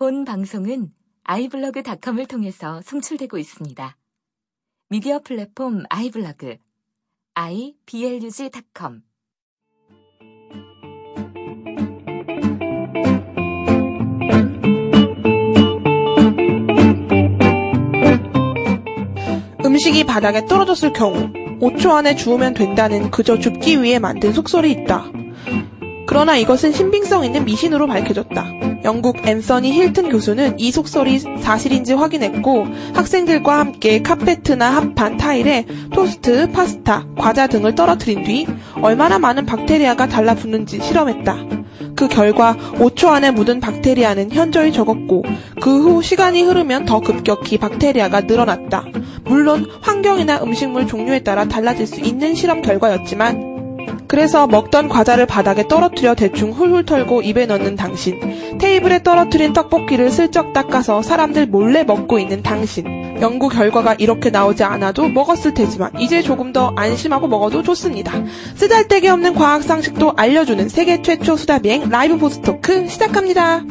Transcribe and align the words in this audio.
본 0.00 0.24
방송은 0.24 0.94
아이블로그닷컴을 1.24 2.24
통해서 2.24 2.80
송출되고 2.80 3.36
있습니다. 3.36 3.98
미디어 4.88 5.18
플랫폼 5.18 5.82
아이블로그 5.90 6.56
iblog.com 7.34 9.02
음식이 19.62 20.04
바닥에 20.04 20.46
떨어졌을 20.46 20.94
경우 20.94 21.30
5초 21.60 21.90
안에 21.90 22.16
주우면 22.16 22.54
된다는 22.54 23.10
그저 23.10 23.38
줍기 23.38 23.82
위해 23.82 23.98
만든 23.98 24.32
속설이 24.32 24.72
있다. 24.72 25.19
그러나 26.10 26.36
이것은 26.36 26.72
신빙성 26.72 27.24
있는 27.24 27.44
미신으로 27.44 27.86
밝혀졌다. 27.86 28.44
영국 28.82 29.24
앤서니 29.24 29.70
힐튼 29.70 30.08
교수는 30.08 30.58
이 30.58 30.72
속설이 30.72 31.20
사실인지 31.40 31.92
확인했고 31.92 32.66
학생들과 32.94 33.60
함께 33.60 34.02
카페트나 34.02 34.70
합판, 34.70 35.18
타일에 35.18 35.66
토스트, 35.94 36.50
파스타, 36.50 37.06
과자 37.16 37.46
등을 37.46 37.76
떨어뜨린 37.76 38.24
뒤 38.24 38.48
얼마나 38.82 39.20
많은 39.20 39.46
박테리아가 39.46 40.08
달라붙는지 40.08 40.80
실험했다. 40.82 41.36
그 41.94 42.08
결과 42.08 42.56
5초 42.74 43.10
안에 43.10 43.30
묻은 43.30 43.60
박테리아는 43.60 44.32
현저히 44.32 44.72
적었고 44.72 45.22
그 45.60 45.70
후 45.70 46.02
시간이 46.02 46.42
흐르면 46.42 46.86
더 46.86 46.98
급격히 46.98 47.56
박테리아가 47.56 48.22
늘어났다. 48.22 48.84
물론 49.24 49.64
환경이나 49.80 50.40
음식물 50.42 50.88
종류에 50.88 51.20
따라 51.20 51.44
달라질 51.44 51.86
수 51.86 52.00
있는 52.00 52.34
실험 52.34 52.62
결과였지만 52.62 53.49
그래서 54.06 54.46
먹던 54.46 54.88
과자를 54.88 55.26
바닥에 55.26 55.66
떨어뜨려 55.68 56.14
대충 56.14 56.50
훌훌 56.50 56.84
털고 56.84 57.22
입에 57.22 57.46
넣는 57.46 57.76
당신, 57.76 58.58
테이블에 58.58 59.02
떨어뜨린 59.02 59.52
떡볶이를 59.52 60.10
슬쩍 60.10 60.52
닦아서 60.52 61.02
사람들 61.02 61.46
몰래 61.46 61.84
먹고 61.84 62.18
있는 62.18 62.42
당신. 62.42 63.10
연구 63.20 63.48
결과가 63.48 63.94
이렇게 63.94 64.30
나오지 64.30 64.64
않아도 64.64 65.08
먹었을 65.08 65.52
테지만 65.54 65.90
이제 65.98 66.22
조금 66.22 66.52
더 66.52 66.72
안심하고 66.76 67.28
먹어도 67.28 67.62
좋습니다. 67.62 68.12
쓰잘데기 68.56 69.08
없는 69.08 69.34
과학 69.34 69.62
상식도 69.62 70.14
알려주는 70.16 70.68
세계 70.68 71.02
최초 71.02 71.36
수다 71.36 71.58
비행 71.58 71.88
라이브 71.88 72.16
보스토크 72.16 72.88
시작합니다. 72.88 73.62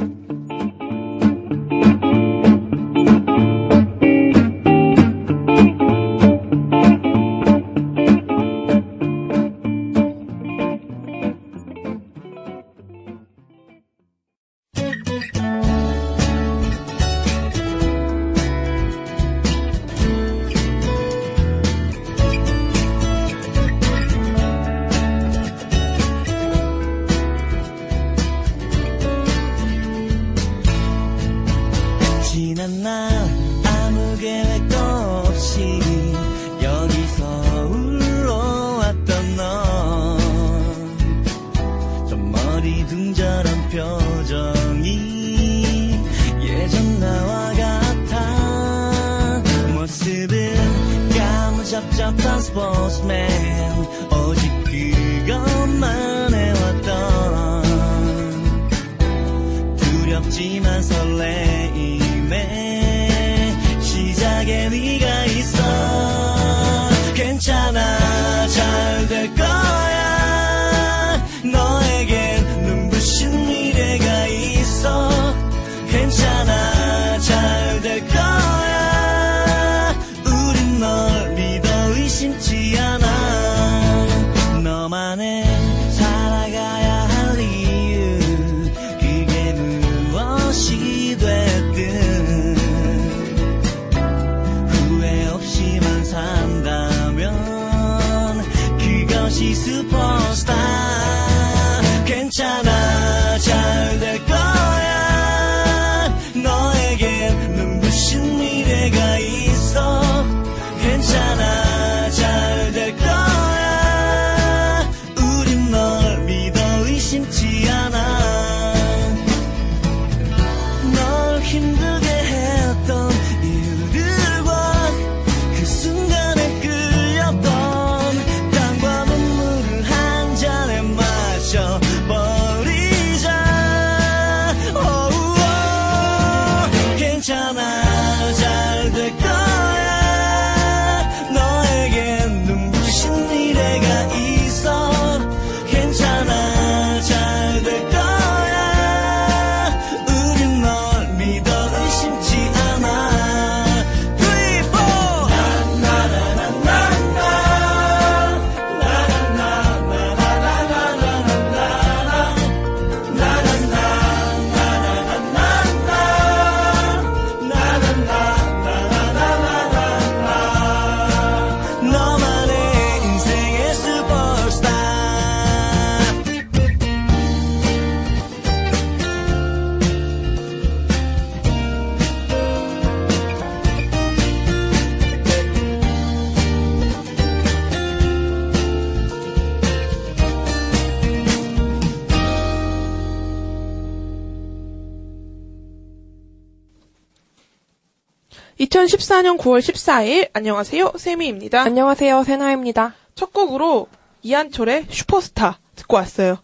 (2014년 198.86 199.38
9월 199.38 199.60
14일) 199.60 200.30
안녕하세요 200.34 200.94
세미입니다. 200.98 201.62
안녕하세요, 201.64 202.24
세나입니다. 202.24 202.96
첫 203.14 203.34
곡으로 203.34 203.88
이한철의 204.22 204.86
슈퍼스타 204.90 205.60
듣고 205.76 205.98
왔어요. 205.98 206.38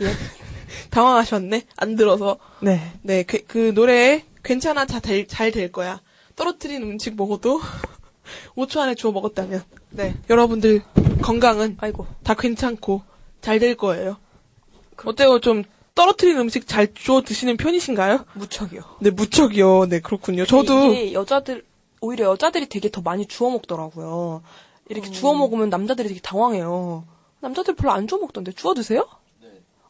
예. 0.00 0.06
당황하셨네. 0.90 1.62
안 1.76 1.94
들어서. 1.96 2.38
네. 2.60 2.92
네, 3.02 3.22
그, 3.22 3.38
그 3.46 3.72
노래 3.74 4.24
괜찮아 4.44 4.84
잘될 4.86 5.70
거야. 5.72 6.00
떨어뜨린 6.34 6.82
음식 6.82 7.14
먹어도 7.16 7.60
5초 8.56 8.80
안에 8.80 8.94
주워 8.96 9.12
먹었다면. 9.12 9.62
네, 9.90 10.14
여러분들 10.28 10.82
건강은 11.22 11.76
아이고. 11.80 12.06
다 12.24 12.34
괜찮고 12.34 13.02
잘 13.40 13.60
될 13.60 13.76
거예요. 13.76 14.16
어때요? 15.04 15.38
좀 15.38 15.62
떨어뜨린 15.96 16.36
음식 16.38 16.68
잘 16.68 16.92
주워 16.94 17.22
드시는 17.22 17.56
편이신가요? 17.56 18.26
무척이요. 18.34 18.82
네, 19.00 19.10
무척이요. 19.10 19.86
네, 19.86 20.00
그렇군요. 20.00 20.44
저도 20.46 20.92
이게 20.92 21.12
여자들 21.14 21.64
오히려 22.00 22.26
여자들이 22.26 22.68
되게 22.68 22.90
더 22.90 23.00
많이 23.00 23.26
주워 23.26 23.50
먹더라고요. 23.50 24.42
이렇게 24.88 25.10
주워 25.10 25.34
먹으면 25.34 25.70
남자들이 25.70 26.08
되게 26.08 26.20
당황해요. 26.20 27.04
남자들 27.40 27.74
별로 27.74 27.92
안 27.92 28.06
주워 28.06 28.20
먹던데 28.20 28.52
주워 28.52 28.74
드세요? 28.74 29.08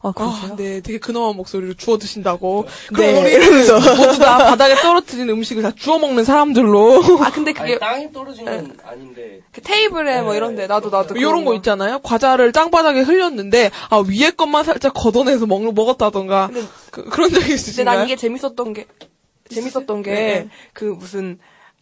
아 0.01 0.11
그러세요? 0.11 0.53
아, 0.53 0.55
네, 0.55 0.79
되게 0.81 0.99
근엄한 0.99 1.35
목소리로 1.35 1.73
주워 1.73 1.97
드신다고. 1.97 2.65
네, 2.95 3.13
그럼 3.13 3.25
우리 3.25 3.37
모두 3.97 4.19
다 4.19 4.37
바닥에 4.37 4.75
떨어뜨린 4.75 5.29
음식을 5.29 5.63
다 5.63 5.71
주워 5.75 5.97
먹는 5.97 6.23
사람들로. 6.23 7.01
아 7.23 7.31
근데 7.31 7.51
그게 7.51 7.71
아니, 7.73 7.79
땅에 7.79 8.11
떨어진 8.11 8.45
건 8.45 8.77
아닌데. 8.85 9.41
그 9.51 9.61
테이블에 9.61 10.21
뭐 10.21 10.35
이런데 10.35 10.67
나도 10.67 10.89
나도 10.89 11.15
이런 11.17 11.45
거 11.45 11.55
있잖아요. 11.55 11.99
과자를 11.99 12.51
땅바닥에 12.51 13.01
흘렸는데 13.01 13.71
아 13.89 13.97
위에 13.97 14.29
것만 14.31 14.63
살짝 14.63 14.93
걷어내서 14.93 15.47
먹 15.47 15.63
먹었다던가 15.73 16.47
근데- 16.47 16.67
그, 16.91 17.01
런 17.17 17.29
적이 17.29 17.39
근데 17.41 17.53
있으신가요? 17.55 17.97
난 17.97 18.05
이게 18.05 18.15
재밌었던 18.15 18.73
게 18.73 18.85
재밌었던 19.49 20.03
게 20.03 20.11
네. 20.11 20.49
그 20.73 20.85
무슨 20.85 21.39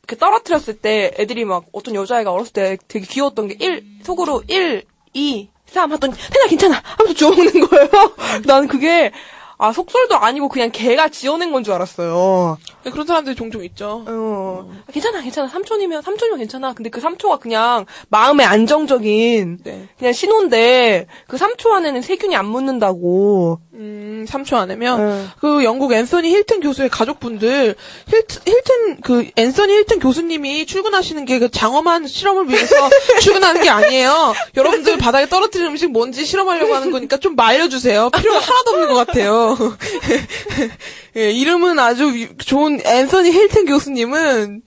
그 0.08 0.16
떨어뜨렸을 0.18 0.76
때 0.78 1.12
애들이 1.20 1.46
막 1.46 1.66
어떤 1.72 1.96
여자애가 1.96 2.32
어렸을 2.32 2.54
때 2.54 2.78
되게 2.88 3.06
귀여웠던 3.06 3.48
게 3.50 3.56
1, 3.60 3.84
속으로 4.04 4.44
1, 4.48 4.84
2, 5.14 5.50
3 5.68 5.92
하더니 5.92 6.14
태나 6.32 6.48
괜찮아 6.48 6.82
하면서 6.84 7.14
주워먹는 7.14 7.68
거예요. 7.68 7.90
난 8.46 8.68
그게 8.68 9.12
아 9.58 9.72
속설도 9.72 10.18
아니고 10.18 10.50
그냥 10.50 10.70
걔가 10.72 11.10
지어낸 11.10 11.52
건 11.52 11.64
줄 11.64 11.74
알았어요. 11.74 12.58
네, 12.86 12.92
그런 12.92 13.06
사람들이 13.08 13.36
종종 13.36 13.64
있죠. 13.66 14.06
어, 14.08 14.70
괜찮아, 14.94 15.20
괜찮아. 15.22 15.50
삼촌이면, 15.50 16.04
삼촌이면 16.04 16.38
괜찮아. 16.40 16.74
근데 16.74 16.90
그 16.92 17.02
삼초가 17.02 17.38
그냥 17.38 17.86
마음의 18.10 18.46
안정적인, 18.46 19.58
네. 19.64 19.88
그냥 19.98 20.14
신호인데, 20.14 21.08
그 21.28 21.38
삼초 21.38 21.74
안에는 21.74 22.02
세균이 22.04 22.36
안 22.36 22.46
묻는다고. 22.46 23.60
음, 23.74 24.26
3초 24.30 24.56
안에면 24.56 24.98
네. 25.06 25.26
그 25.42 25.66
영국 25.66 25.92
앤서니 25.92 26.34
힐튼 26.34 26.62
교수의 26.62 26.88
가족분들 26.90 27.76
힐튼, 28.08 28.42
힐튼 28.48 29.02
그 29.02 29.30
앤서니 29.36 29.74
힐튼 29.76 30.00
교수님이 30.00 30.66
출근하시는 30.66 31.26
게 31.26 31.36
그 31.36 31.52
장엄한 31.52 32.08
실험을 32.08 32.48
위해서 32.48 32.74
출근하는 33.22 33.62
게 33.62 33.70
아니에요. 33.70 34.34
여러분들 34.56 34.98
바닥에 34.98 35.28
떨어뜨린 35.28 35.68
음식 35.68 35.92
뭔지 35.92 36.24
실험하려고 36.24 36.74
하는 36.74 36.90
거니까 36.92 37.18
좀 37.18 37.36
말려주세요. 37.36 38.10
필요가 38.12 38.40
하나도 38.40 38.72
없는 38.72 38.88
것 38.88 39.06
같아요. 39.06 39.58
예, 41.18 41.32
이름은 41.32 41.80
아주 41.80 42.06
위- 42.14 42.30
좋은 42.38 42.80
앤서니 42.86 43.32
힐튼 43.32 43.66
교수님은 43.66 44.62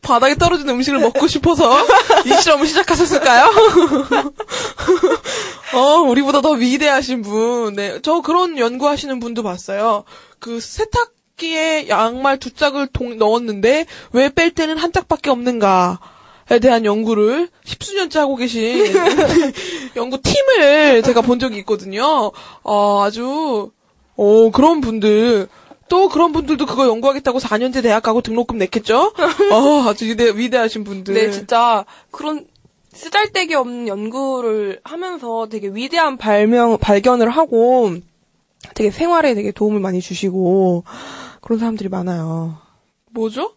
바닥에 0.00 0.34
떨어진 0.34 0.68
음식을 0.68 0.98
먹고 0.98 1.28
싶어서 1.28 1.78
이 2.26 2.32
실험을 2.42 2.66
시작하셨을까요? 2.66 3.52
어, 5.74 6.00
우리보다 6.02 6.40
더 6.40 6.50
위대하신 6.52 7.22
분. 7.22 7.74
네. 7.74 7.98
저 8.02 8.20
그런 8.20 8.58
연구하시는 8.58 9.18
분도 9.20 9.42
봤어요. 9.42 10.04
그 10.38 10.60
세탁기에 10.60 11.88
양말 11.88 12.38
두 12.38 12.52
짝을 12.52 12.88
동- 12.88 13.16
넣었는데 13.16 13.86
왜 14.12 14.28
뺄 14.28 14.50
때는 14.50 14.76
한 14.78 14.92
짝밖에 14.92 15.30
없는가? 15.30 15.98
에 16.50 16.58
대한 16.58 16.84
연구를 16.84 17.48
십수년째 17.64 18.18
하고 18.18 18.34
계신 18.36 18.92
연구팀을 19.96 21.02
제가 21.04 21.22
본 21.22 21.38
적이 21.38 21.58
있거든요. 21.58 22.32
어, 22.64 23.02
아주, 23.04 23.70
어, 24.16 24.50
그런 24.50 24.80
분들. 24.80 25.48
또 25.92 26.08
그런 26.08 26.32
분들도 26.32 26.64
그거 26.64 26.86
연구하겠다고 26.86 27.38
4년제 27.38 27.82
대학 27.82 28.02
가고 28.02 28.22
등록금 28.22 28.56
냈겠죠? 28.56 29.12
어, 29.52 29.82
아주 29.86 30.06
위대, 30.06 30.30
위대하신 30.34 30.84
분들. 30.84 31.12
네, 31.12 31.30
진짜, 31.30 31.84
그런, 32.10 32.46
쓰잘데기 32.94 33.54
없는 33.54 33.88
연구를 33.88 34.80
하면서 34.84 35.48
되게 35.50 35.68
위대한 35.68 36.16
발명, 36.16 36.78
발견을 36.78 37.28
하고, 37.28 37.94
되게 38.74 38.90
생활에 38.90 39.34
되게 39.34 39.50
도움을 39.52 39.80
많이 39.80 40.00
주시고, 40.00 40.84
그런 41.42 41.58
사람들이 41.58 41.90
많아요. 41.90 42.56
뭐죠? 43.10 43.52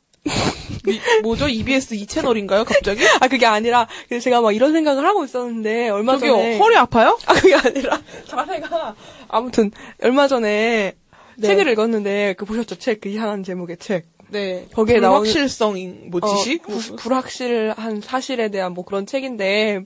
미- 0.83 0.99
뭐죠? 1.23 1.47
EBS 1.47 1.95
2채널인가요, 1.95 2.65
갑자기? 2.65 3.05
아, 3.21 3.29
그게 3.29 3.45
아니라, 3.45 3.88
제가 4.21 4.41
막 4.41 4.51
이런 4.53 4.73
생각을 4.73 5.05
하고 5.05 5.23
있었는데, 5.23 5.88
얼마 5.88 6.17
전에. 6.17 6.57
허리 6.57 6.75
아파요? 6.75 7.17
아, 7.27 7.33
그게 7.33 7.55
아니라, 7.55 8.01
자세가. 8.27 8.93
아무튼, 9.29 9.71
얼마 10.03 10.27
전에 10.27 10.95
네. 11.37 11.47
책을 11.47 11.67
읽었는데, 11.69 12.35
그 12.37 12.45
보셨죠? 12.45 12.75
책, 12.75 13.01
그 13.01 13.09
이상한 13.09 13.43
제목의 13.43 13.77
책. 13.77 14.05
네. 14.29 14.67
거기에 14.73 14.97
나오는- 14.97 15.01
불확실성인, 15.19 16.09
뭐, 16.11 16.21
지식? 16.21 16.63
어, 16.69 16.73
부- 16.73 16.95
불확실한 16.95 18.01
사실에 18.01 18.49
대한 18.49 18.73
뭐 18.73 18.83
그런 18.85 19.05
책인데, 19.05 19.85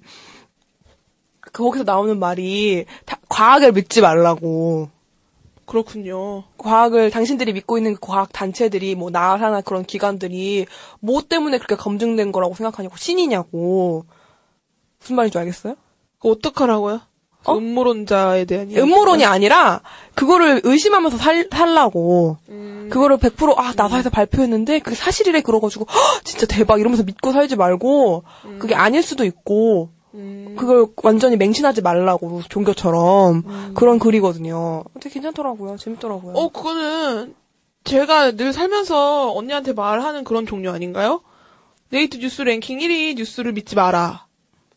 거기서 1.54 1.84
나오는 1.84 2.18
말이, 2.20 2.86
다- 3.06 3.20
과학을 3.30 3.72
믿지 3.74 4.02
말라고. 4.02 4.90
그렇군요. 5.66 6.44
과학을 6.58 7.12
당신들이 7.12 7.54
믿고 7.54 7.78
있는 7.78 7.94
그 7.94 8.00
과학 8.02 8.32
단체들이 8.34 8.96
뭐 8.96 9.12
나사나 9.12 9.62
그런 9.62 9.84
기관들이 9.86 10.66
뭐 11.00 11.22
때문에 11.22 11.58
그렇게 11.60 11.76
검증된 11.76 12.32
거라고 12.32 12.56
생각하냐고 12.56 12.98
신이냐고 12.98 14.04
무슨 15.00 15.16
말인지 15.16 15.38
알겠어요? 15.38 15.76
그 16.20 16.30
어떡하라고요? 16.30 17.02
어? 17.46 17.58
음모론자에 17.58 18.46
대한 18.46 18.70
이야기. 18.70 18.82
음모론이 18.82 19.24
아니라 19.26 19.82
그거를 20.14 20.62
의심하면서 20.64 21.18
살, 21.18 21.48
살라고 21.52 22.38
그거를 22.90 23.18
100% 23.18 23.58
아, 23.58 23.74
나사에서 23.76 24.10
발표했는데 24.10 24.80
그게 24.80 24.96
사실이래 24.96 25.42
그러가지고 25.42 25.86
"헉, 25.90 26.24
진짜 26.26 26.46
대박 26.48 26.80
이러면서 26.80 27.04
믿고 27.04 27.32
살지 27.32 27.56
말고 27.56 28.24
그게 28.60 28.76
아닐 28.76 29.02
수도 29.04 29.24
있고 29.26 29.90
음, 30.16 30.56
그걸 30.58 30.88
완전히 31.04 31.38
맹신하지 31.38 31.82
말라고 31.82 32.42
종교처럼 32.50 33.74
그런 33.76 34.00
글이거든요. 34.00 34.84
되게 35.00 35.14
괜찮더라고요. 35.14 35.78
재밌더라고요. 35.78 36.34
어, 36.36 36.50
그거는 36.50 37.36
제가 37.84 38.32
늘 38.36 38.52
살면서 38.52 39.32
언니한테 39.34 39.74
말하는 39.74 40.24
그런 40.24 40.46
종류 40.46 40.72
아닌가요? 40.72 41.22
네이트 41.92 42.18
뉴스 42.18 42.42
랭킹 42.42 42.80
1위 42.80 43.16
뉴스를 43.18 43.54
믿지 43.54 43.76
마라. 43.76 44.26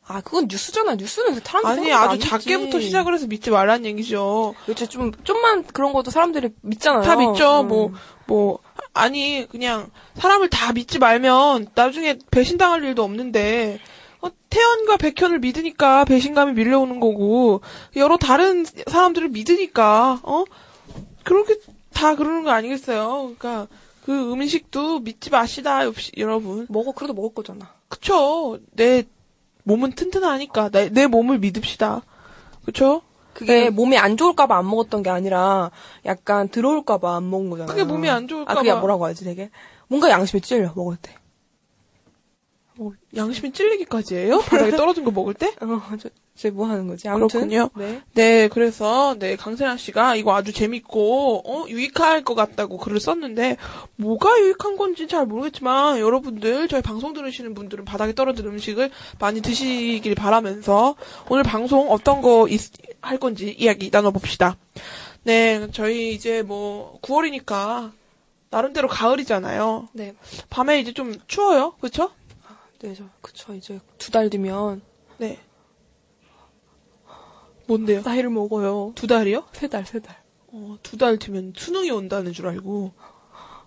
아 0.06 0.20
그건 0.20 0.48
뉴스잖아. 0.50 0.96
뉴스는 0.96 1.40
사람들이 1.44 1.92
아니, 1.92 1.92
아주 1.92 2.12
안 2.12 2.20
작게부터. 2.20 2.80
시작을 2.80 3.14
해서 3.14 3.26
믿지 3.26 3.50
말라는 3.50 3.86
얘기죠. 3.86 4.54
요새 4.68 4.86
좀 4.86 5.12
좀만 5.22 5.64
그런 5.64 5.92
것도 5.92 6.10
사람들이 6.10 6.50
믿잖아요. 6.60 7.02
다 7.02 7.16
믿죠. 7.16 7.60
음. 7.60 7.68
뭐, 7.68 7.92
뭐, 8.26 8.58
아니, 8.94 9.46
그냥, 9.50 9.90
사람을 10.16 10.50
다 10.50 10.72
믿지 10.72 10.98
말면, 10.98 11.68
나중에 11.74 12.18
배신당할 12.30 12.82
일도 12.82 13.02
없는데, 13.04 13.78
어, 14.20 14.28
태연과 14.50 14.96
백현을 14.96 15.38
믿으니까 15.38 16.04
배신감이 16.04 16.52
밀려오는 16.52 16.98
거고, 16.98 17.60
여러 17.96 18.16
다른 18.16 18.64
사람들을 18.64 19.28
믿으니까, 19.28 20.20
어? 20.24 20.44
그렇게 21.22 21.56
다 21.92 22.16
그러는 22.16 22.42
거 22.42 22.50
아니겠어요? 22.50 23.34
그러니까, 23.38 23.68
그 24.04 24.32
음식도 24.32 25.00
믿지 25.00 25.30
마시다, 25.30 25.82
여러분. 26.16 26.66
먹어 26.68 26.92
그래도 26.92 27.14
먹을 27.14 27.32
거잖아. 27.34 27.72
그쵸. 27.88 28.58
내 28.72 29.04
몸은 29.64 29.92
튼튼하니까, 29.92 30.70
내, 30.70 30.88
내 30.88 31.06
몸을 31.06 31.38
믿읍시다. 31.38 32.02
그쵸? 32.64 33.02
그게 33.32 33.64
네. 33.64 33.70
몸에 33.70 33.96
안 33.96 34.16
좋을까봐 34.16 34.56
안 34.56 34.68
먹었던 34.68 35.02
게 35.02 35.10
아니라 35.10 35.70
약간 36.04 36.48
들어올까봐 36.48 37.16
안 37.16 37.30
먹은 37.30 37.50
거잖아. 37.50 37.72
그게 37.72 37.84
몸에 37.84 38.08
안 38.10 38.28
좋을까봐. 38.28 38.58
아 38.58 38.62
그게 38.62 38.74
뭐라고 38.74 39.06
하지 39.06 39.24
되게 39.24 39.50
뭔가 39.88 40.10
양심이 40.10 40.40
찔려 40.40 40.72
먹을 40.74 40.96
때. 41.00 41.14
어, 42.78 42.90
양심이 43.14 43.52
찔리기까지 43.52 44.16
해요? 44.16 44.42
바닥에 44.46 44.70
떨어진 44.72 45.04
거 45.04 45.10
먹을 45.10 45.34
때? 45.34 45.54
어저뭐 46.34 46.66
하는 46.66 46.86
거지? 46.86 47.08
아무튼 47.08 47.48
그렇군요. 47.48 47.70
네. 47.76 48.00
네, 48.14 48.48
그래서 48.48 49.16
네 49.18 49.36
강세란 49.36 49.76
씨가 49.76 50.16
이거 50.16 50.34
아주 50.34 50.52
재밌고 50.52 51.42
어 51.44 51.68
유익할 51.68 52.24
것 52.24 52.34
같다고 52.34 52.78
글을 52.78 53.00
썼는데 53.00 53.58
뭐가 53.96 54.40
유익한 54.40 54.76
건지 54.76 55.06
잘 55.06 55.26
모르겠지만 55.26 55.98
여러분들 55.98 56.68
저희 56.68 56.80
방송 56.82 57.12
들으시는 57.12 57.54
분들은 57.54 57.84
바닥에 57.84 58.14
떨어진 58.14 58.46
음식을 58.46 58.90
많이 59.18 59.42
드시길 59.42 60.14
바라면서 60.14 60.96
오늘 61.28 61.42
방송 61.42 61.90
어떤 61.90 62.22
거할 62.22 63.18
건지 63.20 63.54
이야기 63.58 63.90
나눠봅시다. 63.92 64.56
네, 65.24 65.68
저희 65.72 66.14
이제 66.14 66.42
뭐 66.42 66.98
9월이니까 67.02 67.92
나름대로 68.50 68.86
가을이잖아요. 68.86 69.88
네. 69.92 70.14
밤에 70.50 70.78
이제 70.78 70.92
좀 70.92 71.14
추워요, 71.26 71.74
그렇죠? 71.80 72.10
네, 72.82 72.94
저 72.94 73.04
그쵸 73.20 73.54
이제 73.54 73.80
두 73.98 74.10
달 74.10 74.28
뒤면 74.28 74.82
네. 75.18 75.38
뭔데요? 77.66 78.02
나이를 78.04 78.30
먹어요. 78.30 78.92
두 78.94 79.06
달이요? 79.06 79.46
세 79.52 79.68
달, 79.68 79.86
세 79.86 80.00
달. 80.00 80.16
어, 80.48 80.76
두 80.82 80.96
달 80.98 81.16
뒤면 81.18 81.52
수능이 81.56 81.90
온다는 81.90 82.32
줄 82.32 82.48
알고. 82.48 82.92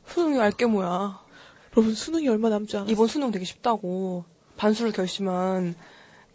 수능이 0.07 0.39
알게 0.39 0.65
뭐야. 0.65 1.23
여러분, 1.75 1.95
수능이 1.95 2.27
얼마 2.27 2.49
남지 2.49 2.75
않았어요. 2.77 2.91
이번 2.91 3.07
수능 3.07 3.31
되게 3.31 3.45
쉽다고 3.45 4.25
반수를 4.57 4.91
결심한 4.91 5.75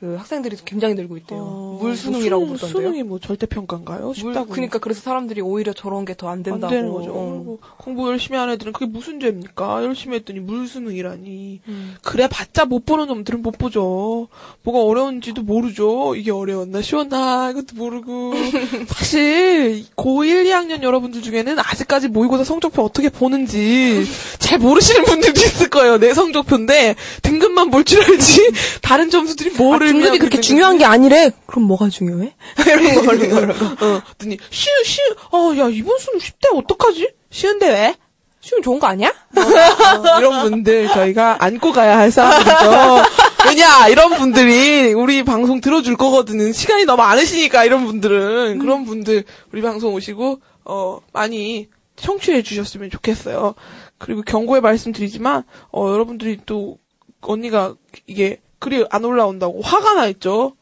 그 0.01 0.15
학생들이 0.17 0.57
굉장히 0.65 0.95
늘고 0.95 1.19
있대요. 1.19 1.39
어, 1.41 1.79
물 1.79 1.95
수능이라고 1.95 2.41
뭐 2.47 2.55
부르던데요. 2.57 2.81
수능이 2.83 3.03
뭐 3.03 3.19
절대 3.19 3.45
평가인가요? 3.45 4.07
물, 4.07 4.15
쉽다고. 4.15 4.47
그러니까 4.49 4.79
그래서 4.79 5.03
사람들이 5.03 5.43
오히려 5.43 5.75
저런 5.75 6.07
게 6.07 6.15
더안안 6.17 6.43
된다고. 6.43 6.73
되는 6.73 6.91
거죠. 6.91 7.13
어. 7.15 7.59
공부 7.77 8.09
열심히 8.09 8.39
하는 8.39 8.55
애들은 8.55 8.73
그게 8.73 8.87
무슨 8.87 9.21
죄입니까? 9.21 9.85
열심히 9.85 10.17
했더니 10.17 10.41
물 10.41 10.67
수능이라니. 10.67 11.61
음. 11.69 11.95
그래 12.03 12.29
봤자 12.29 12.65
못 12.65 12.87
보는 12.87 13.09
놈들은 13.09 13.43
못 13.43 13.59
보죠. 13.59 14.29
뭐가 14.63 14.83
어려운지도 14.83 15.43
모르죠. 15.43 16.15
이게 16.17 16.31
어려웠나 16.31 16.81
쉬웠나 16.81 17.51
이것도 17.51 17.75
모르고. 17.77 18.33
사실 18.89 19.85
고1, 19.97 20.47
2학년 20.47 20.83
여러분들 20.83 21.21
중에는 21.21 21.59
아직까지 21.59 22.09
모의고사 22.09 22.45
성적표 22.45 22.83
어떻게 22.83 23.11
보는지 23.11 24.05
잘 24.39 24.59
모르시는 24.59 25.05
분들도 25.05 25.39
있을 25.43 25.69
거예요. 25.69 25.99
내 25.99 26.15
성적표인데 26.15 26.95
등급만 27.21 27.71
볼 27.71 27.85
줄 27.85 28.03
알지 28.03 28.53
다른 28.83 29.11
점수들이 29.11 29.51
아, 29.55 29.59
뭐를 29.59 29.90
등급이 29.93 30.19
그렇게 30.19 30.41
중요한 30.41 30.79
게 30.79 30.85
아니래. 30.85 31.31
그럼 31.47 31.65
뭐가 31.65 31.89
중요해? 31.89 32.35
이런 32.67 32.95
거 32.95 33.03
그런 33.03 33.49
거. 33.49 33.87
어, 33.87 34.03
그랬더니 34.05 34.39
쉬, 34.51 34.69
쉬, 34.85 35.01
어, 35.33 35.55
야, 35.59 35.69
이번 35.69 35.99
수능 35.99 36.19
쉽대, 36.19 36.49
어떡하지? 36.55 37.13
쉬운데 37.31 37.69
왜? 37.69 37.95
시험 38.41 38.63
좋은 38.63 38.79
거 38.79 38.87
아니야? 38.87 39.09
어, 39.09 40.19
이런 40.19 40.43
분들 40.51 40.89
저희가 40.89 41.37
안고 41.41 41.73
가야 41.73 41.99
할 41.99 42.11
사람들이죠. 42.11 43.05
왜냐, 43.47 43.89
이런 43.89 44.17
분들이 44.17 44.93
우리 44.95 45.23
방송 45.25 45.61
들어줄 45.61 45.97
거거든요. 45.97 46.51
시간이 46.53 46.85
너무 46.85 47.03
많으시니까, 47.03 47.65
이런 47.65 47.85
분들은. 47.85 48.59
그런 48.59 48.85
분들, 48.87 49.25
우리 49.53 49.61
방송 49.61 49.93
오시고, 49.93 50.41
어, 50.65 51.01
많이 51.13 51.69
청취해 51.97 52.43
주셨으면 52.43 52.91
좋겠어요. 52.91 53.55
그리고 53.99 54.23
경고의 54.23 54.63
말씀 54.63 54.93
드리지만, 54.93 55.45
어, 55.71 55.91
여러분들이 55.91 56.41
또, 56.47 56.79
언니가 57.21 57.75
이게 58.07 58.41
글이 58.61 58.87
안 58.91 59.05
올라온다고 59.05 59.61
화가 59.63 59.95
나 59.95 60.07
있죠? 60.09 60.53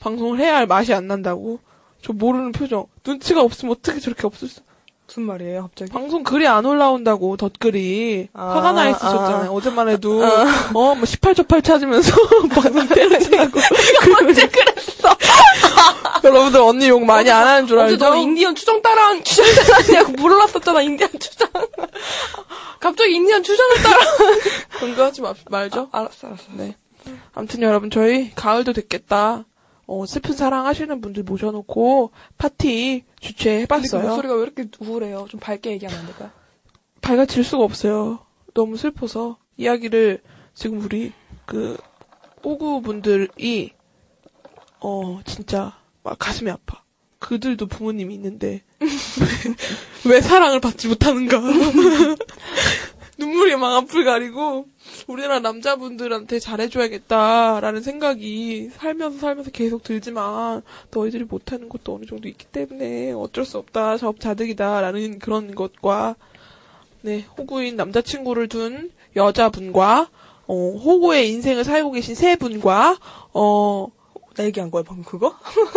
방송을 0.00 0.38
해야 0.38 0.56
할 0.56 0.66
맛이 0.66 0.94
안 0.94 1.08
난다고. 1.08 1.58
저 2.02 2.12
모르는 2.12 2.52
표정. 2.52 2.86
눈치가 3.04 3.42
없으면 3.42 3.72
어떻게 3.72 3.98
저렇게 3.98 4.26
없을 4.26 4.46
수. 4.48 4.60
무슨 5.08 5.22
말이에요, 5.22 5.62
갑자기? 5.62 5.90
방송 5.90 6.22
글이 6.22 6.46
안 6.46 6.66
올라온다고 6.66 7.38
덧글이 7.38 8.28
아, 8.34 8.54
화가 8.56 8.72
나 8.72 8.90
있으셨잖아요. 8.90 9.50
아. 9.50 9.54
어제만 9.54 9.88
해도 9.88 10.20
어뭐 10.74 10.94
18초팔 11.00 11.64
찾으면서 11.64 12.14
방송 12.54 12.86
때리시라고 12.88 13.58
언제 14.20 14.46
그랬어? 14.52 15.16
여러분들 16.22 16.60
언니 16.60 16.88
욕 16.88 17.02
많이 17.06 17.30
안 17.30 17.46
하는 17.46 17.66
줄 17.66 17.78
알죠? 17.78 17.96
너 17.96 18.16
인디언 18.16 18.54
추정 18.54 18.82
따라, 18.82 19.18
추정 19.22 19.46
따라하냐고 19.54 20.12
물어봤었잖아, 20.12 20.82
인디언 20.82 21.10
추정. 21.18 21.48
갑자기 22.78 23.14
인디언 23.14 23.42
추정을 23.42 23.82
따라. 23.82 23.98
공부하지 24.80 25.22
마, 25.22 25.32
말죠. 25.48 25.88
알았어, 25.90 26.26
알았어. 26.26 26.42
네. 26.52 26.76
아무튼 27.32 27.62
여러분 27.62 27.90
저희 27.90 28.30
가을도 28.34 28.72
됐겠다. 28.72 29.44
어, 29.86 30.04
슬픈 30.06 30.34
사랑 30.34 30.66
하시는 30.66 31.00
분들 31.00 31.22
모셔놓고 31.22 32.10
파티 32.36 33.04
근데 33.04 33.14
그 33.20 33.26
주최해봤어요. 33.26 34.02
목소리가 34.02 34.34
왜 34.34 34.42
이렇게 34.42 34.66
우울해요? 34.80 35.26
좀 35.30 35.40
밝게 35.40 35.70
얘기하면 35.72 36.00
안 36.00 36.06
될까요? 36.06 36.30
밝아질 37.00 37.42
수가 37.42 37.64
없어요. 37.64 38.18
너무 38.54 38.76
슬퍼서 38.76 39.38
이야기를 39.56 40.20
지금 40.52 40.80
우리 40.80 41.12
그 41.46 41.78
오구 42.42 42.82
분들이 42.82 43.72
어 44.80 45.20
진짜 45.24 45.78
막 46.02 46.18
가슴이 46.18 46.50
아파. 46.50 46.82
그들도 47.18 47.66
부모님이 47.66 48.14
있는데 48.14 48.62
왜, 48.80 48.86
왜 50.16 50.20
사랑을 50.20 50.60
받지 50.60 50.86
못하는가? 50.86 51.40
눈물이 53.18 53.56
막 53.56 53.76
앞을 53.76 54.04
가리고 54.04 54.66
우리나라 55.08 55.40
남자분들한테 55.40 56.38
잘해줘야겠다라는 56.38 57.82
생각이 57.82 58.70
살면서 58.72 59.18
살면서 59.18 59.50
계속 59.50 59.82
들지만 59.82 60.62
너희들이 60.92 61.24
못하는 61.24 61.68
것도 61.68 61.96
어느 61.96 62.04
정도 62.06 62.28
있기 62.28 62.46
때문에 62.46 63.12
어쩔 63.12 63.44
수 63.44 63.58
없다 63.58 63.96
자업자득이다라는 63.98 65.18
그런 65.18 65.54
것과 65.54 66.14
네, 67.02 67.24
호구인 67.36 67.76
남자친구를 67.76 68.48
둔 68.48 68.90
여자분과, 69.14 70.10
어, 70.46 70.54
호구의 70.54 71.30
인생을 71.30 71.64
살고 71.64 71.92
계신 71.92 72.14
세 72.14 72.36
분과, 72.36 72.98
어, 73.32 73.88
나 74.38 74.44
얘기한 74.44 74.70
거야, 74.70 74.84
방금 74.84 75.02
그거? 75.02 75.34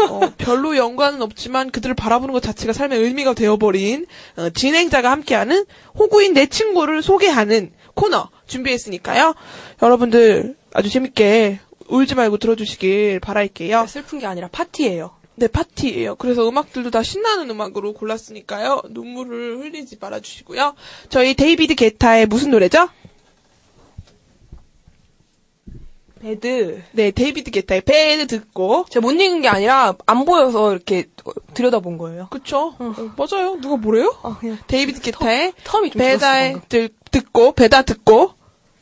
어, 0.10 0.20
별로 0.38 0.77
연관은 0.77 1.24
없지만 1.24 1.72
그들을 1.72 1.96
바라보는 1.96 2.32
것 2.32 2.44
자체가 2.44 2.74
삶의 2.74 3.00
의미가 3.00 3.34
되어버린 3.34 4.06
어, 4.38 4.51
진행자가 4.51 5.10
함께하는 5.10 5.65
호구인 5.98 6.34
내 6.34 6.46
친구를 6.46 7.01
소개하는 7.01 7.72
코너 7.96 8.30
준비했으니까요. 8.46 9.34
여러분들 9.82 10.56
아주 10.74 10.89
재밌게 10.91 11.60
울지 11.88 12.13
말고 12.13 12.38
들어주시길 12.38 13.20
바랄게요. 13.20 13.88
슬픈 13.88 14.20
게 14.20 14.27
아니라 14.27 14.48
파티예요. 14.51 15.10
네, 15.36 15.48
파티예요. 15.48 16.15
그래서 16.15 16.48
음악들도 16.48 16.91
다 16.91 17.01
신나는 17.01 17.50
음악으로 17.50 17.94
골랐으니까요. 17.94 18.84
눈물을 18.91 19.58
흘리지 19.58 19.98
말아주시고요. 20.00 20.75
저희 21.10 21.34
데이비드 21.34 21.74
게타의 21.74 22.27
무슨 22.27 22.51
노래죠? 22.51 22.89
Bad. 26.22 26.84
네, 26.92 27.12
데이비드 27.12 27.51
게타의 27.51 27.82
Bad 27.82 28.28
듣고 28.28 28.86
제가 28.90 29.01
못 29.01 29.12
읽은 29.12 29.42
게 29.42 29.48
아니라 29.48 29.96
안 30.06 30.24
보여서 30.25 30.72
이렇게 30.72 31.06
들여다본 31.54 31.98
거예요. 31.98 32.28
그쵸? 32.30 32.75
어, 32.78 32.94
맞아요. 33.18 33.60
누가 33.60 33.75
뭐래요? 33.78 34.16
아, 34.22 34.38
그냥 34.40 34.58
데이비드 34.68 35.01
게타의 35.01 35.54
텀이 35.63 35.92
좀 35.92 36.00
배다의 36.00 36.62
들, 36.70 36.90
듣고 37.10 37.54
배다 37.54 37.82
듣고 37.82 38.34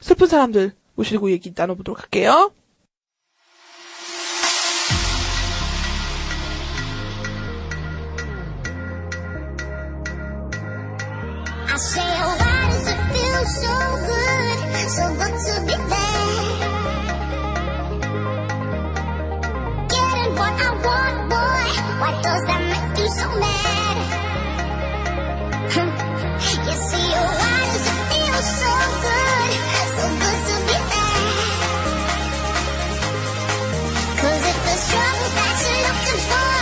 슬픈 0.02 0.28
사람들 0.28 0.74
모시고 0.96 1.32
얘기 1.32 1.54
나눠보도록 1.56 2.02
할게요. 2.02 2.52
I 11.72 11.76
say, 11.78 12.02
oh, 12.02 12.36
why 12.40 12.70
does 12.72 12.88
it 12.88 13.00
feel 13.14 13.46
so 13.46 13.76
good, 14.10 14.90
so 14.90 15.06
good 15.16 15.36
to 15.40 15.54
be 15.66 15.76
there? 15.90 16.79
What 20.40 20.56
I 20.68 20.72
want, 20.88 21.18
boy. 21.34 21.68
Why 22.02 22.12
does 22.26 22.44
that 22.50 22.62
make 22.74 22.90
you 23.00 23.10
so 23.20 23.28
mad? 23.44 23.98
you 26.68 26.76
see, 26.90 27.08
feel 28.12 28.40
so 28.60 28.74
good, 29.06 29.52
so 29.98 30.06
good 30.24 30.40
to 30.48 30.56
be 30.68 30.78
trouble 34.90 35.30
that 35.38 35.58
you're 35.68 36.24
for, 36.32 36.59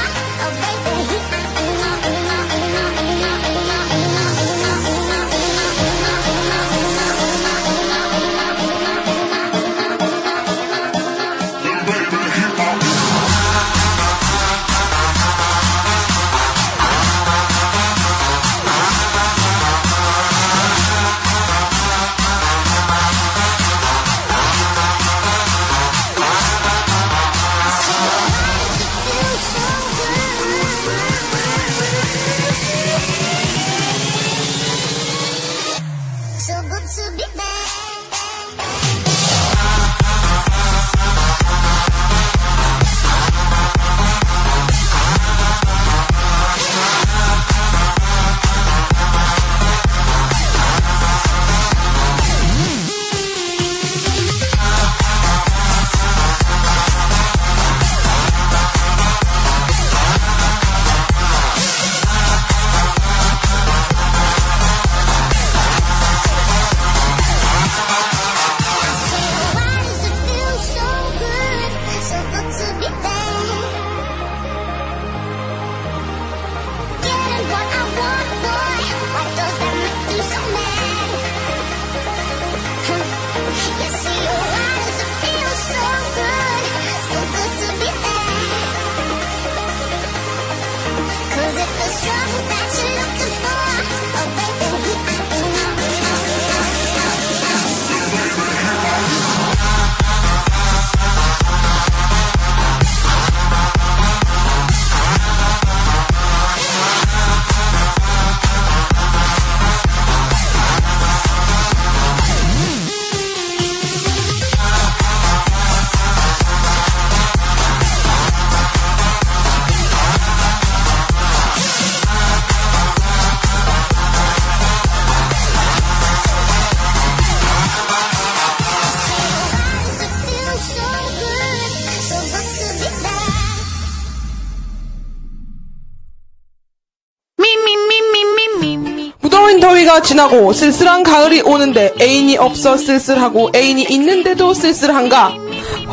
지나고 140.17 140.51
쓸쓸한 140.51 141.03
가을이 141.03 141.41
오는데 141.41 141.93
애인이 142.01 142.38
없어 142.38 142.75
쓸쓸하고 142.75 143.51
애인이 143.53 143.83
있는데도 143.91 144.51
쓸쓸한가? 144.51 145.31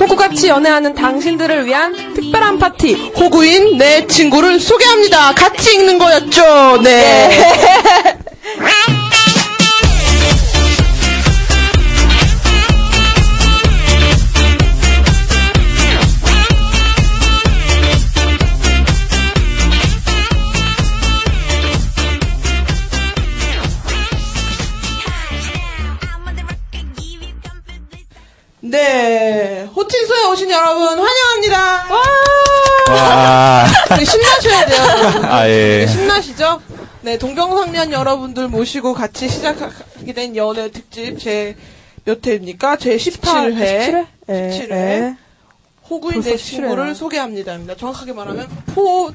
호구같이 0.00 0.48
연애하는 0.48 0.94
당신들을 0.94 1.66
위한 1.66 1.92
특별한 2.14 2.58
파티. 2.58 3.12
호구인 3.14 3.76
내 3.76 4.06
친구를 4.06 4.58
소개합니다. 4.58 5.34
같이 5.34 5.74
읽는 5.74 5.98
거였죠. 5.98 6.80
네. 6.82 7.28
네. 7.28 8.13
호칭소에 28.78 30.24
오신 30.32 30.50
여러분 30.50 30.98
환영합니다. 30.98 31.86
와. 32.90 33.66
되게 33.88 34.04
신나셔야 34.04 34.66
돼요. 34.66 34.82
여러분. 34.98 35.24
아, 35.24 35.48
예. 35.48 35.80
되게 35.80 35.86
신나시죠? 35.86 36.60
네, 37.02 37.18
동경상련 37.18 37.92
여러분들 37.92 38.48
모시고 38.48 38.94
같이 38.94 39.28
시작하게 39.28 40.12
된 40.14 40.36
연애 40.36 40.70
특집 40.70 41.18
제 41.18 41.54
몇 42.06 42.26
회입니까? 42.26 42.76
제 42.76 42.96
17회. 42.98 43.56
17회? 43.56 44.06
17회. 44.28 45.16
호구인 45.88 46.20
내 46.22 46.36
친구를 46.36 46.92
17회나. 46.92 46.94
소개합니다입니다. 46.94 47.76
정확하게 47.76 48.12
말하면 48.12 48.46
포 48.74 49.10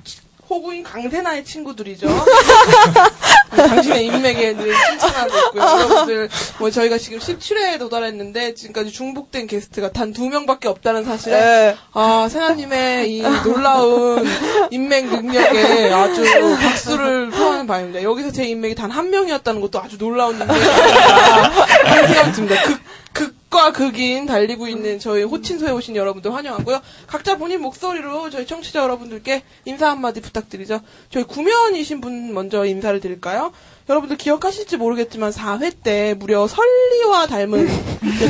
호구인 0.50 0.84
강세나의 0.84 1.46
친구들이죠. 1.46 2.08
네, 2.08 3.56
당신의 3.68 4.06
인맥에 4.08 4.54
늘 4.56 4.74
칭찬하고 4.90 5.38
있고요. 5.38 5.62
여러분들 5.64 6.30
뭐 6.58 6.72
저희가 6.72 6.98
지금 6.98 7.20
17회에 7.20 7.78
도달했는데 7.80 8.56
지금까지 8.56 8.92
중복된 8.92 9.48
게스트가 9.48 9.92
단 9.92 10.10
두 10.14 10.28
명밖에 10.28 10.68
없다는 10.68 11.06
사실에 11.06 11.40
네. 11.40 11.76
아 11.94 12.28
세나님의 12.32 13.12
이 13.16 13.22
놀라운 13.44 14.26
인맥 14.72 15.06
능력에 15.06 15.92
아주 15.94 16.24
박수를 16.60 17.30
표하는 17.30 17.68
바입니다. 17.68 18.02
여기서 18.02 18.32
제 18.32 18.44
인맥이 18.46 18.74
단 18.76 18.90
한 18.90 19.12
명이었다는 19.12 19.62
것도 19.62 19.80
아주 19.80 19.98
놀라운 20.00 20.36
생각이 20.40 22.32
듭니다. 22.34 22.62
극, 22.64 22.80
극 23.14 23.36
과 23.50 23.72
극인 23.72 24.28
달리고 24.28 24.68
있는 24.68 25.00
저희 25.00 25.24
호친소에 25.24 25.72
오신 25.72 25.96
여러분들 25.96 26.32
환영하고요. 26.34 26.82
각자 27.08 27.36
본인 27.36 27.62
목소리로 27.62 28.30
저희 28.30 28.46
청취자 28.46 28.82
여러분들께 28.84 29.42
인사 29.66 29.90
한마디 29.90 30.22
부탁드리죠. 30.22 30.82
저희 31.10 31.24
구면이신 31.24 32.00
분 32.00 32.32
먼저 32.36 32.64
인사를 32.64 33.00
드릴까요? 33.00 33.52
여러분들 33.90 34.18
기억하실지 34.18 34.78
모르겠지만 34.78 35.32
4회 35.32 35.74
때 35.84 36.14
무려 36.20 36.46
설리와 36.48 37.26
닮은 37.26 37.68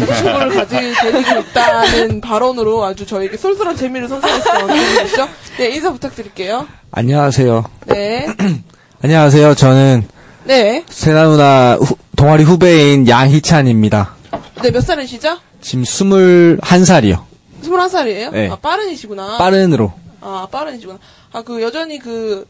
여자친구를 0.01 0.49
가지게 0.51 0.93
되고 1.11 1.39
있다는 1.41 2.21
발언으로 2.21 2.85
아주 2.85 3.05
저에게 3.05 3.35
쏠쏠한 3.35 3.75
재미를 3.75 4.07
선사했던 4.07 4.67
분이죠. 4.67 5.27
네, 5.57 5.69
인사 5.75 5.91
부탁드릴게요. 5.91 6.65
안녕하세요. 6.91 7.65
네. 7.87 8.25
안녕하세요. 9.03 9.55
저는 9.55 10.07
네. 10.45 10.85
세나 10.87 11.25
누나 11.27 11.75
후- 11.75 11.97
동아리 12.15 12.43
후배인 12.43 13.05
양희찬입니다. 13.09 14.15
네, 14.61 14.71
몇 14.71 14.81
살이시죠? 14.81 15.39
지금 15.61 15.83
21살이요. 15.83 17.23
21살이에요? 17.63 18.31
네. 18.31 18.49
아, 18.49 18.55
빠른이시구나. 18.57 19.37
빠른으로. 19.37 19.93
아, 20.21 20.47
빠른이시구나. 20.51 20.99
아, 21.33 21.41
그, 21.41 21.61
여전히 21.61 21.99
그, 21.99 22.47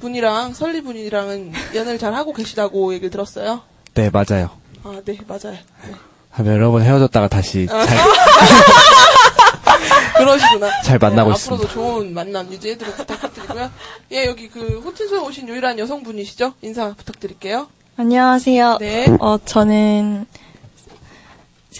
분이랑, 0.00 0.54
설리 0.54 0.82
분이랑은 0.82 1.52
연애를 1.74 1.98
잘 1.98 2.14
하고 2.14 2.32
계시다고 2.32 2.92
얘기를 2.94 3.10
들었어요. 3.10 3.62
네, 3.94 4.10
맞아요. 4.10 4.50
아, 4.84 5.00
네, 5.04 5.18
맞아요. 5.26 5.58
네. 5.86 5.94
한 6.30 6.46
여러 6.46 6.70
번 6.70 6.82
헤어졌다가 6.82 7.28
다시 7.28 7.66
잘, 7.66 7.86
그러시구나. 10.16 10.70
잘 10.82 10.98
만나고 10.98 11.30
네, 11.30 11.34
있습니다. 11.34 11.64
앞으로도 11.64 11.68
좋은 11.74 12.14
만남 12.14 12.50
유지해드리고 12.52 12.96
부탁드리고요. 12.98 13.70
예, 14.12 14.26
여기 14.26 14.48
그, 14.48 14.80
호텔소에 14.84 15.18
오신 15.18 15.48
유일한 15.48 15.78
여성분이시죠? 15.78 16.54
인사 16.62 16.92
부탁드릴게요. 16.94 17.66
안녕하세요. 17.96 18.76
네. 18.80 19.06
어, 19.18 19.38
저는 19.44 20.26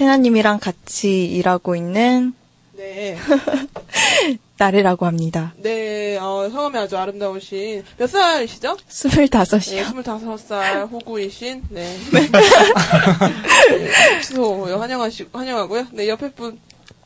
세나님이랑 0.00 0.60
같이 0.60 1.26
일하고 1.26 1.76
있는 1.76 2.32
네. 2.74 3.18
나래라고 4.56 5.04
합니다. 5.04 5.52
네, 5.58 6.16
어, 6.16 6.48
성함이 6.50 6.78
아주 6.78 6.96
아름다우신, 6.96 7.82
몇 7.98 8.08
살이시죠? 8.08 8.78
네, 8.78 8.82
스물다섯이요. 8.88 9.84
25살 9.84 10.90
호구이신, 10.90 11.64
네. 11.68 11.98
취소 14.22 14.64
환영하시, 14.64 15.28
환영하고요. 15.34 15.88
네, 15.92 16.08
옆에 16.08 16.32
분, 16.32 16.58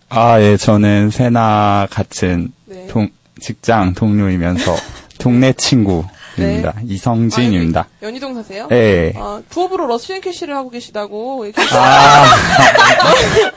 아, 0.09 0.41
예, 0.41 0.57
저는 0.57 1.11
세나 1.11 1.89
같은 1.91 2.53
네. 2.67 2.87
동, 2.87 3.09
직장 3.41 3.95
동료이면서 3.95 4.73
동네 5.19 5.53
친구 5.55 6.05
입니다. 6.43 6.75
이성진입니다. 6.87 7.81
아, 7.81 7.87
연희동 8.03 8.35
사세요? 8.35 8.69
예. 8.73 9.13
아, 9.17 9.43
부업으로 9.49 9.87
러시안 9.87 10.21
캐시를 10.21 10.57
하고 10.57 10.71
계시다고. 10.71 11.47
아, 11.73 12.25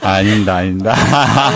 아닙니다, 0.02 0.56
아닙니다. 0.56 0.94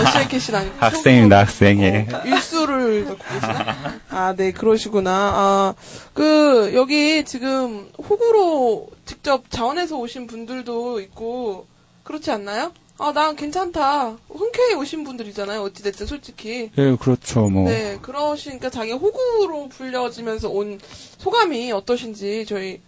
러시안 0.03 0.27
캐시는 0.27 0.59
아니고. 0.59 0.75
학생입니다, 0.79 1.39
학생, 1.39 1.81
예. 1.83 2.07
어, 2.11 2.21
일수를 2.25 3.05
갖고 3.05 3.23
계시나? 3.33 3.75
아, 4.09 4.33
네, 4.37 4.51
그러시구나. 4.51 5.11
아, 5.11 5.73
그, 6.13 6.71
여기 6.75 7.23
지금 7.25 7.89
호구로 7.97 8.87
직접 9.05 9.49
자원해서 9.49 9.97
오신 9.97 10.27
분들도 10.27 10.99
있고, 11.01 11.67
그렇지 12.03 12.31
않나요? 12.31 12.71
아, 12.99 13.11
난 13.11 13.35
괜찮다. 13.35 14.15
흔쾌히 14.29 14.75
오신 14.75 15.03
분들이잖아요. 15.03 15.61
어찌됐든 15.63 16.05
솔직히. 16.05 16.69
예, 16.77 16.95
그렇죠, 16.95 17.49
뭐. 17.49 17.67
네, 17.69 17.97
그러시니까 18.01 18.69
자기 18.69 18.91
호구로 18.91 19.67
불려지면서 19.69 20.49
온 20.49 20.79
소감이 21.17 21.71
어떠신지 21.71 22.45
저희 22.47 22.79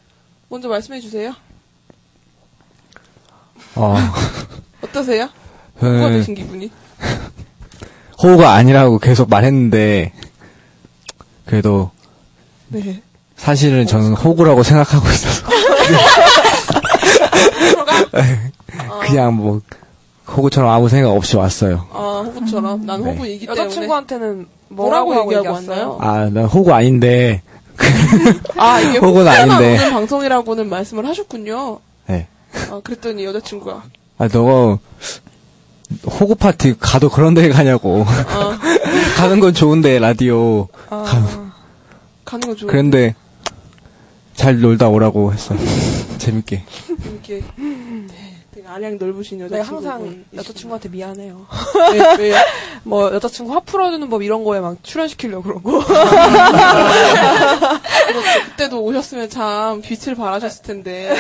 먼저 0.47 0.69
말씀해 0.69 0.99
주세요. 0.99 1.33
어, 3.75 3.95
어떠세요? 4.81 5.27
호구가 5.75 5.99
저는 5.99 6.17
되신 6.19 6.35
기분이? 6.35 6.71
호우가 8.21 8.53
아니라고 8.53 8.99
계속 8.99 9.29
말했는데, 9.29 10.13
그래도 11.45 11.91
네. 12.69 13.01
사실은 13.35 13.85
저는 13.87 14.13
호구라고 14.13 14.63
생각하고 14.63 15.09
있어서. 15.09 15.45
그냥 19.01 19.33
뭐, 19.35 19.61
호구처럼 20.27 20.69
아무 20.71 20.89
생각 20.89 21.11
없이 21.11 21.35
왔어요. 21.37 21.87
아, 21.91 22.23
호구처럼. 22.25 22.85
난 22.85 23.03
네. 23.03 23.11
호구이기 23.11 23.45
때문에. 23.45 23.61
여자친구한테는 23.61 24.47
뭐라고 24.69 25.05
뭐라고, 25.13 25.33
얘기하고 25.33 25.57
얘기했어요? 25.59 25.97
아, 26.01 26.29
난 26.31 26.45
호구 26.45 26.73
아닌데, 26.73 27.41
아, 28.57 28.79
이게 28.79 28.97
호구는 28.97 29.27
아닌데. 29.27 29.75
오는 29.75 29.91
방송이라고는 29.91 30.69
말씀을 30.69 31.05
하셨군요. 31.07 31.79
네. 32.07 32.27
아, 32.71 32.79
그랬더니 32.83 33.23
여자친구가. 33.25 33.83
아, 34.17 34.27
너가 34.31 34.79
호구 36.19 36.35
파티 36.35 36.75
가도 36.79 37.09
그런 37.09 37.33
데 37.33 37.49
가냐고. 37.49 38.05
아, 38.07 38.57
가는 39.17 39.39
건 39.39 39.53
좋은데, 39.53 39.99
라디오. 39.99 40.67
아, 40.89 41.03
가는 42.25 42.47
거 42.47 42.55
좋은데. 42.55 42.71
그런데, 42.71 43.15
잘 44.33 44.59
놀다 44.59 44.89
오라고 44.89 45.31
했어요. 45.33 45.59
재밌게. 46.17 46.63
이렇게. 47.05 47.43
네, 48.65 48.71
안양 48.71 48.97
넓으신 48.97 49.37
내가 49.37 49.59
여자친구. 49.59 49.87
항상 49.87 50.25
여자친구한테 50.33 50.89
미안해요. 50.89 51.45
네, 51.93 52.15
왜요? 52.17 52.35
뭐 52.83 53.13
여자친구 53.13 53.53
화 53.53 53.59
풀어주는 53.59 54.09
법 54.09 54.23
이런 54.23 54.43
거에 54.43 54.59
막 54.59 54.83
출연시키려고 54.83 55.43
그러고. 55.43 55.83
그렇죠. 58.07 58.43
그때도 58.49 58.83
오셨으면 58.83 59.29
참 59.29 59.81
빛을 59.81 60.15
발하셨을 60.15 60.63
텐데. 60.63 61.13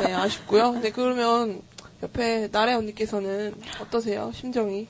네, 0.00 0.14
아쉽고요. 0.14 0.78
네, 0.80 0.90
그러면 0.92 1.60
옆에 2.04 2.48
나래 2.52 2.74
언니께서는 2.74 3.52
어떠세요? 3.82 4.30
심정이? 4.32 4.86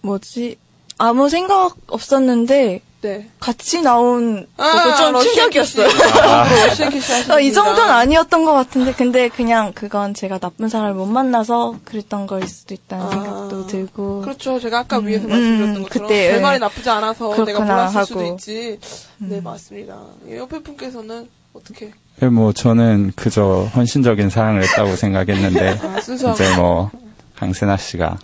뭐지? 0.00 0.58
아무 0.98 1.28
생각 1.28 1.76
없었는데 1.86 2.80
네. 3.00 3.28
같이 3.38 3.80
나온 3.80 4.46
아, 4.56 4.96
좀 4.96 5.20
충격이었어요. 5.20 5.86
하시는 5.88 6.90
어, 7.30 7.38
이 7.38 7.52
정도는. 7.52 7.88
아니었던 7.88 8.44
것 8.44 8.52
같은데 8.52 8.92
근데 8.92 9.28
그냥 9.28 9.72
그건 9.72 10.14
제가 10.14 10.38
나쁜 10.38 10.68
사람을 10.68 10.94
못 10.94 11.06
만나서 11.06 11.76
그랬던 11.84 12.26
거일 12.26 12.48
수도 12.48 12.74
있다는 12.74 13.06
아. 13.06 13.10
생각도 13.10 13.66
들고 13.68 14.22
그렇죠. 14.22 14.58
제가 14.58 14.80
아까 14.80 14.98
위에서 14.98 15.26
음, 15.26 15.30
말씀드렸던 15.30 15.76
음, 15.76 15.82
것처럼 15.84 16.08
그때, 16.08 16.30
결말이 16.32 16.54
예. 16.56 16.58
나쁘지 16.58 16.90
않아서 16.90 17.44
내가 17.44 17.60
몰랐을 17.60 18.04
수도 18.06 18.20
하고. 18.20 18.30
음. 18.30 18.34
있지. 18.34 18.78
네, 19.18 19.40
맞습니다. 19.40 19.96
예, 20.28 20.38
옆에 20.38 20.60
분께서는 20.60 21.28
어떻게? 21.52 21.92
예, 22.22 22.26
뭐, 22.26 22.52
저는 22.52 23.12
그저 23.14 23.68
헌신적인 23.74 24.28
사랑을 24.28 24.62
했다고 24.64 24.96
생각했는데, 24.96 25.78
아, 25.82 25.98
이제 25.98 26.56
뭐, 26.56 26.90
강세나 27.36 27.76
씨가, 27.76 28.18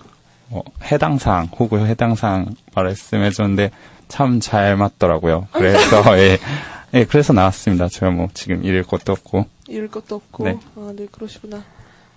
뭐, 0.49 0.65
해당상, 0.83 1.47
호구 1.47 1.79
해당상 1.87 2.55
말씀해줬는데, 2.75 3.71
참 4.15 4.39
잘 4.39 4.77
맞더라고요. 4.77 5.49
그래서, 5.51 6.05
예, 6.19 6.39
예, 6.93 7.05
그래서 7.05 7.33
나왔습니다. 7.33 7.89
제가 7.89 8.13
뭐 8.13 8.29
지금 8.33 8.65
잃을 8.65 8.85
것도 8.85 9.11
없고. 9.11 9.47
잃을 9.67 9.91
것도 9.91 10.15
없고. 10.15 10.45
네. 10.45 10.57
아, 10.77 10.93
네, 10.95 11.09
그러시구나. 11.11 11.65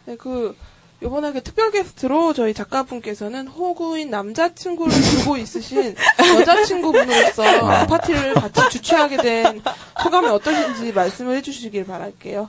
네, 0.06 0.16
그, 0.16 0.56
요번에 1.02 1.32
그 1.32 1.42
특별 1.42 1.72
게스트로 1.72 2.34
저희 2.34 2.54
작가분께서는 2.54 3.48
호구인 3.48 4.12
남자친구를 4.12 4.94
두고 4.94 5.38
있으신 5.38 5.96
여자친구분으로서 6.40 7.44
아. 7.66 7.88
파티를 7.88 8.36
같이 8.36 8.70
주최하게 8.70 9.18
된 9.18 9.62
소감이 10.04 10.28
어떠신지 10.28 10.94
말씀을 10.94 11.38
해주시길 11.38 11.88
바랄게요. 11.88 12.48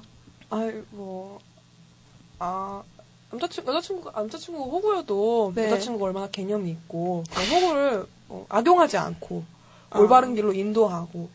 아이, 0.50 0.72
뭐, 0.90 1.38
아, 2.38 2.82
남자친구, 3.30 3.70
여자친구, 3.70 4.10
남자친구가 4.14 4.70
호구여도 4.70 5.52
네. 5.54 5.64
여자친구가 5.66 6.04
얼마나 6.04 6.26
개념이 6.26 6.68
있고, 6.70 7.24
그런 7.30 7.62
호구를 7.62 8.17
어, 8.28 8.44
악용하지 8.48 8.96
않고, 8.98 9.44
올바른 9.94 10.34
길로 10.34 10.52
인도하고, 10.52 11.28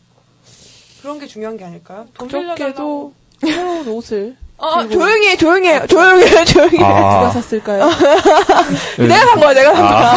그런 1.01 1.19
게 1.19 1.27
중요한 1.27 1.58
게 1.58 1.65
아닐까요? 1.65 2.06
돈 2.13 2.27
빌려달라고. 2.27 3.13
새로운 3.41 3.88
옷을 3.89 4.38
아, 4.58 4.88
조용히 4.88 5.27
해, 5.27 5.36
조용히 5.36 5.67
해, 5.67 5.86
조용히 5.88 6.23
해, 6.23 6.45
조용히 6.45 6.77
해. 6.77 6.84
아. 6.84 7.19
누가 7.19 7.32
샀을까요? 7.32 7.89
내가 8.97 9.25
산 9.25 9.39
거야, 9.39 9.53
내가 9.53 9.75
산 9.75 9.86
거야. 9.86 10.13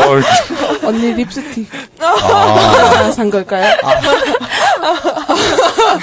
어, 0.08 0.86
언니 0.86 1.12
립스틱 1.12 1.68
아, 2.00 2.06
아, 2.06 3.10
산 3.12 3.28
걸까요? 3.28 3.66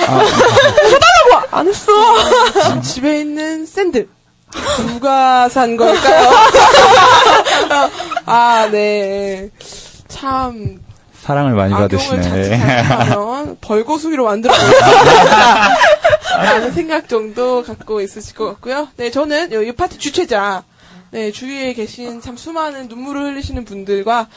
사달라고 0.05 1.47
안 1.51 1.67
했어. 1.67 2.81
집에 2.81 3.21
있는 3.21 3.65
샌들 3.65 4.07
누가 4.87 5.49
산 5.49 5.75
걸까요? 5.77 6.29
아, 8.25 8.69
네. 8.71 9.49
참 10.07 10.79
사랑을 11.21 11.53
많이 11.53 11.73
받으시네. 11.73 12.21
잘못하면 12.21 13.57
벌거숭이로 13.61 14.25
만들어 14.25 14.53
라는 16.37 16.71
생각 16.71 17.09
정도 17.09 17.63
갖고 17.63 18.01
있으실 18.01 18.35
것 18.35 18.45
같고요. 18.45 18.89
네, 18.97 19.09
저는 19.09 19.51
이 19.65 19.71
파티 19.71 19.97
주최자, 19.97 20.63
네, 21.11 21.31
주위에 21.31 21.73
계신 21.73 22.21
참 22.21 22.37
수많은 22.37 22.87
눈물을 22.89 23.23
흘리시는 23.23 23.65
분들과 23.65 24.27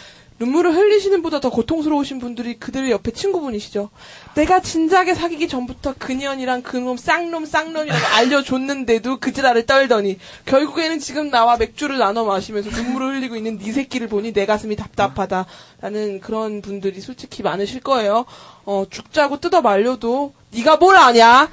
눈물을 0.40 0.74
흘리시는 0.74 1.22
보다 1.22 1.40
더 1.40 1.50
고통스러우신 1.50 2.20
분들이 2.20 2.58
그들 2.58 2.90
옆에 2.90 3.10
친구분이시죠. 3.10 3.90
내가 4.34 4.60
진작에 4.60 5.14
사귀기 5.14 5.48
전부터 5.48 5.94
그년이랑 5.98 6.62
그놈 6.62 6.96
쌍놈 6.96 7.44
쌍놈이라고 7.44 8.06
알려줬는데도 8.16 9.18
그 9.18 9.32
지랄을 9.32 9.66
떨더니 9.66 10.18
결국에는 10.46 10.98
지금 11.00 11.30
나와 11.30 11.56
맥주를 11.56 11.98
나눠 11.98 12.24
마시면서 12.24 12.70
눈물을 12.70 13.16
흘리고 13.16 13.36
있는 13.36 13.58
네 13.58 13.72
새끼를 13.72 14.08
보니 14.08 14.32
내 14.32 14.46
가슴이 14.46 14.76
답답하다라는 14.76 16.20
그런 16.20 16.62
분들이 16.62 17.00
솔직히 17.00 17.42
많으실 17.42 17.80
거예요. 17.80 18.24
어, 18.64 18.84
죽자고 18.88 19.40
뜯어 19.40 19.60
말려도 19.60 20.34
네가 20.50 20.76
뭘 20.76 20.96
아냐? 20.96 21.48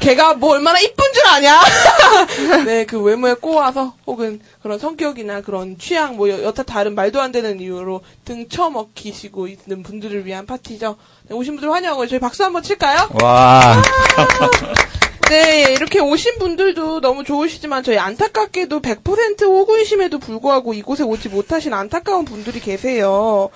걔가 0.00 0.34
뭐 0.34 0.52
얼마나 0.52 0.78
이쁜 0.78 1.04
줄 1.12 1.26
아냐? 1.26 1.60
네, 2.64 2.84
그 2.86 3.00
외모에 3.00 3.34
꼬아서 3.34 3.94
혹은 4.06 4.40
그런 4.62 4.78
성격이나 4.78 5.40
그런 5.40 5.76
취향 5.78 6.16
뭐 6.16 6.28
여- 6.30 6.42
여타 6.44 6.62
다른 6.62 6.94
말도 6.94 7.20
안 7.20 7.32
되는 7.32 7.58
이유로 7.58 8.02
등 8.24 8.48
쳐먹히시고 8.48 9.48
있는 9.48 9.82
분들을 9.82 10.26
위한 10.26 10.46
파티죠. 10.46 10.96
네, 11.28 11.34
오신 11.34 11.54
분들 11.56 11.72
환영하고 11.72 12.06
저희 12.06 12.20
박수 12.20 12.44
한번 12.44 12.62
칠까요? 12.62 13.08
와, 13.20 13.82
네, 15.30 15.72
이렇게 15.72 15.98
오신 16.00 16.38
분들도 16.38 17.00
너무 17.00 17.24
좋으시지만 17.24 17.82
저희 17.82 17.96
안타깝게도 17.98 18.80
100% 18.82 19.42
호구이심에도 19.42 20.18
불구하고 20.18 20.74
이곳에 20.74 21.02
오지 21.02 21.30
못하신 21.30 21.72
안타까운 21.72 22.24
분들이 22.26 22.60
계세요. 22.60 23.48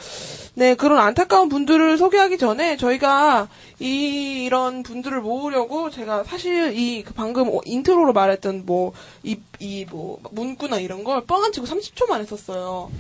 네, 0.59 0.75
그런 0.75 0.99
안타까운 0.99 1.49
분들을 1.49 1.99
소개하기 1.99 2.37
전에 2.37 2.77
저희가 2.77 3.47
이, 3.79 4.43
이런 4.45 4.83
분들을 4.83 5.21
모으려고 5.21 5.89
제가 5.89 6.25
사실 6.25 6.77
이그 6.77 7.15
방금 7.15 7.49
어, 7.49 7.61
인트로로 7.65 8.13
말했던 8.13 8.67
뭐, 8.67 8.93
이, 9.23 9.39
이 9.61 9.85
뭐, 9.89 10.19
문구나 10.33 10.81
이런 10.81 11.05
걸 11.05 11.25
뻥안 11.27 11.53
치고 11.53 11.65
30초만 11.65 12.19
했었어요. 12.23 12.91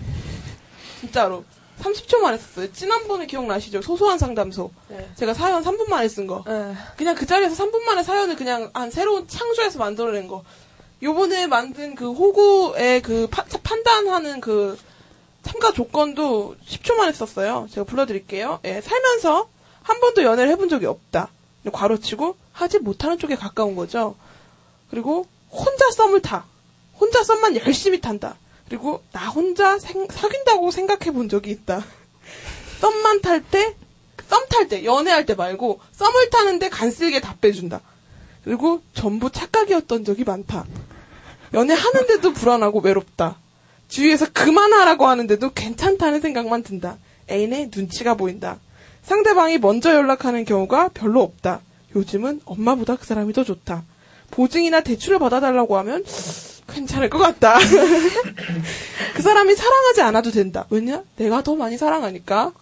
진짜로. 1.00 1.42
30초만 1.80 2.32
했었어요. 2.34 2.72
지난번에 2.72 3.26
기억나시죠? 3.26 3.82
소소한 3.82 4.18
상담소. 4.18 4.70
네. 4.88 5.08
제가 5.16 5.34
사연 5.34 5.64
3분 5.64 5.88
만에 5.90 6.06
쓴 6.06 6.28
거. 6.28 6.44
네. 6.46 6.74
그냥 6.96 7.16
그 7.16 7.26
자리에서 7.26 7.56
3분 7.64 7.82
만에 7.82 8.04
사연을 8.04 8.36
그냥 8.36 8.70
한 8.72 8.92
새로운 8.92 9.26
창조해서 9.26 9.80
만들어낸 9.80 10.28
거. 10.28 10.44
요번에 11.02 11.48
만든 11.48 11.96
그 11.96 12.12
호구의 12.12 13.02
그 13.02 13.26
파- 13.28 13.44
판단하는 13.64 14.40
그 14.40 14.78
참가 15.48 15.72
조건도 15.72 16.56
10초 16.66 16.94
만에 16.96 17.12
썼어요. 17.12 17.68
제가 17.72 17.84
불러드릴게요. 17.84 18.61
예, 18.64 18.80
살면서 18.82 19.48
한 19.82 20.00
번도 20.00 20.22
연애를 20.22 20.50
해본 20.52 20.68
적이 20.68 20.87
없다. 20.87 21.28
괄호치고 21.72 22.37
하지 22.52 22.78
못하는 22.78 23.18
쪽에 23.18 23.34
가까운 23.34 23.74
거죠. 23.74 24.14
그리고 24.90 25.26
혼자 25.50 25.90
썸을 25.90 26.20
타. 26.22 26.44
혼자 26.98 27.22
썸만 27.24 27.56
열심히 27.56 28.00
탄다. 28.00 28.37
그리고 28.68 29.02
나 29.12 29.28
혼자 29.30 29.78
생- 29.78 30.06
사귄다고 30.11 30.70
생각해 30.70 31.12
본 31.12 31.28
적이 31.30 31.50
있다. 31.52 31.82
썸만 32.80 33.22
탈 33.22 33.42
때, 33.42 33.74
썸 34.28 34.44
탈 34.50 34.68
때, 34.68 34.84
연애할 34.84 35.24
때 35.24 35.34
말고 35.34 35.80
썸을 35.92 36.28
타는데 36.30 36.68
간쓸게 36.68 37.20
답해준다. 37.20 37.80
그리고 38.44 38.82
전부 38.92 39.30
착각이었던 39.30 40.04
적이 40.04 40.24
많다. 40.24 40.66
연애하는데도 41.54 42.32
불안하고 42.34 42.80
외롭다. 42.80 43.38
주위에서 43.88 44.27
그만하라고 44.33 45.07
하는데도 45.07 45.53
괜찮다는 45.53 46.20
생각만 46.20 46.62
든다. 46.62 46.98
애인의 47.31 47.70
눈치가 47.74 48.14
보인다. 48.14 48.59
상대방이 49.03 49.59
먼저 49.59 49.94
연락하는 49.94 50.44
경우가 50.44 50.88
별로 50.88 51.22
없다. 51.22 51.61
요즘은 51.96 52.42
엄마보다 52.44 52.96
그 52.96 53.07
사람이 53.07 53.33
더 53.33 53.44
좋다. 53.44 53.85
보증이나 54.31 54.83
대출을 54.83 55.18
받아달라고 55.18 55.79
하면 55.79 56.05
괜찮을 56.68 57.09
것 57.09 57.18
같다. 57.18 57.59
그 59.14 59.22
사람이 59.22 59.55
사랑하지 59.55 60.03
않아도 60.03 60.31
된다. 60.31 60.66
왜냐? 60.70 61.03
내가 61.16 61.42
더 61.42 61.57
많이 61.57 61.79
사랑하니까. 61.79 62.53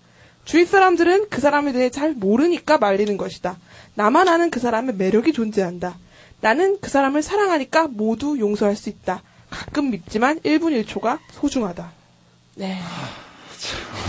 주위 0.44 0.64
사람들은 0.64 1.26
그 1.28 1.40
사람에 1.40 1.72
대해 1.72 1.90
잘 1.90 2.12
모르니까 2.12 2.78
말리는 2.78 3.16
것이다. 3.16 3.58
나만 3.94 4.28
아는 4.28 4.50
그 4.50 4.60
사람의 4.60 4.94
매력이 4.94 5.32
존재한다. 5.32 5.98
나는 6.40 6.78
그 6.80 6.88
사람을 6.88 7.22
사랑하니까 7.22 7.88
모두 7.88 8.38
용서할 8.38 8.76
수 8.76 8.88
있다. 8.88 9.22
가끔 9.50 9.90
밉지만 9.90 10.40
1분 10.40 10.84
1초가 10.84 11.18
소중하다. 11.32 11.90
네. 12.56 12.78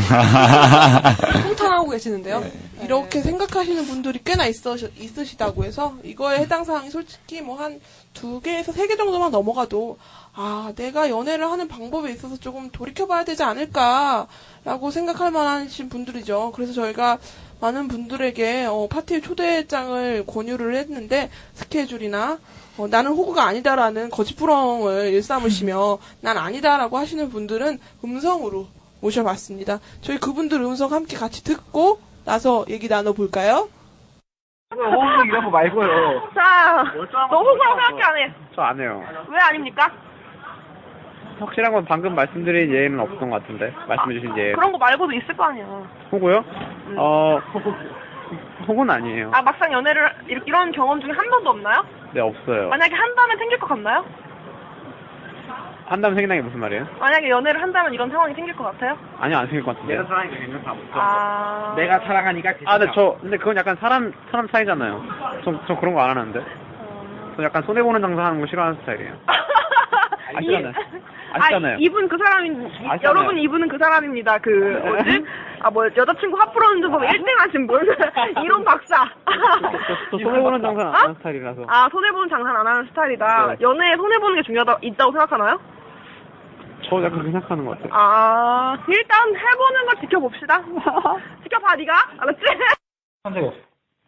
통탄하고 1.44 1.90
계시는데요. 1.90 2.44
이렇게 2.84 3.22
생각하시는 3.22 3.86
분들이 3.88 4.20
꽤나 4.24 4.46
있으, 4.46 4.76
있으시다고 4.98 5.64
해서 5.66 5.96
이거에 6.04 6.40
해당 6.40 6.64
사항이 6.64 6.90
솔직히 6.92 7.42
뭐 7.42 7.58
한 7.60 7.80
두 8.14 8.40
개에서 8.42 8.72
세 8.72 8.88
개 8.88 8.96
정도만 8.98 9.30
넘어가도 9.32 9.98
아 10.34 10.72
내가 10.76 11.10
연애를 11.10 11.52
하는 11.52 11.68
방법에 11.68 12.12
있어서 12.12 12.36
조금 12.38 12.70
돌이켜봐야 12.72 13.24
되지 13.24 13.44
않을까라고 13.44 14.90
생각할 14.92 15.30
만하신 15.32 15.90
분들이죠. 15.90 16.52
그래서 16.56 16.74
저희가 16.74 17.18
많은 17.62 17.88
분들에게 17.88 18.66
어, 18.70 18.88
파티 18.90 19.22
초대장을 19.22 20.26
권유를 20.28 20.76
했는데 20.76 21.30
스케줄이나 21.54 22.38
어, 22.78 22.88
나는 22.88 23.12
호구가 23.12 23.44
아니다라는 23.44 24.10
거짓부렁을 24.10 25.14
일삼으시며 25.14 25.98
난 26.22 26.38
아니다라고 26.38 26.98
하시는 26.98 27.30
분들은 27.30 27.80
음성으로 28.04 28.68
모셔봤습니다. 29.02 29.80
저희 30.02 30.18
그분들 30.20 30.62
음성 30.62 30.92
함께 30.92 31.18
같이 31.18 31.44
듣고 31.44 32.00
나서 32.26 32.66
얘기 32.70 32.88
나눠볼까요? 32.88 33.70
호흡 34.76 35.26
이런 35.26 35.46
거 35.46 35.50
말고요. 35.50 35.88
자, 36.36 36.84
너 37.32 37.38
호구라고 37.38 37.82
생각해 37.82 38.02
안 38.04 38.18
해? 38.18 38.34
저 38.56 38.62
안 38.64 38.80
해요. 38.80 39.02
왜 39.30 39.38
아닙니까? 39.40 39.92
확실한 41.40 41.72
건 41.72 41.86
방금 41.86 42.16
말씀드린 42.16 42.74
예는 42.74 43.00
없었던 43.00 43.30
것 43.30 43.42
같은데. 43.42 43.74
말씀해주신 43.88 44.38
예. 44.38 44.52
그런 44.54 44.72
거 44.72 44.78
말고도 44.78 45.14
있을 45.14 45.36
거 45.38 45.44
아니야. 45.46 45.66
호구요? 46.12 46.44
어, 46.98 47.40
호구는 48.68 48.94
아니에요. 48.94 49.32
아, 49.34 49.42
막상 49.42 49.72
연애를, 49.72 50.10
이- 50.30 50.40
이런 50.46 50.72
경험 50.72 51.00
중에 51.00 51.12
한 51.12 51.30
번도 51.30 51.50
없나요? 51.52 51.84
네, 52.14 52.22
없어요. 52.22 52.70
만약에 52.70 52.96
한다면 52.96 53.38
생길 53.38 53.60
것 53.60 53.68
같나요? 53.68 54.06
한다면 55.86 56.16
생긴다는 56.16 56.42
게 56.42 56.46
무슨 56.46 56.60
말이에요? 56.60 56.86
만약에 57.00 57.30
연애를 57.30 57.62
한다면 57.62 57.94
이런 57.94 58.10
상황이 58.10 58.34
생길 58.34 58.54
것 58.56 58.66
같아요? 58.66 58.98
아니요, 59.20 59.38
안 59.38 59.46
생길 59.46 59.64
것 59.64 59.74
같은데. 59.76 59.94
내가 59.96 60.06
사랑하니까 60.08 60.38
괜찮다. 60.38 60.76
아. 60.94 61.74
내가 61.78 62.00
사랑하니까 62.00 62.50
괜찮다. 62.54 62.72
아, 62.74 62.78
근데 62.78 62.92
저, 62.94 63.18
근데 63.22 63.38
그건 63.38 63.56
약간 63.56 63.78
사람, 63.80 64.12
사람 64.32 64.50
차이잖아요. 64.50 65.04
저, 65.46 65.54
저 65.68 65.76
그런 65.80 65.94
거 65.94 66.02
안 66.02 66.10
하는데. 66.10 66.42
저 67.38 67.44
약간 67.44 67.62
손해 67.64 67.82
보는 67.84 68.02
장사 68.02 68.26
하는 68.26 68.42
거 68.42 68.48
싫어하는 68.48 68.80
스타일이에요. 68.82 69.14
아시잖아요. 70.36 70.74
아시잖아요. 71.34 71.74
아, 71.76 71.78
이분 71.80 72.08
그 72.08 72.18
사람인, 72.18 72.66
아시잖아요. 72.66 73.00
여러분 73.04 73.38
이분은 73.38 73.68
그 73.68 73.78
사람입니다. 73.78 74.38
그, 74.40 74.50
뭐지? 74.50 75.26
아, 75.62 75.70
뭐, 75.70 75.86
여자친구 75.86 76.38
화풀어는 76.40 76.82
중 76.82 76.92
1등 76.92 77.38
하신 77.40 77.68
분. 77.68 77.82
이런 78.44 78.64
박사. 78.64 78.96
저, 79.26 80.18
저 80.18 80.24
손해보는 80.24 80.62
장사 80.62 80.88
안 80.88 80.94
하는 80.96 81.16
스타일이라서. 81.16 81.66
아, 81.68 81.90
손해보는 81.92 82.30
장사는 82.30 82.60
안 82.60 82.68
하는 82.68 82.86
스타일이다. 82.86 83.48
네. 83.48 83.56
연애에 83.62 83.96
손해보는 83.98 84.36
게 84.36 84.44
중요하다, 84.44 84.78
있다고 84.82 85.12
생각하나요? 85.12 85.60
저 86.90 86.98
약간 86.98 87.12
그렇게 87.12 87.32
생각하는 87.32 87.66
것 87.66 87.72
같아요. 87.72 87.90
아, 87.94 88.78
일단 88.88 89.28
해보는 89.36 89.86
걸 89.88 89.96
지켜봅시다. 90.02 90.62
지켜봐, 91.44 91.76
니가. 91.76 91.94
알았지? 92.20 92.42
한 93.24 93.34
적이 93.34 93.52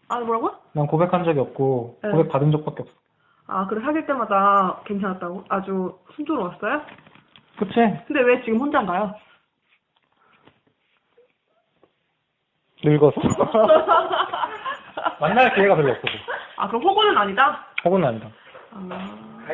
아, 0.10 0.19
뭐라고요? 0.19 0.55
난 0.73 0.88
고백한 0.88 1.23
적이 1.23 1.39
없고 1.39 1.99
네. 2.03 2.10
고백 2.12 2.29
받은 2.29 2.51
적밖에 2.51 2.84
없어. 2.84 2.93
아, 3.47 3.65
그래 3.67 3.82
사귈 3.82 4.05
때마다 4.05 4.79
괜찮았다고? 4.86 5.45
아주 5.49 5.97
순조로웠어요? 6.15 6.82
그치? 7.60 7.74
근데 8.08 8.22
왜 8.22 8.41
지금 8.43 8.60
혼자인가요? 8.60 9.13
늙어서. 12.84 13.19
만날 15.19 15.54
기회가 15.54 15.76
별로 15.76 15.91
없어서. 15.91 16.13
아, 16.56 16.67
그럼 16.69 16.82
호구는 16.84 17.17
아니다? 17.17 17.67
혹은 17.84 18.04
아니다. 18.06 18.30
아. 18.72 19.45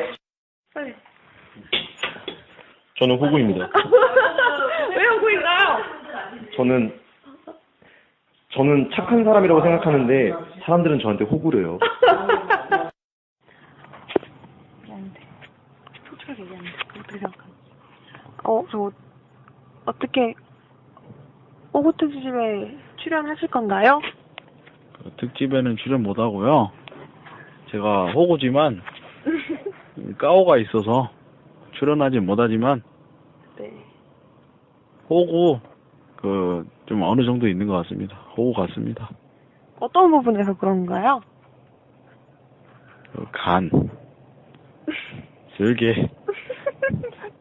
빨리. 0.72 0.94
저는 2.98 3.16
호구입니다. 3.18 3.68
왜 4.96 5.06
호구인가요? 5.08 5.82
저는 6.56 7.00
저는 8.52 8.90
착한 8.94 9.24
사람이라고 9.24 9.60
생각하는데 9.62 10.32
사람들은 10.64 11.00
저한테 11.00 11.24
호구래요. 11.24 11.78
솔직하게 16.08 16.42
얘기하면 16.42 16.72
어떻게 16.98 17.18
생각하는 17.18 17.45
어, 18.44 18.64
저, 18.70 18.90
어떻게, 19.84 20.34
호구 21.72 21.92
특집에 21.96 22.76
출연하실 22.96 23.48
건가요? 23.48 24.00
그 25.02 25.10
특집에는 25.18 25.76
출연 25.76 26.02
못 26.02 26.18
하고요. 26.18 26.70
제가 27.70 28.12
호구지만 28.12 28.80
까오가 30.18 30.56
있어서 30.58 31.10
출연하지 31.72 32.20
못하지만 32.20 32.82
네. 33.58 33.72
호구 35.08 35.60
그 36.16 36.76
좀 36.86 37.02
어느 37.02 37.24
정도 37.24 37.48
있는 37.48 37.66
것 37.66 37.74
같습니다. 37.82 38.16
호구 38.36 38.52
같습니다. 38.54 39.10
어떤 39.80 40.10
부분에서 40.10 40.54
그런가요? 40.54 41.20
그 43.12 43.26
간, 43.32 43.70
쓸개 45.56 46.08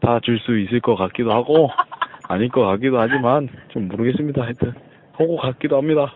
다 0.01 0.19
줄 0.19 0.39
수 0.39 0.57
있을 0.59 0.79
것 0.81 0.95
같기도 0.95 1.31
하고 1.31 1.69
아닐 2.29 2.49
것 2.49 2.61
같기도 2.65 2.99
하지만 2.99 3.47
좀 3.69 3.87
모르겠습니다. 3.87 4.41
하여튼 4.43 4.73
호구 5.17 5.37
같기도 5.37 5.77
합니다. 5.77 6.13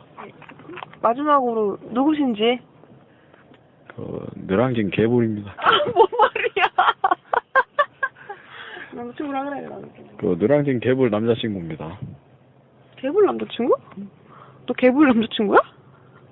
마지막으로 1.01 1.77
누구신지? 1.91 2.59
그 3.95 4.27
느랑진 4.47 4.89
개불입니다. 4.91 5.53
뭔 5.95 6.07
말이야? 6.19 6.65
남자친구라 8.93 9.43
그래. 9.49 9.67
그 10.17 10.37
느랑진 10.39 10.79
개불 10.79 11.09
남자친구입니다. 11.09 11.97
개불 12.97 13.25
남자친구? 13.25 13.75
너 14.65 14.73
개불 14.73 15.07
남자친구야? 15.07 15.59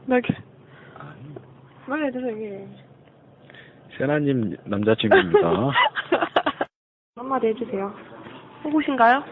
나 0.06 0.20
개... 0.20 0.34
빨리 1.88 2.08
해주세요, 2.08 2.32
이게. 2.36 2.68
세나님 3.98 4.56
남자친구입니다. 4.66 5.40
한마디 7.18 7.48
해주세요. 7.48 7.92
호구신가요? 8.64 9.24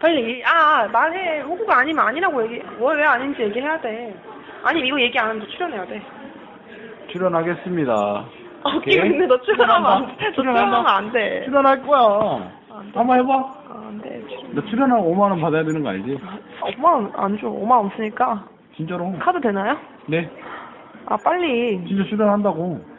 빨리 0.00 0.22
얘기, 0.22 0.44
아, 0.44 0.82
아, 0.82 0.88
말해. 0.88 1.40
호구가 1.40 1.78
아니면 1.78 2.06
아니라고 2.06 2.44
얘기, 2.44 2.62
왜, 2.78 2.96
왜 2.96 3.04
아닌지 3.04 3.42
얘기해야 3.42 3.80
돼. 3.80 4.14
아니, 4.62 4.86
이거 4.86 5.00
얘기 5.00 5.18
안 5.18 5.30
하면 5.30 5.40
너 5.40 5.46
출연해야 5.46 5.86
돼. 5.86 6.02
출연하겠습니다. 7.10 7.92
아, 7.94 8.76
웃기고 8.76 9.06
있네. 9.06 9.26
너 9.26 9.40
출연하면 9.40 9.86
안 9.92 10.06
돼. 10.16 10.24
너 10.26 10.32
출연하면 10.32 10.86
안 10.86 11.12
돼. 11.12 11.44
출연할 11.46 11.82
거야. 11.82 12.52
한번 12.94 13.18
해봐. 13.20 13.32
아, 13.32 13.84
안 13.88 14.00
돼. 14.02 14.22
출연. 14.28 14.54
너 14.54 14.62
출연하면 14.66 15.04
5만 15.06 15.20
원 15.20 15.40
받아야 15.40 15.64
되는 15.64 15.82
거 15.82 15.88
알지? 15.90 16.18
아, 16.22 16.38
5만원 16.66 17.10
안 17.14 17.38
줘. 17.38 17.48
5만원 17.48 17.86
없으니까. 17.86 18.44
진짜로. 18.76 19.12
카드 19.18 19.40
되나요? 19.40 19.78
네. 20.08 20.28
아, 21.06 21.16
빨리. 21.24 21.82
진짜 21.86 22.04
출연한다고. 22.04 22.93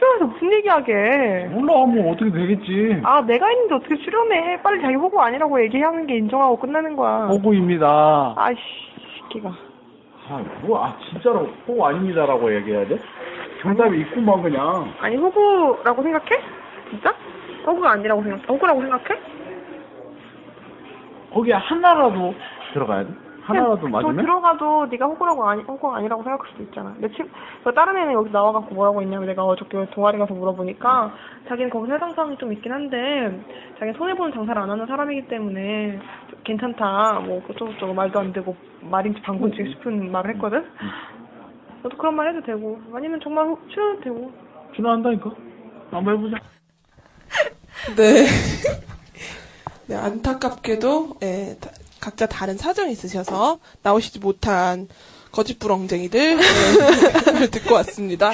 출연해서 0.00 0.24
무슨 0.26 0.52
얘기하게. 0.54 1.48
몰라, 1.50 1.84
뭐 1.84 2.12
어떻게 2.12 2.30
되겠지. 2.32 3.00
아, 3.04 3.20
내가 3.20 3.52
있는데 3.52 3.74
어떻게 3.74 3.96
출연해. 3.96 4.62
빨리 4.62 4.80
자기 4.80 4.94
호구 4.94 5.20
아니라고 5.20 5.62
얘기하는 5.62 6.06
게 6.06 6.16
인정하고 6.16 6.56
끝나는 6.58 6.96
거야. 6.96 7.26
호구입니다. 7.26 8.34
아이씨, 8.36 8.60
새끼가. 9.22 9.50
아, 10.30 10.42
뭐, 10.62 10.82
아, 10.84 10.96
진짜로 11.10 11.48
호구 11.68 11.84
아닙니다라고 11.86 12.54
얘기해야 12.56 12.86
돼? 12.88 12.96
정답이 13.60 14.00
있구만, 14.00 14.42
그냥. 14.42 14.90
아니, 15.00 15.16
호구라고 15.16 16.02
생각해? 16.02 16.42
진짜? 16.88 17.14
호구가 17.66 17.90
아니라고 17.92 18.22
생각, 18.22 18.48
호구라고 18.48 18.80
생각해? 18.80 19.20
거기에 21.34 21.54
하나라도 21.54 22.34
들어가야 22.72 23.04
돼? 23.04 23.10
하나라도 23.50 23.80
더 23.80 23.88
맞으면? 23.88 24.16
들어가도 24.16 24.86
네가 24.86 25.06
호구라고 25.06 25.48
아니, 25.48 25.62
호구가 25.62 25.96
아니라고 25.96 26.22
생각할 26.22 26.50
수도 26.52 26.62
있잖아. 26.64 26.94
내 26.98 27.08
친, 27.10 27.30
그 27.64 27.72
다른 27.74 27.96
애는 27.96 28.12
여기 28.14 28.30
나와갖고 28.30 28.74
뭐라고 28.74 29.02
했냐고 29.02 29.24
내가 29.24 29.44
어저께 29.44 29.86
동아리 29.92 30.18
가서 30.18 30.34
물어보니까 30.34 31.14
자기는 31.48 31.70
거기서 31.70 31.94
해당사항이 31.94 32.36
좀 32.38 32.52
있긴 32.52 32.72
한데 32.72 33.40
자기는 33.78 33.94
손해보는 33.94 34.32
장사를 34.32 34.60
안 34.60 34.70
하는 34.70 34.86
사람이기 34.86 35.28
때문에 35.28 36.00
괜찮다. 36.44 37.20
뭐 37.26 37.42
그쪽저쪽 37.46 37.94
말도 37.94 38.18
안 38.18 38.32
되고 38.32 38.56
말인지 38.80 39.20
방군지 39.22 39.64
싶은 39.72 40.10
말을 40.10 40.34
했거든? 40.34 40.64
너도 41.82 41.96
그런 41.96 42.14
말 42.14 42.28
해도 42.28 42.44
되고 42.44 42.80
아니면 42.94 43.20
정말 43.22 43.46
호- 43.46 43.58
출연해도 43.68 44.02
되고 44.02 44.32
출연한다니까? 44.74 45.30
한번 45.90 46.16
해보자. 46.16 46.36
네. 47.96 48.26
네, 49.88 49.96
안타깝게도, 49.96 51.16
예, 51.22 51.56
다- 51.60 51.70
각자 52.00 52.26
다른 52.26 52.56
사정이 52.56 52.92
있으셔서 52.92 53.58
나오시지 53.82 54.18
못한 54.18 54.88
거짓부렁쟁이들, 55.32 56.36
네, 57.38 57.46
듣고 57.50 57.74
왔습니다. 57.76 58.32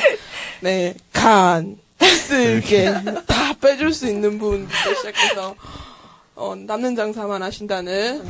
네, 0.61 0.95
간, 1.13 1.77
쓸개, 1.99 2.91
다 3.27 3.55
빼줄 3.61 3.93
수 3.93 4.09
있는 4.09 4.39
분부터 4.39 4.95
시작해서, 4.95 5.55
어, 6.35 6.55
남는 6.57 6.97
장사만 6.97 7.43
하신다는, 7.43 8.25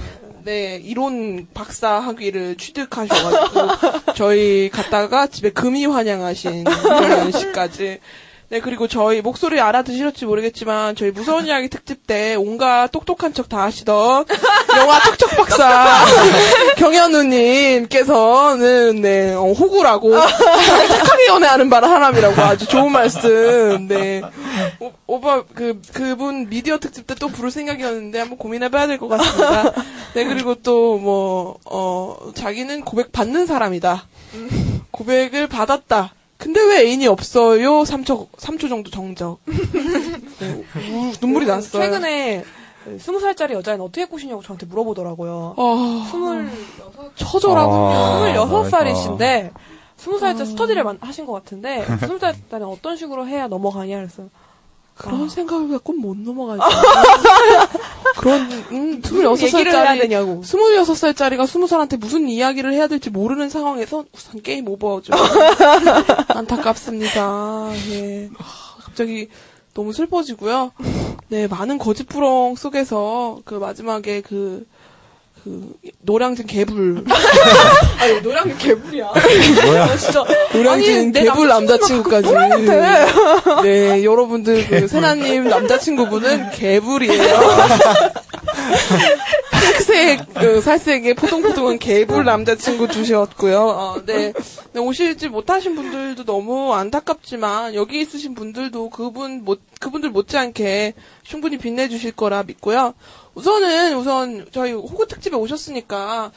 네, 0.45 0.81
이론 0.83 1.47
박사 1.55 2.01
학위를 2.01 2.57
취득하셔가지고, 2.57 4.13
저희 4.15 4.69
갔다가 4.73 5.27
집에 5.27 5.51
금이 5.51 5.87
환영하신 5.87 6.65
정현 6.83 7.33
씨까지, 7.33 8.01
네, 8.49 8.61
그리고 8.61 8.87
저희 8.87 9.23
목소리 9.23 9.61
알아드실지 9.61 10.25
모르겠지만, 10.25 10.95
저희 10.95 11.11
무서운 11.11 11.47
이야기 11.47 11.69
특집 11.69 12.07
때 12.07 12.37
온갖 12.37 12.89
똑똑한 12.93 13.35
척 13.35 13.49
다 13.49 13.63
하시던 13.65 14.25
영화 14.77 15.01
척척 15.01 15.31
박사 15.37 16.05
경현우님께서는, 17.77 19.01
네, 19.03 19.35
어, 19.35 19.53
호구라고, 19.53 20.13
착하게 20.21 21.27
연애하는 21.29 21.69
바라 21.71 21.89
사람이라고 21.89 22.41
아주 22.43 22.67
좋은 22.69 22.93
말씀, 22.93 23.89
네. 23.89 24.23
오, 24.81 24.93
오빠, 25.09 25.43
그, 25.55 25.81
그분 25.93 26.49
미디어 26.49 26.79
특집 26.79 27.07
때 27.07 27.17
또 27.19 27.29
부를 27.29 27.51
생각이었는데 27.51 28.19
한번 28.19 28.37
고민해봐야 28.39 28.87
될 28.87 28.99
것 28.99 29.09
같습니다. 29.09 29.73
네, 30.15 30.25
그리고 30.25 30.55
또 30.57 30.99
뭐, 30.99 31.57
어, 31.65 32.17
자기는 32.35 32.83
고백 32.83 33.11
받는 33.11 33.47
사람이다. 33.47 34.07
고백을 34.91 35.47
받았다. 35.47 36.13
근데 36.39 36.61
왜 36.61 36.81
애인이 36.87 37.07
없어요? 37.07 37.83
3초, 37.83 38.29
3초 38.33 38.69
정도 38.69 38.91
정적. 38.91 39.39
네, 39.47 40.65
우- 40.93 41.13
눈물이 41.21 41.47
났어요. 41.47 41.83
최근에 41.83 42.45
스무 43.01 43.19
살짜리 43.21 43.55
여자애는 43.55 43.85
어떻게 43.85 44.05
꼬시냐고 44.05 44.43
저한테 44.43 44.67
물어보더라고요. 44.67 45.55
아, 45.57 46.07
스물 46.11 46.49
처절하군요. 47.17 47.87
아, 47.89 48.19
스물여섯 48.19 48.59
맞아. 48.59 48.71
살이신데 48.71 49.51
스무 49.97 50.19
살짜 50.19 50.43
아. 50.43 50.47
스터디를 50.47 50.85
만- 50.85 50.99
하신 51.01 51.25
것 51.27 51.33
같은데 51.33 51.85
스무 52.01 52.19
살 52.19 52.35
때는 52.51 52.67
어떤 52.67 52.97
식으로 52.97 53.27
해야 53.27 53.49
넘어가냐 53.49 53.97
그래서 53.97 54.25
그런 54.97 55.29
생각을 55.29 55.69
갖고 55.69 55.93
못 55.93 56.17
넘어가죠. 56.17 56.63
그런, 58.17 58.51
음, 58.73 59.01
26살짜리. 59.03 59.59
얘기를 59.59 59.73
해야 59.73 59.95
되냐고. 59.97 60.41
26살짜리가 60.43 61.45
20살한테 61.45 61.99
무슨 61.99 62.29
이야기를 62.29 62.73
해야 62.73 62.87
될지 62.87 63.11
모르는 63.11 63.51
상황에서 63.51 64.05
우선 64.13 64.43
게임 64.43 64.67
오버죠. 64.69 65.13
안타깝습니다. 66.29 67.71
예. 67.91 68.31
아, 68.39 68.45
갑자기 68.83 69.29
너무 69.75 69.93
슬퍼지고요. 69.93 70.73
네, 71.29 71.47
많은 71.47 71.77
거짓부렁 71.77 72.55
속에서 72.57 73.41
그 73.45 73.55
마지막에 73.55 74.23
그, 74.23 74.65
그, 75.47 75.75
노량진 76.01 76.45
개불. 76.49 77.05
아니, 78.01 78.21
노량진 78.21 78.59
개불이야. 78.59 79.13
뭐야? 79.65 79.97
진짜. 79.97 80.25
노량진 80.53 81.13
개불 81.13 81.47
남자친구까지. 81.47 82.29
네, 83.63 84.03
여러분들, 84.03 84.67
그, 84.67 84.89
세나님 84.89 85.45
남자친구분은 85.45 86.51
개불이에요. 86.51 87.23
핑크색, 89.53 90.35
그, 90.35 90.61
살색의 90.61 91.15
포동포동한 91.15 91.79
개불 91.79 92.25
남자친구 92.25 92.89
두셨고요. 92.89 93.61
어, 93.61 94.03
네. 94.05 94.33
네, 94.73 94.81
오시지 94.81 95.29
못하신 95.29 95.77
분들도 95.77 96.25
너무 96.25 96.75
안타깝지만, 96.75 97.77
여기 97.77 98.01
있으신 98.01 98.35
분들도 98.35 98.91
그분 98.91 99.45
못, 99.45 99.61
그분들 99.79 100.11
못지않게 100.11 100.95
충분히 101.23 101.57
빛내주실 101.57 102.13
거라 102.13 102.43
믿고요. 102.43 102.95
우선은, 103.37 103.97
우선, 103.99 104.47
저희 104.51 104.73
호구 104.73 105.07
특집에 105.07 105.37
오셨으니까, 105.37 106.33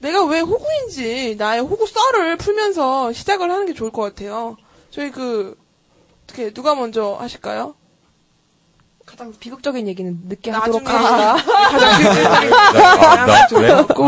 내가 0.00 0.24
왜 0.24 0.40
호구인지 0.40 1.36
나의 1.38 1.60
호구 1.62 1.86
썰을 1.86 2.36
풀면서 2.36 3.12
시작을 3.12 3.50
하는 3.50 3.64
게 3.66 3.72
좋을 3.74 3.90
것 3.92 4.02
같아요. 4.02 4.56
저희 4.90 5.10
그 5.12 5.56
어떻게 6.24 6.52
누가 6.52 6.74
먼저 6.74 7.16
하실까요? 7.20 7.74
가장 9.06 9.32
비극적인 9.38 9.86
얘기는 9.86 10.20
늦게 10.26 10.50
하도록 10.50 10.82
나중에. 10.82 10.98
합시다. 10.98 11.36
가장 11.70 11.98
비극적인 12.00 12.50
나- 12.50 13.26
나- 13.26 13.42
얘기는 13.44 13.62
왜? 13.62 13.70
없고. 13.72 14.04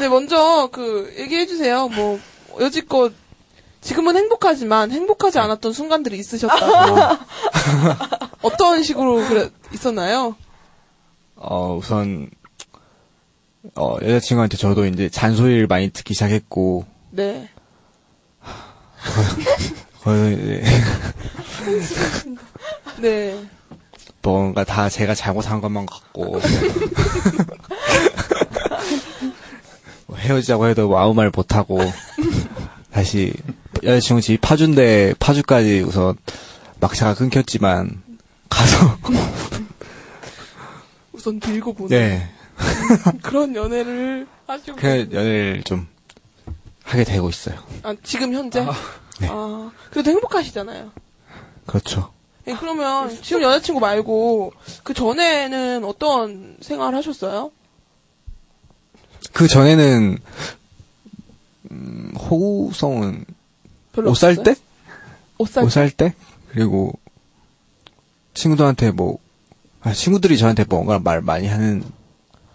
네, 0.00 0.08
먼저 0.08 0.68
그 0.72 1.14
얘기해 1.16 1.46
주세요. 1.46 1.86
뭐 1.88 2.18
여지껏 2.60 3.12
지금은 3.82 4.16
행복하지만 4.16 4.90
행복하지 4.90 5.38
않았던 5.38 5.72
순간들이 5.72 6.18
있으셨다고. 6.18 6.96
어떤 8.42 8.82
식으로 8.82 9.26
그래 9.28 9.48
있었나요? 9.72 10.34
어, 11.36 11.76
우선, 11.76 12.28
어, 13.74 13.96
여자친구한테 14.02 14.56
저도 14.56 14.86
이제 14.86 15.08
잔소리를 15.10 15.66
많이 15.66 15.90
듣기 15.90 16.14
시작했고, 16.14 16.86
네. 17.10 17.48
거기서 20.02 20.30
이제 20.30 20.64
네. 23.00 23.44
뭔가 24.22 24.64
다 24.64 24.88
제가 24.88 25.14
잘못한 25.14 25.60
것만 25.60 25.84
같고, 25.86 26.40
뭐 30.06 30.16
헤어지자고 30.16 30.66
해도 30.68 30.88
뭐 30.88 30.98
아무 30.98 31.12
말 31.14 31.30
못하고, 31.34 31.78
다시 32.90 33.32
여자친구 33.84 34.22
집 34.22 34.40
파주인데, 34.40 35.14
파주까지 35.20 35.82
우선 35.86 36.16
막차가 36.80 37.14
끊겼지만, 37.14 38.02
가서, 38.48 38.98
우선 41.26 41.40
들고 41.40 41.72
보는 41.72 41.88
네, 41.88 42.28
그런 43.20 43.56
연애를 43.56 44.28
하시고 44.46 44.76
그 44.76 45.08
연애를 45.10 45.64
좀 45.64 45.88
하게 46.84 47.02
되고 47.02 47.28
있어요. 47.28 47.58
아, 47.82 47.96
지금 48.04 48.32
현재? 48.32 48.60
아, 48.60 48.72
네. 49.20 49.28
그래도 49.90 50.12
행복하시잖아요. 50.12 50.92
그렇죠. 51.66 52.12
예, 52.46 52.54
그러면 52.54 53.10
지금 53.22 53.42
여자친구 53.42 53.80
말고 53.80 54.52
그 54.84 54.94
전에는 54.94 55.84
어떤 55.84 56.56
생활 56.60 56.94
하셨어요? 56.94 57.50
그 59.32 59.48
전에는 59.48 60.18
음, 61.72 62.12
호구성은 62.16 63.24
별로 63.92 64.12
옷살 64.12 64.38
없었어요? 64.38 64.54
때? 64.54 64.60
옷살옷살 65.38 65.90
때? 65.90 66.14
그리고 66.50 66.92
친구들한테 68.34 68.92
뭐 68.92 69.18
아, 69.18 69.25
친구들이 69.92 70.36
저한테 70.38 70.64
뭔가 70.68 70.98
말 70.98 71.20
많이 71.20 71.46
하는 71.46 71.82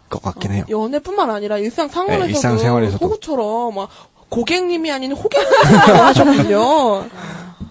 것 0.10 0.22
같긴 0.22 0.52
해요. 0.52 0.66
연애뿐만 0.70 1.30
아니라 1.30 1.58
일상 1.58 1.88
상황에서도 1.88 2.26
네, 2.26 2.32
일상생활에서도. 2.34 3.06
호구처럼 3.06 3.76
막 3.76 3.90
고객님이 4.30 4.92
아닌 4.92 5.12
호객님을 5.14 6.00
하셨군요. 6.06 7.06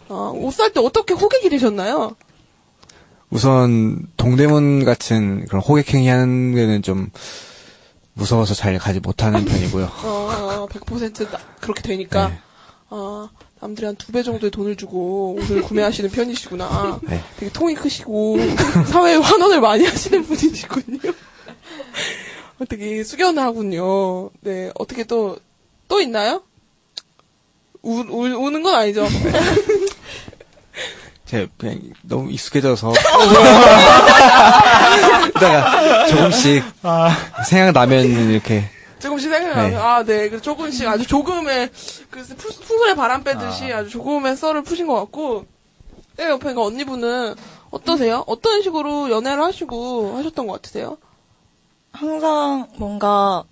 아, 0.08 0.32
옷살 0.34 0.72
때 0.72 0.80
어떻게 0.80 1.14
호객이 1.14 1.48
되셨나요? 1.50 2.16
우선 3.30 4.06
동대문 4.16 4.84
같은 4.84 5.46
그런 5.46 5.62
호객행위 5.62 6.08
하는 6.08 6.54
데는 6.54 6.82
좀 6.82 7.10
무서워서 8.14 8.54
잘 8.54 8.76
가지 8.78 8.98
못하는 9.00 9.44
편이고요. 9.44 9.88
어, 10.02 10.66
100% 10.70 11.30
나- 11.30 11.38
그렇게 11.60 11.82
되니까 11.82 12.28
네. 12.28 12.38
아, 12.90 13.28
남들이 13.60 13.86
한 13.86 13.94
두 13.96 14.10
배 14.12 14.22
정도의 14.22 14.50
돈을 14.50 14.76
주고 14.76 15.36
옷을 15.38 15.60
구매하시는 15.68 16.10
편이시구나. 16.10 17.00
네. 17.02 17.22
되게 17.38 17.52
통이 17.52 17.74
크시고 17.74 18.38
사회에 18.90 19.16
환원을 19.16 19.60
많이 19.60 19.84
하시는 19.84 20.24
분이시군요. 20.24 21.12
되게 22.68 23.02
숙연하군요. 23.04 24.30
네, 24.40 24.70
어떻게 24.78 25.04
또 25.04 25.38
또 25.88 26.00
있나요? 26.00 26.42
우, 27.82 27.98
우, 28.02 28.46
우는 28.46 28.62
건 28.62 28.74
아니죠. 28.76 29.08
제가 31.26 31.48
그냥 31.58 31.80
너무 32.02 32.30
익숙해져서 32.30 32.92
이따가 35.28 36.06
조금씩 36.06 36.62
생각나면 37.48 38.04
이렇게 38.30 38.64
조금씩 39.00 39.30
생각나면 39.30 39.70
네. 39.70 39.76
아, 39.76 40.04
네. 40.04 40.28
그 40.28 40.40
조금씩 40.40 40.86
아주 40.86 41.06
조금의 41.06 41.70
그 42.10 42.22
풍- 42.36 42.60
풍선에 42.60 42.94
바람 42.94 43.24
빼듯이 43.24 43.72
아. 43.72 43.82
주 43.84 43.90
조금의 43.90 44.36
썰을 44.36 44.62
푸신 44.62 44.86
것 44.86 44.94
같고 44.94 45.46
네, 46.16 46.28
옆에 46.28 46.52
그 46.54 46.62
언니분은 46.62 47.34
어떠세요? 47.70 48.24
어떤 48.26 48.62
식으로 48.62 49.10
연애를 49.10 49.42
하시고 49.42 50.16
하셨던 50.16 50.46
것 50.46 50.54
같으세요? 50.54 50.98
항상 51.92 52.68
뭔가 52.76 53.44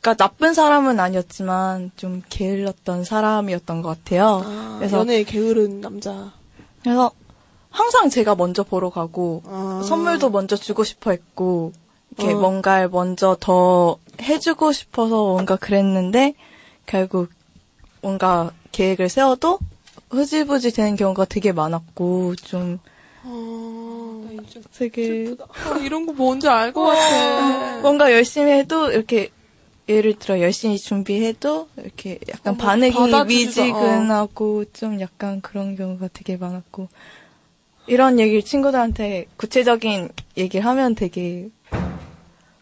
그러니까 0.00 0.14
나쁜 0.24 0.52
사람은 0.54 1.00
아니었지만 1.00 1.90
좀 1.96 2.22
게을렀던 2.28 3.04
사람이었던 3.04 3.80
것 3.82 3.88
같아요. 3.88 4.42
그래서 4.78 4.98
연애에 4.98 5.24
게으른 5.24 5.80
남자. 5.80 6.32
그래서 6.82 7.10
항상 7.70 8.10
제가 8.10 8.34
먼저 8.34 8.62
보러 8.62 8.90
가고 8.90 9.42
아. 9.46 9.82
선물도 9.88 10.30
먼저 10.30 10.56
주고 10.56 10.84
싶어 10.84 11.10
했고 11.10 11.72
이렇게 12.16 12.32
어. 12.34 12.38
뭔가를 12.40 12.88
먼저 12.88 13.36
더 13.40 13.98
해주고 14.20 14.72
싶어서 14.72 15.14
뭔가 15.24 15.56
그랬는데 15.56 16.34
결국 16.86 17.30
뭔가 18.02 18.52
계획을 18.72 19.08
세워도 19.08 19.58
흐지부지 20.10 20.72
되는 20.72 20.96
경우가 20.96 21.24
되게 21.24 21.52
많았고 21.52 22.36
좀 22.36 22.78
되게 24.76 25.34
아, 25.64 25.78
이런 25.78 26.06
거 26.06 26.12
뭔지 26.12 26.48
알 26.48 26.72
것 26.72 26.82
같아. 26.84 27.80
뭔가 27.80 28.12
열심히 28.12 28.52
해도 28.52 28.90
이렇게 28.90 29.30
예를 29.88 30.18
들어 30.18 30.40
열심히 30.40 30.78
준비해도 30.78 31.68
이렇게 31.76 32.18
약간 32.28 32.54
어, 32.54 32.56
반응이 32.56 32.92
받아주지도- 32.92 33.14
어. 33.20 33.24
미지근하고 33.24 34.64
좀 34.72 35.00
약간 35.00 35.40
그런 35.40 35.76
경우가 35.76 36.08
되게 36.12 36.36
많았고 36.36 36.88
이런 37.86 38.18
얘기를 38.18 38.42
친구들한테 38.42 39.26
구체적인 39.36 40.08
얘기를 40.38 40.64
하면 40.64 40.94
되게 40.94 41.48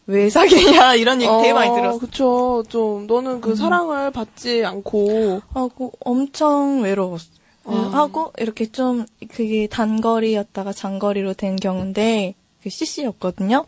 왜 0.07 0.29
사귀냐 0.31 0.95
이런 0.97 1.21
얘기 1.23 1.31
되게 1.31 1.53
많이 1.53 1.71
들었어. 1.75 1.97
어, 1.97 1.99
그쵸. 1.99 2.65
좀, 2.69 3.07
너는 3.07 3.41
그 3.41 3.55
사랑을 3.55 4.11
받지 4.11 4.65
않고. 4.65 5.43
하고 5.53 5.93
엄청 6.05 6.83
외로웠어. 6.83 7.27
요 7.69 7.73
하고 7.93 8.33
이렇게 8.38 8.67
좀 8.73 9.07
그게 9.31 9.69
단거리였다가 9.69 10.73
장거리로 10.73 11.35
된 11.35 11.55
경우인데 11.55 12.35
그 12.61 12.71
CC였거든요. 12.71 13.65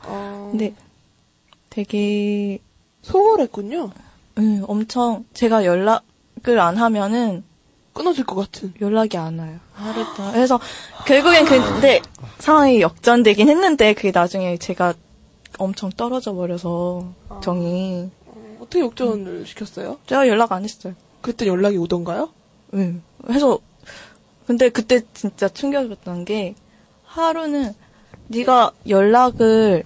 근데 0.51 0.75
되게 1.71 2.59
소홀했군요. 3.03 3.91
응, 4.39 4.65
엄청 4.67 5.25
제가 5.33 5.65
연락을 5.65 6.59
안 6.59 6.77
하면은 6.77 7.45
끊어질 7.93 8.25
것 8.25 8.35
같은. 8.35 8.75
연락이 8.81 9.17
안 9.17 9.39
와요. 9.39 9.61
하루. 9.73 10.05
그래서 10.33 10.59
결국엔 11.07 11.45
근데 11.45 12.03
상황이 12.41 12.81
역전되긴 12.81 13.49
했는데 13.49 13.95
그게 13.95 14.11
나중에 14.11 14.57
제가 14.57 14.95
엄청 15.59 15.91
떨어져 15.91 16.33
버려서 16.33 17.13
정이 17.43 18.11
어떻게 18.61 18.81
역전을 18.81 19.47
시켰어요? 19.47 19.99
제가 20.07 20.29
연락 20.29 20.53
안 20.53 20.65
했어요. 20.65 20.95
그때 21.21 21.47
연락이 21.47 21.77
오던가요? 21.77 22.31
응. 22.75 23.03
해서 23.31 23.59
근데 24.47 24.69
그때 24.69 25.01
진짜 25.15 25.49
충격이었던 25.49 26.25
게 26.25 26.55
하루는 27.05 27.73
네가 28.29 28.73
연락을 28.89 29.85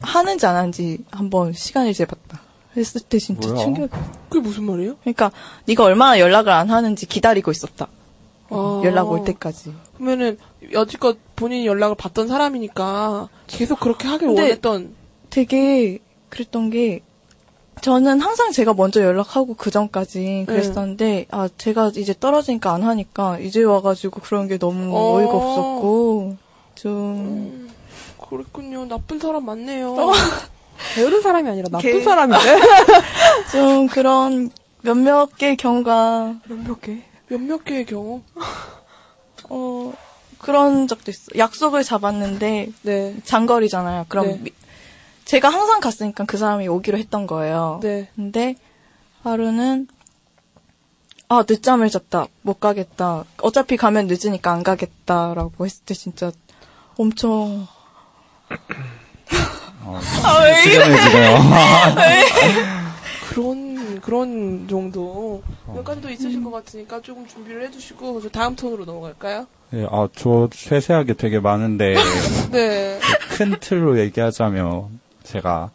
하는지 0.00 0.46
안 0.46 0.56
하는지 0.56 0.98
한번 1.10 1.52
시간을 1.52 1.92
재봤다. 1.92 2.40
했을 2.76 3.00
때 3.00 3.18
진짜 3.18 3.48
뭐야? 3.48 3.62
충격. 3.62 3.90
그게 4.28 4.40
무슨 4.40 4.64
말이에요? 4.64 4.96
그러니까 5.00 5.32
네가 5.66 5.84
얼마나 5.84 6.18
연락을 6.18 6.52
안 6.52 6.70
하는지 6.70 7.06
기다리고 7.06 7.50
있었다. 7.50 7.88
아. 8.50 8.82
연락 8.84 9.10
올 9.10 9.24
때까지. 9.24 9.72
그러면은 9.96 10.38
여지껏 10.72 11.16
본인이 11.36 11.66
연락을 11.66 11.94
받던 11.96 12.28
사람이니까 12.28 13.28
계속 13.46 13.80
그렇게 13.80 14.08
하길 14.08 14.28
근데 14.28 14.42
원했던. 14.42 14.94
되게 15.30 15.98
그랬던 16.28 16.70
게 16.70 17.00
저는 17.80 18.20
항상 18.20 18.52
제가 18.52 18.74
먼저 18.74 19.02
연락하고 19.02 19.54
그 19.54 19.70
전까지 19.70 20.44
그랬었는데 20.46 21.26
아 21.30 21.48
제가 21.56 21.92
이제 21.96 22.14
떨어지니까 22.18 22.72
안 22.74 22.82
하니까 22.82 23.38
이제 23.38 23.62
와가지고 23.62 24.20
그런 24.20 24.48
게 24.48 24.58
너무 24.58 24.94
어. 24.94 25.16
어이가 25.16 25.32
없었고 25.32 26.36
좀 26.74 27.70
그랬군요. 28.28 28.86
나쁜 28.86 29.18
사람 29.18 29.46
맞네요. 29.46 29.96
게으른 30.94 31.20
사람이 31.22 31.48
아니라 31.48 31.68
나쁜 31.70 31.92
게- 31.92 32.00
사람인데? 32.02 32.60
좀 33.52 33.86
그런 33.86 34.50
몇몇 34.82 35.28
개의 35.36 35.56
경우가 35.56 36.36
몇몇 36.48 36.80
개? 36.80 37.02
몇몇 37.30 37.64
개의 37.64 37.86
경우? 37.86 38.22
어 39.48 39.92
그런 40.38 40.86
적도 40.88 41.10
있어. 41.10 41.26
약속을 41.36 41.84
잡았는데 41.84 42.70
장거리잖아요. 43.24 44.06
그럼 44.08 44.26
네. 44.26 44.38
미- 44.42 44.50
제가 45.24 45.48
항상 45.48 45.80
갔으니까 45.80 46.24
그 46.24 46.36
사람이 46.36 46.66
오기로 46.68 46.98
했던 46.98 47.26
거예요. 47.26 47.78
네. 47.82 48.08
근데 48.16 48.56
하루는 49.22 49.86
아 51.28 51.44
늦잠을 51.48 51.88
잤다 51.90 52.26
못 52.42 52.58
가겠다. 52.58 53.24
어차피 53.42 53.76
가면 53.76 54.08
늦으니까 54.08 54.50
안 54.52 54.62
가겠다라고 54.64 55.64
했을 55.64 55.84
때 55.84 55.94
진짜 55.94 56.32
엄청 56.96 57.66
아, 59.82 60.42
왜 60.42 60.64
이래? 60.64 60.88
왜? 61.96 62.24
그런 63.30 63.69
그런 64.00 64.66
정도 64.68 65.42
여기까지도 65.68 66.10
있으실 66.10 66.42
것 66.42 66.50
같으니까 66.50 67.00
조금 67.00 67.26
준비를 67.26 67.62
해주시고 67.66 68.20
저 68.22 68.28
다음 68.28 68.56
톤으로 68.56 68.84
넘어갈까요? 68.84 69.46
예, 69.74 69.86
아, 69.90 70.08
저 70.16 70.48
세세하게 70.52 71.14
되게 71.14 71.38
많은데 71.40 71.94
네. 72.50 72.98
큰 73.36 73.54
틀로 73.60 73.98
얘기하자면 73.98 75.00
제가 75.22 75.70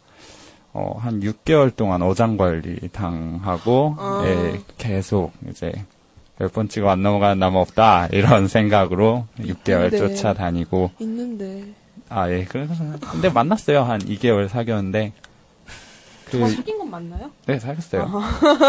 어, 0.72 0.98
한 1.00 1.20
6개월 1.20 1.74
동안 1.74 2.02
어장 2.02 2.36
관리 2.36 2.76
당하고 2.92 3.94
아. 3.98 4.22
예, 4.26 4.60
계속 4.76 5.32
이제 5.48 5.72
몇번 6.38 6.68
찍어 6.68 6.90
안 6.90 7.02
넘어가는 7.02 7.38
나무 7.38 7.60
없다 7.60 8.08
이런 8.12 8.46
생각으로 8.48 9.26
6개월 9.40 9.90
네. 9.90 9.96
쫓아다니고 9.96 10.90
있는데 10.98 11.64
아 12.10 12.30
예 12.30 12.44
그래서 12.44 12.74
근데 13.10 13.30
만났어요 13.30 13.82
한 13.82 13.98
2개월 14.00 14.46
사귀었는데 14.48 15.12
그다 16.38 16.48
사귄 16.56 16.78
건 16.78 16.90
맞나요? 16.90 17.30
네 17.46 17.58
사귀었어요 17.58 18.10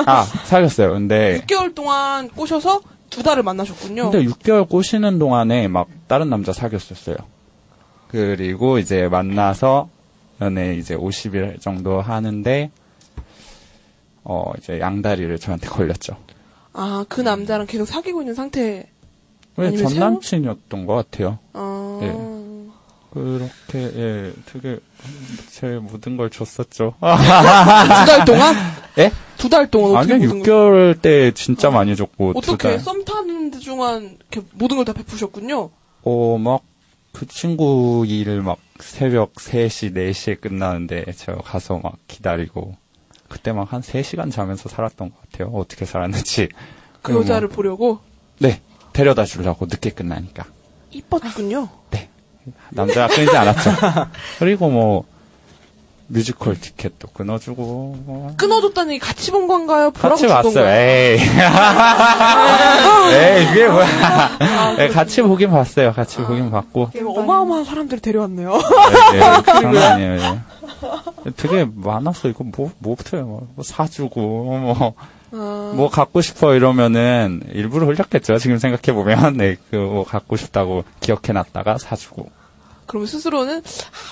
아 0.05 0.23
사귀었어요 0.45 0.93
근데 0.93 1.41
6개월 1.41 1.73
동안 1.73 2.27
꼬셔서 2.29 2.81
두 3.09 3.23
달을 3.23 3.43
만나셨군요. 3.43 4.11
근데 4.11 4.25
6개월 4.29 4.67
꼬시는 4.67 5.19
동안에 5.19 5.67
막 5.67 5.87
다른 6.07 6.29
남자 6.29 6.53
사귀었었어요. 6.53 7.15
그리고 8.09 8.79
이제 8.79 9.07
만나서 9.07 9.89
연애 10.41 10.75
이제 10.75 10.95
50일 10.95 11.59
정도 11.61 12.01
하는데 12.01 12.69
어 14.23 14.51
이제 14.57 14.79
양다리를 14.79 15.37
저한테 15.39 15.67
걸렸죠. 15.67 16.17
아, 16.73 17.05
그 17.09 17.21
남자랑 17.21 17.65
계속 17.65 17.85
사귀고 17.85 18.21
있는 18.21 18.35
상태. 18.35 18.87
왜 19.55 19.67
아니면 19.67 19.89
전 19.89 19.99
남친이었던 19.99 20.85
것 20.85 20.93
같아요. 20.93 21.39
아. 21.53 21.99
예. 22.03 22.36
그렇게 23.17 23.79
예 23.95 24.33
되게 24.45 24.79
제 25.49 25.67
모든 25.79 26.17
걸 26.17 26.29
줬었죠. 26.29 26.93
두 26.99 28.05
달 28.05 28.25
동안? 28.25 28.55
예? 28.99 29.11
두 29.37 29.49
달 29.49 29.69
동안 29.69 29.97
아니요 30.03 30.17
모든 30.17 30.43
6개월 30.43 31.01
때 31.01 31.31
진짜 31.31 31.69
많이 31.69 31.95
줬고 31.95 32.33
두 32.33 32.39
어떻게 32.53 32.69
달. 32.69 32.79
썸 32.79 33.03
타는 33.05 33.51
동안 33.51 34.17
이렇게 34.31 34.47
모든 34.53 34.77
걸 34.77 34.85
다 34.85 34.93
베푸셨군요. 34.93 35.69
어, 36.03 36.37
막, 36.37 36.61
그 37.11 37.25
친구 37.27 38.05
일 38.07 38.41
막 38.41 38.57
새벽 38.79 39.33
3시, 39.35 39.93
4시에 39.95 40.39
끝나는데 40.39 41.05
저 41.17 41.33
가서 41.37 41.79
막 41.79 41.97
기다리고, 42.07 42.75
그때 43.27 43.51
막 43.51 43.73
한 43.73 43.81
3시간 43.81 44.31
자면서 44.31 44.69
살았던 44.69 45.09
것 45.11 45.31
같아요. 45.31 45.49
어떻게 45.53 45.85
살았는지. 45.85 46.47
그 47.01 47.13
여자를 47.13 47.47
뭐, 47.49 47.55
보려고 47.57 47.99
네. 48.39 48.61
데려다 48.93 49.25
주려고 49.25 49.65
늦게 49.65 49.89
끝나니까. 49.91 50.45
이뻤군요. 50.91 51.67
남자가 52.71 53.07
끊이지 53.13 53.35
않았죠. 53.35 53.71
그리고 54.39 54.69
뭐, 54.69 55.03
뮤지컬 56.07 56.59
티켓도 56.59 57.09
끊어주고, 57.09 57.97
뭐. 58.05 58.33
끊어줬다는 58.37 58.93
얘기 58.93 58.99
같이 58.99 59.31
본 59.31 59.47
건가요? 59.47 59.91
같이 59.91 60.21
준 60.21 60.29
봤어요. 60.29 60.65
에이. 60.67 61.19
에이, 63.13 63.47
그게 63.47 63.67
뭐야. 63.67 64.75
네, 64.77 64.87
같이 64.87 65.21
보긴 65.21 65.51
봤어요. 65.51 65.91
같이 65.91 66.17
보긴 66.17 66.49
봤고. 66.49 66.91
이게 66.93 67.03
어마어마한 67.03 67.65
사람들을 67.65 67.99
데려왔네요. 68.01 68.53
네, 68.53 69.19
네, 69.19 69.43
장난 69.45 69.93
아니에요. 69.93 70.41
예. 71.25 71.31
되게 71.35 71.67
많았어. 71.75 72.29
이거 72.29 72.45
뭐, 72.45 72.71
뭐부터요? 72.79 73.25
뭐, 73.25 73.47
뭐 73.55 73.63
사주고, 73.63 74.21
뭐, 74.21 74.93
아. 75.33 75.73
뭐 75.75 75.89
갖고 75.89 76.21
싶어 76.21 76.53
이러면은 76.53 77.41
일부러 77.51 77.85
흘렸겠죠. 77.85 78.37
지금 78.37 78.57
생각해 78.57 78.93
보면. 78.95 79.35
네, 79.35 79.57
그, 79.69 79.75
뭐 79.75 80.05
갖고 80.05 80.37
싶다고 80.37 80.85
기억해 81.01 81.33
놨다가 81.33 81.77
사주고. 81.77 82.29
그럼 82.87 83.05
스스로는 83.05 83.59
아, 83.59 83.61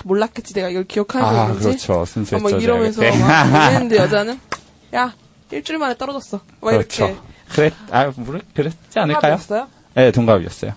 몰랐겠지 0.04 0.54
내가 0.54 0.68
이걸 0.68 0.84
기억하고 0.84 1.26
아, 1.26 1.44
있는지. 1.46 1.64
그렇죠. 1.64 2.04
순수했죠. 2.04 2.48
막 2.48 2.62
이러면서. 2.62 3.02
막 3.02 3.10
이랬는데 3.70 3.96
여자는 3.96 4.38
야 4.94 5.12
일주일 5.50 5.78
만에 5.78 5.96
떨어졌어. 5.96 6.40
막 6.60 6.70
그렇죠. 6.70 7.06
이렇게. 7.06 7.20
그랬, 7.48 7.72
아, 7.90 8.12
모르, 8.16 8.40
그랬지 8.54 8.98
않을까요? 8.98 9.36
동갑이었어요? 9.36 9.68
네, 9.94 10.10
동갑이었어요. 10.10 10.72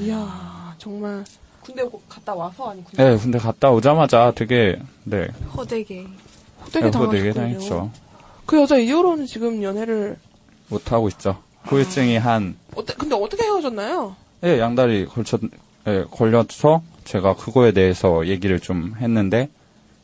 이야 0.00 0.74
정말 0.78 1.24
군대 1.62 1.82
갔다 2.08 2.34
와서 2.34 2.70
아니 2.70 2.84
군대 2.84 3.02
네, 3.04 3.18
근데 3.18 3.38
갔다 3.38 3.70
오자마자 3.70 4.32
되게, 4.34 4.78
네. 5.04 5.28
호되게. 5.56 6.06
호되게 6.64 6.90
네, 6.90 6.98
호되게 6.98 7.32
당하셨군요. 7.32 7.34
당했죠. 7.34 7.90
그 8.46 8.60
여자 8.60 8.76
이후로는 8.76 9.26
지금 9.26 9.62
연애를 9.62 10.16
못 10.68 10.92
하고 10.92 11.08
있죠. 11.08 11.42
후유증이 11.64 12.16
한, 12.18 12.56
어때? 12.74 12.94
근데 12.96 13.14
어떻게 13.16 13.42
헤어졌나요? 13.44 14.14
예, 14.44 14.60
양다리 14.60 15.06
걸쳐, 15.06 15.38
예, 15.86 16.04
걸려서 16.10 16.82
제가 17.04 17.34
그거에 17.36 17.72
대해서 17.72 18.26
얘기를 18.26 18.58
좀 18.60 18.94
했는데, 19.00 19.48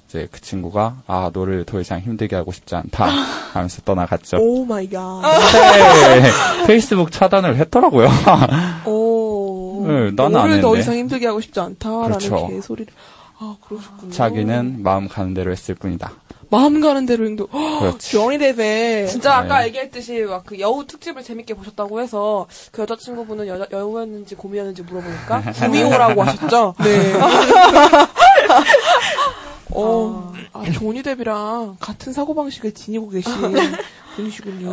이제 0.09 0.28
그 0.30 0.41
친구가, 0.41 1.03
아, 1.07 1.30
너를 1.33 1.64
더 1.64 1.80
이상 1.80 2.01
힘들게 2.01 2.37
하고 2.37 2.53
싶지 2.53 2.74
않다. 2.76 3.07
하면서 3.53 3.83
떠나갔죠. 3.83 4.39
Oh 4.39 4.64
my 4.64 4.89
god. 4.89 5.20
네, 5.22 6.30
페이스북 6.66 7.11
차단을 7.12 7.57
했더라고요. 7.57 8.09
오. 8.87 9.85
네, 9.87 9.93
나는 10.12 10.20
안 10.20 10.33
너를 10.33 10.61
더. 10.61 10.76
이상 10.76 10.95
힘들게 10.97 11.26
하고 11.26 11.41
싶지 11.41 11.59
않다라는 11.61 12.18
그렇죠. 12.18 12.47
개소리를. 12.49 12.93
아 13.39 13.57
그러셨군요. 13.66 14.12
자기는 14.12 14.83
마음 14.83 15.09
가는 15.09 15.35
대로 15.35 15.51
했을 15.51 15.74
뿐이다. 15.74 16.12
마음 16.53 16.80
가는 16.82 17.07
대로 17.07 17.24
행동. 17.24 17.46
그렇지. 17.48 18.14
연이 18.18 18.36
대세. 18.38 19.07
진짜 19.09 19.38
아까 19.38 19.61
네. 19.61 19.68
얘기했듯이 19.68 20.20
막 20.20 20.42
그 20.44 20.61
여우 20.61 20.86
특집을 20.86 21.22
재밌게 21.22 21.55
보셨다고 21.55 22.03
해서 22.03 22.46
그 22.72 22.82
여자친구분은 22.82 23.46
여자, 23.46 23.66
여우였는지 23.72 24.34
곰이었는지 24.34 24.82
물어보니까 24.82 25.42
곰이오라고 25.66 26.22
하셨죠? 26.22 26.74
네. 26.84 27.14
어, 29.74 30.32
아, 30.53 30.70
조니 30.70 31.03
뎁이랑 31.03 31.78
같은 31.80 32.12
사고방식을 32.12 32.74
지니고 32.74 33.09
계신 33.09 33.32
분이시군요. 34.16 34.68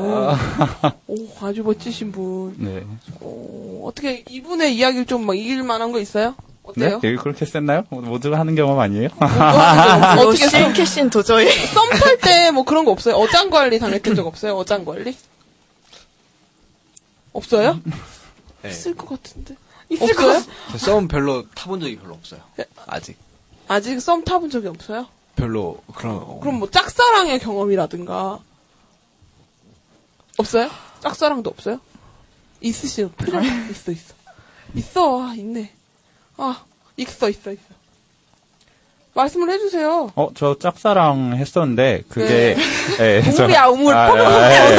오, 1.07 1.15
아주 1.39 1.63
멋지신 1.63 2.11
분. 2.11 2.55
네. 2.57 2.83
어, 3.21 3.83
어떻게 3.85 4.25
이분의 4.29 4.75
이야기를 4.75 5.05
좀 5.05 5.25
막 5.25 5.37
이길 5.37 5.63
만한 5.63 5.93
거 5.93 5.99
있어요? 5.99 6.35
어때요? 6.69 6.99
네? 7.01 7.15
그렇게 7.15 7.45
셌나요? 7.45 7.83
모두가 7.89 8.39
하는 8.39 8.55
경험 8.55 8.79
아니에요? 8.79 9.09
어떻게 10.19 10.47
썸, 10.47 10.73
캐신 10.73 11.09
도저히. 11.09 11.49
썸탈 11.67 12.17
때 12.19 12.51
뭐 12.51 12.63
그런 12.63 12.83
거 12.85 12.91
없어요? 12.91 13.15
어장 13.15 13.49
관리 13.49 13.77
당했던 13.79 14.15
적 14.15 14.25
없어요? 14.25 14.55
어장 14.55 14.83
관리? 14.85 15.15
없어요? 17.33 17.79
네. 18.63 18.69
있을 18.69 18.95
것 18.95 19.09
같은데. 19.09 19.55
있을. 19.89 20.13
저썸 20.71 21.07
별로 21.07 21.47
타본 21.55 21.79
적이 21.79 21.97
별로 21.97 22.13
없어요. 22.15 22.41
아직. 22.87 23.17
아직 23.67 23.99
썸 24.01 24.23
타본 24.23 24.49
적이 24.49 24.67
없어요? 24.67 25.07
별로 25.35 25.77
그런 25.95 26.39
그럼 26.41 26.55
뭐 26.59 26.69
짝사랑의 26.69 27.39
경험이라든가 27.39 28.39
없어요? 30.37 30.69
짝사랑도 31.01 31.49
없어요? 31.49 31.79
있으시죠? 32.61 33.09
표정 33.11 33.43
있어 33.71 33.91
있어 33.91 34.13
있어 34.75 35.23
아, 35.29 35.33
있네 35.35 35.71
아 36.39 36.57
있어 36.97 37.29
있어 37.29 37.51
있어 37.51 37.61
말씀을 39.13 39.49
해주세요. 39.49 40.11
어, 40.15 40.29
저 40.33 40.55
짝사랑 40.59 41.35
했었는데, 41.35 42.03
그게, 42.07 42.55
예, 43.01 43.21
저- 43.23 43.43
우물이야, 43.43 43.65
우물. 43.67 43.93
아, 43.93 44.13
아, 44.13 44.51
예, 44.51 44.55
예. 44.55 44.73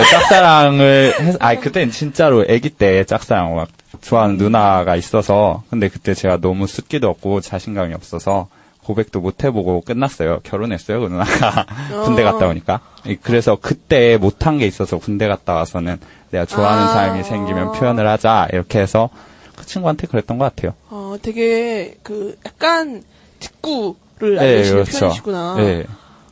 예, 0.00 0.04
짝사랑을 0.10 1.14
했, 1.20 1.36
아니, 1.40 1.60
그땐 1.60 1.90
진짜로 1.90 2.44
애기 2.48 2.70
때 2.70 3.04
짝사랑 3.04 3.54
막 3.56 3.68
좋아하는 4.00 4.38
누나가 4.38 4.96
있어서, 4.96 5.64
근데 5.68 5.88
그때 5.88 6.14
제가 6.14 6.38
너무 6.40 6.66
숫기도 6.66 7.10
없고 7.10 7.40
자신감이 7.42 7.92
없어서, 7.94 8.48
고백도 8.84 9.20
못 9.20 9.44
해보고 9.44 9.82
끝났어요. 9.82 10.40
결혼했어요, 10.44 11.00
그 11.00 11.06
누나가. 11.08 11.66
군대 12.04 12.22
갔다 12.22 12.46
오니까. 12.46 12.80
예, 13.06 13.16
그래서 13.16 13.58
그때 13.60 14.16
못한 14.18 14.56
게 14.58 14.66
있어서 14.66 14.98
군대 14.98 15.26
갔다 15.26 15.54
와서는 15.54 15.98
내가 16.30 16.46
좋아하는 16.46 16.84
아. 16.84 16.88
사람이 16.92 17.24
생기면 17.24 17.72
표현을 17.72 18.06
하자, 18.08 18.48
이렇게 18.52 18.78
해서 18.78 19.10
그 19.56 19.66
친구한테 19.66 20.06
그랬던 20.06 20.38
것 20.38 20.44
같아요. 20.44 20.74
어, 20.90 21.16
되게 21.20 21.96
그 22.02 22.36
약간 22.46 23.02
직구를 23.40 24.36
네, 24.36 24.40
알리시는 24.40 24.84
그렇죠. 24.84 25.00
편이시구나. 25.00 25.54
네. 25.58 25.84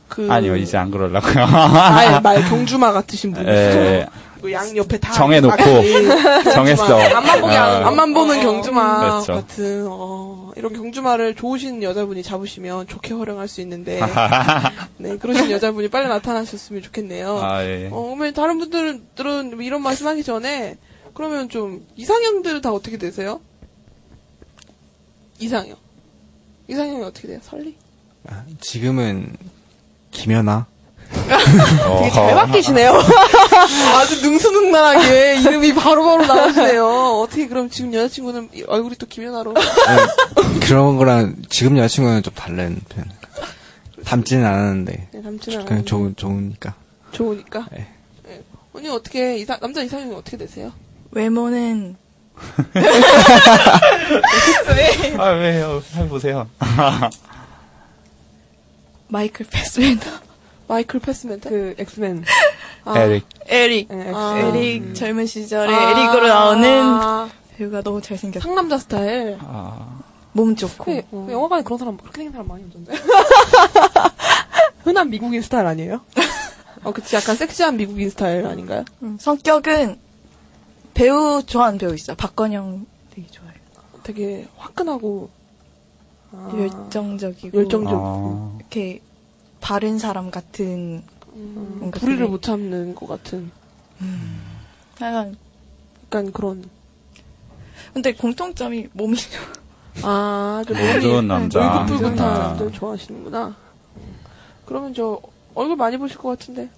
그 0.07 0.27
아니요, 0.29 0.55
이제 0.55 0.77
안 0.77 0.91
그러려고요. 0.91 1.47
말, 1.47 2.21
말 2.21 2.43
경주마 2.47 2.91
같으신 2.91 3.33
분이시죠. 3.33 4.07
양 4.51 4.75
옆에 4.75 4.97
다 4.97 5.13
정해놓고 5.13 5.55
정했어. 6.53 6.99
앞만 6.99 7.41
보게 7.41 7.55
아. 7.55 7.87
앞만 7.87 8.13
보는 8.13 8.41
경주마 8.41 8.99
그렇죠. 8.99 9.33
같은 9.33 9.85
어, 9.89 10.51
이런 10.55 10.73
경주마를 10.73 11.35
좋으신 11.35 11.81
여자분이 11.81 12.23
잡으시면 12.23 12.87
좋게 12.87 13.13
활용할 13.13 13.47
수 13.47 13.61
있는데 13.61 14.01
네 14.97 15.17
그러신 15.17 15.49
여자분이 15.49 15.87
빨리 15.89 16.09
나타나셨으면 16.09 16.81
좋겠네요. 16.81 17.39
아, 17.41 17.63
예. 17.63 17.89
어, 17.91 18.03
그러면 18.03 18.33
다른 18.33 18.59
분들은 18.59 19.61
이런 19.61 19.81
말씀하기 19.81 20.23
전에 20.23 20.77
그러면 21.13 21.49
좀 21.49 21.85
이상형들은 21.95 22.61
다 22.61 22.71
어떻게 22.71 22.97
되세요? 22.97 23.39
이상형. 25.39 25.75
이상형이 26.67 27.03
어떻게 27.03 27.27
돼요? 27.27 27.39
설리? 27.43 27.75
지금은 28.61 29.35
김연아. 30.11 30.65
되게 31.13 32.09
잘 32.09 32.33
바뀌시네요. 32.33 32.91
아주 33.95 34.21
능수능란하게 34.27 35.41
이름이 35.41 35.75
바로바로 35.75 36.25
나오시네요. 36.25 36.85
어떻게 37.21 37.47
그럼 37.47 37.69
지금 37.69 37.93
여자친구는 37.93 38.49
이- 38.53 38.63
얼굴이 38.63 38.95
또 38.95 39.05
김연아로? 39.05 39.53
그런 40.65 40.97
거랑 40.97 41.35
지금 41.49 41.77
여자친구는 41.77 42.23
좀 42.23 42.33
다른 42.33 42.81
편. 42.89 43.05
닮지는 44.05 44.45
않았는데. 44.45 45.09
네, 45.11 45.21
닮지는 45.21 45.39
그냥 45.39 45.61
않았는데. 45.67 45.85
좋은, 45.85 46.15
좋으니까. 46.15 46.73
좋으니까. 47.11 47.67
네. 47.71 47.87
네. 48.25 48.41
언니 48.73 48.89
어떻게 48.89 49.37
이상 49.37 49.59
남자 49.61 49.83
이상형이 49.83 50.15
어떻게 50.15 50.37
되세요? 50.37 50.71
외모는 51.13 51.95
아, 55.17 55.29
왜요? 55.29 55.81
해보세요. 55.95 56.47
마이클 59.07 59.45
패스벤더. 59.45 60.09
마이클 60.67 60.99
패스벤더? 60.99 61.49
그 61.49 61.75
엑스맨. 61.77 62.23
에릭. 62.95 63.25
에릭. 63.45 63.87
네, 63.89 64.11
아. 64.13 64.37
에릭 64.39 64.95
젊은 64.95 65.25
시절에 65.27 65.73
아. 65.73 65.91
에릭으로 65.91 66.27
나오는 66.27 67.29
배우가 67.55 67.81
너무 67.83 68.01
잘생겼어. 68.01 68.43
상남자 68.43 68.77
스타일. 68.79 69.37
몸 70.31 70.55
좋고. 70.55 70.83
그, 70.83 71.01
그 71.11 71.27
영화관에 71.31 71.61
그런 71.63 71.77
사람 71.77 71.95
그렇게 71.97 72.17
생긴 72.17 72.31
사람 72.31 72.47
많이 72.47 72.63
오던데. 72.65 72.93
흔한 74.83 75.09
미국인 75.11 75.41
스타일 75.43 75.67
아니에요? 75.67 76.01
어, 76.83 76.91
그치. 76.91 77.15
약간 77.15 77.35
섹시한 77.35 77.77
미국인 77.77 78.09
스타일 78.09 78.47
아닌가요? 78.47 78.83
음, 79.03 79.17
성격은 79.19 79.99
배우 80.93 81.41
좋아하는 81.45 81.77
배우 81.77 81.93
있어요. 81.93 82.15
박건형 82.15 82.85
되게 83.09 83.27
좋아해요. 83.27 83.53
되게 84.03 84.47
화끈하고 84.57 85.29
아, 86.31 86.51
열정적이고 86.57 87.57
열정적이고. 87.57 88.55
이렇게 88.59 89.01
바른 89.61 89.97
사람 89.99 90.29
같은 90.31 91.03
뭔가 91.31 91.99
불의를 91.99 92.19
되게- 92.25 92.29
못 92.31 92.41
참는 92.41 92.95
것 92.95 93.07
같은. 93.07 93.51
약간 95.01 95.35
약간 96.05 96.31
그런. 96.31 96.63
근데 97.93 98.13
공통점이 98.13 98.89
몸이 98.93 99.17
아, 100.03 100.63
그몸 100.67 100.87
몸이 100.87 101.01
좋은 101.01 101.27
남자. 101.27 101.81
울긋불긋한 101.83 102.19
아. 102.19 102.37
남자를 102.49 102.71
좋아하시는구나. 102.71 103.55
그러면 104.65 104.93
저 104.93 105.19
얼굴 105.55 105.75
많이 105.75 105.97
보실 105.97 106.17
것 106.17 106.29
같은데. 106.37 106.69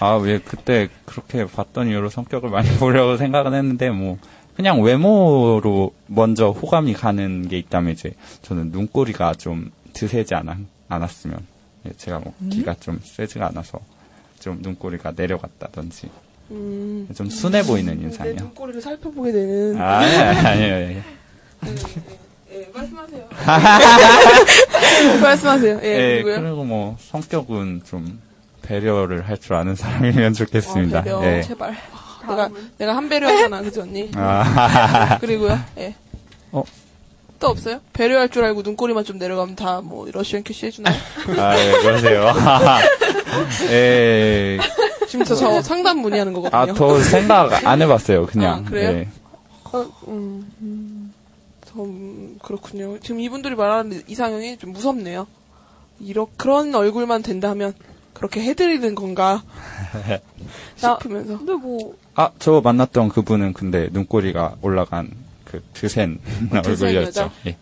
아, 0.00 0.14
왜 0.16 0.38
그때 0.38 0.88
그렇게 1.04 1.44
봤던 1.46 1.88
이후로 1.88 2.10
성격을 2.10 2.50
많이 2.50 2.68
보려고 2.78 3.16
생각은 3.16 3.54
했는데, 3.54 3.90
뭐, 3.90 4.18
그냥 4.56 4.80
외모로 4.82 5.92
먼저 6.06 6.50
호감이 6.50 6.94
가는 6.94 7.48
게 7.48 7.58
있다면 7.58 7.92
이제 7.92 8.12
저는 8.42 8.70
눈꼬리가 8.70 9.34
좀 9.34 9.70
드세지 9.92 10.34
않, 10.34 10.66
않았으면. 10.88 11.38
예, 11.86 11.92
제가 11.96 12.18
뭐 12.20 12.32
음? 12.40 12.48
기가 12.50 12.74
좀 12.74 13.00
세지가 13.02 13.48
않아서 13.48 13.78
좀 14.40 14.58
눈꼬리가 14.62 15.12
내려갔다든지. 15.16 16.08
음. 16.52 17.08
좀 17.14 17.28
순해 17.28 17.62
보이는 17.62 17.96
내 17.98 18.04
인상이요. 18.04 18.34
눈꼬리를 18.36 18.80
살펴보게 18.80 19.32
되는. 19.32 19.80
아, 19.80 19.98
아니에요, 19.98 20.74
아니에요. 20.76 21.02
예, 22.54 22.68
말씀하세요. 22.72 23.28
말씀하세요. 25.22 25.80
예, 25.82 25.88
예, 25.88 26.22
그리고요. 26.22 26.40
그리고 26.40 26.64
뭐 26.64 26.96
성격은 27.00 27.82
좀 27.86 28.20
배려를 28.62 29.28
할 29.28 29.36
줄 29.38 29.54
아는 29.54 29.74
사람이면 29.74 30.32
좋겠습니다. 30.34 31.00
아, 31.00 31.02
배려, 31.02 31.24
예. 31.24 31.42
제발. 31.42 31.76
내가, 32.26 32.48
내가 32.78 32.96
한 32.96 33.08
배려하잖아, 33.08 33.60
그지, 33.62 33.80
언니? 33.80 34.10
아. 34.14 35.18
그리고요, 35.20 35.58
예. 35.78 35.94
어? 36.52 36.62
또 37.38 37.48
없어요? 37.48 37.80
배려할 37.92 38.30
줄 38.30 38.42
알고 38.44 38.62
눈꼬리만 38.62 39.04
좀 39.04 39.18
내려가면 39.18 39.56
다, 39.56 39.82
뭐, 39.82 40.06
러시안 40.10 40.42
캐시 40.42 40.66
해주나요? 40.66 40.94
아, 41.38 41.58
예, 41.58 41.72
그러세요. 41.82 42.32
예. 43.70 44.58
지금 45.08 45.24
저, 45.26 45.34
저 45.34 45.60
상담 45.60 45.98
문의하는 45.98 46.32
거거든요. 46.32 46.58
아, 46.62 46.66
더 46.74 46.98
생각 47.00 47.66
안 47.66 47.82
해봤어요, 47.82 48.24
그냥. 48.26 48.64
아, 48.66 48.68
그래요? 48.70 48.90
예. 49.00 49.08
어, 49.72 49.84
음, 50.08 50.50
음, 51.76 52.38
그렇군요. 52.42 52.98
지금 53.00 53.20
이분들이 53.20 53.54
말하는 53.54 54.02
이상형이 54.06 54.58
좀 54.58 54.72
무섭네요. 54.72 55.26
이러, 56.00 56.26
그런 56.36 56.74
얼굴만 56.74 57.22
된다면, 57.22 57.72
그렇게 58.12 58.42
해드리는 58.42 58.94
건가? 58.94 59.42
싶으면서. 60.76 61.38
근데 61.38 61.52
뭐, 61.54 61.96
아, 62.14 62.30
저 62.38 62.60
만났던 62.60 63.08
그분은 63.08 63.52
근데 63.52 63.88
눈꼬리가 63.92 64.56
올라간 64.62 65.10
그 65.44 65.62
드센 65.72 66.20
아, 66.52 66.58
얼굴이었죠. 66.66 67.08
여자? 67.08 67.30
예. 67.46 67.56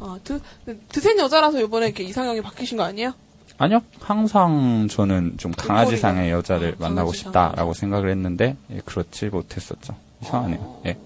아, 0.00 0.18
드, 0.24 0.40
드센 0.88 1.18
여자라서 1.18 1.60
이번에 1.60 1.86
이렇게 1.86 2.02
이상형이 2.04 2.42
바뀌신 2.42 2.76
거 2.76 2.84
아니에요? 2.84 3.14
아니요, 3.56 3.80
항상 4.00 4.88
저는 4.90 5.34
좀 5.38 5.52
강아지상의 5.52 6.32
여자를 6.32 6.72
아, 6.78 6.82
만나고 6.82 7.10
강아지상. 7.10 7.30
싶다라고 7.32 7.72
생각을 7.72 8.10
했는데, 8.10 8.56
예, 8.72 8.80
그렇지 8.84 9.26
못했었죠. 9.26 9.94
이상하네요. 10.22 10.80
예. 10.86 10.96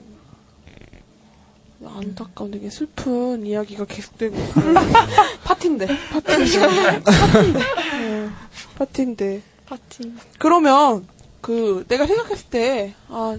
안타까운 1.96 2.50
되게 2.50 2.70
슬픈 2.70 3.44
이야기가 3.46 3.84
계속되고. 3.84 4.36
파티인데. 5.44 5.86
파티인데. 6.10 7.02
파티인데. 7.02 7.60
어, 7.60 8.30
파티인데. 8.78 9.42
파티. 9.66 10.12
그러면 10.38 11.06
그 11.40 11.84
내가 11.88 12.06
생각했을 12.06 12.46
때 12.50 12.94
아 13.08 13.36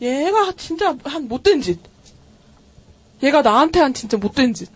얘가 0.00 0.52
진짜 0.56 0.96
한 1.04 1.28
못된 1.28 1.60
짓. 1.62 1.78
얘가 3.22 3.42
나한테 3.42 3.78
한 3.80 3.94
진짜 3.94 4.16
못된 4.16 4.52
짓. 4.54 4.68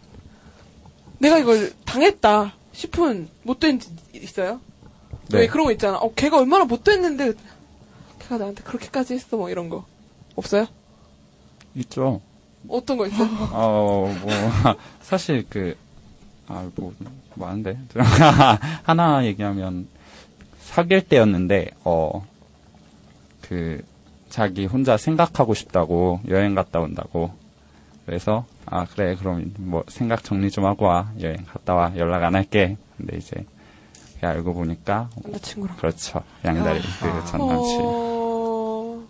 내가 1.18 1.38
이걸 1.38 1.72
당했다 1.84 2.54
싶은 2.72 3.28
못된 3.42 3.80
짓 3.80 3.90
있어요? 4.14 4.60
네. 5.30 5.38
왜 5.40 5.46
그런 5.48 5.66
거 5.66 5.72
있잖아. 5.72 5.98
어, 5.98 6.12
걔가 6.14 6.38
얼마나 6.38 6.64
못됐는데 6.64 7.32
걔가 8.20 8.38
나한테 8.38 8.62
그렇게까지 8.62 9.14
했어 9.14 9.36
뭐 9.36 9.50
이런 9.50 9.68
거 9.68 9.84
없어요? 10.36 10.66
있죠. 11.74 12.20
어떤 12.68 12.96
거 12.96 13.06
있어요? 13.06 13.28
어, 13.52 14.14
뭐, 14.20 14.30
사실 15.00 15.44
그, 15.48 15.76
아, 16.48 16.68
뭐, 16.74 16.94
많은데. 17.34 17.78
하나 18.84 19.24
얘기하면, 19.24 19.88
사귈 20.60 21.08
때였는데, 21.08 21.70
어, 21.84 22.26
그, 23.42 23.82
자기 24.28 24.66
혼자 24.66 24.96
생각하고 24.96 25.54
싶다고, 25.54 26.20
여행 26.28 26.54
갔다 26.54 26.80
온다고. 26.80 27.32
그래서, 28.04 28.44
아, 28.66 28.84
그래, 28.84 29.16
그럼 29.16 29.52
뭐, 29.58 29.84
생각 29.88 30.24
정리 30.24 30.50
좀 30.50 30.64
하고 30.64 30.86
와. 30.86 31.10
여행 31.20 31.44
갔다 31.44 31.74
와. 31.74 31.92
연락 31.96 32.24
안 32.24 32.34
할게. 32.34 32.76
근데 32.96 33.16
이제, 33.16 33.44
알고 34.20 34.54
보니까. 34.54 35.10
남자친구랑. 35.22 35.76
그렇죠. 35.76 36.22
양다리, 36.44 36.80
그전 36.80 37.46
남친. 37.46 37.80
어... 37.82 39.02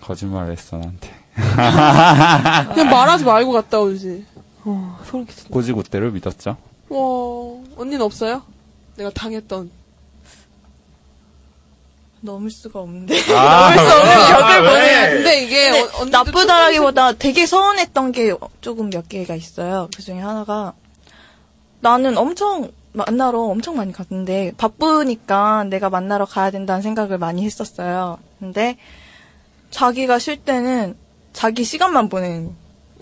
거짓말 0.00 0.50
했어, 0.50 0.78
나한테. 0.78 1.19
그냥 2.74 2.90
말하지 2.90 3.24
말고 3.24 3.52
갔다 3.52 3.80
오지. 3.80 4.24
어, 4.64 4.98
소름 5.04 5.26
끼친다. 5.26 5.50
꼬지굿대를 5.50 6.10
믿었죠. 6.12 6.56
와, 6.88 6.98
언니는 7.76 8.02
없어요? 8.02 8.42
내가 8.96 9.10
당했던. 9.10 9.70
넘을 12.22 12.50
수가 12.50 12.80
없는데. 12.80 13.18
아, 13.34 13.74
넘을 13.74 13.88
수 13.88 13.94
없는 13.96 14.08
왜? 14.10 14.26
벽을 14.28 14.44
아, 14.44 14.60
보내. 14.60 14.72
왜? 15.06 15.10
근데 15.14 15.42
이게 15.42 15.70
근데 15.70 15.96
어- 15.96 16.04
나쁘다라기보다 16.04 17.12
되게 17.12 17.46
서운했던 17.46 18.12
게 18.12 18.34
조금 18.60 18.90
몇 18.90 19.08
개가 19.08 19.34
있어요. 19.34 19.88
그 19.96 20.02
중에 20.02 20.18
하나가 20.18 20.74
나는 21.80 22.18
엄청 22.18 22.70
만나러 22.92 23.40
엄청 23.40 23.76
많이 23.76 23.92
갔는데 23.92 24.52
바쁘니까 24.58 25.64
내가 25.64 25.88
만나러 25.88 26.26
가야 26.26 26.50
된다는 26.50 26.82
생각을 26.82 27.16
많이 27.16 27.44
했었어요. 27.44 28.18
근데 28.38 28.76
자기가 29.70 30.18
쉴 30.18 30.36
때는 30.36 30.96
자기 31.40 31.64
시간만 31.64 32.10
보내는 32.10 32.54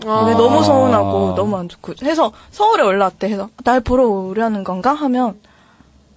아. 0.05 0.23
근데 0.23 0.33
너무 0.37 0.63
서운하고 0.63 1.35
너무 1.35 1.57
안 1.57 1.67
좋고 1.67 1.93
해서 2.03 2.31
서울에 2.51 2.83
올라왔대 2.83 3.27
해서 3.29 3.49
날 3.65 3.81
보러 3.81 4.07
오려는 4.07 4.63
건가 4.63 4.93
하면 4.93 5.37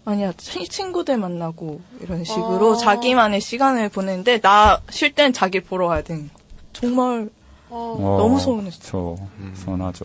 아니야 0.04 0.32
치- 0.36 0.68
친구들 0.68 1.16
만나고 1.16 1.80
이런 2.00 2.22
식으로 2.22 2.74
아. 2.74 2.76
자기만의 2.76 3.40
시간을 3.40 3.88
보내는데 3.88 4.40
나 4.40 4.80
쉴 4.90 5.12
땐 5.12 5.32
자기 5.32 5.58
보러 5.58 5.86
와야 5.88 6.00
되는 6.02 6.28
거. 6.32 6.38
정말 6.72 7.28
어, 7.70 8.16
너무 8.20 8.38
서운했어. 8.38 8.78
저, 8.84 9.16
서운하죠. 9.64 10.04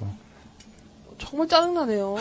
정말 1.19 1.47
짜증나네요. 1.47 2.15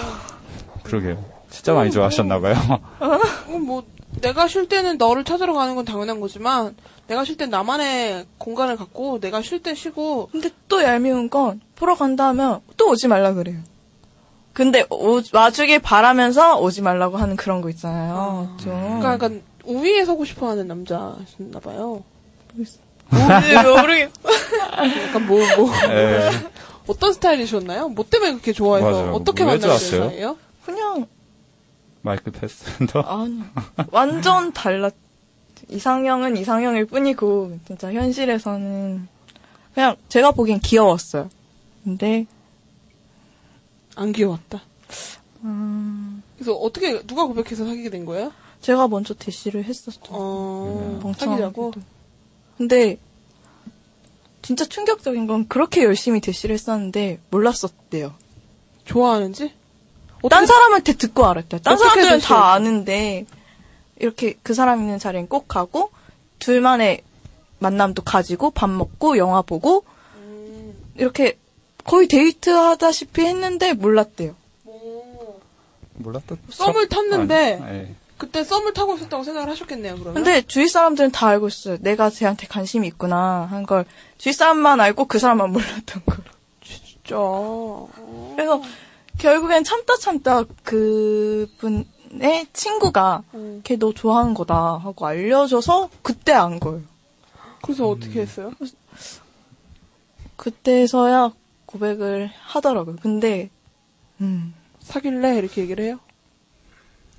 그러게요. 0.82 1.24
진짜 1.49 1.72
많이 1.72 1.90
좋아하셨나봐요. 1.90 2.55
어, 3.01 3.59
뭐 3.59 3.82
내가 4.20 4.47
쉴 4.47 4.68
때는 4.68 4.99
너를 4.99 5.24
찾으러 5.24 5.55
가는 5.55 5.74
건 5.74 5.86
당연한 5.86 6.20
거지만 6.20 6.76
내가 7.09 7.25
쉴 7.25 7.37
땐 7.37 7.51
나만의 7.51 8.27
공간을 8.39 8.77
갖고 8.77 9.21
내가 9.21 9.41
쉴 9.43 9.63
때 9.63 9.75
쉬고 9.75 10.29
근데 10.33 10.51
또 10.69 10.83
얄미운 10.83 11.31
건 11.31 11.61
보러 11.77 11.95
간다 11.95 12.27
하면 12.29 12.61
또 12.77 12.91
오지 12.91 13.09
말라 13.09 13.33
그래요. 13.33 13.59
근데 14.53 14.85
오, 14.91 15.21
와주길 15.33 15.81
바라면서 15.81 16.59
오지 16.61 16.83
말라고 16.83 17.17
하는 17.19 17.37
그런 17.37 17.61
거 17.61 17.69
있잖아요. 17.71 18.57
좀. 18.59 18.73
그러니까 18.73 19.13
약간 19.13 19.43
우위에 19.65 20.05
서고 20.05 20.25
싶어하는 20.25 20.67
남자였나 20.67 21.61
봐요. 21.63 22.03
모르- 22.55 23.81
모르겠어. 23.81 24.11
약간 25.09 25.27
뭐 25.27 25.39
뭐. 25.57 25.71
에. 25.93 26.31
어떤 26.89 27.13
스타일이셨나요? 27.13 27.89
뭐 27.91 28.05
때문에 28.09 28.33
그렇게 28.33 28.53
좋아해서 28.53 28.91
맞아요. 28.91 29.13
어떻게 29.13 29.45
왜 29.45 29.51
만나게 29.59 29.69
된? 29.79 29.79
사이예요? 30.09 30.37
그냥 30.65 31.07
마이크 32.03 32.31
패스도 32.31 33.03
아니 33.05 33.41
완전 33.91 34.53
달랐. 34.53 34.95
이상형은 35.69 36.37
이상형일 36.37 36.87
뿐이고 36.87 37.59
진짜 37.67 37.93
현실에서는 37.93 39.09
그냥 39.75 39.97
제가 40.09 40.33
보기엔 40.33 40.61
귀여웠어요. 40.61 41.29
근데 41.85 42.27
안 43.95 44.12
귀여웠다. 44.12 44.62
음, 45.43 46.23
그래서 46.37 46.53
어떻게 46.55 47.03
누가 47.07 47.27
고백해서 47.27 47.67
사귀게 47.67 47.91
된 47.91 48.05
거예요? 48.05 48.33
제가 48.61 48.89
먼저 48.89 49.14
대시를 49.14 49.64
했었죠. 49.64 50.01
어, 50.11 50.99
멍청하게도. 51.03 51.43
사귀자고. 51.43 51.73
근데 52.57 52.99
진짜 54.43 54.64
충격적인 54.64 55.27
건 55.27 55.49
그렇게 55.49 55.85
열심히 55.85 56.21
대시를 56.21 56.55
했었는데 56.55 57.21
몰랐었대요. 57.31 58.14
좋아하는지? 58.85 59.53
딴 60.31 60.47
사람한테 60.47 60.95
듣고 60.95 61.27
알았대요. 61.27 61.61
딴 61.62 61.77
사람들은 61.77 62.09
대시를 62.17 62.21
다 62.21 62.53
아는데 62.53 63.27
이렇게 63.99 64.34
그 64.42 64.55
사람 64.55 64.80
있는 64.80 64.99
자리엔 64.99 65.28
꼭 65.28 65.49
가고 65.49 65.90
둘만의 66.38 67.03
만남도 67.59 68.03
가지고 68.03 68.51
밥 68.51 68.68
먹고 68.70 69.16
영화 69.16 69.42
보고 69.42 69.84
이렇게 70.97 71.38
거의 71.84 72.09
데이트 72.09 72.51
하다시피 72.51 73.22
했는데 73.22 73.72
몰랐대요. 73.72 74.34
몰랐다. 75.94 76.36
썸을 76.51 76.88
탔는데 76.88 77.61
아니, 77.62 77.78
예. 77.78 77.94
그때 78.18 78.44
썸을 78.44 78.72
타고 78.74 78.94
있었다고 78.97 79.24
생각을 79.24 79.49
하셨겠네요. 79.51 79.94
그러면. 79.94 80.14
근데 80.14 80.42
주위 80.42 80.68
사람들은 80.68 81.11
다 81.12 81.28
알고 81.28 81.49
있어요. 81.49 81.76
내가 81.80 82.11
쟤한테 82.11 82.47
관심이 82.47 82.86
있구나 82.88 83.47
한 83.51 83.64
걸 83.66 83.84
주위 84.18 84.32
사람만 84.32 84.80
알고 84.80 85.07
그 85.07 85.18
사람만 85.18 85.53
몰랐던 85.53 86.03
걸. 86.05 86.16
진짜. 86.62 87.16
그래서 88.34 88.62
결국엔 89.18 89.64
참다 89.64 89.97
참다 89.97 90.44
그분 90.64 91.86
의 92.13 92.47
친구가 92.53 93.23
음. 93.35 93.61
걔너 93.65 93.93
좋아하는 93.93 94.35
거다 94.35 94.79
하고 94.79 95.07
알려줘서 95.07 95.91
그때 96.03 96.33
안 96.33 96.61
거예요. 96.61 96.83
그래서 97.63 97.89
어떻게 97.89 98.21
했어요? 98.21 98.53
그때서야 100.37 101.33
고백을 101.67 102.31
하더라고요. 102.41 102.97
근데 103.03 103.51
음, 104.21 104.55
사귈래 104.81 105.39
이렇게 105.39 105.63
얘기를 105.63 105.85
해요? 105.85 105.99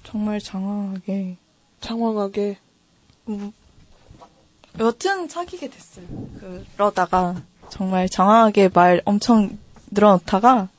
정말 0.04 0.40
장황하게 0.40 1.38
장황하게. 1.82 2.58
음, 3.30 3.52
여튼 4.80 5.28
사귀게 5.28 5.70
됐어요. 5.70 6.06
그러다가 6.76 7.42
정말 7.70 8.08
장황하게 8.08 8.70
말 8.74 9.02
엄청 9.06 9.58
늘어놓다가 9.92 10.70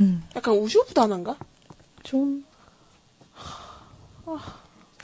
음, 0.00 0.22
약간 0.34 0.54
우유부단한가? 0.54 1.36
좀 2.02 2.44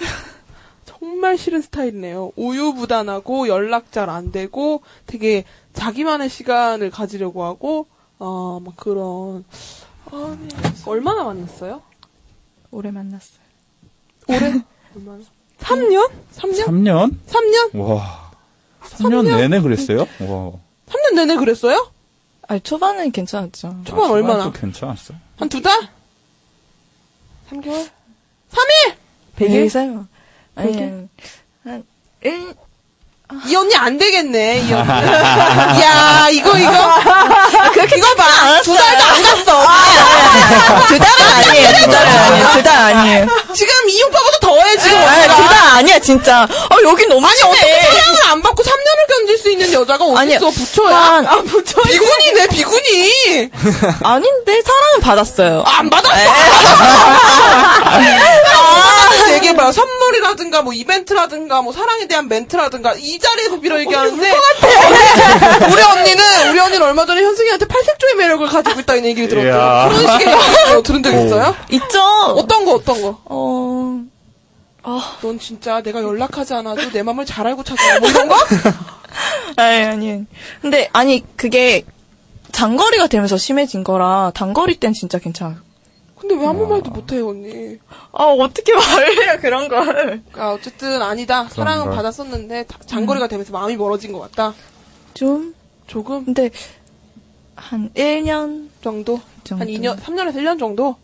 정말 0.85 1.37
싫은 1.37 1.63
스타일이네요. 1.63 2.33
우유부단하고 2.37 3.49
연락 3.49 3.93
잘 3.93 4.09
안 4.11 4.31
되고 4.33 4.83
되게 5.07 5.45
자기만의 5.73 6.29
시간을 6.29 6.91
가지려고 6.91 7.45
하고 7.45 7.87
어, 8.19 8.61
막 8.65 8.77
그런 8.77 9.45
아니, 10.11 10.49
얼마나 10.87 11.25
만났어요? 11.25 11.83
오래 12.71 12.91
만났어요. 12.91 13.41
올해 14.29 14.63
얼마나? 14.95 15.19
3년? 15.59 16.11
3년? 16.35 16.65
3년? 16.67 17.17
3년? 17.27 17.71
와. 17.81 18.31
3년 18.83 19.25
내내 19.25 19.61
그랬어요? 19.61 20.01
와. 20.21 20.53
3년 20.89 21.15
내내 21.15 21.37
그랬어요? 21.37 21.91
아니 22.49 22.61
초반은 22.61 23.11
괜찮았죠. 23.11 23.81
초반 23.85 24.11
얼마나? 24.11 24.45
또 24.45 24.53
괜찮았어. 24.53 25.15
한 25.37 25.49
두 25.49 25.61
달? 25.61 25.91
3개월? 27.51 27.89
3일! 28.53 28.95
100일? 29.39 29.69
세요 29.71 30.07
아니, 30.57 30.73
백일? 30.73 31.09
한 31.65 31.85
1, 32.23 32.55
이 33.49 33.57
언니 33.57 33.75
안 33.77 33.99
되겠네, 33.99 34.61
이 34.61 34.73
언니. 34.73 34.89
야, 35.83 36.29
이거, 36.31 36.57
이거. 36.57 36.71
그렇게 37.73 37.97
이거 37.97 38.15
봐. 38.15 38.61
두 38.63 38.75
달도 38.75 39.05
안 39.05 39.23
갔어. 39.23 39.67
두 40.87 40.99
달은 40.99 41.33
아니에요. 41.35 41.69
두 41.69 41.91
달은 41.91 42.09
아니에요. 42.19 42.49
두 42.53 42.63
달 42.63 42.79
아니에요. 42.95 43.27
지금 43.53 43.89
이 43.91 44.03
오빠보다 44.05 44.36
더해, 44.57 44.77
지금. 44.79 44.99
아. 44.99 45.23
두달 45.37 45.59
아니야, 45.77 45.99
진짜. 45.99 46.45
어, 46.45 46.77
여기 46.85 47.07
너무 47.07 47.27
아니. 47.27 47.43
어떻게 47.43 47.81
사랑을 47.81 48.21
안 48.31 48.43
받고 48.43 48.63
3년을 48.63 49.09
견딜 49.09 49.39
수 49.39 49.51
있는 49.51 49.73
여자가 49.73 50.05
어딨어, 50.05 50.51
부처야? 50.51 50.97
한- 50.97 51.27
아, 51.27 51.37
부처. 51.43 51.81
비군이네, 51.83 52.47
비군이. 52.49 53.51
아닌데, 54.03 54.63
사랑은 54.63 55.01
받았어요. 55.01 55.63
안 55.67 55.91
받았어! 55.91 56.15
아, 57.85 59.33
얘기해봐요. 59.35 59.73
선물이라든가, 59.73 60.63
뭐, 60.63 60.73
이벤트라든가, 60.73 61.63
뭐, 61.63 61.73
사랑에 61.73 62.07
대한 62.07 62.29
멘트라든가, 62.29 62.95
이 62.99 63.19
자리에서 63.19 63.61
빌어 63.61 63.79
얘기하는데. 63.81 64.31
언니, 64.31 65.73
우리 65.73 65.83
언니는, 65.83 66.51
우리 66.51 66.59
언니는 66.59 66.83
얼마 66.87 67.05
전에 67.07 67.23
현승이한테 67.23 67.67
팔색조의 67.67 68.15
매력을 68.15 68.47
가지고 68.49 68.81
있다는 68.81 69.05
얘기를. 69.07 69.45
이야. 69.47 69.89
그런 69.89 70.19
식의 70.19 70.35
얘기 70.35 70.83
들은 70.85 71.03
적 71.03 71.11
있어요? 71.13 71.55
있죠? 71.71 72.01
어떤 72.37 72.65
거, 72.65 72.73
어떤 72.75 73.03
거? 73.03 73.19
어, 73.27 74.01
넌 75.23 75.39
진짜 75.39 75.83
내가 75.83 76.03
연락하지 76.03 76.55
않아도 76.55 76.91
내 76.93 77.03
맘을 77.03 77.25
잘 77.27 77.47
알고 77.47 77.65
찾아. 77.65 77.99
뭐 78.01 78.09
이런 78.09 78.29
거? 78.29 78.37
아니, 79.57 79.85
아니. 79.85 80.25
근데, 80.63 80.89
아니, 80.93 81.25
그게, 81.37 81.85
장거리가 82.53 83.07
되면서 83.09 83.37
심해진 83.37 83.83
거라, 83.85 84.31
단거리 84.35 84.79
땐 84.79 84.93
진짜 84.93 85.19
괜찮아요. 85.19 85.57
근데 86.19 86.35
왜 86.35 86.47
아무 86.47 86.67
말도 86.67 86.91
못해요, 86.91 87.29
언니? 87.29 87.79
아, 88.13 88.25
어떻게 88.25 88.73
말을 88.75 89.23
해요, 89.27 89.39
그런 89.41 89.69
걸. 89.69 90.23
아, 90.35 90.51
어쨌든 90.53 91.03
아니다. 91.03 91.49
사랑은 91.51 91.87
걸. 91.87 91.95
받았었는데, 91.97 92.65
다- 92.65 92.79
장거리가 92.87 93.29
되면서 93.29 93.53
마음이 93.53 93.77
멀어진 93.77 94.13
것 94.13 94.21
같다. 94.21 94.55
좀, 95.15 95.55
조금? 95.87 96.25
근데, 96.25 96.51
한 97.55 97.91
1년 97.95 98.69
정도? 98.83 99.21
정도. 99.45 99.63
한 99.65 99.69
2년, 99.69 99.99
3년에서 100.01 100.37
1년 100.37 100.59
정도? 100.59 100.97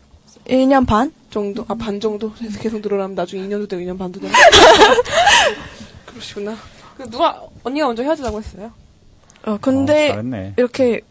1년 0.47 0.85
반? 0.87 1.11
정도? 1.33 1.65
아, 1.67 1.73
반 1.73 1.99
정도? 1.99 2.31
계속, 2.33 2.61
계속 2.61 2.79
늘어나면 2.81 3.15
나중에 3.15 3.41
2년도 3.47 3.67
되고 3.67 3.81
2년 3.81 3.97
반도 3.97 4.19
되고. 4.19 4.31
그러시구나. 6.05 6.55
그 6.95 7.09
누가, 7.09 7.41
언니가 7.63 7.87
먼저 7.87 8.03
헤어지자고 8.03 8.37
했어요? 8.39 8.71
어, 9.45 9.57
근데, 9.59 10.11
어. 10.11 10.53
이렇게, 10.57 11.01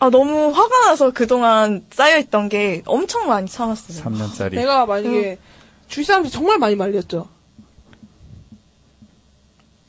아, 0.00 0.10
너무 0.10 0.50
화가 0.50 0.86
나서 0.88 1.10
그동안 1.12 1.84
쌓여있던 1.90 2.48
게 2.48 2.82
엄청 2.86 3.28
많이 3.28 3.48
참았어요. 3.48 4.02
3년짜리. 4.04 4.54
내가 4.56 4.84
만약에, 4.84 5.38
주위 5.86 6.04
사람들이 6.04 6.32
정말 6.32 6.58
많이 6.58 6.74
말렸죠. 6.74 7.28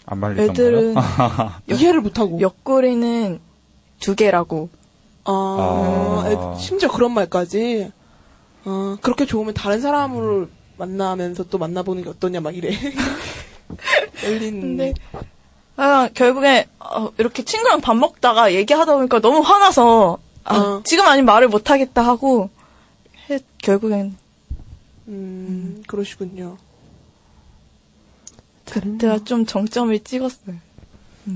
안 0.05 0.19
말리던가요? 0.19 0.51
애들은 0.51 0.95
이해를 1.71 2.01
못하고. 2.01 2.39
옆구리는 2.41 3.39
두 3.99 4.15
개라고. 4.15 4.69
아, 5.25 5.31
아. 6.25 6.29
애- 6.29 6.59
심지어 6.59 6.89
그런 6.89 7.13
말까지. 7.13 7.91
아, 8.65 8.97
그렇게 9.01 9.25
좋으면 9.25 9.53
다른 9.53 9.81
사람을 9.81 10.47
만나면서 10.77 11.45
또 11.45 11.57
만나보는 11.57 12.03
게 12.03 12.09
어떠냐, 12.09 12.41
막 12.41 12.55
이래. 12.55 12.71
열린. 14.23 14.61
근데, 14.61 14.93
아, 15.75 16.09
결국에, 16.13 16.67
어, 16.79 17.11
이렇게 17.17 17.43
친구랑 17.43 17.81
밥 17.81 17.95
먹다가 17.95 18.53
얘기하다 18.53 18.95
보니까 18.95 19.19
너무 19.19 19.39
화나서, 19.39 20.19
아, 20.43 20.57
어. 20.57 20.81
지금 20.83 21.05
아니면 21.05 21.25
말을 21.25 21.47
못 21.49 21.69
하겠다 21.69 22.01
하고, 22.05 22.49
해, 23.29 23.39
결국엔, 23.59 24.15
음, 25.07 25.83
그러시군요. 25.87 26.57
그때가 28.65 29.23
좀 29.25 29.45
정점을 29.45 29.97
찍었어요. 29.99 30.55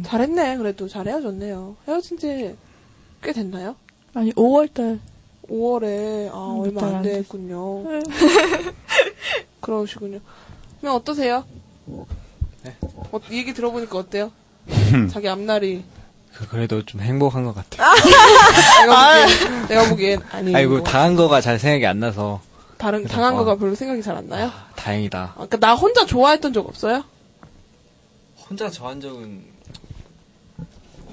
잘했네, 0.03 0.57
그래도. 0.57 0.87
잘 0.87 1.07
헤어졌네요. 1.07 1.75
헤어진 1.87 2.17
지 2.17 2.55
꽤 3.25 3.33
됐나요? 3.33 3.75
아니, 4.13 4.31
5월달. 4.33 4.99
5월에, 5.49 6.29
아, 6.31 6.51
음, 6.55 6.59
얼마 6.61 6.81
안안 6.87 7.01
됐군요. 7.03 7.83
그러시군요. 9.61 10.19
그럼 10.81 10.95
어떠세요? 10.95 11.43
어, 11.87 12.05
이 13.29 13.37
얘기 13.37 13.53
들어보니까 13.53 13.97
어때요? 13.97 14.31
자기 15.11 15.27
앞날이. 15.29 15.83
그- 16.33 16.47
그래도 16.49 16.83
좀 16.85 17.01
행복한 17.01 17.43
것 17.45 17.53
같아요. 17.55 17.93
내가 18.81 19.23
보기엔, 19.23 19.67
내가 19.67 19.89
보기엔, 19.89 20.21
아니. 20.31 20.55
아이고, 20.55 20.71
뭐, 20.77 20.83
당한 20.83 21.15
거가 21.15 21.39
잘 21.41 21.57
생각이 21.59 21.85
안 21.85 21.99
나서 21.99 22.41
다른, 22.77 23.03
당한 23.05 23.33
어. 23.33 23.37
거가 23.37 23.55
별로 23.55 23.73
생각이 23.75 24.01
잘 24.01 24.17
안 24.17 24.27
나요? 24.27 24.51
다행이다. 24.75 25.33
아, 25.33 25.37
그니까 25.37 25.57
나 25.57 25.75
혼자 25.75 26.05
좋아했던 26.05 26.51
적 26.53 26.67
없어요? 26.67 27.03
혼자 28.49 28.69
좋아한 28.69 28.99
적은 28.99 29.43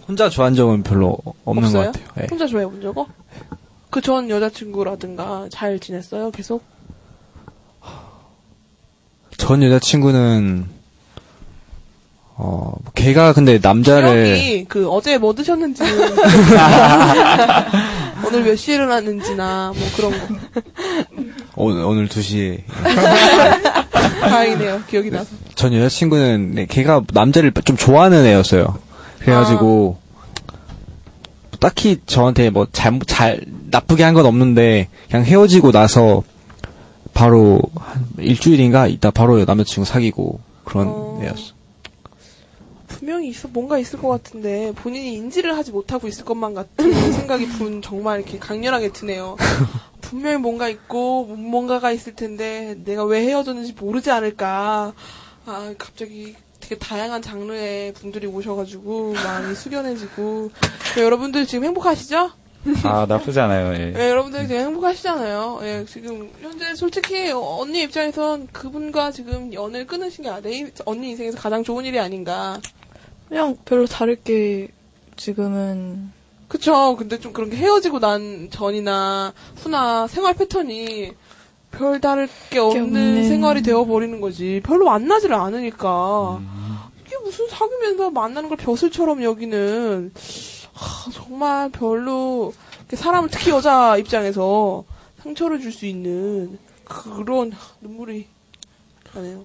혼자 0.08 0.28
좋아한 0.28 0.54
적은 0.54 0.82
별로 0.82 1.16
없는 1.44 1.64
없어요? 1.66 1.92
것 1.92 2.02
같아요. 2.02 2.22
예. 2.24 2.26
혼자 2.28 2.46
좋아해 2.46 2.66
본 2.66 2.82
적은? 2.82 3.04
그 3.92 4.00
전 4.00 4.30
여자친구라든가 4.30 5.48
잘 5.50 5.78
지냈어요? 5.78 6.30
계속? 6.30 6.62
전 9.36 9.62
여자친구는 9.62 10.64
어뭐 12.36 12.78
걔가 12.94 13.34
근데 13.34 13.58
남자를 13.62 14.24
기억이 14.24 14.64
그 14.66 14.88
어제 14.88 15.18
뭐 15.18 15.34
드셨는지 15.34 15.82
오늘 18.26 18.44
몇 18.44 18.56
시에 18.56 18.76
일어났는지나 18.76 19.74
뭐 19.76 19.88
그런 19.94 20.10
거 20.12 20.18
오늘, 21.56 21.84
오늘 21.84 22.08
2시에 22.08 22.62
다행이네요 24.22 24.84
기억이 24.88 25.10
나서 25.10 25.36
전 25.54 25.74
여자친구는 25.74 26.52
네, 26.54 26.64
걔가 26.66 27.02
남자를 27.12 27.52
좀 27.66 27.76
좋아하는 27.76 28.24
애였어요. 28.24 28.78
그래가지고 29.18 29.98
딱히 31.62 32.00
저한테 32.06 32.50
뭐 32.50 32.66
잘못 32.72 33.06
잘 33.06 33.40
나쁘게 33.70 34.02
한 34.02 34.14
건 34.14 34.26
없는데 34.26 34.88
그냥 35.08 35.24
헤어지고 35.24 35.70
나서 35.72 36.22
바로 37.14 37.60
한 37.76 38.04
일주일인가 38.18 38.86
있다 38.88 39.10
바로 39.10 39.42
남자친구 39.44 39.86
사귀고 39.88 40.40
그런 40.64 40.88
어. 40.88 41.20
애였어. 41.22 41.52
분명히 42.88 43.28
있어 43.30 43.48
뭔가 43.48 43.78
있을 43.78 43.98
것 43.98 44.08
같은데 44.08 44.72
본인이 44.76 45.14
인지를 45.14 45.56
하지 45.56 45.72
못하고 45.72 46.08
있을 46.08 46.24
것만 46.24 46.54
같은 46.54 46.92
생각이 47.12 47.46
분 47.48 47.80
정말 47.80 48.20
이렇게 48.20 48.38
강렬하게 48.38 48.92
드네요. 48.92 49.36
분명히 50.02 50.36
뭔가 50.38 50.68
있고 50.68 51.24
뭔가가 51.24 51.90
있을 51.92 52.14
텐데 52.14 52.76
내가 52.84 53.04
왜 53.04 53.22
헤어졌는지 53.26 53.72
모르지 53.78 54.10
않을까. 54.10 54.92
아 55.46 55.74
갑자기 55.78 56.34
되게 56.72 56.78
다양한 56.78 57.20
장르의 57.20 57.92
분들이 57.92 58.26
오셔가지고 58.26 59.12
마음이 59.12 59.54
숙연해지고 59.54 60.50
네, 60.96 61.02
여러분들 61.02 61.46
지금 61.46 61.64
행복하시죠? 61.64 62.30
아, 62.84 63.06
나쁘지 63.08 63.40
않아요, 63.40 63.74
예. 63.74 63.90
네, 63.92 64.08
여러분들 64.10 64.46
되게 64.46 64.60
행복하시잖아요. 64.60 65.60
예, 65.64 65.84
지금 65.86 66.30
현재 66.40 66.74
솔직히 66.74 67.30
언니 67.32 67.82
입장에선 67.82 68.46
그분과 68.52 69.10
지금 69.10 69.52
연을 69.52 69.86
끊으신 69.86 70.24
게 70.24 70.30
아- 70.30 70.40
내 70.40 70.70
언니 70.86 71.10
인생에서 71.10 71.38
가장 71.38 71.62
좋은 71.64 71.84
일이 71.84 71.98
아닌가. 71.98 72.58
그냥 73.28 73.56
별로 73.64 73.84
다를 73.86 74.16
게 74.16 74.68
지금은 75.16 76.10
그쵸. 76.48 76.96
근데 76.96 77.18
좀 77.18 77.32
그런 77.32 77.50
게 77.50 77.56
헤어지고 77.56 77.98
난 77.98 78.48
전이나 78.50 79.32
후나 79.56 80.06
생활 80.06 80.34
패턴이 80.34 81.12
별 81.72 82.00
다를 82.00 82.28
게 82.50 82.58
없는 82.58 82.84
없는. 82.84 83.24
생활이 83.28 83.62
되어버리는 83.62 84.20
거지. 84.20 84.60
별로 84.64 84.84
만나지를 84.84 85.34
않으니까. 85.34 86.38
이게 87.12 87.18
무슨 87.24 87.46
사귀면서 87.48 88.10
만나는 88.10 88.48
걸 88.48 88.56
벼슬처럼 88.56 89.22
여기는, 89.22 90.12
하, 90.72 91.10
정말 91.10 91.68
별로, 91.70 92.54
사람을 92.92 93.28
특히 93.30 93.50
여자 93.50 93.96
입장에서 93.98 94.84
상처를 95.22 95.60
줄 95.60 95.72
수 95.72 95.84
있는 95.86 96.58
그런 96.84 97.52
눈물이 97.82 98.26
나네요. 99.14 99.44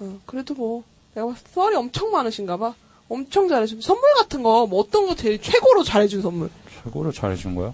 어, 0.00 0.20
그래도 0.26 0.54
뭐, 0.54 0.84
내가 1.14 1.26
봤을 1.28 1.44
때 1.44 1.50
썰이 1.54 1.76
엄청 1.76 2.10
많으신가 2.10 2.56
봐. 2.58 2.74
엄청 3.08 3.48
잘해준 3.48 3.80
선물 3.80 4.02
같은 4.18 4.42
거, 4.42 4.66
뭐 4.66 4.80
어떤 4.80 5.06
거 5.06 5.14
제일 5.14 5.40
최고로 5.40 5.82
잘해준 5.82 6.20
선물? 6.22 6.50
최고로 6.84 7.10
잘해준 7.10 7.54
거야? 7.54 7.72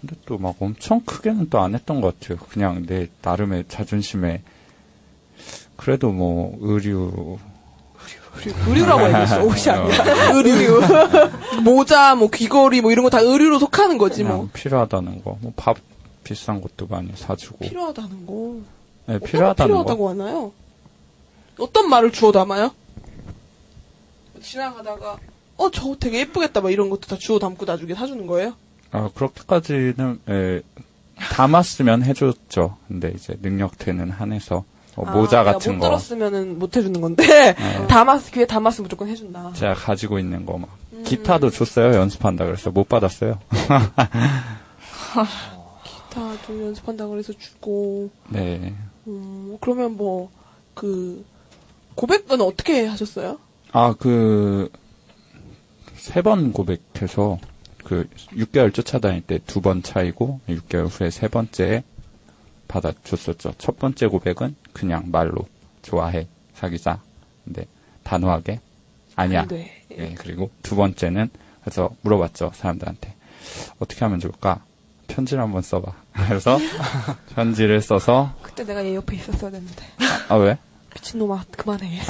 근데 0.00 0.14
또 0.24 0.38
막 0.38 0.54
엄청 0.60 1.00
크게는 1.00 1.50
또 1.50 1.58
안 1.58 1.74
했던 1.74 2.00
것 2.00 2.18
같아요. 2.20 2.38
그냥 2.48 2.86
내 2.86 3.08
나름의 3.22 3.64
자존심에 3.68 4.42
그래도 5.76 6.10
뭐 6.12 6.56
의류 6.60 7.38
의류라고 8.46 9.00
해야겠어. 9.06 9.42
옷이 9.44 9.68
아니라. 9.70 10.04
어. 10.30 10.34
의류. 10.36 10.80
모자, 11.62 12.14
뭐 12.14 12.28
귀걸이, 12.30 12.80
뭐 12.80 12.92
이런 12.92 13.02
거 13.04 13.10
다 13.10 13.20
의류로 13.20 13.58
속하는 13.58 13.98
거지 13.98 14.24
뭐. 14.24 14.48
필요하다는 14.52 15.24
거. 15.24 15.36
뭐 15.40 15.52
밥 15.56 15.76
비싼 16.24 16.60
것도 16.60 16.86
많이 16.88 17.10
사주고. 17.16 17.58
필요하다는 17.60 18.26
거. 18.26 18.56
네, 19.06 19.18
필요하다는 19.18 19.54
거. 19.56 19.64
필요하다고 19.82 20.08
하나요? 20.10 20.52
어떤 21.58 21.88
말을 21.88 22.12
주워 22.12 22.30
담아요? 22.32 22.70
지나가다가 24.42 25.16
어저 25.56 25.96
되게 25.98 26.20
예쁘겠다 26.20 26.60
막 26.60 26.70
이런 26.70 26.90
것도 26.90 27.02
다 27.08 27.16
주워 27.16 27.38
담고 27.38 27.64
나중에 27.64 27.94
사주는 27.94 28.26
거예요? 28.26 28.54
아, 28.92 29.10
그렇게까지는 29.14 30.20
예, 30.28 30.62
담았으면 31.32 32.04
해줬죠. 32.04 32.76
근데 32.86 33.12
이제 33.14 33.36
능력되는 33.42 34.10
한에서 34.10 34.64
뭐 35.04 35.10
모자 35.22 35.40
아, 35.40 35.42
내가 35.44 35.52
같은 35.54 35.74
못거 35.74 35.86
들었으면은 35.88 36.58
못 36.58 36.76
해주는 36.76 37.00
건데 37.00 37.24
네. 37.54 37.86
담았 37.86 38.30
귀에 38.32 38.46
담았으면 38.46 38.84
무조건 38.84 39.08
해준다. 39.08 39.52
제가 39.54 39.74
가지고 39.74 40.18
있는 40.18 40.44
거 40.46 40.58
막 40.58 40.68
음. 40.92 41.02
기타도 41.04 41.50
줬어요. 41.50 41.94
연습한다 41.94 42.44
그래서 42.44 42.70
못 42.70 42.88
받았어요. 42.88 43.38
기타 45.84 46.42
좀 46.46 46.62
연습한다 46.66 47.06
그래서 47.06 47.32
주고. 47.32 48.10
네. 48.28 48.74
음, 49.06 49.56
그러면 49.60 49.96
뭐 49.96 50.30
그 50.74 51.24
고백은 51.96 52.40
어떻게 52.40 52.86
하셨어요? 52.86 53.38
아, 53.72 53.92
그, 53.98 54.70
세 55.96 56.22
번 56.22 56.52
고백해서, 56.52 57.38
그, 57.82 58.08
6개월 58.36 58.72
쫓아다닐 58.72 59.22
때 59.22 59.38
두 59.40 59.60
번 59.60 59.82
차이고, 59.82 60.38
6개월 60.48 60.86
후에 60.88 61.10
세 61.10 61.26
번째 61.26 61.82
받아줬었죠. 62.68 63.54
첫 63.58 63.76
번째 63.80 64.06
고백은 64.06 64.54
그냥 64.78 65.04
말로, 65.10 65.46
좋아해, 65.82 66.28
사귀자. 66.54 67.00
근데, 67.44 67.66
단호하게, 68.04 68.60
아니야. 69.16 69.42
안 69.42 69.48
돼. 69.48 69.84
예, 69.90 70.14
그리고 70.14 70.50
두 70.62 70.76
번째는, 70.76 71.30
그래서 71.62 71.90
물어봤죠, 72.02 72.52
사람들한테. 72.54 73.14
어떻게 73.80 74.04
하면 74.04 74.20
좋을까? 74.20 74.62
편지를 75.08 75.42
한번 75.42 75.62
써봐. 75.62 75.92
그래서, 76.12 76.58
편지를 77.34 77.80
써서, 77.80 78.32
그때 78.42 78.64
내가 78.64 78.84
얘 78.84 78.94
옆에 78.94 79.16
있었어야 79.16 79.50
됐는데. 79.50 79.84
아, 80.28 80.36
왜? 80.36 80.58
미친놈아, 80.98 81.44
그만해. 81.56 82.00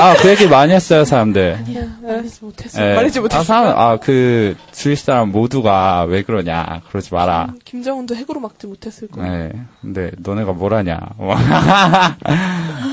아, 0.00 0.14
그 0.20 0.28
얘기 0.28 0.46
많이 0.46 0.72
했어요, 0.72 1.04
사람들. 1.04 1.54
아니야, 1.58 1.98
말하지 2.02 2.44
못했어. 2.44 2.82
예. 2.82 2.94
말하지 2.94 3.20
못했어. 3.20 3.40
아, 3.40 3.44
사람, 3.44 3.78
아, 3.78 3.96
그, 3.96 4.56
주위 4.72 4.96
사람 4.96 5.32
모두가 5.32 6.04
왜 6.04 6.22
그러냐. 6.22 6.82
그러지 6.88 7.12
마라. 7.14 7.54
김정은도 7.64 8.14
핵으로 8.14 8.40
막지 8.40 8.66
못했을 8.66 9.08
거야. 9.08 9.44
예. 9.44 9.52
근데 9.80 10.10
너네가 10.18 10.52
뭘 10.52 10.74
하냐. 10.74 10.98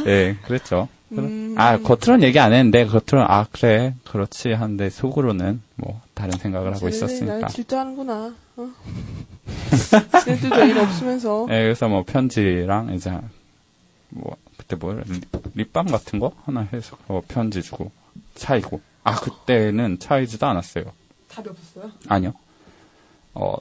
예, 0.07 0.37
그랬죠. 0.45 0.87
음. 1.11 1.55
아, 1.57 1.77
겉으로는 1.77 2.23
얘기 2.23 2.39
안 2.39 2.53
했는데, 2.53 2.85
겉으로는, 2.85 3.25
아, 3.27 3.45
그래. 3.51 3.95
그렇지. 4.09 4.53
하는데, 4.53 4.89
속으로는 4.89 5.61
뭐, 5.75 6.01
다른 6.13 6.37
생각을 6.37 6.75
하고 6.75 6.87
있었으니까. 6.87 7.39
날 7.39 7.49
질투하는구나. 7.49 8.33
어? 8.57 8.67
쟤네들도 10.23 10.61
애인 10.61 10.77
없으면서. 10.77 11.47
예, 11.49 11.63
그래서 11.63 11.87
뭐, 11.87 12.03
편지랑, 12.05 12.93
이제, 12.93 13.11
뭐, 14.09 14.35
그때 14.69 14.75
뭐, 14.79 14.93
립- 14.93 15.55
립밤 15.55 15.87
같은 15.87 16.19
거? 16.19 16.31
하나 16.45 16.61
해서, 16.71 16.95
어, 17.07 17.21
편지 17.27 17.63
주고, 17.63 17.91
차이고. 18.35 18.79
아, 19.03 19.15
그때는 19.19 19.97
차이지도 19.97 20.45
않았어요. 20.45 20.83
답이 21.27 21.49
없었어요? 21.49 21.91
아니요. 22.07 22.33
어, 23.33 23.55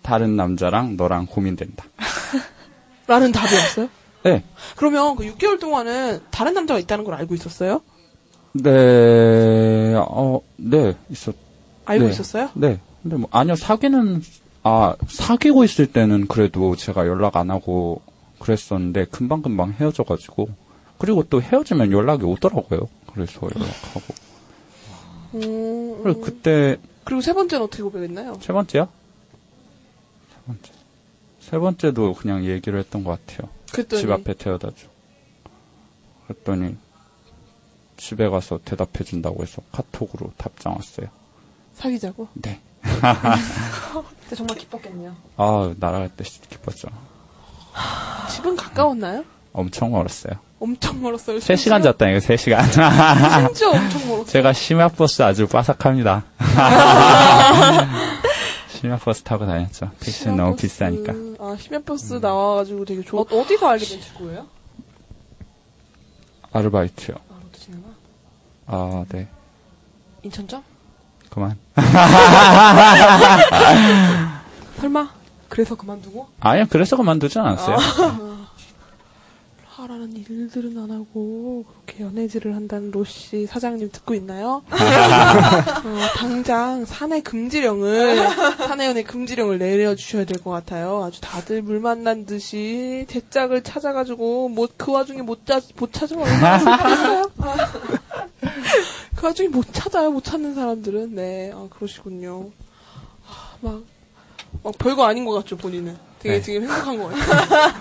다른 0.00 0.34
남자랑 0.36 0.96
너랑 0.96 1.26
고민된다. 1.26 1.84
라는 3.06 3.30
답이 3.30 3.54
없어요? 3.54 3.88
네. 4.22 4.42
그러면 4.76 5.16
그 5.16 5.24
6개월 5.34 5.60
동안은 5.60 6.20
다른 6.30 6.54
남자가 6.54 6.80
있다는 6.80 7.04
걸 7.04 7.12
알고 7.14 7.34
있었어요? 7.34 7.82
네, 8.54 9.94
어, 9.98 10.40
네, 10.56 10.96
있었, 11.10 11.34
알고 11.84 12.04
네. 12.06 12.10
있었어요? 12.10 12.48
네. 12.54 12.80
근데 13.02 13.16
뭐, 13.16 13.28
아니요, 13.32 13.54
사귀는, 13.56 14.22
아, 14.62 14.94
사귀고 15.08 15.64
있을 15.64 15.92
때는 15.92 16.26
그래도 16.28 16.74
제가 16.74 17.06
연락 17.06 17.36
안 17.36 17.50
하고 17.50 18.00
그랬었는데, 18.42 19.06
금방금방 19.06 19.72
헤어져가지고, 19.78 20.48
그리고 20.98 21.24
또 21.24 21.40
헤어지면 21.40 21.92
연락이 21.92 22.24
오더라고요. 22.24 22.88
그래서 23.12 23.40
연락하고. 23.42 24.14
음, 25.34 26.02
그리고 26.02 26.20
그때, 26.20 26.76
그리고 27.04 27.20
세 27.20 27.32
번째는 27.32 27.64
어떻게 27.64 27.82
고백했나요? 27.82 28.38
세 28.40 28.52
번째요? 28.52 28.88
세 30.30 30.36
번째. 30.46 30.72
세 31.40 31.58
번째도 31.58 32.14
그냥 32.14 32.44
얘기를 32.44 32.78
했던 32.78 33.02
것 33.04 33.26
같아요. 33.26 33.48
그랬더니? 33.72 34.02
집 34.02 34.10
앞에 34.10 34.34
데려다 34.34 34.68
줘. 34.70 34.88
그랬더니 36.26 36.76
집에 37.96 38.28
가서 38.28 38.58
대답해 38.64 39.04
준다고 39.04 39.42
해서 39.42 39.62
카톡으로 39.72 40.32
답장 40.36 40.74
왔어요. 40.74 41.08
사귀자고? 41.74 42.28
네. 42.34 42.60
그때 44.20 44.36
정말 44.36 44.56
기뻤겠네요. 44.58 45.14
아, 45.36 45.74
날아갈 45.78 46.10
때 46.10 46.24
기뻤죠. 46.24 46.88
집은 48.30 48.56
가까웠나요? 48.56 49.24
엄청 49.52 49.90
멀었어요. 49.90 50.34
엄청 50.60 51.02
멀었어요. 51.02 51.38
3시간 51.38 51.82
잤다니까, 51.82 52.20
3시간. 52.20 52.62
심지어 53.46 53.70
엄청 53.70 54.00
멀었어요. 54.06 54.26
제가 54.26 54.52
심야버스 54.52 55.22
아주 55.22 55.48
빠삭합니다. 55.48 56.22
심야버스 58.70 59.22
타고 59.22 59.46
다녔죠. 59.46 59.90
택시는 60.00 60.36
너무 60.36 60.56
비싸니까. 60.56 61.12
아, 61.40 61.56
심야버스 61.58 62.14
나와가지고 62.14 62.84
되게 62.84 63.02
좋아. 63.02 63.22
어, 63.22 63.44
디서 63.46 63.68
알게 63.68 63.84
된 63.84 64.00
친구예요? 64.00 64.46
아르바이트요. 66.52 67.16
아? 67.28 67.32
아, 68.66 69.04
네. 69.08 69.26
인천점? 70.22 70.62
그만. 71.30 71.56
설마? 74.80 75.08
그래서 75.52 75.74
그만두고? 75.74 76.28
아니요, 76.40 76.64
그래서 76.70 76.96
그만두진 76.96 77.42
않았어요. 77.42 77.76
아, 77.76 78.48
하라는 79.82 80.16
일들은 80.16 80.78
안 80.78 80.90
하고 80.90 81.66
그렇게 81.84 82.04
연애질을 82.04 82.56
한다는 82.56 82.90
로씨 82.90 83.44
사장님 83.46 83.90
듣고 83.92 84.14
있나요? 84.14 84.62
어, 84.72 85.98
당장 86.16 86.86
사내 86.86 87.20
금지령을 87.20 88.16
사내 88.56 88.86
연애 88.86 89.02
금지령을 89.02 89.58
내려주셔야 89.58 90.24
될 90.24 90.40
것 90.42 90.50
같아요. 90.52 91.04
아주 91.04 91.20
다들 91.20 91.60
물 91.60 91.80
만난 91.80 92.24
듯이 92.24 93.04
대짝을 93.08 93.62
찾아가지고 93.62 94.48
뭐그 94.50 94.90
와중에 94.90 95.20
못, 95.20 95.44
자, 95.44 95.60
못 95.76 95.92
찾으면 95.92 96.26
얼마나 96.26 96.58
슬프겠어요? 96.60 97.30
아. 97.40 97.56
그 99.16 99.26
와중에 99.26 99.48
못 99.50 99.66
찾아요. 99.72 100.10
못 100.12 100.24
찾는 100.24 100.54
사람들은 100.54 101.14
네, 101.14 101.52
아, 101.54 101.66
그러시군요. 101.70 102.50
막, 103.60 103.82
막 104.62 104.76
별거 104.78 105.04
아닌 105.04 105.24
것 105.24 105.32
같죠, 105.32 105.56
본인은. 105.56 105.96
되게 106.20 106.36
네. 106.36 106.42
지금 106.42 106.62
행복한 106.62 106.98
것 106.98 107.08
같아요. 107.08 107.74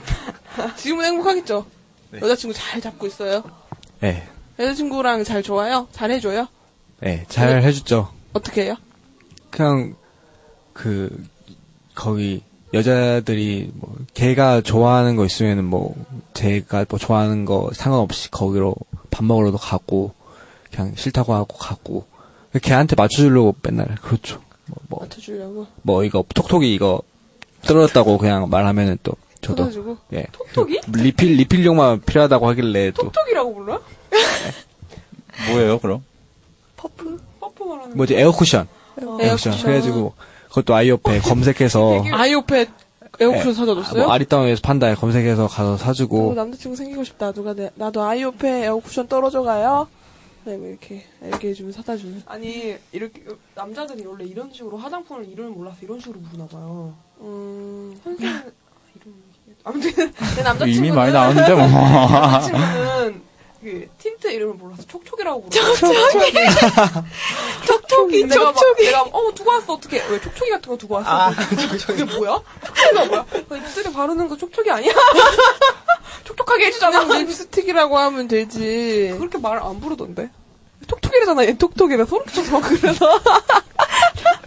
지금은 0.76 1.06
행복하겠죠? 1.06 1.66
네. 2.12 2.20
여자친구 2.22 2.54
잘 2.54 2.82
잡고 2.82 3.08
있어요? 3.08 3.44
네, 4.00 4.28
여자친구랑 4.60 5.24
잘 5.24 5.44
좋아요? 5.44 5.88
잘 5.92 6.12
해줘요? 6.12 6.48
네, 7.00 7.26
잘 7.30 7.62
해줬죠. 7.62 8.12
어떻게 8.34 8.66
해요? 8.66 8.76
그냥 9.50 9.96
그 10.74 11.24
거기 11.94 12.44
여자들이 12.74 13.72
뭐 13.74 13.96
걔가 14.14 14.62
좋아하는 14.62 15.16
거 15.16 15.26
있으면은 15.26 15.66
뭐 15.66 15.94
제가 16.34 16.86
뭐 16.90 16.98
좋아하는 16.98 17.46
거 17.46 17.70
상관없이 17.74 18.32
거기로 18.32 18.76
밥 19.10 19.26
먹으러도 19.26 19.58
가고 19.58 20.14
그냥 20.72 20.94
싫다고 20.96 21.34
하고 21.34 21.58
가고 21.58 22.06
걔한테 22.62 22.96
맞춰주려고 22.96 23.56
맨날 23.62 23.96
그렇죠. 24.02 24.42
뭐, 24.72 24.78
뭐, 24.88 25.00
맞춰주려고. 25.02 25.68
뭐 25.82 26.04
이거 26.04 26.24
톡톡이 26.34 26.74
이거 26.74 27.02
떨어졌다고 27.64 28.18
그냥 28.18 28.50
말하면은 28.50 28.98
또 29.04 29.14
저도 29.42 29.56
떨어지고? 29.56 29.98
예 30.14 30.26
톡톡이? 30.32 30.80
리필 30.94 31.36
리필용만 31.36 32.02
필요하다고 32.02 32.48
하길래 32.50 32.92
또 32.92 33.04
톡톡이라고 33.04 33.54
불러요? 33.56 33.82
뭐예요, 35.50 35.80
그럼? 35.80 36.04
퍼프? 36.78 37.20
퍼프 37.40 37.64
말하는 37.64 37.98
뭐지 37.98 38.16
에어쿠션 38.16 38.68
거. 39.00 39.18
에어쿠션 39.22 39.62
그래가지고 39.62 40.14
그것도 40.50 40.76
아이오페 40.76 41.20
검색해서 41.20 42.04
아이오페 42.12 42.68
에어쿠션 43.20 43.50
예. 43.50 43.54
사줘줬어요? 43.54 44.04
뭐 44.04 44.14
아리따움에서 44.14 44.62
판다에 44.64 44.96
검색해서 44.96 45.48
가서 45.48 45.74
어, 45.74 45.78
사주고 45.78 46.34
남자친구 46.34 46.76
생기고 46.76 47.04
싶다. 47.04 47.32
누가 47.32 47.54
내, 47.54 47.70
나도 47.76 48.02
아이오페 48.04 48.66
에어쿠션 48.66 49.08
떨어져 49.08 49.42
가요. 49.44 49.88
네, 50.44 50.58
뭐 50.58 50.68
이렇게 50.68 51.04
얘기해주면 51.24 51.72
사다 51.72 51.98
주는. 51.98 52.22
아니 52.26 52.76
이렇게 52.92 53.24
남자들이 53.56 54.06
원래 54.06 54.26
이런 54.26 54.52
식으로 54.52 54.78
화장품을 54.78 55.28
이름을 55.30 55.52
몰라서 55.52 55.78
이런 55.82 56.00
식으로 56.00 56.20
부르나 56.22 56.48
봐요. 56.48 56.96
음, 57.20 58.00
선생님 58.04 58.36
아, 58.36 58.44
이름 58.96 59.32
아무튼 59.64 59.92
내 60.36 60.44
남자친구는 60.44 60.74
이미 60.74 60.92
많이 60.92 61.14
나왔는데, 61.14 61.54
뭐. 61.54 61.68
남자친구는 61.68 63.31
그 63.62 63.88
틴트 64.00 64.28
이름을 64.32 64.56
몰라서 64.56 64.82
촉촉이라고 64.88 65.42
부르고 65.44 65.76
촉촉이? 65.76 66.32
촉촉이? 67.68 68.24
내가 68.26 68.52
막 68.52 68.56
내가 68.78 69.02
어 69.04 69.32
두고 69.36 69.52
왔어. 69.52 69.74
어떻게 69.74 70.02
왜 70.08 70.20
촉촉이 70.20 70.50
같은 70.50 70.72
거 70.72 70.78
두고 70.78 70.96
왔어? 70.96 71.32
그게 71.86 72.04
뭐야? 72.04 72.42
촉촉이가 72.66 73.06
뭐야? 73.06 73.26
그 73.48 73.58
입술에 73.58 73.92
바르는 73.92 74.28
거 74.28 74.36
촉촉이 74.36 74.70
아니야? 74.72 74.92
촉촉하게 76.26 76.66
해주잖아. 76.68 77.04
립스틱이라고 77.20 77.98
하면 77.98 78.28
되지. 78.28 79.16
그렇게 79.20 79.38
말 79.38 79.60
안 79.62 79.80
부르던데? 79.80 80.30
톡톡이라잖아 80.88 81.46
얘. 81.46 81.54
톡톡이라 81.58 82.06
소름 82.06 82.26
끼쳐서 82.26 82.60
막 82.60 82.68
그래서. 82.68 83.20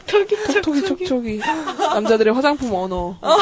톡톡이 0.07 0.83
촉촉이. 0.85 1.39
남자들의 1.39 2.35
화장품 2.35 2.75
언어. 2.75 3.17
어, 3.21 3.37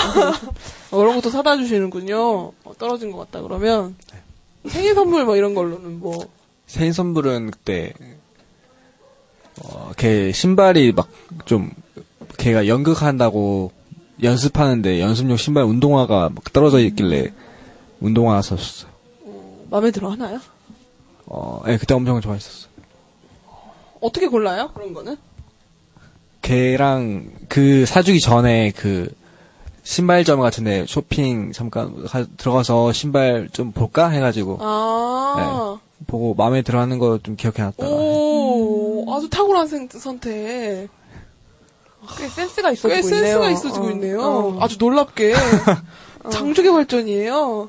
그런 0.91 1.15
것도 1.17 1.31
사다 1.31 1.57
주시는군요. 1.57 2.53
어, 2.65 2.73
떨어진 2.79 3.11
것 3.11 3.19
같다 3.19 3.41
그러면 3.43 3.97
생일 4.69 4.95
선물 4.95 5.25
뭐 5.25 5.37
이런 5.37 5.55
걸로는 5.55 5.99
뭐 6.01 6.25
생일 6.67 6.93
선물은 6.95 7.51
그때 7.51 7.93
어, 9.63 9.93
걔 9.97 10.33
신발이 10.33 10.93
막 10.93 11.09
좀 11.45 11.71
걔가 12.39 12.67
연극한다고 12.67 13.73
연습하는데 14.23 15.01
연습용 15.01 15.37
신발 15.37 15.65
운동화가 15.65 16.31
막 16.35 16.53
떨어져 16.53 16.79
있길래 16.81 17.33
운동화 18.01 18.41
샀었어요. 18.43 18.91
마음에 19.71 19.91
들어 19.91 20.11
하나요? 20.11 20.41
어, 21.27 21.63
예, 21.69 21.77
그때 21.77 21.95
엄청 21.95 22.21
좋아했었어요. 22.21 22.71
어떻게 24.01 24.27
골라요? 24.27 24.71
그런 24.75 24.93
거는? 24.93 25.17
걔랑 26.43 27.31
그 27.49 27.87
사주기 27.87 28.21
전에 28.21 28.73
그 28.73 29.13
신발점 29.83 30.41
같은 30.41 30.65
데 30.65 30.85
쇼핑 30.89 31.53
잠깐 31.53 32.05
가- 32.07 32.25
들어가서 32.37 32.93
신발 32.93 33.49
좀 33.53 33.73
볼까 33.73 34.09
해가지고 34.09 34.59
아, 34.61 35.79
보고 36.07 36.35
마음에 36.35 36.63
들어 36.63 36.81
하는 36.81 36.99
거 36.99 37.19
좀 37.23 37.35
기억해놨다가 37.37 37.89
오, 37.91 39.05
아주 39.15 39.29
탁월한 39.29 39.67
생- 39.67 39.89
선택. 39.91 40.89
꽤 42.19 42.29
센스가 42.29 42.73
있어지고 42.73 42.89
꽤 42.89 43.01
있네요. 43.01 43.21
센스가 43.25 43.51
있어지고 43.51 43.87
어. 43.87 43.91
있네요. 43.91 44.21
어. 44.23 44.59
아주 44.61 44.77
놀랍게. 44.79 45.35
장족의 46.31 46.73
발전이에요. 46.73 47.69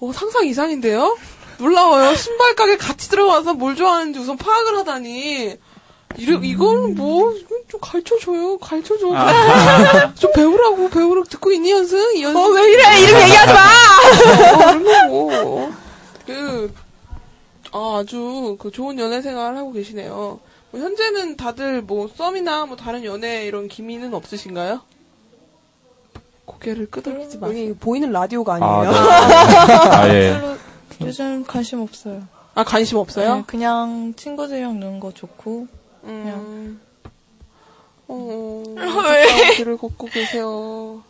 어, 0.00 0.12
상상 0.12 0.46
이상인데요? 0.46 1.16
놀라워요. 1.58 2.14
신발 2.14 2.54
가게 2.54 2.76
같이 2.76 3.08
들어가서 3.10 3.54
뭘 3.54 3.74
좋아하는지 3.76 4.18
우선 4.20 4.36
파악을 4.36 4.78
하다니. 4.78 5.56
이래, 6.16 6.38
이건 6.42 6.94
뭐, 6.94 7.32
이건 7.32 7.58
좀 7.68 7.80
가르쳐줘요. 7.80 8.58
가르쳐줘. 8.58 9.06
좀 10.16 10.32
배우라고, 10.32 10.88
배우라고. 10.88 11.24
듣고 11.28 11.52
있니, 11.52 11.70
연승? 11.70 12.16
이 12.16 12.22
연승. 12.22 12.40
어, 12.40 12.48
왜 12.48 12.72
이래? 12.72 13.00
이름 13.00 13.20
얘기하지 13.20 13.52
마! 13.52 13.60
어, 14.52 14.78
그런 14.78 14.84
거고. 15.30 15.70
그, 16.26 16.74
아, 17.72 17.98
아주 18.00 18.56
그 18.58 18.70
좋은 18.70 18.98
연애 18.98 19.20
생활을 19.20 19.58
하고 19.58 19.72
계시네요. 19.72 20.40
뭐 20.70 20.80
현재는 20.80 21.36
다들 21.36 21.82
뭐 21.82 22.08
썸이나 22.14 22.66
뭐 22.66 22.76
다른 22.76 23.04
연애 23.04 23.46
이런 23.46 23.68
기미는 23.68 24.12
없으신가요? 24.14 24.80
고개를 26.44 26.90
끄덕이지 26.90 27.38
마세요. 27.38 27.68
여기 27.68 27.74
보이는 27.78 28.10
라디오가 28.10 28.54
아, 28.60 28.80
아니에요. 28.80 28.92
네. 28.92 28.98
아, 29.96 30.08
예. 30.08 30.56
요즘 31.02 31.44
관심 31.46 31.80
없어요. 31.80 32.22
아, 32.54 32.64
관심 32.64 32.98
없어요? 32.98 33.36
네, 33.36 33.44
그냥 33.46 34.14
친구들이랑 34.16 34.80
노는 34.80 35.00
거 35.00 35.12
좋고. 35.12 35.68
음. 36.08 36.80
어, 38.08 38.62
왜? 39.10 39.54
길을 39.56 39.76
걷고 39.76 40.06
계세요. 40.06 41.02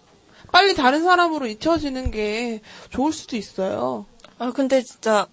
빨리 0.51 0.75
다른 0.75 1.03
사람으로 1.03 1.47
잊혀지는 1.47 2.11
게 2.11 2.61
좋을 2.91 3.13
수도 3.13 3.37
있어요. 3.37 4.07
아, 4.39 4.53
근데 4.53 4.83
진짜 4.83 5.27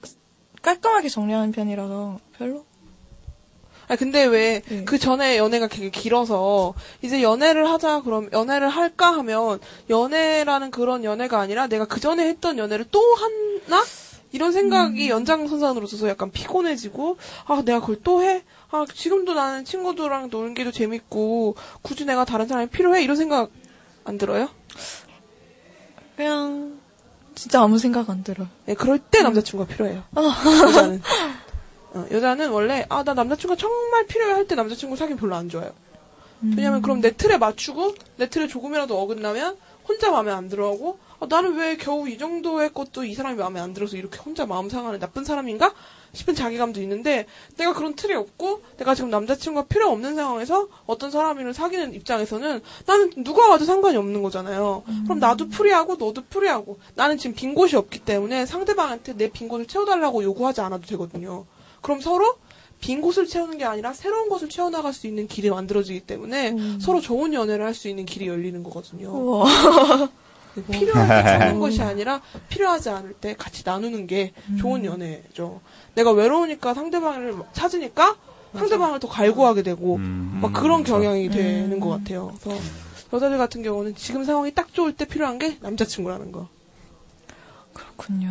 깔끔하게 0.62 1.10
정리하는 1.10 1.52
편이라서 1.52 2.20
별로. 2.38 2.66
아 3.88 3.96
근데 3.96 4.26
왜 4.26 4.62
네. 4.68 4.84
그 4.84 4.98
전에 4.98 5.38
연애가 5.38 5.68
되게 5.68 5.92
길어서 5.92 6.74
이제 7.04 7.22
연애를 7.22 7.70
하자 7.70 8.02
그럼 8.02 8.30
연애를 8.34 8.68
할까 8.68 9.12
하면 9.18 9.60
연애라는 9.92 10.72
그런 10.72 11.04
연애가 11.04 11.40
아니라 11.40 11.68
내가 11.68 11.86
그 11.86 12.00
전에 12.00 12.28
했던 12.28 12.58
연애를 12.58 12.86
또 12.90 13.00
하나 13.14 13.84
이런 14.36 14.52
생각이 14.52 15.10
연장선상으로 15.10 15.86
있어서 15.86 16.10
약간 16.10 16.30
피곤해지고 16.30 17.18
아 17.46 17.62
내가 17.64 17.80
그걸 17.80 18.02
또 18.04 18.22
해? 18.22 18.44
아 18.70 18.86
지금도 18.94 19.34
나는 19.34 19.64
친구들랑 19.64 20.28
노는 20.30 20.54
게도 20.54 20.72
재밌고 20.72 21.56
굳이 21.82 22.04
내가 22.06 22.26
다른 22.26 22.46
사람이 22.46 22.68
필요해? 22.70 23.02
이런 23.02 23.16
생각 23.16 23.50
안 24.04 24.18
들어요? 24.18 24.50
그냥 26.18 26.80
진짜 27.34 27.62
아무 27.62 27.78
생각 27.78 28.10
안 28.10 28.24
들어요. 28.24 28.48
네, 28.66 28.74
그럴 28.74 29.00
때 29.00 29.22
남자친구가 29.22 29.74
필요해요. 29.74 30.04
여자는. 30.68 31.02
어, 31.94 32.06
여자는 32.12 32.50
원래, 32.50 32.86
아, 32.90 33.04
나 33.04 33.14
남자친구가 33.14 33.58
정말 33.58 34.06
필요해 34.06 34.34
할 34.34 34.48
때 34.48 34.56
남자친구 34.56 34.96
사귀면 34.98 35.18
별로 35.18 35.36
안 35.36 35.48
좋아요. 35.50 35.72
왜냐면 36.58 36.82
그럼 36.82 37.00
내 37.02 37.12
틀에 37.12 37.38
맞추고, 37.38 37.96
내 38.18 38.30
틀에 38.30 38.48
조금이라도 38.48 39.00
어긋나면 39.02 39.58
혼자 39.88 40.12
마음에 40.12 40.32
안 40.32 40.48
들어하고, 40.50 41.00
아, 41.20 41.26
나는 41.30 41.56
왜 41.56 41.78
겨우 41.78 42.08
이 42.10 42.18
정도의 42.18 42.74
것도 42.74 43.04
이 43.06 43.14
사람이 43.14 43.38
마음에 43.38 43.60
안 43.60 43.74
들어서 43.74 43.96
이렇게 43.98 44.18
혼자 44.20 44.46
마음 44.46 44.70
상하는 44.70 45.00
나쁜 45.00 45.24
사람인가? 45.24 45.74
싶은 46.14 46.34
자괴감도 46.34 46.82
있는데, 46.82 47.26
내가 47.58 47.74
그런 47.74 47.94
틀이 47.94 48.14
없고, 48.14 48.62
내가 48.78 48.96
지금 48.96 49.10
남자친구가 49.10 49.68
필요 49.68 49.90
없는 49.90 50.16
상황에서 50.16 50.70
어떤 50.86 51.12
사람을 51.12 51.54
사귀는 51.54 51.94
입장에서는 51.94 52.62
나는 52.86 53.12
누가 53.26 53.50
와도 53.50 53.66
상관이 53.66 53.98
없는 53.98 54.24
거잖아요. 54.24 54.84
그럼 55.04 55.20
나도 55.20 55.50
free하고 55.50 55.96
너도 55.96 56.22
free하고, 56.30 56.80
나는 56.96 57.18
지금 57.18 57.36
빈 57.36 57.54
곳이 57.54 57.76
없기 57.76 58.00
때문에 58.00 58.46
상대방한테 58.46 59.18
내 59.18 59.28
빈 59.28 59.50
곳을 59.50 59.66
채워달라고 59.66 60.24
요구하지 60.24 60.62
않아도 60.62 60.86
되거든요. 60.88 61.46
그럼 61.82 62.00
서로 62.00 62.36
빈 62.80 63.02
곳을 63.02 63.26
채우는 63.28 63.58
게 63.58 63.66
아니라 63.66 63.92
새로운 63.92 64.30
곳을 64.30 64.48
채워나갈 64.48 64.94
수 64.94 65.08
있는 65.08 65.28
길이 65.28 65.50
만들어지기 65.50 66.02
때문에 66.02 66.52
서로 66.80 67.02
좋은 67.02 67.34
연애를 67.34 67.66
할 67.66 67.74
수 67.74 67.90
있는 67.90 68.06
길이 68.06 68.28
열리는 68.28 68.64
거거든요. 68.64 69.44
네, 70.56 70.80
필요할 70.80 71.08
때 71.24 71.30
찾는 71.30 71.60
것이 71.60 71.82
아니라 71.82 72.22
필요하지 72.50 72.90
않을 72.90 73.14
때 73.14 73.36
같이 73.38 73.64
나누는 73.66 74.08
게 74.08 74.34
좋은 74.60 74.86
연애죠. 74.86 75.62
내가 75.96 76.12
외로우니까 76.12 76.74
상대방을 76.74 77.36
찾으니까 77.54 78.16
상대방을 78.54 79.00
더 79.00 79.08
갈구하게 79.10 79.64
되고 79.64 79.98
막 80.42 80.54
그런 80.54 80.84
경향이 80.84 81.30
되는 81.30 81.80
것 81.80 81.90
같아요. 81.90 82.34
그래서 82.42 82.60
여자들 83.14 83.38
같은 83.38 83.64
경우는 83.64 83.96
지금 83.96 84.24
상황이 84.24 84.54
딱 84.54 84.74
좋을 84.74 84.94
때 84.94 85.06
필요한 85.06 85.38
게 85.40 85.58
남자친구라는 85.62 86.32
거. 86.32 86.48
그렇군요. 87.74 88.30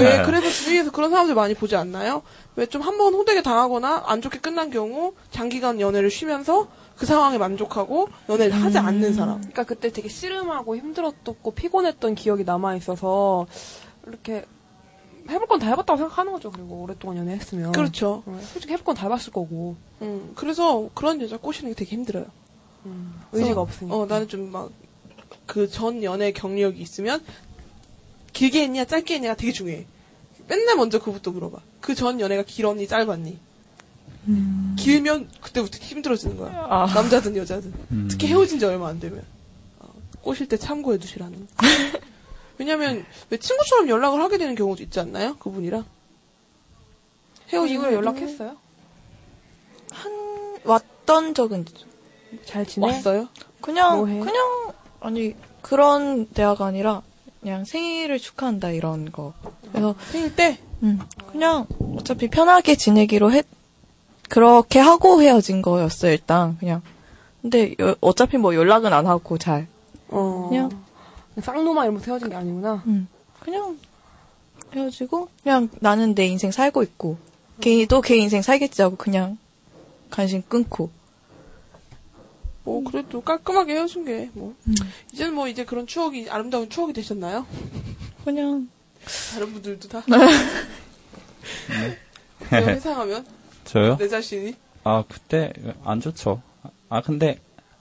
왜 0.00 0.22
그래서 0.24 0.48
주위에서 0.48 0.90
그런 0.90 1.10
사람들 1.10 1.34
많이 1.34 1.54
보지 1.54 1.76
않나요? 1.76 2.22
왜 2.56 2.64
좀 2.66 2.80
한 2.82 2.96
번 2.96 3.12
호되게 3.14 3.42
당하거나 3.42 4.04
안 4.06 4.22
좋게 4.22 4.38
끝난 4.38 4.70
경우 4.70 5.12
장기간 5.30 5.80
연애를 5.80 6.10
쉬면서 6.10 6.68
그 6.98 7.06
상황에 7.06 7.38
만족하고 7.38 8.08
연애를 8.28 8.52
하지 8.60 8.78
않는 8.78 9.14
사람. 9.14 9.36
그러니까 9.38 9.62
그때 9.64 9.90
되게 9.92 10.08
씨름하고 10.08 10.76
힘들었고 10.76 11.52
피곤했던 11.52 12.16
기억이 12.16 12.42
남아 12.44 12.74
있어서 12.76 13.46
이렇게 14.06 14.44
해볼 15.30 15.46
건 15.46 15.60
다 15.60 15.68
해봤다고 15.68 15.96
생각하는 15.96 16.32
거죠. 16.32 16.50
그리고 16.50 16.82
오랫동안 16.82 17.18
연애했으면. 17.18 17.72
그렇죠. 17.72 18.22
어, 18.26 18.40
솔직히 18.52 18.72
해볼 18.72 18.84
건 18.84 18.94
다 18.96 19.02
해봤을 19.04 19.30
거고. 19.32 19.76
음, 20.02 20.32
그래서 20.34 20.88
그런 20.94 21.20
여자 21.22 21.36
꼬시는 21.36 21.70
게 21.70 21.74
되게 21.76 21.94
힘들어요. 21.94 22.24
의지가 23.32 23.60
없으니까. 23.60 23.94
어, 23.96 24.06
나는 24.06 24.26
좀 24.26 24.50
막, 24.50 24.70
그 25.46 25.68
전 25.68 26.02
연애 26.02 26.32
경력이 26.32 26.80
있으면, 26.80 27.20
길게 28.32 28.62
했냐, 28.62 28.86
짧게 28.86 29.14
했냐가 29.16 29.34
되게 29.34 29.52
중요해. 29.52 29.86
맨날 30.48 30.76
먼저 30.76 30.98
그부터 30.98 31.30
물어봐. 31.30 31.58
그 31.80 31.94
전 31.94 32.18
연애가 32.20 32.44
길었니, 32.44 32.88
짧았니? 32.88 33.38
길면 34.76 35.30
그때부터 35.40 35.78
힘들어지는 35.78 36.36
거야. 36.36 36.66
아. 36.68 36.86
남자든 36.94 37.36
여자든. 37.36 37.72
음. 37.90 38.08
특히 38.10 38.26
헤어진 38.28 38.58
지 38.58 38.64
얼마 38.64 38.88
안 38.88 39.00
되면. 39.00 39.24
어, 39.78 39.92
꼬실 40.20 40.48
때 40.48 40.56
참고해 40.56 40.98
두시라는. 40.98 41.48
왜냐면, 42.58 43.04
왜 43.30 43.38
친구처럼 43.38 43.88
연락을 43.88 44.20
하게 44.20 44.36
되는 44.36 44.54
경우도 44.54 44.82
있지 44.82 45.00
않나요? 45.00 45.36
그분이랑? 45.36 45.84
헤어진 47.50 47.74
이후에 47.76 47.90
후에도? 47.90 47.96
연락했어요? 47.96 48.56
왔던 50.64 51.34
적은 51.34 51.60
있죠. 51.60 51.86
잘 52.44 52.66
지내? 52.66 52.86
왔어요? 52.86 53.28
그냥 53.60 53.98
뭐해? 53.98 54.20
그냥 54.20 54.72
아니 55.00 55.34
그런 55.62 56.26
대화가 56.26 56.66
아니라 56.66 57.02
그냥 57.40 57.64
생일을 57.64 58.18
축하한다 58.18 58.70
이런 58.70 59.10
거. 59.10 59.32
그래서 59.70 59.94
생일 60.10 60.36
때? 60.36 60.58
응. 60.82 60.98
그냥 61.32 61.66
어차피 61.96 62.28
편하게 62.28 62.76
지내기로 62.76 63.32
했 63.32 63.46
그렇게 64.28 64.78
하고 64.78 65.22
헤어진 65.22 65.62
거였어요 65.62 66.12
일단 66.12 66.56
그냥. 66.58 66.82
근데 67.42 67.74
여- 67.80 67.94
어차피 68.00 68.36
뭐 68.36 68.54
연락은 68.54 68.92
안 68.92 69.06
하고 69.06 69.38
잘. 69.38 69.66
어. 70.08 70.46
그냥 70.48 70.70
쌍놈아 71.40 71.84
이러면서 71.84 72.06
헤어진 72.06 72.28
게 72.30 72.36
아니구나. 72.36 72.82
응. 72.86 73.06
그냥 73.40 73.78
헤어지고 74.74 75.28
그냥 75.42 75.68
나는 75.80 76.14
내 76.14 76.26
인생 76.26 76.50
살고 76.50 76.82
있고 76.82 77.16
걔도 77.60 78.00
걔 78.02 78.16
인생 78.16 78.42
살겠지 78.42 78.82
하고 78.82 78.96
그냥 78.96 79.38
관심 80.10 80.42
끊고. 80.48 80.90
뭐, 82.64 82.82
그래도 82.84 83.22
깔끔하게 83.22 83.74
헤어진 83.76 84.04
게, 84.04 84.28
뭐. 84.34 84.54
이제는 85.14 85.32
뭐, 85.34 85.48
이제 85.48 85.64
그런 85.64 85.86
추억이, 85.86 86.28
아름다운 86.28 86.68
추억이 86.68 86.92
되셨나요? 86.92 87.46
그냥. 88.26 88.68
다른 89.32 89.52
분들도 89.54 89.88
다? 89.88 90.02
네. 90.06 91.96
그냥 92.46 92.68
회상하면? 92.68 93.24
저요? 93.68 93.96
내 93.98 94.08
자신이? 94.08 94.54
아, 94.84 95.04
그때 95.08 95.52
안 95.84 96.00
좋죠. 96.00 96.40
아, 96.88 97.00
근데 97.02 97.38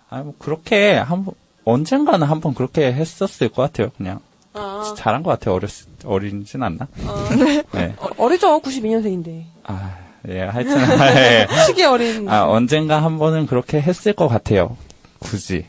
아, 0.09 0.21
뭐 0.23 0.33
그렇게 0.37 0.95
한 0.97 1.23
번 1.25 1.33
언젠가는 1.65 2.25
한 2.27 2.39
번 2.41 2.53
그렇게 2.53 2.91
했었을 2.93 3.49
것 3.49 3.61
같아요. 3.63 3.89
그냥 3.97 4.19
아. 4.53 4.93
잘한 4.97 5.23
것 5.23 5.31
같아요. 5.31 5.55
어렸 5.55 5.69
어리진 6.05 6.63
않나? 6.63 6.87
네. 7.73 7.93
어, 8.17 8.29
리죠 8.29 8.59
92년생인데. 8.61 9.43
아, 9.63 9.97
예, 10.29 10.41
하여튼 10.41 10.77
예. 11.17 11.47
시기 11.65 11.83
어린. 11.83 12.27
아, 12.29 12.45
언젠가 12.49 13.03
한 13.03 13.17
번은 13.17 13.47
그렇게 13.47 13.81
했을 13.81 14.13
것 14.13 14.27
같아요. 14.27 14.77
굳이. 15.19 15.65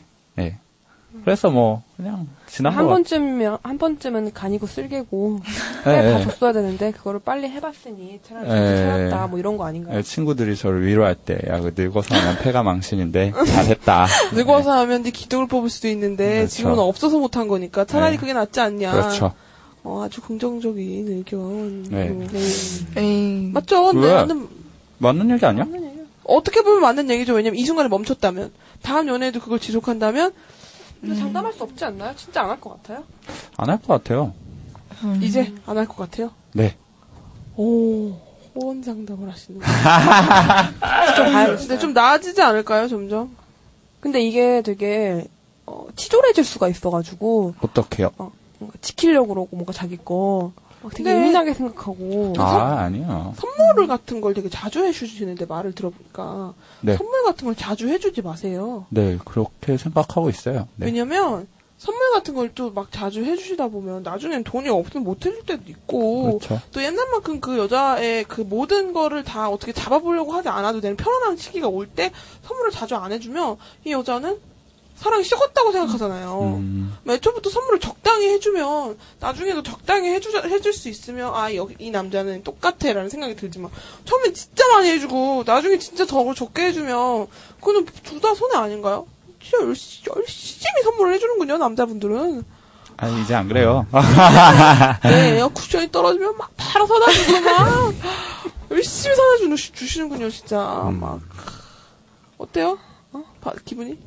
예. 1.19 1.23
그래서 1.23 1.49
뭐 1.49 1.83
그냥 1.97 2.27
지난 2.47 2.73
한거 2.73 2.91
번쯤이면 2.91 3.57
한 3.61 3.77
번쯤은 3.77 4.33
간이고 4.33 4.65
쓸개고 4.67 5.39
예, 5.87 5.89
해다 5.89 6.19
예. 6.19 6.23
줬어야 6.23 6.53
되는데 6.53 6.91
그거를 6.91 7.19
빨리 7.19 7.47
해봤으니 7.49 8.19
차라리 8.27 8.49
예. 8.49 8.77
차렸다 8.77 9.27
뭐 9.27 9.39
이런 9.39 9.57
거 9.57 9.65
아닌가요? 9.65 9.97
예, 9.97 10.01
친구들이 10.01 10.55
저를 10.55 10.85
위로할 10.85 11.15
때, 11.15 11.39
야, 11.47 11.59
그 11.59 11.73
늙어서 11.75 12.15
하면 12.15 12.37
패가 12.39 12.63
망신인데, 12.63 13.33
잘했다. 13.45 14.07
늙어서 14.33 14.71
하면 14.79 15.03
네 15.03 15.11
기둥을 15.11 15.47
뽑을 15.47 15.69
수도 15.69 15.87
있는데, 15.89 16.29
그렇죠. 16.29 16.47
지금은 16.47 16.79
없어서 16.79 17.19
못한 17.19 17.47
거니까, 17.47 17.85
차라리 17.85 18.13
네. 18.13 18.17
그게 18.19 18.33
낫지 18.33 18.59
않냐. 18.59 18.91
그렇죠. 18.91 19.33
어, 19.83 20.03
아주 20.03 20.21
긍정적인 20.21 21.07
의견. 21.07 21.83
네. 21.83 22.09
음. 22.97 23.51
맞죠? 23.53 23.91
왜? 23.91 24.13
나는 24.13 24.47
맞는 24.97 25.29
얘기 25.31 25.45
아니야? 25.45 25.65
어떻게 26.25 26.61
보면 26.61 26.81
맞는 26.81 27.09
얘기죠. 27.09 27.33
왜냐면 27.33 27.57
이 27.57 27.65
순간에 27.65 27.89
멈췄다면. 27.89 28.51
다음 28.81 29.07
연애에도 29.07 29.39
그걸 29.39 29.59
지속한다면, 29.59 30.31
근데 31.01 31.15
장담할 31.15 31.53
수 31.53 31.63
없지 31.63 31.85
않나요? 31.85 32.13
진짜 32.15 32.41
안 32.43 32.49
할 32.49 32.59
것 32.59 32.71
같아요? 32.81 33.03
안 33.57 33.69
할 33.69 33.77
것 33.81 33.87
같아요. 33.87 34.33
이제 35.21 35.53
안 35.65 35.77
할 35.77 35.87
것 35.87 35.95
같아요. 35.97 36.31
네. 36.53 36.75
오, 37.55 38.11
호언 38.55 38.81
상담을 38.83 39.29
하시는. 39.31 39.59
좀 41.15 41.25
봐야겠어요. 41.31 41.67
근데 41.67 41.79
좀 41.79 41.93
나아지지 41.93 42.41
않을까요, 42.41 42.87
점점? 42.87 43.35
근데 43.99 44.21
이게 44.21 44.61
되게 44.61 45.25
어, 45.65 45.87
치졸해질 45.95 46.43
수가 46.43 46.67
있어가지고 46.67 47.53
어떻게요? 47.61 48.09
뭔가 48.59 48.77
지키려고 48.81 49.27
그러고 49.29 49.49
뭔가 49.51 49.71
자기 49.73 49.97
거 49.97 50.51
막 50.81 50.91
되게 50.93 51.03
근데 51.03 51.19
예민하게 51.19 51.53
생각하고 51.53 52.33
아, 52.37 52.79
아니요. 52.79 53.33
선물을 53.37 53.87
같은 53.87 54.21
걸 54.21 54.33
되게 54.33 54.49
자주 54.49 54.83
해주시는데 54.85 55.45
말을 55.45 55.73
들어보니까 55.73 56.53
네. 56.81 56.95
선물 56.95 57.23
같은 57.23 57.45
걸 57.45 57.55
자주 57.55 57.87
해주지 57.89 58.21
마세요. 58.21 58.85
네, 58.89 59.17
그렇게 59.25 59.77
생각하고 59.77 60.29
있어요. 60.29 60.67
네. 60.77 60.85
왜냐면 60.87 61.47
선물 61.77 62.11
같은 62.11 62.33
걸 62.33 62.49
또 62.53 62.71
막 62.71 62.91
자주 62.91 63.23
해주시다 63.23 63.69
보면 63.69 64.03
나중엔 64.03 64.43
돈이 64.43 64.67
없으면 64.67 65.05
못 65.05 65.25
해줄 65.25 65.45
때도 65.45 65.63
있고 65.67 66.39
그렇죠. 66.39 66.59
또 66.73 66.83
옛날만큼 66.83 67.39
그 67.39 67.57
여자의 67.57 68.25
그 68.25 68.41
모든 68.41 68.91
거를 68.91 69.23
다 69.23 69.49
어떻게 69.49 69.71
잡아보려고 69.71 70.33
하지 70.33 70.49
않아도 70.49 70.81
되는 70.81 70.97
편안한 70.97 71.37
시기가 71.37 71.67
올 71.69 71.87
때 71.87 72.11
선물을 72.43 72.71
자주 72.71 72.95
안 72.95 73.11
해주면 73.13 73.55
이 73.85 73.91
여자는 73.93 74.39
사랑이 74.99 75.23
식었다고 75.23 75.71
생각하잖아요. 75.71 76.41
음, 76.57 76.97
맨 77.03 77.21
처음부터 77.21 77.49
선물을 77.49 77.79
적당히 77.79 78.27
해주면 78.33 78.97
나중에도 79.21 79.63
적당히 79.63 80.09
해주 80.09 80.29
해줄 80.45 80.73
수 80.73 80.89
있으면 80.89 81.33
아 81.33 81.53
여기 81.55 81.73
이 81.79 81.89
남자는 81.89 82.43
똑같아라는 82.43 83.09
생각이 83.09 83.35
들지만 83.37 83.71
처음엔 84.03 84.33
진짜 84.33 84.67
많이 84.73 84.89
해주고 84.89 85.43
나중에 85.45 85.77
진짜 85.79 86.05
더 86.05 86.33
적게 86.33 86.65
해주면 86.67 87.27
그거는 87.59 87.85
둘 88.03 88.19
다 88.19 88.35
손해 88.35 88.57
아닌가요? 88.57 89.07
진짜 89.41 89.65
열심히, 89.65 90.13
열심히 90.17 90.83
선물을 90.83 91.13
해주는군요 91.13 91.57
남자분들은. 91.57 92.43
아, 92.97 93.07
이제 93.07 93.33
안 93.33 93.47
그래요. 93.47 93.87
네, 95.03 95.37
에어 95.37 95.47
쿠션이 95.47 95.89
떨어지면 95.89 96.35
막 96.37 96.51
바로 96.57 96.85
사다 96.85 97.09
주고 97.13 97.39
막 97.39 97.93
열심히 98.71 99.15
사다 99.15 99.55
주시는군요 99.73 100.29
진짜 100.29 100.57
막 100.91 101.21
어때요? 102.37 102.77
어? 103.13 103.23
바- 103.39 103.53
기분이? 103.63 103.97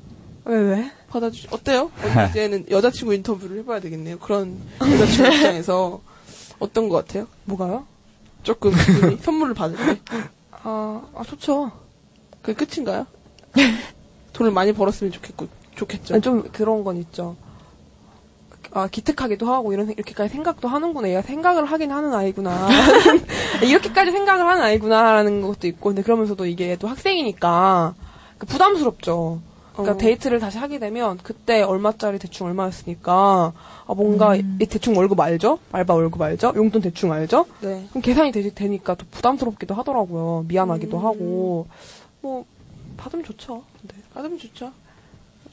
왜 0.45 0.57
왜? 0.59 0.90
받아주 1.09 1.47
어때요? 1.51 1.90
이제는 2.30 2.66
여자친구 2.70 3.14
인터뷰를 3.14 3.59
해봐야 3.59 3.80
되겠네요. 3.80 4.18
그런 4.18 4.59
여자친구 4.80 5.32
입장에서 5.34 6.01
어떤 6.59 6.88
것 6.88 6.97
같아요? 7.07 7.26
뭐가요? 7.45 7.86
조금 8.43 8.72
선물을 9.22 9.55
받을 9.55 9.76
때. 9.76 10.01
아, 10.51 11.03
아 11.14 11.22
좋죠. 11.22 11.70
그게 12.40 12.64
끝인가요? 12.64 13.07
돈을 14.32 14.51
많이 14.53 14.72
벌었으면 14.72 15.12
좋겠고 15.12 15.47
좋겠죠. 15.76 16.14
아니, 16.14 16.22
좀 16.22 16.43
그런 16.53 16.82
건 16.84 16.97
있죠. 16.99 17.36
아, 18.74 18.88
기특하기도 18.88 19.53
하고, 19.53 19.72
이런, 19.74 19.84
생- 19.86 19.97
이렇게까지 19.99 20.32
생각도 20.32 20.66
하는구나. 20.66 21.09
얘가 21.11 21.20
생각을 21.20 21.66
하긴 21.66 21.90
하는 21.93 22.14
아이구나. 22.14 22.68
이렇게까지 23.62 24.11
생각을 24.12 24.47
하는 24.47 24.62
아이구나라는 24.62 25.43
것도 25.43 25.66
있고, 25.66 25.90
근데 25.90 26.01
그러면서도 26.03 26.47
이게 26.47 26.76
또 26.76 26.88
학생이니까, 26.88 27.95
그 28.38 28.47
부담스럽죠. 28.47 29.43
그러니까 29.72 29.94
어. 29.94 29.96
데이트를 29.96 30.38
다시 30.38 30.58
하게 30.58 30.78
되면, 30.78 31.18
그때 31.22 31.62
얼마짜리 31.62 32.18
대충 32.18 32.46
얼마였으니까, 32.46 33.52
아, 33.86 33.94
뭔가, 33.94 34.36
이 34.36 34.66
대충 34.66 34.96
월급 34.96 35.18
알죠? 35.20 35.58
알바 35.72 35.94
월급 35.94 36.20
알죠? 36.20 36.52
용돈 36.56 36.82
대충 36.82 37.12
알죠? 37.12 37.46
네. 37.60 37.86
그럼 37.90 38.02
계산이 38.02 38.32
되, 38.32 38.48
되니까 38.50 38.94
또 38.94 39.06
부담스럽기도 39.10 39.74
하더라고요. 39.74 40.44
미안하기도 40.48 40.98
하고. 40.98 41.66
뭐, 42.20 42.44
받으면 42.96 43.24
좋죠. 43.24 43.62
네, 43.82 43.94
받으면 44.14 44.38
좋죠. 44.38 44.70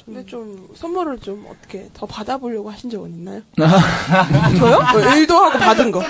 근데 0.05 0.25
좀 0.25 0.67
선물을 0.73 1.19
좀 1.19 1.45
어떻게 1.47 1.87
더 1.93 2.07
받아보려고 2.07 2.71
하신 2.71 2.89
적은 2.89 3.11
있나요? 3.11 3.41
저요? 4.57 4.79
뭐 4.91 5.15
일도 5.15 5.37
하고 5.37 5.59
받은 5.59 5.91
거. 5.91 6.01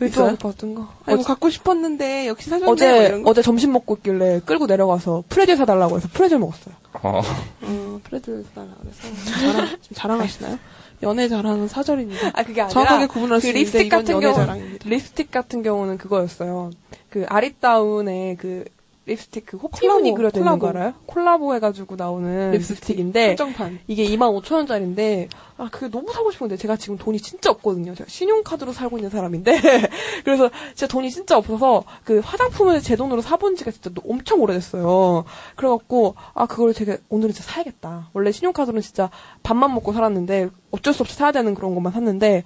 일도 0.00 0.20
하고 0.24 0.34
있어요? 0.34 0.36
받은 0.52 0.74
거. 0.74 0.88
아이고 1.06 1.22
갖고 1.22 1.50
싶었는데 1.50 2.26
역시 2.28 2.50
사줬네. 2.50 2.70
어제 2.70 2.92
뭐 2.92 3.02
이런 3.02 3.22
거. 3.22 3.30
어제 3.30 3.42
점심 3.42 3.72
먹고 3.72 3.96
있길래 3.96 4.40
끌고 4.44 4.66
내려가서 4.66 5.24
프레젤 5.28 5.56
사달라고 5.56 5.96
해서 5.96 6.08
프레젤 6.12 6.38
먹었어요. 6.38 6.74
어. 7.02 7.20
어, 7.62 8.00
프레드 8.04 8.44
사달라 8.48 8.72
그래서 8.80 9.02
자랑, 9.40 9.66
좀 9.68 9.78
자랑하시나요? 9.94 10.58
연애 11.02 11.28
자랑은 11.28 11.68
사절입니다. 11.68 12.28
아 12.34 12.42
그게 12.42 12.62
아니라 12.62 12.68
정확하게 12.68 13.06
구분할 13.06 13.38
그수 13.38 13.48
있는데 13.48 13.60
립스틱 13.60 13.90
같은 13.90 14.14
연애 14.14 14.26
경우 14.26 14.34
자랑입니다. 14.34 14.88
립스틱 14.88 15.30
같은 15.30 15.62
경우는 15.62 15.98
그거였어요. 15.98 16.70
그 17.10 17.24
아리따운의 17.28 18.36
그 18.36 18.64
립스틱 19.06 19.46
그 19.46 19.56
콜라보, 19.58 20.14
그려져 20.14 20.40
있는 20.40 20.58
거 20.58 20.66
콜라보. 20.66 20.78
알아요? 20.78 20.94
콜라보 21.06 21.54
해가지고 21.54 21.94
나오는 21.96 22.50
립스틱, 22.50 22.76
립스틱 22.76 22.98
인데 22.98 23.28
한정판. 23.28 23.78
이게 23.86 24.04
25,000원짜리인데 24.04 25.28
아 25.58 25.68
그게 25.70 25.88
너무 25.88 26.12
사고 26.12 26.30
싶은데 26.32 26.56
제가 26.56 26.76
지금 26.76 26.98
돈이 26.98 27.18
진짜 27.20 27.50
없거든요. 27.50 27.94
제가 27.94 28.08
신용카드로 28.10 28.72
살고 28.72 28.98
있는 28.98 29.10
사람인데 29.10 29.58
그래서 30.24 30.50
진짜 30.74 30.86
돈이 30.88 31.10
진짜 31.10 31.38
없어서 31.38 31.84
그 32.04 32.18
화장품을 32.18 32.80
제 32.82 32.96
돈으로 32.96 33.20
사본 33.22 33.54
지가 33.56 33.70
진짜 33.70 33.90
너- 33.94 34.02
엄청 34.10 34.40
오래됐어요. 34.40 35.24
그래갖고 35.54 36.16
아 36.34 36.46
그걸 36.46 36.74
되게 36.74 36.98
오늘은 37.08 37.32
진짜 37.32 37.50
사야겠다. 37.52 38.10
원래 38.12 38.32
신용카드로는 38.32 38.82
진짜 38.82 39.10
밥만 39.44 39.72
먹고 39.74 39.92
살았는데 39.92 40.48
어쩔 40.72 40.92
수 40.92 41.02
없이 41.02 41.14
사야 41.14 41.30
되는 41.32 41.54
그런 41.54 41.74
것만 41.74 41.92
샀는데 41.92 42.42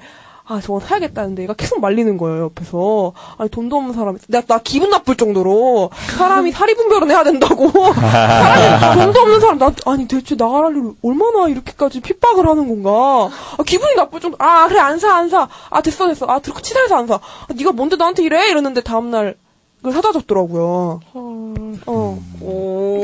아, 0.50 0.60
저거 0.60 0.80
사야겠다는데 0.80 1.44
얘가 1.44 1.54
계속 1.54 1.80
말리는 1.80 2.16
거예요, 2.18 2.46
옆에서. 2.46 3.12
아니, 3.38 3.48
돈도 3.48 3.76
없는 3.76 3.94
사람이. 3.94 4.18
나, 4.26 4.40
나 4.40 4.58
기분 4.58 4.90
나쁠 4.90 5.16
정도로 5.16 5.90
사람이 6.18 6.50
사리분별은 6.52 7.08
해야 7.08 7.22
된다고. 7.22 7.70
사람이 7.70 8.96
돈도 9.04 9.20
없는 9.20 9.40
사람, 9.40 9.58
나, 9.58 9.72
아니, 9.86 10.08
대체 10.08 10.34
나가라를 10.34 10.92
얼마나 11.04 11.46
이렇게까지 11.46 12.00
핍박을 12.00 12.48
하는 12.48 12.66
건가. 12.66 13.30
아, 13.58 13.62
기분이 13.62 13.94
나쁠 13.94 14.18
정도. 14.18 14.36
아, 14.40 14.66
그래, 14.66 14.80
안 14.80 14.98
사, 14.98 15.14
안 15.14 15.28
사. 15.28 15.48
아, 15.70 15.80
됐어, 15.82 16.08
됐어. 16.08 16.26
아, 16.26 16.40
들고 16.40 16.60
치사해서 16.60 16.96
안 16.96 17.06
사. 17.06 17.14
아, 17.14 17.46
네가 17.54 17.70
뭔데 17.70 17.94
나한테 17.94 18.24
이래? 18.24 18.50
이러는데 18.50 18.80
다음날 18.80 19.36
그걸 19.76 19.92
사다 19.92 20.10
줬더라고요. 20.10 21.00
어. 21.14 22.18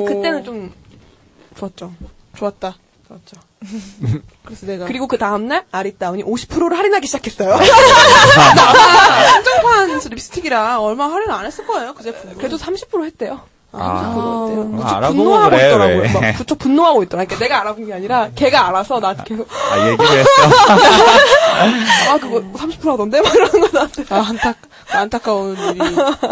그때는 0.09 0.43
좀 0.43 0.73
좋았죠. 1.55 1.93
좋았다. 2.35 2.75
좋았죠. 3.07 3.46
그래서 4.45 4.67
내가 4.67 4.87
그리고 4.87 5.07
그 5.07 5.19
다음날 5.19 5.65
아리따운이 5.71 6.23
50%를 6.25 6.77
할인하기 6.79 7.07
시작했어요. 7.07 7.55
한정판 9.33 9.99
립스틱이라 10.11 10.81
얼마 10.81 11.11
할인 11.11 11.31
안 11.31 11.45
했을 11.47 11.67
거예요 11.67 11.95
그 11.95 12.03
제품. 12.03 12.35
그래도 12.37 12.57
30% 12.57 13.05
했대요. 13.05 13.41
아, 13.73 14.49
알아보고 14.97 15.15
분노하고 15.15 15.51
그래, 15.51 15.67
있더라고요. 15.69 15.99
왜. 16.01 16.13
막 16.13 16.39
그쪽 16.39 16.59
분노하고 16.59 17.03
있더라. 17.03 17.25
그러니까 17.25 17.45
내가 17.45 17.61
알아본 17.61 17.87
게 17.87 17.93
아니라 17.93 18.31
걔가 18.35 18.69
알아서 18.69 19.01
나한테 19.01 19.25
계속 19.25 19.47
아, 19.71 19.87
얘기를 19.91 20.19
했어. 20.19 20.31
아 22.15 22.19
그거 22.19 22.41
30% 22.41 22.87
하던데 22.91 23.21
막 23.21 23.35
이러는 23.35 23.61
거 23.61 23.69
나한테. 23.73 24.05
아, 24.09 24.25
안타, 24.29 24.55
안타까운 24.93 25.57
일이 25.59 25.81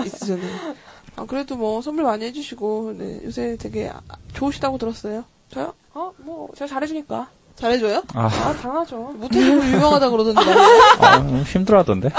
있으셨네요. 0.06 0.74
아, 1.16 1.24
그래도 1.26 1.56
뭐 1.56 1.80
선물 1.82 2.04
많이 2.04 2.24
해주시고, 2.24 2.94
네, 2.98 3.20
요새 3.24 3.56
되게 3.60 3.88
아- 3.88 4.00
좋으시다고 4.32 4.78
들었어요. 4.78 5.24
저요? 5.52 5.72
어, 5.94 6.10
뭐 6.18 6.48
제가 6.56 6.68
잘해주니까. 6.68 7.26
잘해줘요? 7.56 8.02
아, 8.14 8.24
아 8.26 8.52
당하죠. 8.60 8.96
무태식으로 9.16 9.64
유명하다 9.64 10.10
그러던데. 10.10 10.40
아, 11.00 11.18
음, 11.18 11.44
힘들어하던데. 11.46 12.08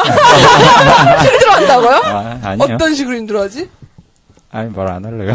힘들어한다고요? 1.24 1.96
아, 2.06 2.40
아니요. 2.44 2.76
어떤 2.76 2.96
식으로 2.96 3.18
힘들어하지? 3.18 3.70
아니, 4.52 4.70
말 4.72 4.88
안 4.88 5.04
할래요. 5.04 5.34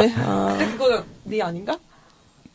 네. 0.00 0.14
아, 0.24 0.54
근데 0.56 0.66
그거 0.76 1.02
네 1.24 1.42
아닌가? 1.42 1.76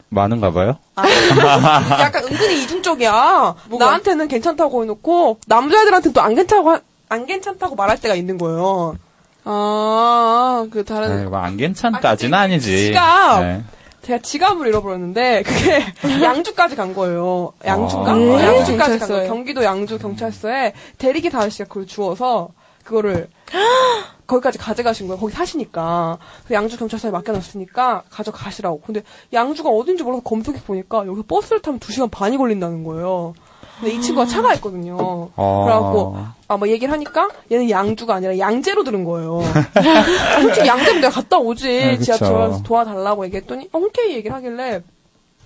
많은가 0.07 0.51
봐요? 0.51 0.77
약간 0.97 2.23
은근히 2.23 2.63
이중적이야. 2.63 3.55
나한테는 3.77 4.27
괜찮다고 4.29 4.83
해놓고 4.83 5.39
남자애들한테는 5.47 6.13
또안 6.13 6.35
괜찮다고 6.35 6.71
하- 6.71 6.81
안 7.09 7.25
괜찮다고 7.25 7.75
말할 7.75 7.99
때가 7.99 8.15
있는 8.15 8.37
거예요. 8.37 8.95
아, 9.43 10.65
그 10.71 10.85
다른. 10.85 11.11
아이, 11.19 11.25
뭐안 11.25 11.57
괜찮다진 11.57 12.33
아니지. 12.33 12.85
지갑. 12.87 13.41
네. 13.41 13.63
제가 14.01 14.19
지갑을 14.19 14.67
잃어버렸는데 14.67 15.43
그게 15.43 15.83
양주까지 16.23 16.75
간 16.75 16.93
거예요. 16.93 17.53
양주가 17.65 18.11
아. 18.11 18.15
어, 18.15 18.17
네? 18.17 18.57
양주까지 18.57 18.99
간. 18.99 19.07
거예요. 19.09 19.27
경기도 19.27 19.63
양주 19.63 19.99
경찰서에 19.99 20.73
대리기 20.97 21.29
아저씨가 21.33 21.67
그걸 21.67 21.85
주워서 21.85 22.49
그거를 22.83 23.29
거기까지 24.25 24.57
가져가신 24.57 25.07
거예요. 25.07 25.19
거기 25.19 25.33
사시니까 25.33 26.17
그 26.47 26.53
양주 26.53 26.77
경찰서에 26.77 27.11
맡겨놨으니까 27.11 28.03
가져가시라고. 28.09 28.81
근데 28.81 29.03
양주가 29.33 29.69
어딘지 29.69 30.03
몰라서 30.03 30.23
검색해 30.23 30.61
보니까 30.61 31.05
여기 31.05 31.21
버스를 31.23 31.61
타면 31.61 31.79
2 31.87 31.91
시간 31.91 32.09
반이 32.09 32.37
걸린다는 32.37 32.83
거예요. 32.83 33.33
근데 33.81 33.95
이 33.95 34.01
친구가 34.01 34.25
차가 34.27 34.53
있거든요. 34.53 34.95
어. 34.99 35.63
그래갖고 35.65 36.17
아 36.47 36.57
뭐 36.57 36.67
얘기를 36.67 36.91
하니까 36.91 37.29
얘는 37.49 37.69
양주가 37.69 38.15
아니라 38.15 38.37
양재로 38.37 38.83
들은 38.83 39.05
거예요. 39.05 39.41
솔직히 40.41 40.67
양재면 40.67 41.01
내가 41.01 41.13
갔다 41.13 41.37
오지 41.37 41.67
네, 41.67 41.91
그쵸. 41.97 42.03
지하철에서 42.03 42.61
도와달라고 42.63 43.25
얘기했더니 43.25 43.69
어, 43.71 43.79
흔쾌히 43.79 44.15
얘기를 44.15 44.35
하길래 44.35 44.81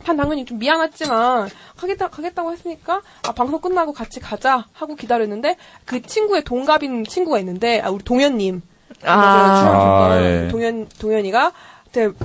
한 0.03 0.17
당연히 0.17 0.45
좀 0.45 0.57
미안했지만 0.57 1.49
가겠다 1.77 2.09
가겠다고 2.09 2.51
했으니까 2.51 3.01
아 3.27 3.31
방송 3.33 3.61
끝나고 3.61 3.93
같이 3.93 4.19
가자 4.19 4.65
하고 4.73 4.95
기다렸는데 4.95 5.57
그 5.85 6.01
친구의 6.01 6.43
동갑인 6.43 7.05
친구가 7.05 7.39
있는데 7.39 7.81
아 7.81 7.91
우리 7.91 8.03
동현님 8.03 8.61
아, 9.03 10.17
예. 10.19 10.47
동현 10.49 10.87
동현이가 10.99 11.51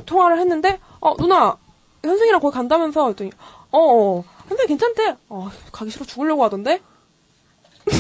통화를 0.07 0.41
했는데 0.41 0.79
어 1.01 1.15
누나 1.17 1.57
현승이랑 2.03 2.41
거기 2.41 2.55
간다면서 2.55 3.09
했더니 3.09 3.31
어, 3.73 3.79
어 3.79 4.25
현승이 4.51 4.67
괜찮대 4.67 5.17
어 5.29 5.49
가기 5.73 5.91
싫어 5.91 6.05
죽으려고 6.05 6.45
하던데 6.45 6.81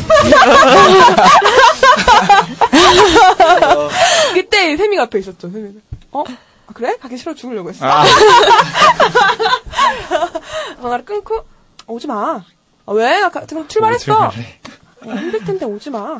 그때 4.34 4.76
세미가 4.76 5.04
앞에 5.04 5.18
있었죠 5.20 5.48
세미가 5.50 5.80
어 6.12 6.24
아, 6.66 6.72
그래 6.74 6.96
가기 7.00 7.16
싫어 7.16 7.32
죽으려고 7.34 7.70
했어 7.70 7.86
아. 7.86 8.04
전화를 10.82 11.04
끊고 11.04 11.44
오지 11.86 12.06
마. 12.06 12.42
아, 12.86 12.92
왜? 12.92 13.20
나 13.20 13.28
가- 13.28 13.44
출발했어. 13.66 14.26
어, 14.26 14.30
힘들 15.04 15.44
텐데 15.44 15.64
오지 15.66 15.90
마. 15.90 16.16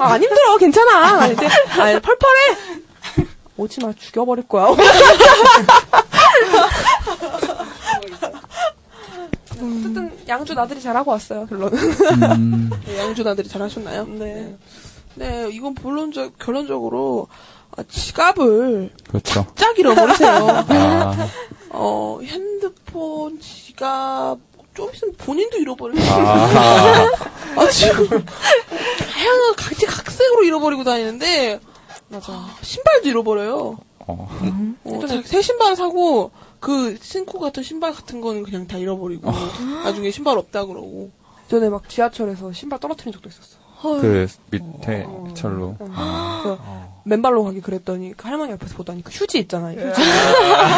아, 0.00 0.12
안 0.12 0.22
힘들어. 0.22 0.56
괜찮아. 0.56 1.26
이제 1.26 1.46
아, 1.46 2.00
펄펄해. 2.00 2.56
오지 3.58 3.80
마. 3.84 3.92
죽여버릴 3.92 4.48
거야. 4.48 4.68
어쨌든 9.62 10.10
양주 10.28 10.54
나들이 10.54 10.80
잘하고 10.80 11.10
왔어요. 11.10 11.46
결론은. 11.46 12.70
네, 12.86 12.98
양주 12.98 13.22
나들이 13.22 13.48
잘하셨나요? 13.48 14.06
네. 14.06 14.56
네, 15.14 15.48
이건 15.52 15.74
본론적, 15.74 16.38
결론적으로, 16.38 17.26
아, 17.76 17.82
지갑을 17.88 18.90
그렇죠. 19.08 19.46
짝 19.56 19.76
잃어버리세요. 19.78 20.46
아, 20.68 21.28
어, 21.70 22.18
핸드폰, 22.22 23.40
지갑, 23.40 24.38
좀 24.74 24.90
있으면 24.94 25.14
본인도 25.18 25.56
잃어버려요. 25.58 26.00
아. 26.08 27.10
아, 27.56 27.68
지금, 27.70 28.06
다양한 28.08 29.54
각지 29.56 29.86
각색으로 29.86 30.44
잃어버리고 30.44 30.84
다니는데, 30.84 31.58
맞아. 32.08 32.46
신발도 32.62 33.08
잃어버려요. 33.08 33.76
어. 34.06 34.28
어, 34.84 35.06
자- 35.06 35.20
새 35.24 35.42
신발 35.42 35.74
사고, 35.74 36.30
그, 36.60 36.96
신고 37.00 37.38
같은 37.38 37.62
신발 37.62 37.92
같은 37.92 38.20
거는 38.20 38.42
그냥 38.42 38.66
다 38.66 38.78
잃어버리고, 38.78 39.30
나중에 39.84 40.10
신발 40.10 40.38
없다 40.38 40.66
그러고. 40.66 41.10
전에 41.48 41.68
막 41.70 41.88
지하철에서 41.88 42.52
신발 42.52 42.78
떨어뜨린 42.78 43.12
적도 43.12 43.28
있었어. 43.28 43.58
그 43.82 44.26
밑에 44.50 45.06
철로. 45.34 45.76
그래서 45.78 46.58
맨발로 47.04 47.42
가기 47.44 47.60
그랬더니 47.62 48.12
그 48.16 48.28
할머니 48.28 48.52
옆에서 48.52 48.74
보더니 48.76 49.02
그 49.02 49.10
휴지 49.10 49.38
있잖아요. 49.38 49.78
휴지. 49.80 50.00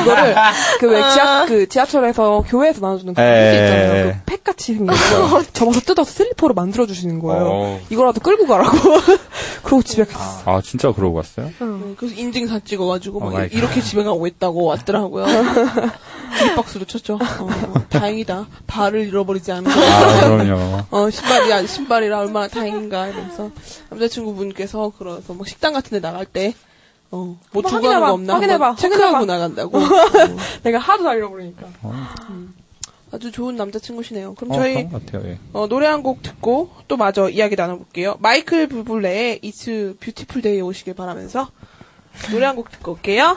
그거를 0.05 0.35
그 0.79 0.87
왜 0.87 1.11
지하 1.11 1.45
그 1.47 1.69
지하철에서 1.69 2.45
교회에서 2.47 2.81
나눠주는 2.81 3.15
그 3.15 3.21
에. 3.21 3.49
휴지 3.49 3.63
있잖아요. 3.63 4.13
그 4.13 4.21
팩 4.27 4.45
같이 4.45 4.75
생긴 4.75 4.87
거. 4.87 5.43
접어서 5.53 5.81
뜯어서 5.81 6.11
슬리퍼로 6.11 6.55
만들어 6.55 6.87
주시는 6.87 7.19
거예요. 7.19 7.45
어. 7.47 7.81
이거라도 7.91 8.21
끌고 8.21 8.47
가라고. 8.47 8.71
그러고 9.65 9.83
집에 9.83 10.05
갔어. 10.05 10.43
아, 10.51 10.61
진짜 10.63 10.93
그러고 10.93 11.17
갔어요? 11.17 11.47
네, 11.47 11.95
그래서 11.97 12.15
인증샷 12.17 12.59
찍어가지고, 12.61 13.19
오막 13.19 13.33
마이 13.35 13.49
이렇게 13.53 13.81
집에 13.83 14.03
가고 14.05 14.27
있다고 14.27 14.65
왔더라고요. 14.65 15.27
뒷박수로 16.39 16.85
쳤죠. 16.87 17.15
어, 17.15 17.49
다행이다. 17.89 18.47
발을 18.67 19.07
잃어버리지 19.09 19.51
않은 19.53 19.65
거. 19.65 19.71
아, 19.71 20.21
그럼요. 20.29 20.81
어, 20.91 21.11
신발이, 21.11 21.53
아, 21.53 21.67
신발이라 21.67 22.19
얼마나 22.21 22.49
다행인가, 22.49 23.09
이러면서. 23.09 23.51
남자친구분께서, 23.91 24.93
그래서 24.99 25.35
뭐 25.35 25.45
식당 25.47 25.73
같은 25.73 25.91
데 25.91 26.01
나갈 26.01 26.27
때, 26.27 26.55
어, 27.11 27.39
뭐 27.53 27.63
두고 27.63 27.83
가는. 27.89 28.01
거 28.01 28.13
없나? 28.13 28.35
확인해봐. 28.35 28.77
체크하고 28.77 29.17
확인해봐. 29.17 29.33
나간다고. 29.39 29.79
내가 30.63 30.79
하도 30.79 31.03
잘 31.05 31.17
잃어버리니까. 31.19 31.67
음. 32.31 32.55
아주 33.13 33.33
좋은 33.33 33.57
남자친구시네요. 33.57 34.35
그럼 34.35 34.53
어, 34.53 34.55
저희, 34.55 34.89
같아요, 34.89 35.23
예. 35.25 35.39
어, 35.53 35.67
노래 35.67 35.89
한 35.89 36.03
곡 36.05 36.23
듣고, 36.23 36.71
또 36.87 36.97
마저 36.97 37.29
이야기 37.29 37.57
나눠볼게요. 37.57 38.15
마이클 38.21 38.69
부블레의 38.69 39.41
It's 39.41 39.99
Beautiful 39.99 40.43
Day 40.43 40.61
오시길 40.61 40.95
바라면서, 40.95 41.49
노래 42.31 42.47
한 42.47 42.55
곡 42.55 42.71
듣고 42.71 42.93
올게요. 42.93 43.37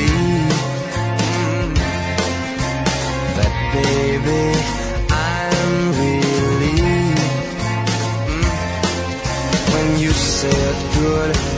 good 11.01 11.50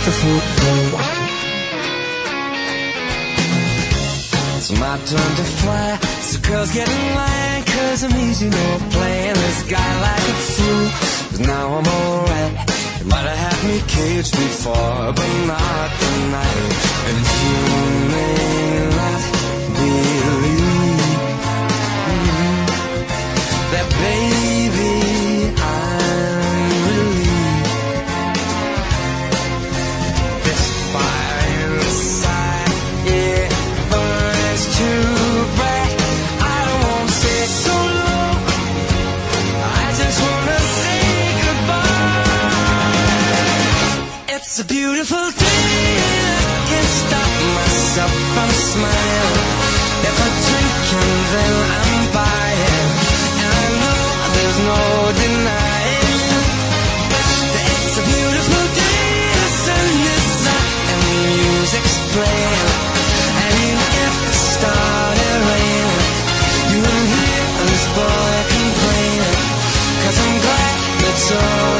Day. 0.00 0.10
It's 4.56 4.70
my 4.72 4.96
turn 4.96 5.30
to 5.36 5.44
fly. 5.60 5.98
So 6.20 6.40
girls 6.40 6.72
get 6.72 6.88
in 6.88 7.14
line, 7.14 7.64
cause 7.64 8.04
I'm 8.04 8.16
easy, 8.16 8.48
no 8.48 8.78
playing 8.90 9.34
this 9.34 9.62
guy 9.70 9.90
like 10.00 10.24
a 10.34 10.36
fool. 10.52 10.86
But 11.32 11.40
now 11.46 11.66
I'm 11.76 11.86
alright. 11.86 12.52
You 13.00 13.06
might 13.12 13.26
have 13.28 13.40
had 13.44 13.58
me 13.68 13.78
caged 13.88 14.32
before, 14.32 15.12
but 15.18 15.30
not 15.46 15.90
tonight. 16.00 16.72
And 17.08 17.18
you 17.36 17.54
may 18.12 18.88
not 19.00 19.20
believe 19.76 21.00
that, 23.72 23.86
baby, 24.00 24.19
It's 44.50 44.58
a 44.58 44.64
beautiful 44.64 45.26
day. 45.30 45.62
and 46.26 46.42
I 46.42 46.58
can't 46.66 46.90
stop 46.90 47.30
myself 47.54 48.10
from 48.34 48.50
smiling. 48.50 49.46
If 50.10 50.16
I 50.26 50.28
drink 50.42 50.74
and 50.90 51.22
then 51.30 51.54
I'm 51.70 52.02
buying, 52.10 52.88
and 53.46 53.52
I 53.62 53.66
know 53.78 54.02
there's 54.34 54.58
no 54.66 54.82
denying. 55.22 56.18
that 57.14 57.66
It's 57.78 57.94
a 57.94 58.04
beautiful 58.10 58.64
day. 58.74 59.06
The 59.38 59.50
sun 59.54 59.86
is 60.18 60.42
up 60.50 60.66
and 60.90 61.00
the 61.06 61.18
music's 61.30 61.96
playing. 62.10 62.70
And 63.38 63.52
even 63.54 63.90
if 64.02 64.14
it 64.18 64.38
started 64.50 65.38
raining, 65.46 66.10
you 66.74 66.78
won't 66.82 67.06
hear 67.06 67.42
this 67.70 67.84
boy 67.94 68.34
complaining. 68.50 69.38
Cause 70.02 70.18
I'm 70.18 70.36
glad 70.42 70.78
that 71.06 71.18
you're 71.30 71.79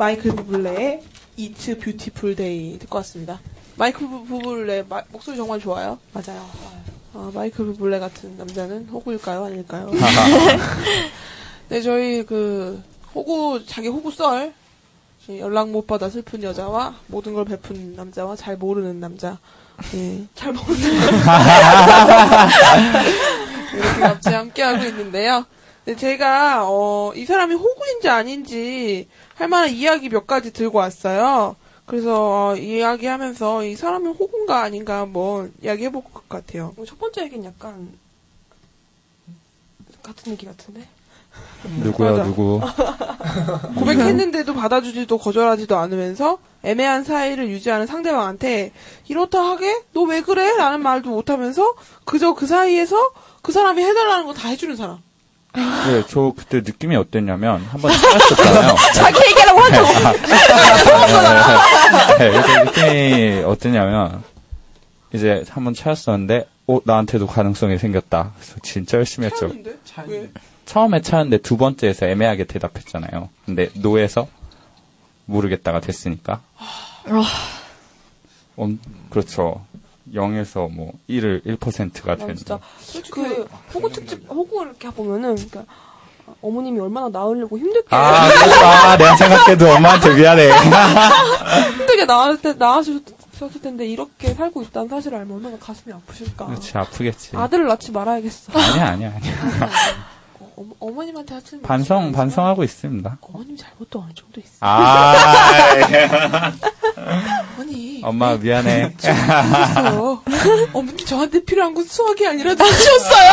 마이클 0.00 0.34
부블레의 0.34 1.02
It's 1.36 1.78
Beautiful 1.78 2.34
Day 2.34 2.78
듣고 2.78 2.96
왔습니다. 2.96 3.38
마이클 3.76 4.08
부- 4.08 4.24
부블레 4.24 4.84
마- 4.88 5.02
목소리 5.10 5.36
정말 5.36 5.60
좋아요. 5.60 5.98
맞아요. 6.14 6.48
아, 7.12 7.30
마이클 7.34 7.66
부블레 7.66 7.98
같은 7.98 8.34
남자는 8.38 8.86
호구일까요? 8.86 9.44
아닐까요? 9.44 9.90
네, 11.68 11.82
저희 11.82 12.24
그 12.24 12.82
호구 13.14 13.66
자기 13.66 13.88
호구 13.88 14.10
썰 14.10 14.54
예, 15.28 15.38
연락 15.38 15.68
못 15.68 15.86
받아 15.86 16.08
슬픈 16.08 16.42
여자와 16.42 16.94
모든 17.08 17.34
걸 17.34 17.44
베푼 17.44 17.92
남자와 17.94 18.36
잘 18.36 18.56
모르는 18.56 19.00
남자. 19.00 19.36
예, 19.94 20.24
잘 20.34 20.54
모르는 20.54 20.98
남자. 20.98 22.48
이렇게 23.74 24.00
같이 24.00 24.30
함께 24.30 24.62
하고 24.62 24.82
있는데요. 24.86 25.44
네, 25.84 25.94
제가 25.96 26.60
어, 26.68 27.12
이 27.14 27.24
사람이 27.26 27.54
호구인지 27.54 28.08
아닌지 28.08 29.08
할 29.40 29.48
만한 29.48 29.70
이야기 29.70 30.10
몇 30.10 30.26
가지 30.26 30.52
들고 30.52 30.78
왔어요. 30.78 31.56
그래서 31.86 32.50
어, 32.50 32.56
이야기하면서 32.56 33.64
이 33.64 33.74
사람이 33.74 34.06
호구인가 34.08 34.60
아닌가 34.62 34.98
한번 35.00 35.52
이야기해 35.62 35.90
볼 35.90 36.02
것 36.04 36.28
같아요. 36.28 36.74
첫 36.86 36.98
번째 36.98 37.22
얘기는 37.22 37.42
약간 37.44 37.90
같은 40.02 40.32
얘기 40.32 40.44
같은데? 40.46 40.86
누구야. 41.82 42.22
누구? 42.24 42.60
고백했는데도 43.78 44.52
받아주지도 44.54 45.16
거절하지도 45.18 45.76
않으면서 45.76 46.38
애매한 46.62 47.04
사이를 47.04 47.48
유지하는 47.48 47.86
상대방한테 47.86 48.72
이렇다 49.08 49.40
하게 49.42 49.82
너 49.94 50.02
왜 50.04 50.20
그래? 50.20 50.54
라는 50.56 50.82
말도 50.82 51.08
못하면서 51.10 51.74
그저 52.04 52.34
그 52.34 52.46
사이에서 52.46 53.10
그 53.42 53.52
사람이 53.52 53.82
해달라는 53.82 54.26
거 54.26 54.34
다 54.34 54.48
해주는 54.48 54.76
사람. 54.76 54.98
네, 55.54 56.04
저 56.08 56.32
그때 56.36 56.58
느낌이 56.60 56.94
어땠냐면 56.96 57.60
한번 57.62 57.90
찾았었잖아요. 57.92 58.76
자기 58.94 59.18
얘기하라고 59.30 59.60
하죠. 59.60 59.82
네, 62.18 62.30
그때 62.30 62.64
느낌이 62.64 63.42
어땠냐면 63.44 64.22
이제 65.12 65.44
한번 65.48 65.74
찾았었는데, 65.74 66.46
어 66.68 66.80
나한테도 66.84 67.26
가능성이 67.26 67.78
생겼다. 67.78 68.32
그래서 68.36 68.56
진짜 68.62 68.98
열심히 68.98 69.26
했죠. 69.26 69.50
왜? 70.06 70.30
처음에 70.66 71.02
찾았는데 71.02 71.38
두 71.38 71.56
번째에서 71.56 72.06
애매하게 72.06 72.44
대답했잖아요. 72.44 73.28
근데 73.44 73.70
노에서 73.74 74.28
모르겠다가 75.24 75.80
됐으니까. 75.80 76.40
음, 78.60 78.78
그렇죠. 79.08 79.64
0에서 80.14 80.70
뭐 80.72 80.92
1을 81.08 81.44
1%가 81.44 82.08
난 82.16 82.18
되는. 82.18 82.36
진짜 82.36 82.58
솔직히 82.78 83.10
그 83.10 83.48
호구 83.74 83.90
특집 83.92 84.28
호구 84.28 84.62
이렇게 84.62 84.90
보면은 84.90 85.34
그러니까 85.36 85.64
어머님이 86.42 86.80
얼마나 86.80 87.08
낳으려고 87.08 87.58
힘들게 87.58 87.86
아. 87.90 88.28
아, 88.28 88.96
내가 88.96 89.16
생각해도 89.16 89.70
엄마한테 89.70 90.14
미안해. 90.14 90.50
힘들게 91.78 92.04
낳을 92.04 92.40
때 92.40 92.52
낳으셨을 92.54 93.02
텐데 93.62 93.86
이렇게 93.86 94.32
살고 94.34 94.62
있다는 94.62 94.88
사실을 94.88 95.18
알면 95.18 95.36
얼마나 95.38 95.58
가슴이 95.58 95.92
아프실까. 95.92 96.46
그렇지, 96.46 96.76
아프겠지. 96.78 97.36
아들을 97.36 97.66
낳지 97.66 97.92
말아야겠어. 97.92 98.52
아니야, 98.58 98.88
아니야, 98.90 99.12
아니야. 99.16 99.70
어, 100.60 100.66
어머님한테 100.78 101.34
하지 101.34 101.56
마. 101.56 101.62
반성, 101.68 102.12
반성하고 102.12 102.62
있습니다. 102.64 103.18
어머님 103.22 103.56
잘못도 103.56 103.98
어느 104.00 104.12
정도 104.14 104.40
있어. 104.40 104.56
아, 104.60 105.14
어머니. 107.54 108.02
엄마 108.04 108.36
미안해. 108.36 108.92
있어요. 108.98 110.22
어머니 110.74 111.04
저한테 111.06 111.42
필요한 111.44 111.72
건 111.72 111.84
수학이 111.84 112.26
아니라 112.26 112.54
눈치였어요. 112.54 113.30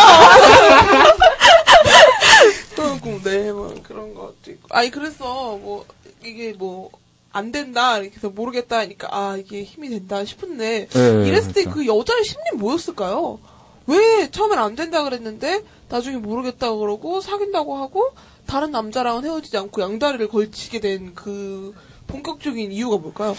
그리고 2.76 3.22
네, 3.24 3.52
뭐 3.52 3.76
그런 3.84 4.14
것도 4.14 4.36
있고. 4.52 4.68
아니 4.70 4.90
그래서 4.90 5.26
뭐 5.58 5.86
이게 6.24 6.54
뭐 6.54 6.90
안 7.34 7.52
된다 7.52 8.00
이렇게 8.00 8.16
해서 8.16 8.30
모르겠다 8.30 8.80
하니까 8.80 9.10
아 9.12 9.38
이게 9.38 9.62
힘이 9.62 9.90
된다 9.90 10.26
싶은데 10.26 10.88
네, 10.88 11.28
이랬을 11.28 11.54
때 11.54 11.64
그렇죠. 11.66 11.72
그 11.72 11.86
여자의 11.86 12.24
심리는 12.24 12.58
뭐였을까요? 12.58 13.38
왜 13.86 14.32
처음엔 14.32 14.58
안 14.58 14.76
된다 14.76 15.04
그랬는데 15.04 15.62
나중에 15.90 16.18
모르겠다 16.18 16.74
그러고 16.76 17.22
사귄다고 17.22 17.78
하고 17.78 18.12
다른 18.46 18.72
남자랑은 18.72 19.24
헤어지지 19.26 19.58
않고 19.58 19.82
양다리를 19.82 20.28
걸치게 20.28 20.80
된 20.80 21.14
그 21.16 21.74
본격적인 22.08 22.72
이유가 22.72 22.98
뭘까요? 22.98 23.36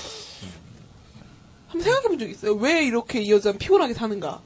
한번 1.69 1.83
생각해 1.83 2.09
본 2.09 2.19
적 2.19 2.29
있어요? 2.29 2.55
왜 2.55 2.85
이렇게 2.85 3.21
이 3.21 3.31
여자는 3.31 3.59
피곤하게 3.59 3.95
사는가? 3.95 4.41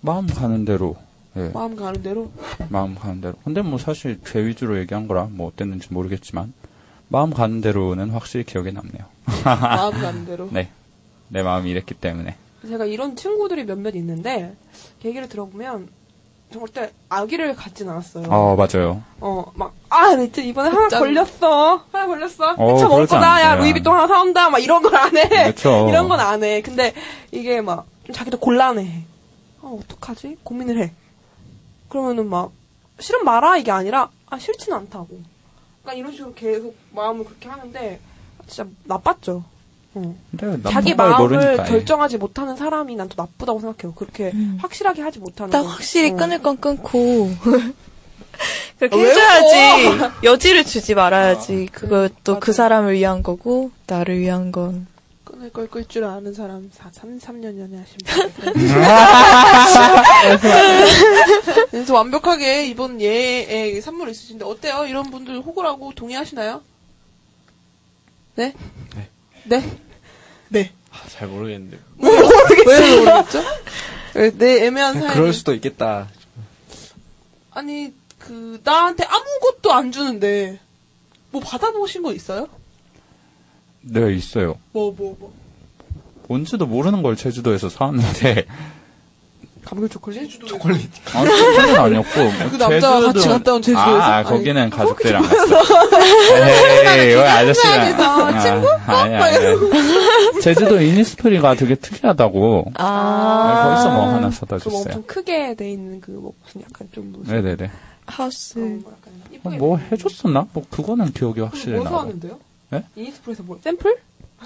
마음 0.00 0.26
가는 0.26 0.64
대로. 0.64 0.96
예, 1.36 1.50
마음 1.54 1.76
가는 1.76 2.02
대로? 2.02 2.30
마음 2.68 2.94
가는 2.94 3.20
대로. 3.20 3.34
근데 3.44 3.62
뭐 3.62 3.78
사실 3.78 4.18
죄 4.24 4.44
위주로 4.44 4.78
얘기한 4.78 5.06
거라 5.08 5.24
뭐 5.30 5.48
어땠는지 5.48 5.88
모르겠지만 5.92 6.52
마음 7.08 7.32
가는 7.32 7.60
대로는 7.60 8.10
확실히 8.10 8.44
기억에 8.44 8.70
남네요. 8.70 9.04
마음 9.44 9.92
가는 10.00 10.24
대로? 10.26 10.48
네, 10.52 10.70
내 11.28 11.42
마음이 11.42 11.70
이랬기 11.70 11.94
때문에. 11.94 12.36
제가 12.66 12.84
이런 12.86 13.14
친구들이 13.16 13.64
몇몇 13.64 13.94
있는데 13.94 14.56
얘기를 15.04 15.28
들어보면 15.28 15.88
정말 16.50 16.68
때 16.70 16.90
아기를 17.10 17.54
갖진 17.54 17.88
않았어요. 17.90 18.26
어, 18.30 18.56
맞아요. 18.56 19.02
어, 19.20 19.44
막, 19.54 19.72
아, 19.90 20.14
나 20.14 20.16
진짜 20.22 20.40
이번에 20.42 20.70
하나 20.70 20.88
짠. 20.88 21.00
걸렸어. 21.00 21.84
하나 21.92 22.06
걸렸어. 22.06 22.54
어, 22.56 22.72
미쳐 22.74 22.88
먹을 22.88 23.06
거다. 23.06 23.42
야. 23.42 23.54
루이비통 23.56 23.94
하나 23.94 24.06
사온다. 24.06 24.48
막 24.48 24.58
이런 24.58 24.82
걸 24.82 24.94
안 24.96 25.14
해. 25.16 25.52
그쵸. 25.52 25.86
이런 25.90 26.08
건 26.08 26.18
안 26.20 26.42
해. 26.42 26.62
근데 26.62 26.94
이게 27.32 27.60
막, 27.60 27.86
좀 28.04 28.14
자기도 28.14 28.38
곤란해. 28.38 29.04
어, 29.60 29.78
어떡하지? 29.84 30.38
고민을 30.42 30.82
해. 30.82 30.92
그러면은 31.90 32.28
막, 32.30 32.50
싫은 32.98 33.24
마라 33.24 33.58
이게 33.58 33.70
아니라, 33.70 34.08
아, 34.30 34.38
싫진 34.38 34.72
않다고. 34.72 35.08
그러니까 35.82 35.92
이런 35.94 36.12
식으로 36.12 36.32
계속 36.34 36.74
마음을 36.92 37.24
그렇게 37.26 37.48
하는데, 37.48 38.00
진짜 38.46 38.66
나빴죠. 38.84 39.44
어. 40.06 40.14
근데 40.36 40.70
자기 40.70 40.94
마음을 40.94 41.18
모르니까, 41.38 41.64
예. 41.64 41.68
결정하지 41.68 42.18
못하는 42.18 42.56
사람이 42.56 42.94
난더 42.96 43.14
나쁘다고 43.16 43.60
생각해요. 43.60 43.94
그렇게 43.94 44.32
확실하게 44.58 45.02
하지 45.02 45.18
못하는 45.18 45.50
딱 45.50 45.62
건. 45.62 45.70
확실히 45.70 46.10
어. 46.12 46.16
끊을 46.16 46.40
건 46.42 46.56
끊고 46.58 47.30
그렇게 48.78 48.96
아, 48.96 48.98
왜 48.98 49.10
해줘야지? 49.10 50.14
여지를 50.22 50.64
주지 50.64 50.94
말아야지 50.94 51.68
그것도 51.72 52.38
그 52.40 52.52
사람을 52.52 52.94
위한 52.94 53.22
거고 53.22 53.70
나를 53.86 54.20
위한 54.20 54.52
건 54.52 54.86
끊을 55.24 55.50
걸 55.52 55.68
끌 55.68 55.84
줄 55.86 56.04
아는 56.04 56.32
사람 56.32 56.70
4, 56.72 56.88
3, 56.92 57.18
3년 57.18 57.58
연애하신 57.58 57.98
분. 58.04 58.54
그래서 61.70 61.94
완벽하게 61.94 62.66
이번 62.66 63.00
예에 63.00 63.80
선물 63.80 64.08
있으신데 64.10 64.44
어때요? 64.44 64.84
이런 64.86 65.10
분들 65.10 65.40
호구라고 65.40 65.92
동의하시나요? 65.94 66.62
네? 68.36 68.54
네. 68.96 69.08
네? 69.44 69.78
네. 70.48 70.72
아, 70.90 70.96
잘 71.08 71.28
모르겠는데. 71.28 71.78
왜 71.98 72.20
모르겠죠? 72.20 72.68
왜 72.70 72.96
모르겠죠? 72.98 73.42
네, 74.14 74.30
내 74.36 74.66
애매한 74.66 74.94
사연. 74.94 75.12
그럴 75.14 75.32
수도 75.32 75.54
있겠다. 75.54 76.08
아니 77.50 77.92
그 78.18 78.60
나한테 78.64 79.04
아무것도 79.04 79.72
안 79.72 79.92
주는데 79.92 80.60
뭐 81.30 81.40
받아보신 81.42 82.02
거 82.02 82.12
있어요? 82.12 82.48
네, 83.82 84.14
있어요. 84.14 84.58
뭐 84.72 84.92
뭐 84.92 85.16
뭐. 85.18 85.32
뭔지도 86.28 86.66
모르는 86.66 87.02
걸 87.02 87.16
제주도에서 87.16 87.68
사왔는데. 87.68 88.46
감귤 89.64 89.88
초콜릿? 89.88 90.40
초콜릿. 90.46 90.88
아니, 91.14 91.28
초콜릿 91.28 91.76
아니었고. 91.78 92.20
뭐 92.22 92.32
그 92.50 92.56
남자가 92.56 93.00
같이 93.12 93.28
갔다 93.28 93.52
온 93.54 93.62
제주도에서? 93.62 94.00
아, 94.00 94.16
아니, 94.16 94.28
거기는 94.28 94.70
가족들이랑 94.70 95.22
갔어. 95.22 95.62
에이, 96.98 97.14
왜 97.14 97.28
아저씨랑. 97.28 97.86
현장에서 97.90 98.40
친구? 98.40 98.68
아니, 98.86 99.14
아니. 99.14 99.36
제주도 100.42 100.80
이니스프리가 100.80 101.54
되게 101.54 101.74
특이하다고. 101.74 102.72
아. 102.76 103.48
네, 103.48 103.68
거기서 103.70 103.90
뭐 103.94 104.14
하나 104.14 104.30
사다 104.30 104.56
그 104.56 104.64
줬어요. 104.64 104.80
엄청 104.86 105.02
크게 105.06 105.54
돼 105.54 105.70
있는 105.70 106.00
그 106.00 106.12
뭐 106.12 106.32
무슨 106.44 106.62
약간 106.62 106.88
좀 106.92 107.12
무슨 107.16 107.34
네네네. 107.34 107.70
하우스 108.06 108.58
어, 109.44 109.50
뭐 109.50 109.78
해줬었나? 109.92 110.46
뭐 110.52 110.64
그거는 110.70 111.12
기억이 111.12 111.40
확실히 111.42 111.74
뭐 111.74 111.84
나고. 111.84 111.96
사왔는데요? 111.96 112.38
네? 112.70 112.82
이니스프레에서 112.96 113.42
뭐 113.44 113.58
샘플? 113.62 113.96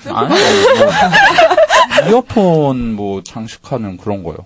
아니, 0.07 0.29
뭐, 0.29 2.09
이어폰 2.09 2.95
뭐 2.95 3.23
장식하는 3.23 3.97
그런 3.99 4.23
거요. 4.23 4.37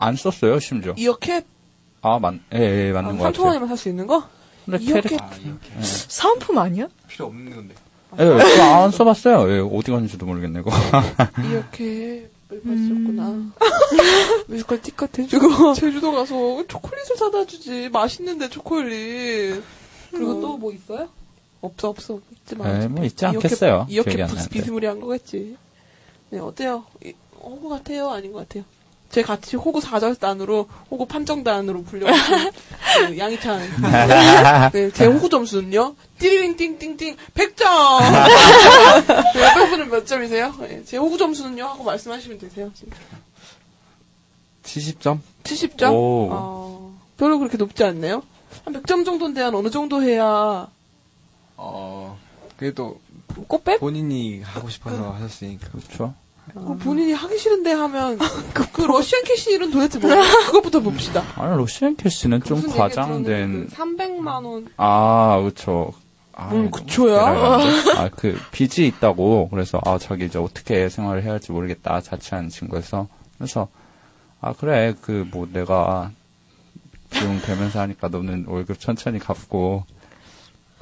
안 0.00 0.16
썼어요, 0.16 0.58
심지어. 0.60 0.94
이어캡 0.96 1.42
아, 2.02 2.18
맞, 2.18 2.34
예, 2.54 2.88
예, 2.88 2.92
맞는 2.92 3.18
것 3.18 3.24
3천 3.24 3.32
같아요. 3.32 3.46
원이면 3.46 3.68
살 3.68 3.76
수 3.76 3.88
있는 3.88 4.06
거? 4.06 4.22
근데 4.64 4.84
이어캡 4.84 5.02
캐릭, 5.02 5.20
사은품 5.82 6.58
아니야? 6.58 6.86
필요 7.08 7.26
없는 7.26 7.54
건데. 7.54 7.74
예, 8.20 8.24
그거 8.24 8.62
안 8.62 8.90
써봤어요. 8.90 9.50
예, 9.52 9.58
어디 9.60 9.90
갔는지도 9.90 10.24
모르겠네, 10.26 10.60
이거. 10.60 10.70
이어캡을 11.50 12.30
봤었구나. 12.64 13.52
뮤지컬 14.46 14.80
티켓 14.80 15.18
해주고 15.18 15.74
제주도 15.74 16.12
가서 16.12 16.66
초콜릿을 16.66 17.16
사다 17.18 17.44
주지 17.44 17.88
맛있는데 17.90 18.48
초콜릿. 18.48 19.62
그리고 20.10 20.40
또뭐 20.40 20.72
있어요? 20.72 21.08
없어 21.60 21.88
없어 21.90 22.20
있지 22.32 22.54
마. 22.56 22.66
네, 22.78 22.88
뭐 22.88 23.04
있지 23.04 23.26
않겠어요. 23.26 23.86
이렇게. 23.90 24.24
비스무리한 24.50 25.00
거겠지. 25.00 25.56
네 26.30 26.38
어때요? 26.38 26.84
이- 27.04 27.12
호구 27.40 27.68
같아요? 27.68 28.10
아닌 28.10 28.32
것 28.32 28.48
같아요? 28.48 28.64
제 29.10 29.22
같이 29.22 29.56
호구 29.56 29.80
사절단으로 29.80 30.68
호구 30.90 31.06
판정단으로 31.06 31.82
불려주신 31.84 32.50
그 33.08 33.18
양희찬. 33.18 33.60
네, 34.72 34.90
제 34.92 35.06
호구 35.06 35.28
점수는요? 35.30 35.94
띠리링띵띵띵 36.18 37.16
100점. 37.34 38.00
네, 39.34 39.42
옆에 39.42 39.68
분은 39.70 39.88
몇 39.90 40.06
점이세요? 40.06 40.54
네, 40.60 40.84
제 40.84 40.98
호구 40.98 41.16
점수는요? 41.16 41.64
하고 41.64 41.84
말씀하시면 41.84 42.38
되세요. 42.38 42.70
지금. 42.74 42.92
70점? 44.64 45.18
70점? 45.44 45.92
오. 45.92 46.28
어, 46.30 46.98
별로 47.16 47.38
그렇게 47.38 47.56
높지 47.56 47.82
않네요. 47.84 48.22
한 48.64 48.74
100점 48.74 49.04
정도인데 49.06 49.40
한 49.40 49.54
어느 49.54 49.70
정도 49.70 50.02
해야 50.02 50.68
어, 51.56 52.18
그래도 52.58 53.00
꽃뱀? 53.46 53.78
본인이 53.78 54.42
하고 54.42 54.68
싶어서 54.68 55.12
하셨으니까. 55.12 55.68
그렇죠. 55.70 56.14
그 56.54 56.76
본인이 56.78 57.12
하기 57.12 57.38
싫은데 57.38 57.72
하면 57.72 58.18
그 58.72 58.82
러시안 58.82 59.22
캐시는 59.24 59.70
도대체 59.70 59.98
뭐야? 59.98 60.22
그것부터 60.46 60.80
봅시다. 60.80 61.22
아니, 61.36 61.56
러시안 61.56 61.96
캐시는 61.96 62.42
좀 62.42 62.56
무슨 62.56 62.70
얘기 62.70 62.78
과장된. 62.78 63.24
들었는데 63.24 63.68
그 63.68 63.74
300만 63.76 64.44
원. 64.44 64.66
아, 64.76 65.40
그쵸. 65.44 65.92
아, 66.32 66.46
뭘 66.50 66.70
그초야? 66.70 67.20
아, 67.96 68.08
그, 68.14 68.38
빚이 68.52 68.86
있다고. 68.86 69.48
그래서, 69.50 69.80
아, 69.84 69.98
자기 69.98 70.26
이제 70.26 70.38
어떻게 70.38 70.88
생활을 70.88 71.24
해야 71.24 71.32
할지 71.32 71.50
모르겠다. 71.50 72.00
자취하는 72.00 72.48
친구에서. 72.48 73.08
그래서, 73.38 73.66
아, 74.40 74.52
그래. 74.52 74.94
그, 75.02 75.26
뭐, 75.32 75.48
내가 75.52 76.12
비용 77.10 77.40
되면서 77.40 77.80
하니까 77.80 78.06
너는 78.08 78.44
월급 78.46 78.78
천천히 78.78 79.18
갚고, 79.18 79.84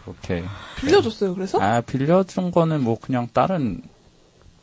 그렇게. 0.04 0.44
빌려줬어요. 0.78 1.34
그래서 1.34 1.58
아, 1.58 1.80
빌려준 1.80 2.50
거는 2.50 2.84
뭐, 2.84 2.98
그냥 3.00 3.26
다른, 3.32 3.80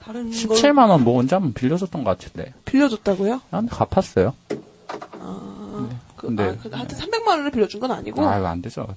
다른 0.03 0.23
걸 0.29 0.31
17만 0.31 0.89
원 0.89 1.03
뭐, 1.03 1.19
언제 1.19 1.35
한번 1.35 1.53
빌려줬던 1.53 2.03
것 2.03 2.17
같은데. 2.17 2.53
빌려줬다고요? 2.65 3.41
난 3.49 3.67
갚았어요. 3.67 4.33
아, 5.19 5.89
그, 6.17 6.27
근데- 6.27 6.43
아, 6.43 6.55
그, 6.61 6.69
하여튼 6.69 6.97
300만 6.97 7.27
원을 7.27 7.51
빌려준 7.51 7.79
건 7.79 7.91
아니고 7.91 8.21
아, 8.27 8.37
이거 8.37 8.47
안 8.47 8.61
되죠. 8.61 8.87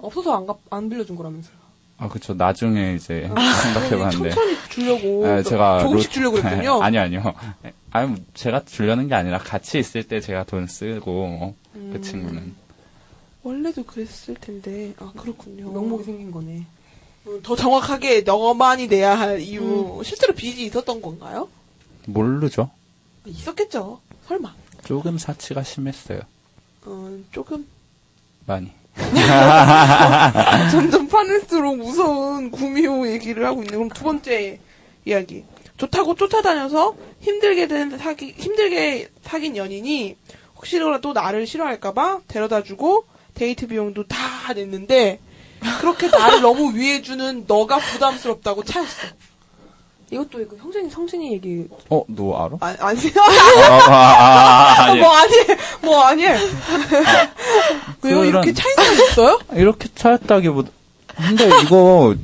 없어서 0.00 0.36
안, 0.36 0.46
갚, 0.46 0.58
안 0.70 0.88
빌려준 0.88 1.16
거라면서요. 1.16 1.60
아, 1.98 2.08
그쵸. 2.08 2.32
나중에 2.32 2.94
이제 2.94 3.30
아, 3.34 3.52
생각해봤는데. 3.62 4.30
천천히 4.30 4.56
주려고 4.70 5.26
네, 5.26 5.42
제가 5.42 5.80
조금씩 5.80 6.08
로- 6.08 6.14
주려고 6.14 6.36
그랬군요. 6.40 6.82
아니요, 6.82 7.02
아니요. 7.02 7.34
아니, 7.90 8.08
뭐 8.08 8.16
제가 8.32 8.64
주려는 8.64 9.06
게 9.08 9.14
아니라 9.14 9.36
같이 9.38 9.78
있을 9.78 10.04
때 10.04 10.20
제가 10.20 10.44
돈 10.44 10.66
쓰고 10.66 11.54
음. 11.74 11.90
그 11.92 12.00
친구는 12.00 12.54
원래도 13.42 13.82
그랬을 13.84 14.34
텐데 14.40 14.94
아 14.98 15.12
그렇군요. 15.16 15.70
명목이 15.72 16.04
생긴 16.04 16.30
거네. 16.30 16.64
음, 17.26 17.40
더 17.42 17.54
정확하게 17.56 18.22
너만이 18.22 18.86
내야 18.88 19.18
할 19.18 19.40
이유 19.40 20.00
실제로 20.04 20.32
빚이 20.34 20.64
있었던 20.66 21.00
건가요? 21.02 21.48
모르죠. 22.06 22.70
있었겠죠. 23.26 24.00
설마. 24.26 24.54
조금 24.84 25.18
사치가 25.18 25.62
심했어요. 25.62 26.20
어, 26.84 27.18
조금 27.30 27.66
많이. 28.46 28.70
점점 30.70 31.06
파낼수록 31.08 31.76
무서운 31.78 32.50
구미호 32.50 33.08
얘기를 33.12 33.46
하고 33.46 33.60
있는 33.62 33.74
그럼 33.74 33.88
두 33.90 34.02
번째 34.04 34.58
이야기. 35.04 35.44
좋다고 35.76 36.14
쫓아다녀서 36.14 36.94
힘들게 37.20 37.66
된 37.66 37.96
사기 37.96 38.34
힘들게 38.36 39.08
사귄 39.22 39.56
연인이 39.56 40.16
혹시라도 40.56 41.12
나를 41.12 41.46
싫어할까봐 41.46 42.20
데려다주고 42.28 43.04
데이트 43.34 43.66
비용도 43.66 44.06
다 44.06 44.52
냈는데 44.54 45.20
그렇게 45.80 46.08
나를 46.08 46.40
너무 46.40 46.74
위해주는 46.74 47.44
너가 47.46 47.78
부담스럽다고 47.78 48.64
차였어. 48.64 49.08
이것도 50.10 50.40
이거 50.40 50.56
형진이 50.56 50.90
성진이 50.90 51.32
얘기 51.34 51.66
어, 51.88 52.02
너 52.08 52.36
알아? 52.36 52.56
아, 52.60 52.74
아니 52.80 53.00
아, 53.16 53.92
아, 53.92 54.82
아니. 54.88 55.00
뭐 55.00 55.12
아니 55.16 55.32
뭐 55.82 56.00
아니 56.02 56.24
왜요 56.24 56.40
그런- 58.02 58.26
이렇게 58.26 58.52
차인 58.52 58.74
사람 58.74 58.92
있어요? 58.94 59.38
이렇게 59.52 59.88
차였다기보다. 59.94 60.70
근데 61.16 61.48
이거, 61.62 62.14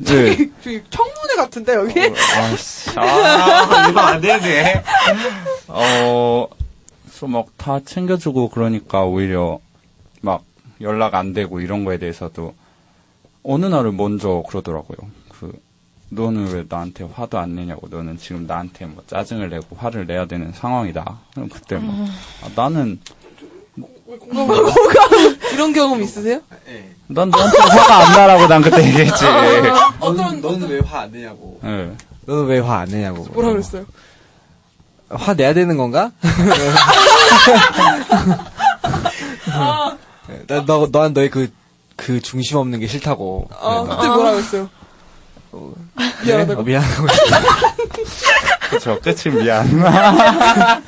이제. 0.00 0.50
저기 0.64 0.82
청문회 0.90 1.36
같은데 1.36 1.74
여기 1.74 2.00
아씨. 2.00 2.90
아, 2.98 3.88
이거 3.90 4.00
안 4.00 4.20
되네. 4.20 4.82
어, 5.68 6.48
그래서 7.04 7.26
막다 7.28 7.80
챙겨주고 7.84 8.48
그러니까 8.50 9.04
오히려 9.04 9.60
막 10.20 10.42
연락 10.80 11.14
안 11.14 11.32
되고 11.32 11.60
이런 11.60 11.84
거에 11.84 11.98
대해서도 11.98 12.54
어느 13.48 13.66
날을 13.66 13.92
먼저 13.92 14.42
그러더라고요. 14.48 14.96
그, 15.28 15.52
너는 16.10 16.52
왜 16.52 16.64
나한테 16.68 17.04
화도 17.14 17.38
안 17.38 17.54
내냐고. 17.54 17.86
너는 17.88 18.18
지금 18.18 18.46
나한테 18.46 18.86
뭐 18.86 19.02
짜증을 19.06 19.50
내고 19.50 19.76
화를 19.76 20.06
내야 20.06 20.26
되는 20.26 20.52
상황이다. 20.52 21.18
그럼 21.34 21.48
그때 21.48 21.76
막, 21.78 21.94
아, 22.42 22.48
나는, 22.54 22.98
공감하고 24.06 24.68
이런 25.52 25.72
경험 25.72 26.02
있으세요? 26.02 26.40
난 27.08 27.28
너한테 27.30 27.58
화가 27.58 27.96
안 28.06 28.12
나라고 28.12 28.46
난 28.46 28.62
그때 28.62 28.84
얘기했지. 28.86 29.24
너는, 30.00 30.40
너는 30.40 30.68
왜 30.68 30.80
화 30.80 31.00
안 31.02 31.12
내냐고. 31.12 31.60
예. 31.64 31.92
너는 32.24 32.46
왜 32.46 32.58
화 32.60 32.80
안 32.80 32.88
내냐고. 32.88 33.24
뭐라 33.32 33.50
그랬어요? 33.50 33.84
화 35.08 35.34
내야 35.34 35.54
되는 35.54 35.76
건가? 35.76 36.10
아. 39.52 39.96
네, 40.28 40.42
나, 40.46 40.64
너, 40.64 40.88
넌 40.90 41.12
너의 41.12 41.30
그, 41.30 41.48
그 41.96 42.20
중심 42.20 42.58
없는 42.58 42.80
게 42.80 42.86
싫다고. 42.86 43.48
어, 43.52 43.84
그래, 43.84 43.96
그때 43.96 44.08
뭐라고 44.08 44.36
했어요? 44.38 44.70
미안하다고. 46.24 46.60
어, 46.60 46.64
미안하다고. 46.64 47.06
그쵸, 48.70 49.00
끝이 49.00 49.34
미안. 49.34 49.66
아, 49.84 50.82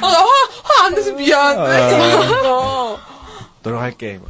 화, 0.00 0.48
화안 0.64 0.94
내서 0.94 1.12
미안. 1.12 1.58
아. 1.58 1.64
어. 2.44 2.98
노력할게. 3.62 4.18
뭐. 4.18 4.28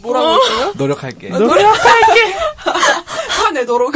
뭐라고 0.00 0.42
했어요? 0.42 0.72
노력할게. 0.76 1.30
아, 1.32 1.38
노력할게. 1.38 2.34
화내도록. 3.42 3.94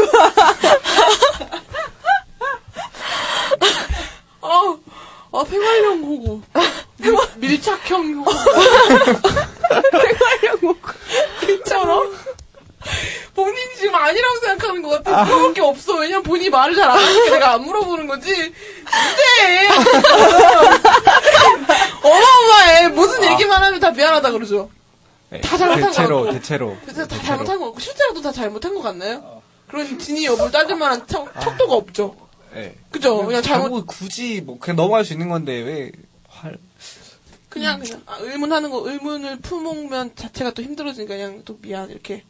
아, 4.43 4.77
아, 5.33 5.45
생활형 5.49 6.01
호구. 6.05 6.41
밀, 6.99 7.17
밀착형 7.37 8.15
호구. 8.15 8.33
생활형. 9.81 10.75
괜찮아? 11.41 12.03
본인이 13.35 13.75
지금 13.79 13.95
아니라고 13.95 14.41
생각하는 14.41 14.83
것 14.83 15.03
같아. 15.05 15.25
물어볼 15.25 15.55
게 15.55 15.61
없어. 15.61 15.95
왜냐면 15.99 16.23
본인이 16.25 16.51
말을 16.51 16.75
잘 16.75 16.91
안 16.91 16.99
하니까 16.99 17.31
내가 17.31 17.53
안 17.55 17.63
물어보는 17.63 18.07
거지. 18.09 18.31
이제! 18.33 19.69
어마어마해. 22.03 22.89
무슨 22.89 23.25
얘기만 23.33 23.63
하면 23.65 23.81
다 23.81 23.91
미안하다 23.91 24.31
그러죠. 24.33 24.71
네, 25.31 25.41
다 25.41 25.57
잘못한 25.57 25.81
거 25.83 25.87
대체로, 25.89 26.17
같고. 26.25 26.33
대체로. 26.33 26.77
그래서 26.83 27.07
다 27.07 27.17
잘못한 27.23 27.59
거 27.59 27.67
같고, 27.67 27.81
실제로도 27.81 28.21
다 28.21 28.33
잘못한 28.33 28.75
것 28.75 28.83
같나요? 28.83 29.43
그런 29.69 29.99
진위 29.99 30.27
여부를 30.27 30.51
따질 30.51 30.77
만한 30.77 31.07
척, 31.07 31.33
척도가 31.41 31.75
없죠. 31.75 32.15
네. 32.55 32.75
그죠? 32.91 33.25
그냥 33.25 33.41
잘못, 33.41 33.63
잘못 33.69 33.87
굳이 33.87 34.43
뭐 34.45 34.59
그냥 34.59 34.77
넘어갈 34.77 35.07
수 35.07 35.15
있는 35.15 35.31
건데 35.31 35.53
왜 35.63 35.91
활? 36.29 36.59
그냥, 37.53 37.81
그냥, 37.81 38.03
아, 38.07 38.17
의문하는 38.21 38.71
거, 38.71 38.89
의문을 38.91 39.39
품으면 39.41 40.15
자체가 40.17 40.53
또 40.53 40.63
힘들어지니까 40.63 41.15
그냥 41.17 41.43
또 41.45 41.59
미안, 41.59 41.91
이렇게. 41.91 42.25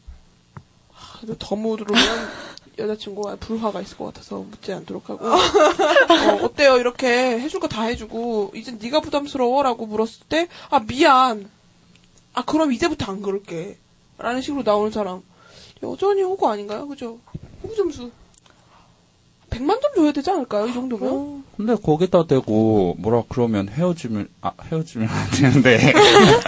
아, 0.95 1.19
그래도 1.21 1.37
더 1.39 1.55
물으면 1.57 1.95
여자친구가 2.79 3.37
불화가 3.37 3.81
있을 3.83 3.97
것 3.97 4.07
같아서 4.07 4.39
묻지 4.39 4.73
않도록 4.73 5.09
하고. 5.11 5.27
어, 5.31 6.45
어때요? 6.45 6.79
이렇게 6.79 7.39
해줄 7.39 7.61
거 7.61 7.69
다 7.69 7.83
해주고, 7.83 8.53
이제 8.55 8.73
네가 8.73 9.01
부담스러워? 9.01 9.63
라고 9.63 9.87
물었을 9.87 10.23
때, 10.29 10.49
아, 10.71 10.81
미안. 10.81 11.49
아, 12.35 12.45
그럼 12.45 12.73
이제부터 12.73 13.13
안 13.13 13.23
그럴게. 13.23 13.77
라는 14.19 14.41
식으로 14.43 14.63
나오는 14.65 14.91
사람. 14.91 15.23
여전히 15.83 16.23
호구 16.23 16.49
아닌가요? 16.49 16.87
그죠? 16.89 17.19
호구 17.63 17.75
점수. 17.77 18.11
100만 19.53 19.81
점 19.81 19.95
줘야 19.95 20.13
되지 20.13 20.31
않을까요? 20.31 20.67
이 20.67 20.73
정도면? 20.73 21.45
근데 21.57 21.75
거기다 21.75 22.27
대고 22.27 22.97
뭐라 22.99 23.23
그러면 23.29 23.69
헤어지면 23.69 24.29
아 24.41 24.53
헤어지면 24.63 25.09
안 25.09 25.31
되는데 25.31 25.93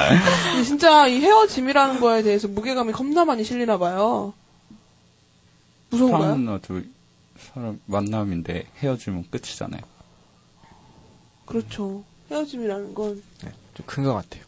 진짜 0.65 1.07
이 1.07 1.21
헤어짐이라는 1.21 2.01
거에 2.01 2.23
대해서 2.23 2.49
무게감이 2.49 2.93
겁나 2.93 3.25
많이 3.25 3.45
실리나 3.45 3.79
봐요. 3.79 4.33
무서운가요? 5.91 6.23
사람나도 6.23 6.81
사람 7.39 7.81
만남인데 7.87 8.67
헤어지면 8.79 9.27
끝이잖아요. 9.31 9.83
그렇죠. 11.45 12.03
헤어짐이라는 12.31 12.95
건좀큰 12.95 14.05
것 14.05 14.15
같아요. 14.15 14.45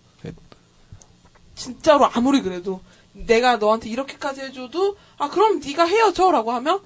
진짜로 1.55 2.07
아무리 2.13 2.43
그래도 2.43 2.81
내가 3.13 3.57
너한테 3.57 3.89
이렇게까지 3.89 4.43
해줘도 4.43 4.97
아 5.17 5.31
그럼 5.31 5.59
네가 5.61 5.87
헤어져라고 5.87 6.53
하면 6.53 6.81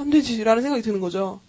안 0.00 0.10
되지라는 0.10 0.62
생각이 0.62 0.82
드는 0.82 1.00
거죠. 1.00 1.40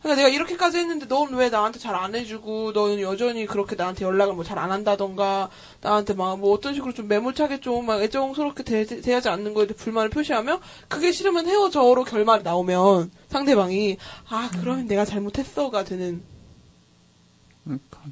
그러니까 0.00 0.22
내가 0.22 0.32
이렇게까지 0.32 0.78
했는데 0.78 1.06
넌 1.08 1.34
왜 1.34 1.48
나한테 1.50 1.80
잘 1.80 1.96
안 1.96 2.14
해주고 2.14 2.70
너는 2.70 3.00
여전히 3.00 3.46
그렇게 3.46 3.74
나한테 3.74 4.04
연락을 4.04 4.34
뭐 4.34 4.44
잘 4.44 4.56
안 4.58 4.70
한다던가 4.70 5.50
나한테 5.80 6.14
막 6.14 6.36
뭐 6.38 6.52
어떤 6.54 6.72
식으로 6.74 6.92
좀 6.94 7.08
매몰차게 7.08 7.58
좀 7.60 7.84
막 7.86 8.00
애정스럽게 8.00 8.62
대, 8.62 8.84
대하지 8.86 9.28
않는 9.28 9.54
거에 9.54 9.66
대해 9.66 9.76
불만을 9.76 10.10
표시하면 10.10 10.60
그게 10.86 11.10
싫으면 11.10 11.46
헤어져로 11.48 12.04
결말이 12.04 12.44
나오면 12.44 13.10
상대방이 13.28 13.96
아 14.28 14.48
그러면 14.60 14.86
내가 14.86 15.04
잘못했어가 15.04 15.82
되는 15.82 16.22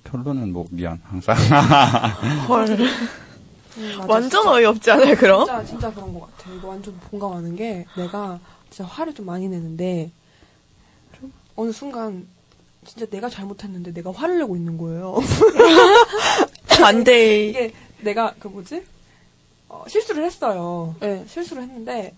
결론은 0.04 0.52
뭐 0.52 0.66
미안 0.70 1.00
항상. 1.04 1.36
헐. 2.48 2.66
음, 3.78 4.00
완전 4.06 4.42
진짜. 4.42 4.50
어이없지 4.50 4.90
않아요, 4.90 5.14
그럼? 5.16 5.46
진짜, 5.46 5.64
진짜 5.64 5.94
그런 5.94 6.12
것 6.12 6.20
같아. 6.36 6.50
이거 6.52 6.68
완전 6.68 6.98
공감하는 7.10 7.56
게 7.56 7.86
내가 7.96 8.38
진짜 8.70 8.84
화를 8.84 9.14
좀 9.14 9.26
많이 9.26 9.48
내는데 9.48 10.10
좀 11.18 11.32
어느 11.56 11.72
순간 11.72 12.26
진짜 12.84 13.06
내가 13.06 13.28
잘못했는데 13.28 13.92
내가 13.92 14.12
화를 14.12 14.38
내고 14.38 14.56
있는 14.56 14.78
거예요. 14.78 15.16
안 16.84 17.04
돼. 17.04 17.48
이게 17.48 17.72
내가 18.00 18.34
그 18.38 18.48
뭐지? 18.48 18.84
어, 19.68 19.84
실수를 19.88 20.24
했어요. 20.24 20.94
네, 21.00 21.24
실수를 21.26 21.62
했는데 21.62 22.14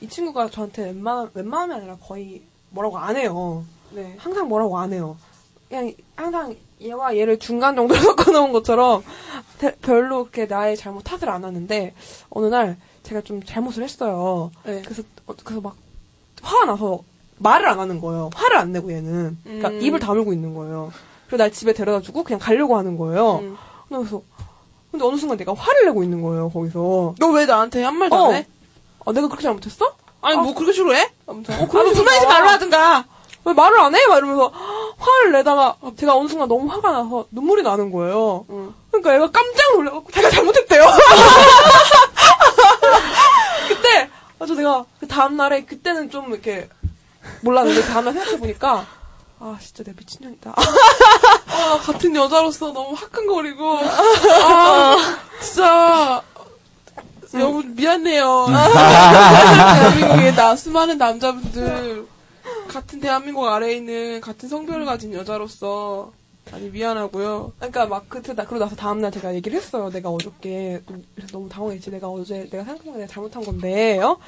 이 0.00 0.08
친구가 0.08 0.50
저한테 0.50 0.84
웬만 0.86 1.30
웬만하면 1.34 1.76
아니라 1.78 1.96
거의 1.96 2.42
뭐라고 2.70 2.98
안 2.98 3.16
해요. 3.16 3.64
네, 3.90 4.14
항상 4.18 4.48
뭐라고 4.48 4.78
안 4.78 4.92
해요. 4.92 5.16
그냥 5.68 5.92
항상 6.16 6.56
얘와 6.80 7.16
얘를 7.16 7.38
중간 7.38 7.76
정도로 7.76 8.00
섞어놓은 8.02 8.52
것처럼 8.52 9.04
대- 9.58 9.76
별로 9.76 10.24
그렇게 10.24 10.46
나의 10.46 10.76
잘못 10.76 11.02
탓을 11.02 11.28
안 11.28 11.44
하는데 11.44 11.94
어느 12.30 12.46
날 12.46 12.76
제가 13.04 13.20
좀 13.20 13.42
잘못을 13.42 13.84
했어요. 13.84 14.50
그래서 14.82 15.02
어, 15.21 15.21
그래서 15.44 15.60
막 15.60 15.74
화가 16.42 16.64
나서 16.66 17.00
말을 17.38 17.68
안 17.68 17.78
하는 17.80 18.00
거예요. 18.00 18.30
화를 18.34 18.56
안 18.56 18.72
내고 18.72 18.92
얘는 18.92 19.38
그러니까 19.44 19.68
음. 19.68 19.80
입을 19.82 19.98
다물고 20.00 20.32
있는 20.32 20.54
거예요. 20.54 20.92
그래서 21.26 21.42
날 21.44 21.52
집에 21.52 21.72
데려다 21.72 22.00
주고 22.00 22.22
그냥 22.24 22.38
가려고 22.38 22.76
하는 22.76 22.96
거예요. 22.98 23.36
음. 23.42 23.56
그래서 23.88 24.22
근데 24.90 25.04
어느 25.04 25.16
순간 25.16 25.38
내가 25.38 25.54
화를 25.54 25.86
내고 25.86 26.02
있는 26.02 26.20
거예요 26.22 26.50
거기서. 26.50 27.14
너 27.18 27.28
왜 27.30 27.46
나한테 27.46 27.82
한 27.82 27.96
말도 27.96 28.14
어. 28.16 28.28
안 28.28 28.34
해? 28.34 28.46
아 29.06 29.12
내가 29.12 29.26
그렇게 29.28 29.42
잘못했어? 29.42 29.94
아니, 30.20 30.36
뭐 30.36 30.54
그렇게 30.54 30.72
싫어해? 30.72 31.10
아무튼 31.26 31.60
어, 31.60 31.66
그럼 31.66 31.92
불만이지 31.92 32.26
말로 32.26 32.48
하든가. 32.48 33.04
왜 33.44 33.52
말을 33.54 33.80
안 33.80 33.92
해? 33.94 34.06
막 34.06 34.18
이러면서 34.18 34.52
화를 34.98 35.32
내다가 35.32 35.76
제가 35.96 36.14
어느 36.16 36.28
순간 36.28 36.46
너무 36.48 36.70
화가 36.70 36.92
나서 36.92 37.24
눈물이 37.32 37.62
나는 37.64 37.90
거예요. 37.90 38.44
그러니까 38.92 39.14
얘가 39.14 39.30
깜짝 39.32 39.74
놀라고 39.74 40.04
자기가 40.12 40.30
잘못했대요. 40.30 40.84
아저 44.42 44.54
내가 44.54 44.84
그 44.98 45.06
다음 45.06 45.36
날에 45.36 45.64
그때는 45.64 46.10
좀 46.10 46.32
이렇게 46.32 46.68
몰랐는데 47.42 47.82
다음 47.82 48.06
날 48.06 48.14
생각해 48.14 48.38
보니까 48.38 48.84
아 49.38 49.56
진짜 49.60 49.84
내가 49.84 49.96
미친년이다. 49.98 50.52
아, 51.46 51.78
같은 51.78 52.16
여자로서 52.16 52.72
너무 52.72 52.92
화끈거리고 52.94 53.78
아 53.78 54.96
진짜 55.40 56.22
여보 57.34 57.62
미안해요. 57.62 58.46
대한민국에 58.48 60.32
나 60.32 60.56
수많은 60.56 60.98
남자분들 60.98 62.06
같은 62.68 63.00
대한민국 63.00 63.46
아래에 63.46 63.76
있는 63.76 64.20
같은 64.20 64.48
성별을 64.48 64.84
가진 64.84 65.14
여자로서 65.14 66.12
많이 66.52 66.68
미안하고요. 66.68 67.52
그러니까 67.56 67.86
막 67.86 68.08
그때 68.10 68.34
나 68.34 68.44
그러고 68.44 68.64
나서 68.64 68.76
다음 68.76 69.00
날 69.00 69.10
제가 69.10 69.34
얘기를 69.34 69.56
했어요. 69.58 69.90
내가 69.90 70.10
어저께 70.10 70.82
좀 70.86 71.02
그래서 71.14 71.32
너무 71.32 71.48
당황했지. 71.48 71.90
내가 71.90 72.08
어제 72.08 72.48
내가 72.50 72.62
생각해보면 72.64 73.00
내가 73.00 73.10
잘못한 73.12 73.42
건데, 73.42 73.98
어? 73.98 74.18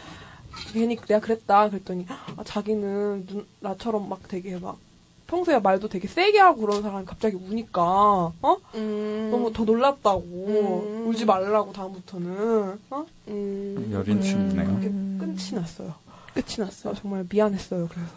괜히 0.73 0.97
내가 0.97 1.21
그랬다. 1.21 1.69
그랬더니 1.69 2.07
아, 2.09 2.43
자기는 2.43 3.27
눈, 3.27 3.47
나처럼 3.61 4.09
막 4.09 4.27
되게 4.27 4.57
막 4.59 4.79
평소에 5.27 5.59
말도 5.59 5.89
되게 5.89 6.09
세게 6.09 6.39
하고 6.39 6.63
그런 6.63 6.83
사람이 6.83 7.05
갑자기 7.05 7.37
우니까 7.37 7.83
어? 7.83 8.57
너무 8.73 9.53
더 9.53 9.65
놀랐다고 9.65 11.05
울지 11.07 11.27
말라고 11.27 11.73
다음부터는 11.73 12.79
어? 12.91 13.07
여린 13.27 14.23
춤이네요. 14.23 14.67
그게 14.75 14.89
끝이 14.89 15.61
났어요. 15.61 15.95
끝이 16.33 16.57
났어요. 16.59 16.95
정말 16.95 17.27
미안했어요. 17.29 17.89
그래서 17.89 18.13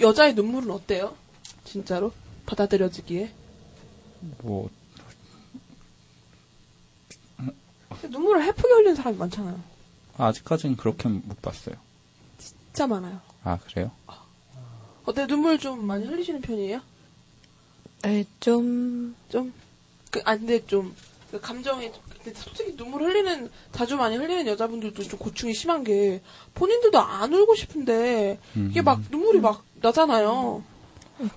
여자의 0.00 0.34
눈물은 0.34 0.70
어때요? 0.70 1.14
진짜로? 1.64 2.12
받아들여지기에? 2.46 3.30
뭐 4.42 4.70
눈물을 8.08 8.42
해프게 8.44 8.68
흘리는 8.68 8.94
사람이 8.94 9.16
많잖아요. 9.16 9.60
아직까지는 10.18 10.76
그렇게 10.76 11.08
못 11.08 11.40
봤어요. 11.42 11.76
진짜 12.38 12.86
많아요. 12.86 13.20
아 13.44 13.58
그래요? 13.58 13.90
어때 15.04 15.26
눈물 15.26 15.58
좀 15.58 15.84
많이 15.86 16.04
흘리시는 16.06 16.40
편이에요? 16.40 16.80
에, 18.04 18.24
좀. 18.40 19.14
좀? 19.28 19.52
그, 20.10 20.20
아, 20.24 20.36
근데 20.36 20.64
좀, 20.66 20.94
그 21.30 21.40
감정이, 21.40 21.90
근데 22.22 22.38
솔직히 22.38 22.76
눈물 22.76 23.02
흘리는, 23.02 23.50
자주 23.72 23.96
많이 23.96 24.16
흘리는 24.16 24.46
여자분들도 24.46 25.02
좀 25.04 25.18
고충이 25.18 25.54
심한 25.54 25.82
게, 25.84 26.22
본인들도 26.54 26.98
안 26.98 27.32
울고 27.32 27.54
싶은데, 27.54 28.38
이게 28.70 28.82
막 28.82 29.00
눈물이 29.10 29.40
막 29.40 29.64
나잖아요. 29.80 30.62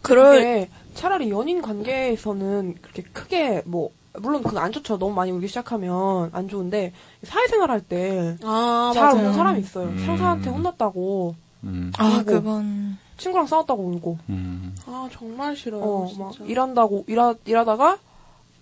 그럴- 0.02 0.68
차라리 1.00 1.30
연인 1.30 1.62
관계에서는 1.62 2.76
그렇게 2.82 3.04
크게 3.04 3.62
뭐, 3.66 3.90
물론 4.20 4.44
그거 4.44 4.60
안 4.60 4.74
좋죠. 4.74 4.98
너무 4.98 5.14
많이 5.16 5.32
울기 5.32 5.48
시작하면 5.48 6.30
안 6.34 6.50
좋은데, 6.50 6.92
사회생활 7.24 7.72
할 7.72 7.80
때, 7.80 8.36
아, 8.44 8.92
잘. 8.94 9.14
우는 9.14 9.32
사람이 9.32 9.62
있어요. 9.62 9.88
음. 9.88 10.06
상사한테 10.06 10.50
혼났다고. 10.50 11.36
음. 11.64 11.94
아, 11.98 12.22
그건. 12.26 12.98
친구랑 13.16 13.48
싸웠다고 13.48 13.82
울고. 13.82 14.18
음. 14.28 14.76
아, 14.88 15.08
정말 15.14 15.56
싫어요. 15.56 15.82
어, 15.82 16.08
진짜. 16.08 16.24
막 16.26 16.50
일한다고 16.50 17.06
일하 17.08 17.34
일하다가 17.46 17.98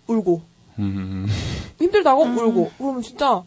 울고. 0.05 0.41
음. 0.77 1.25
힘들다고 1.79 2.21
울고 2.21 2.71
그러면 2.77 3.01
진짜 3.01 3.43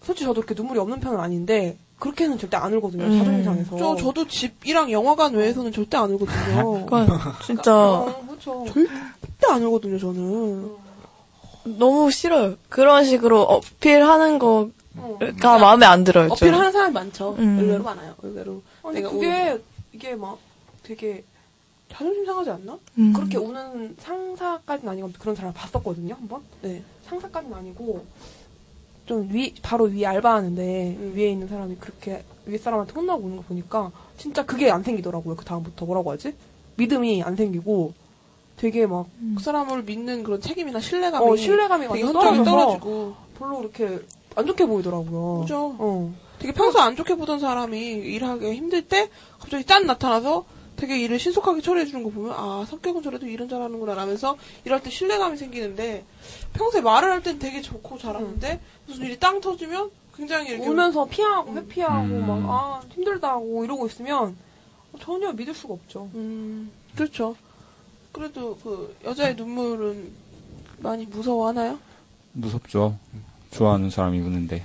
솔직히 0.00 0.24
저도 0.24 0.40
그렇게 0.40 0.54
눈물이 0.54 0.80
없는 0.80 1.00
편은 1.00 1.20
아닌데 1.20 1.76
그렇게는 1.98 2.38
절대 2.38 2.56
안 2.56 2.72
울거든요. 2.74 3.04
음. 3.04 3.18
자존심 3.18 3.44
상해서. 3.44 3.76
저, 3.78 3.96
저도 3.96 4.26
집이랑 4.26 4.90
영화관 4.90 5.32
외에서는 5.34 5.72
절대 5.72 5.96
안 5.96 6.10
울거든요. 6.12 6.84
그러니까 6.86 7.38
진짜 7.44 8.14
그렇죠. 8.26 8.64
절대 8.66 9.46
안 9.50 9.62
울거든요, 9.62 9.98
저는. 9.98 10.76
너무 11.78 12.10
싫어요. 12.10 12.56
그런 12.68 13.04
식으로 13.04 13.42
어필하는 13.42 14.38
거가 14.38 15.58
마음에 15.58 15.86
안 15.86 16.04
들어요. 16.04 16.26
좀. 16.28 16.48
어필하는 16.48 16.72
사람이 16.72 16.92
많죠. 16.92 17.36
음. 17.38 17.58
의외로 17.58 17.82
많아요. 17.82 18.14
의외로. 18.22 18.62
아니 18.82 19.00
그게 19.00 19.58
이게 19.92 20.14
막 20.14 20.38
되게 20.82 21.24
자존심 21.90 22.26
상하지 22.26 22.50
않나? 22.50 22.78
음. 22.98 23.12
그렇게 23.14 23.38
우는 23.38 23.96
상사까지는 23.98 24.92
아니고 24.92 25.12
그런 25.18 25.34
사람을 25.34 25.54
봤었거든요 25.54 26.14
한번. 26.14 26.42
네. 26.60 26.82
상사까지는 27.08 27.56
아니고 27.56 28.04
좀 29.06 29.28
위 29.30 29.54
바로 29.62 29.84
위 29.84 30.06
알바하는데 30.06 31.12
위에 31.14 31.30
있는 31.30 31.46
사람이 31.48 31.76
그렇게 31.76 32.24
위에 32.46 32.58
사람한테 32.58 32.92
혼나고 32.94 33.22
우는 33.22 33.36
거 33.38 33.42
보니까 33.42 33.90
진짜 34.16 34.44
그게 34.44 34.70
안 34.70 34.82
생기더라고요. 34.82 35.36
그 35.36 35.44
다음부터 35.44 35.84
뭐라고 35.86 36.10
하지? 36.12 36.34
믿음이 36.76 37.22
안 37.22 37.36
생기고 37.36 37.92
되게 38.56 38.86
막그 38.86 39.08
사람을 39.40 39.82
믿는 39.82 40.22
그런 40.22 40.40
책임이나 40.40 40.80
신뢰감이 40.80 41.26
어, 41.26 41.36
신뢰감이 41.36 41.88
되게 41.88 42.00
현저하게 42.04 42.44
떨어지고 42.44 43.14
별로 43.38 43.58
그렇게 43.58 44.00
안 44.36 44.46
좋게 44.46 44.66
보이더라고요. 44.66 45.40
그죠. 45.42 45.76
어. 45.78 46.14
되게 46.38 46.52
평소 46.52 46.78
안 46.80 46.96
좋게 46.96 47.14
보던 47.16 47.40
사람이 47.40 47.78
일하기 47.78 48.52
힘들 48.54 48.82
때 48.82 49.08
갑자기 49.38 49.64
짠 49.64 49.86
나타나서 49.86 50.44
되게 50.76 50.98
일을 51.00 51.18
신속하게 51.18 51.60
처리해 51.60 51.86
주는 51.86 52.02
거 52.02 52.10
보면 52.10 52.32
아 52.36 52.64
성격은 52.68 53.02
저래도 53.02 53.26
일은 53.26 53.48
잘하는구나 53.48 53.94
라면서 53.94 54.36
일할 54.64 54.82
때 54.82 54.90
신뢰감이 54.90 55.36
생기는데 55.36 56.04
평소에 56.52 56.80
말을 56.80 57.10
할 57.10 57.22
땐 57.22 57.38
되게 57.38 57.60
좋고 57.62 57.98
잘하는데 57.98 58.60
무슨 58.86 59.04
일이 59.04 59.18
땅 59.18 59.40
터지면 59.40 59.90
굉장히 60.16 60.50
이렇게 60.50 60.66
울면서 60.66 61.06
피하고 61.06 61.54
회피하고 61.56 62.02
음. 62.04 62.26
막아 62.26 62.82
힘들다고 62.92 63.64
이러고 63.64 63.86
있으면 63.86 64.36
전혀 65.00 65.32
믿을 65.32 65.54
수가 65.54 65.74
없죠. 65.74 66.08
음 66.14 66.70
그렇죠. 66.94 67.36
그래도 68.12 68.56
그 68.62 68.96
여자의 69.04 69.34
눈물은 69.34 70.12
많이 70.78 71.06
무서워하나요? 71.06 71.78
무섭죠. 72.32 72.96
좋아하는 73.50 73.90
사람이 73.90 74.20
우는데. 74.20 74.64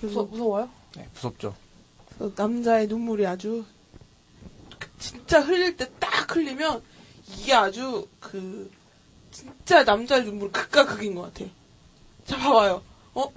무서, 0.00 0.24
무서워요? 0.24 0.68
네, 0.96 1.06
무섭죠. 1.14 1.54
그 2.18 2.32
남자의 2.36 2.86
눈물이 2.86 3.26
아주 3.26 3.64
그 3.64 3.75
진짜 4.98 5.40
흘릴 5.40 5.76
때 5.76 5.86
딱 6.00 6.34
흘리면 6.34 6.82
이게 7.28 7.54
아주 7.54 8.08
그 8.20 8.70
진짜 9.30 9.84
남자의 9.84 10.24
눈물 10.24 10.50
극과 10.50 10.86
극인 10.86 11.14
것 11.14 11.32
같아. 11.34 11.48
자 12.26 12.36
봐봐요. 12.36 12.82
어? 13.14 13.32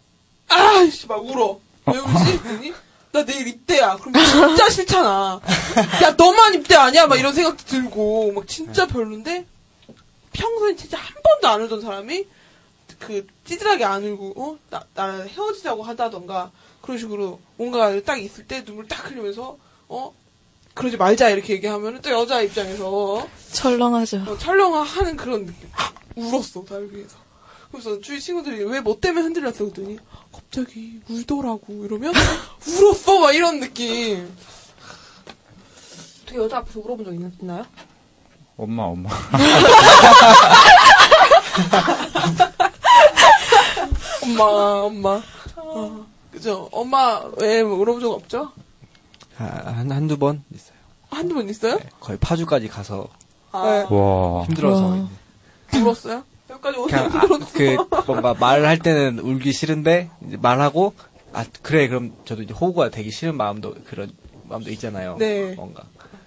아이씨 0.48 1.08
막 1.08 1.24
울어. 1.26 1.60
왜 1.86 1.98
울지? 1.98 2.40
그랬더니 2.40 2.74
나 3.12 3.26
내일 3.26 3.48
입대야. 3.48 3.98
그럼 3.98 4.14
진짜 4.24 4.70
싫잖아. 4.70 5.42
야 6.04 6.12
너만 6.18 6.54
입대 6.56 6.76
아니야? 6.76 7.08
막 7.08 7.18
이런 7.18 7.34
생각도 7.34 7.64
들고 7.66 8.32
막 8.34 8.48
진짜 8.48 8.86
별론데 8.88 9.46
평소엔 10.34 10.78
진짜 10.78 10.98
한 10.98 11.16
번도 11.24 11.48
안 11.48 11.62
울던 11.64 11.82
사람이 11.82 12.26
그 13.00 13.26
찌질하게 13.46 13.84
안 13.86 14.04
울고 14.04 14.34
어? 14.38 14.58
나, 14.70 14.84
나 14.94 15.22
헤어지자고 15.24 15.84
하다던가 15.84 16.52
그런 16.82 16.98
식으로 16.98 17.40
뭔가 17.58 18.00
딱 18.02 18.18
있을 18.22 18.46
때 18.48 18.64
눈물 18.64 18.88
딱 18.88 19.10
흘리면서 19.10 19.58
어? 19.88 20.14
그러지 20.80 20.96
말자 20.96 21.30
이렇게 21.30 21.54
얘기하면은 21.56 22.02
또 22.02 22.10
여자 22.10 22.40
입장에서 22.42 23.28
철렁하죠. 23.52 24.24
어, 24.26 24.38
촬영하는 24.38 25.18
그런 25.18 25.46
느낌. 25.46 25.70
울었어, 26.16 26.64
날 26.64 26.88
위해서. 26.90 27.18
그래서 27.70 28.00
주위 28.00 28.20
친구들이 28.22 28.64
왜 28.64 28.80
뭐 28.80 28.98
때문에 29.00 29.26
흔들렸어? 29.26 29.58
그랬더니 29.66 30.00
갑자기 30.32 31.02
울더라고 31.10 31.84
이러면 31.86 32.14
울었어 32.66 33.20
막 33.20 33.34
이런 33.36 33.60
느낌. 33.60 34.34
어떻게 36.24 36.38
여자 36.38 36.60
앞에서 36.60 36.80
울어본 36.80 37.06
적 37.06 37.14
있, 37.14 37.20
있나요? 37.42 37.66
엄마, 38.56 38.84
엄마. 38.84 39.10
엄마, 44.24 44.44
엄마. 44.44 45.22
어, 45.58 46.06
그죠? 46.32 46.70
엄마 46.72 47.22
왜 47.38 47.60
울어본 47.62 48.02
적 48.02 48.12
없죠? 48.14 48.52
아, 49.40 49.74
한, 49.78 49.92
한두 49.92 50.18
번 50.18 50.44
있어요. 50.54 50.78
한두 51.10 51.36
번 51.36 51.50
있어요? 51.50 51.80
거의 52.00 52.18
파주까지 52.20 52.68
가서 52.68 53.08
아, 53.52 53.58
와. 53.90 54.44
힘들어서. 54.46 55.08
울었어요? 55.74 56.24
여기까지 56.50 56.78
오는 56.78 56.88
그냥 56.90 57.12
아, 57.14 57.22
그 57.54 57.78
뭔가 58.08 58.34
말을 58.34 58.68
할 58.68 58.80
때는 58.80 59.20
울기 59.20 59.54
싫은데 59.54 60.10
이제 60.28 60.38
말하고 60.38 60.94
아 61.32 61.46
그래 61.62 61.88
그럼 61.88 62.14
저도 62.26 62.42
이제 62.42 62.54
호구가 62.54 62.90
되기 62.90 63.12
싫은 63.12 63.38
마음도 63.38 63.76
그런 63.86 64.12
마음도 64.46 64.72
있잖아요. 64.72 65.18
네. 65.20 65.54
뭔가 65.56 65.84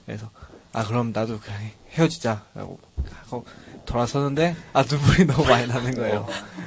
그래서 0.07 0.31
아 0.73 0.85
그럼 0.85 1.11
나도 1.13 1.41
그냥 1.41 1.61
헤어지자라고 1.91 2.79
하고 3.25 3.45
돌아서는데 3.85 4.57
아 4.73 4.85
눈물이 4.89 5.27
너무 5.27 5.45
많이 5.45 5.67
나는 5.67 5.93
거예요. 5.95 6.27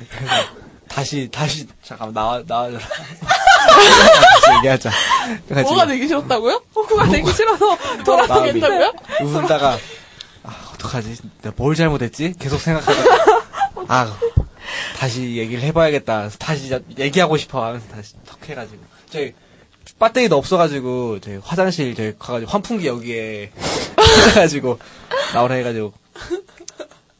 그래서 0.09 0.33
다시 0.89 1.29
다시 1.31 1.65
잠깐 1.81 2.13
나와 2.13 2.43
나와줘라. 2.45 2.83
다시 4.45 4.57
얘기하자. 4.57 4.91
그래가지고 5.47 5.69
뭐가 5.73 5.87
되기 5.87 6.07
싫었다고요? 6.07 6.61
호구가 6.75 7.09
되기 7.09 7.31
싫어서 7.33 7.77
돌아서겠다고요? 8.03 8.93
울다가 9.23 9.77
아 10.43 10.69
어떡하지? 10.73 11.17
내가 11.41 11.53
뭘 11.57 11.75
잘못했지? 11.75 12.33
계속 12.39 12.59
생각하다가 12.59 13.43
아 13.87 14.17
다시 14.97 15.35
얘기를 15.37 15.61
해봐야겠다. 15.63 16.29
다시 16.39 16.69
자- 16.69 16.79
얘기하고 16.97 17.37
싶어 17.37 17.65
하면서 17.65 17.87
다시 17.87 18.13
턱 18.25 18.37
해가지고 18.49 18.81
저희 19.09 19.33
배터리도 19.99 20.35
없어가지고 20.37 21.19
저희 21.21 21.37
화장실 21.43 21.95
저희 21.95 22.13
가가지고 22.17 22.51
환풍기 22.51 22.87
여기에 22.87 23.51
해가지고 24.35 24.79
나오라 25.33 25.55
해가지고 25.55 25.93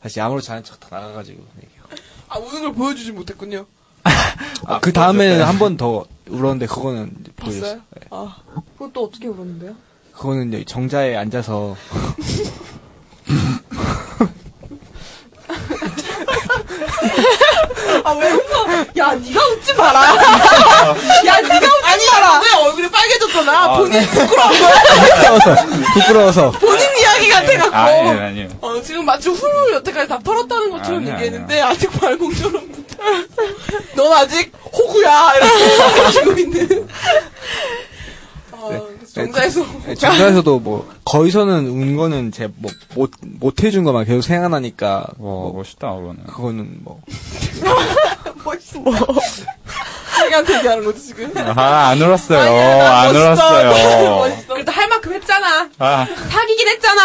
다시 0.02 0.20
아무렇지 0.22 0.52
않은 0.52 0.64
척 0.64 0.80
다 0.80 0.88
나가가지고 1.00 1.44
얘기하고. 1.64 1.90
아 2.30 2.38
우는 2.40 2.62
걸 2.64 2.74
보여주지 2.74 3.12
못했군요. 3.12 3.66
아, 4.68 4.80
그 4.80 4.92
다음에는 4.94 5.44
한 5.44 5.58
번 5.58 5.78
더 5.78 6.06
울었는데 6.30 6.66
그거는 6.68 7.12
보여줬어요. 7.36 7.62
봤어요? 7.72 7.82
아 8.12 8.36
그건 8.74 8.92
또 8.94 9.06
어떻게 9.06 9.28
울었는데요? 9.28 9.76
그거는 10.14 10.48
이제 10.54 10.64
정자에 10.66 11.16
앉아서 11.16 11.76
아 18.04 18.12
왜 18.14 18.32
웃어? 18.32 18.66
야 18.98 19.14
네가 19.16 19.46
웃지 19.48 19.74
마라. 19.74 20.00
야 21.26 21.42
네가 21.42 21.68
웃지 21.68 22.12
마라. 22.12 22.40
왜 22.42 22.64
얼굴이 22.66 22.90
빨개졌잖아. 22.92 23.52
아, 23.64 23.78
본인 23.78 23.94
네. 23.94 24.08
부끄러운 24.08 24.60
거야. 24.60 24.76
부끄러워서 25.16 25.56
부끄러워서 25.94 26.52
본인 26.52 26.86
이야기 27.00 27.30
같아갖고. 27.30 27.76
아니에요, 27.76 28.20
아니에요. 28.26 28.50
어, 28.62 28.82
지금 28.82 29.06
마치 29.06 29.30
훌훌 29.30 29.74
여태까지 29.74 30.08
다 30.08 30.20
털었다는 30.24 30.70
것처럼 30.72 31.00
아니야, 31.02 31.14
얘기했는데 31.16 31.62
아직 31.62 31.90
발공처럼 32.00 32.85
넌 33.96 34.14
아직 34.14 34.52
호구야 34.74 35.34
이렇게 35.36 36.02
하시고 36.04 36.32
있는 36.34 36.88
어, 38.52 38.70
그래서 38.70 39.14
정자에서 39.14 39.66
네, 39.86 39.96
정자에서도 39.96 40.60
뭐 40.60 40.90
거기서는 41.06 41.68
운 41.68 41.96
거는 41.96 42.32
제 42.32 42.48
뭐 42.48 42.72
못 42.96 43.12
못 43.22 43.64
해준 43.64 43.84
것만 43.84 44.06
계속 44.06 44.22
생각나니까 44.22 45.06
와, 45.18 45.52
멋있다, 45.54 45.92
그거는. 45.94 46.24
그거는 46.26 46.78
뭐 46.84 47.02
멋있어 48.44 48.80
자기한테 50.18 50.58
얘기하는 50.58 50.86
거지 50.86 51.02
지금 51.08 51.32
아, 51.38 51.90
안 51.90 52.02
울었어요. 52.02 52.40
아니야, 52.40 53.00
안 53.02 53.14
멋있어. 53.14 53.26
울었어요. 53.28 54.16
멋있어. 54.30 54.54
그래도 54.54 54.72
할 54.72 54.88
만큼 54.88 55.14
했잖아 55.14 55.70
아, 55.78 56.08
사귀긴 56.32 56.68
했잖아 56.70 57.02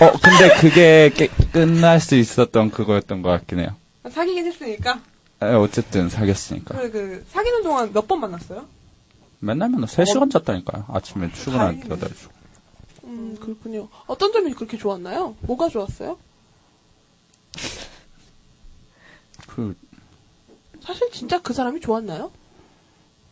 어, 0.00 0.12
근데 0.22 0.48
그게 0.60 1.10
깨- 1.14 1.28
끝날 1.52 2.00
수 2.00 2.14
있었던 2.14 2.70
그거였던 2.70 3.22
것 3.22 3.30
같긴 3.30 3.60
해요. 3.60 3.68
사귀긴 4.10 4.46
했으니까. 4.46 5.00
에, 5.42 5.46
어쨌든 5.54 6.08
사귀었으니까. 6.08 6.74
그, 6.78 6.90
그, 6.90 7.24
사귀는 7.30 7.62
동안 7.62 7.92
몇 7.92 8.06
번 8.06 8.20
만났어요? 8.20 8.66
맨날 9.40 9.68
맨날 9.70 9.86
3시간 9.88 10.30
잤다니까요. 10.30 10.84
아침에 10.88 11.30
출근할 11.32 11.80
때 11.80 11.88
8시. 11.88 12.28
음 13.04 13.36
그렇군요 13.38 13.88
어떤 14.06 14.32
점이 14.32 14.54
그렇게 14.54 14.78
좋았나요? 14.78 15.36
뭐가 15.40 15.68
좋았어요? 15.68 16.16
그, 19.46 19.76
사실 20.80 21.10
진짜 21.12 21.40
그 21.42 21.52
사람이 21.52 21.80
좋았나요? 21.80 22.30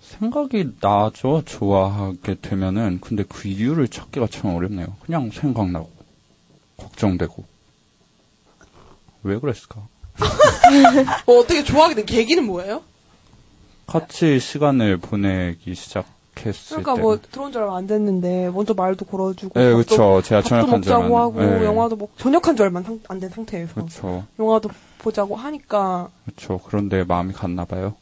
생각이 0.01 0.73
나죠. 0.81 1.43
좋아하게 1.47 2.37
되면은. 2.41 3.01
근데 3.01 3.23
그 3.25 3.49
이유를 3.49 3.89
찾기가 3.89 4.27
참 4.29 4.55
어렵네요. 4.55 4.97
그냥 5.01 5.31
생각나고, 5.31 5.91
걱정되고. 6.77 7.45
왜 9.23 9.39
그랬을까? 9.39 9.87
뭐 11.27 11.41
어떻게 11.41 11.63
좋아하게 11.65 11.95
된 11.97 12.07
계기는 12.07 12.45
뭐예요? 12.45 12.83
같이 13.87 14.39
시간을 14.41 14.99
보내기 14.99 15.75
시작했을 15.75 16.83
그러니까 16.83 16.95
때. 16.95 17.01
뭐 17.01 17.19
들어온 17.21 17.53
지 17.53 17.59
얼마 17.59 17.77
안 17.77 17.87
됐는데 17.87 18.51
먼저 18.51 18.75
말도 18.75 19.05
걸어주고 19.05 19.59
네, 19.59 19.73
그쵸. 19.75 20.23
제가 20.25 20.43
얼마 20.51 20.67
먹자고 20.77 21.17
안- 21.19 21.23
하고 21.25 21.41
네. 21.43 21.65
영화도 21.65 21.97
먹 21.97 22.17
전역한 22.17 22.57
지 22.57 22.63
얼마 22.63 22.83
안 23.09 23.21
된 23.21 23.29
상태에서 23.31 23.75
그렇죠. 23.75 24.25
영화도 24.39 24.71
보자고 24.99 25.37
하니까 25.37 26.09
그렇죠. 26.25 26.61
그런데 26.65 27.05
마음이 27.05 27.33
갔나 27.33 27.65
봐요. 27.65 27.95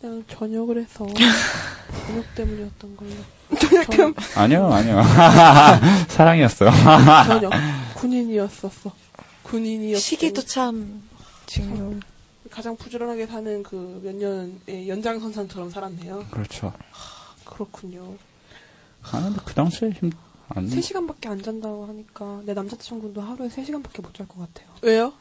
그냥 0.00 0.24
전역을 0.28 0.82
해서 0.82 1.06
전역 2.06 2.34
때문이었던 2.34 2.96
걸로. 2.96 3.10
전역 3.58 3.90
때문 3.90 4.14
아니요, 4.36 4.66
아니요. 4.72 5.00
사랑이었어요. 6.08 6.70
전역 7.26 7.52
군인이었었어. 7.94 8.92
군인이었. 9.44 10.00
시기도 10.00 10.42
참 10.42 11.02
중요. 11.54 12.00
가장 12.50 12.76
부지런하게 12.76 13.26
사는 13.26 13.62
그 13.62 14.00
몇 14.02 14.14
년의 14.14 14.88
연장선상처럼 14.88 15.70
살았네요. 15.70 16.26
그렇죠. 16.30 16.72
그렇군요. 17.44 18.16
아, 19.02 19.20
근데 19.22 19.38
그 19.44 19.54
당시에 19.54 19.90
힘, 19.90 20.10
안, 20.48 20.68
3시간밖에 20.68 21.28
안 21.28 21.42
잔다고 21.42 21.86
하니까 21.86 22.40
내 22.44 22.54
남자친구도 22.54 23.20
하루에 23.20 23.48
3시간밖에 23.48 24.02
못 24.02 24.12
잘 24.14 24.26
것 24.26 24.38
같아요. 24.40 24.68
왜요? 24.82 25.12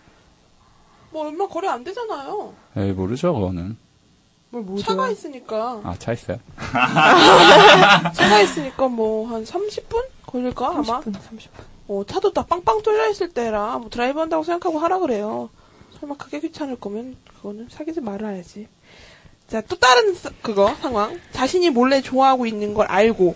뭐 1.11 1.27
얼마 1.27 1.47
거리 1.47 1.67
안 1.67 1.83
되잖아요. 1.83 2.53
에이, 2.77 2.91
모르죠, 2.91 3.33
그거는. 3.33 3.77
뭘 4.49 4.79
차가 4.81 5.09
있으니까. 5.09 5.81
아, 5.83 5.95
차 5.97 6.13
있어요? 6.13 6.37
차가 8.13 8.41
있으니까 8.41 8.87
뭐 8.87 9.27
한 9.27 9.43
30분 9.43 10.03
걸릴까 10.25 10.67
아마. 10.69 11.01
30분, 11.01 11.13
30분. 11.13 11.49
어, 11.87 12.03
차도 12.07 12.31
다 12.33 12.45
빵빵 12.45 12.81
뚫려 12.81 13.09
있을 13.09 13.29
때라 13.29 13.77
뭐 13.79 13.89
드라이브 13.89 14.19
한다고 14.19 14.43
생각하고 14.43 14.79
하라 14.79 14.99
그래요. 14.99 15.49
설마 15.99 16.15
그게 16.17 16.39
귀찮을 16.39 16.75
거면 16.77 17.15
그거는 17.35 17.67
사귀지 17.71 18.01
말아야지. 18.01 18.67
자, 19.47 19.61
또 19.61 19.75
다른 19.77 20.13
사- 20.15 20.29
그거 20.41 20.73
상황. 20.81 21.19
자신이 21.31 21.69
몰래 21.69 22.01
좋아하고 22.01 22.45
있는 22.45 22.73
걸 22.73 22.87
알고 22.87 23.35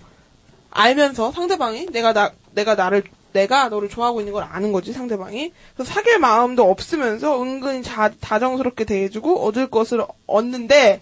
알면서 0.71 1.31
상대방이 1.31 1.88
내가 1.88 2.13
나 2.13 2.31
내가 2.53 2.75
나를 2.75 3.03
내가 3.34 3.69
너를 3.69 3.89
좋아하고 3.89 4.21
있는 4.21 4.34
걸 4.34 4.43
아는 4.43 4.71
거지 4.71 4.93
상대방이. 4.93 5.51
그래서 5.75 5.91
사귈 5.93 6.19
마음도 6.19 6.69
없으면서 6.69 7.41
은근히 7.41 7.84
자, 7.84 8.11
다정스럽게 8.19 8.85
대해주고 8.85 9.45
얻을 9.45 9.69
것을 9.69 10.03
얻는데 10.25 11.01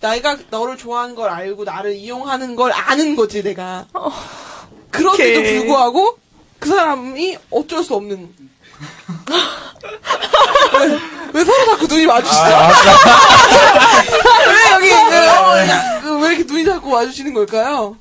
내가 0.00 0.36
너를 0.50 0.76
좋아하는 0.76 1.14
걸 1.14 1.30
알고 1.30 1.64
나를 1.64 1.94
이용하는 1.94 2.56
걸 2.56 2.72
아는 2.72 3.16
거지 3.16 3.42
내가. 3.42 3.86
그런데도 4.90 5.40
오케이. 5.40 5.58
불구하고 5.60 6.18
그 6.58 6.68
사람이 6.68 7.38
어쩔 7.50 7.82
수 7.82 7.94
없는. 7.94 8.28
왜, 10.80 10.98
왜 11.32 11.44
서로 11.44 11.64
자꾸 11.66 11.86
눈이 11.86 12.06
마주치죠? 12.06 12.42
왜 14.48 14.70
여기 14.72 14.90
그, 16.02 16.20
왜 16.20 16.28
이렇게 16.34 16.44
눈이 16.44 16.64
자꾸 16.64 16.90
마주치는 16.90 17.34
걸까요? 17.34 17.96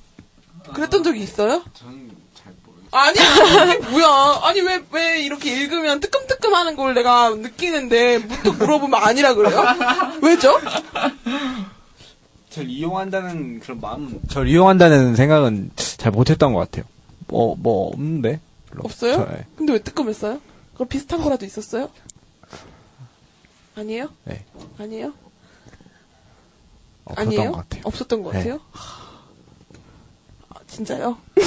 그랬던 0.74 1.04
적이 1.04 1.22
있어요? 1.22 1.64
아니, 2.96 3.20
뭐야. 3.90 4.40
아니, 4.44 4.62
왜, 4.62 4.84
왜 4.92 5.20
이렇게 5.22 5.50
읽으면 5.52 6.00
뜨끔뜨끔 6.00 6.54
하는 6.54 6.76
걸 6.76 6.94
내가 6.94 7.30
느끼는데, 7.32 8.20
문득 8.20 8.56
물어보면 8.58 9.02
아니라 9.04 9.34
그래요? 9.34 9.64
왜죠? 10.22 10.60
절 12.52 12.70
이용한다는 12.70 13.60
그런 13.62 13.82
마음은 13.82 14.20
절 14.30 14.48
이용한다는 14.48 15.16
생각은 15.16 15.72
잘 15.76 16.12
못했던 16.12 16.54
것 16.54 16.60
같아요. 16.60 16.86
뭐 17.28 17.56
뭐 17.58 17.90
없는데 17.94 18.40
별로. 18.70 18.84
없어요? 18.84 19.14
저, 19.16 19.26
네. 19.26 19.46
근데 19.58 19.74
왜 19.74 19.80
뜨끔했어요? 19.80 20.40
그럼 20.76 20.88
비슷한 20.88 21.22
거라도 21.22 21.46
있었어요? 21.46 21.90
아니에요? 23.76 24.10
네. 24.26 24.46
아니에요? 24.78 25.14
없었던 27.06 27.28
아니에요? 27.28 27.52
것 27.52 27.58
같아요. 27.58 27.82
없었던 27.86 28.24
것 28.24 28.32
네. 28.32 28.38
같아요? 28.40 28.60
아, 28.74 29.03
진짜요? 30.74 31.18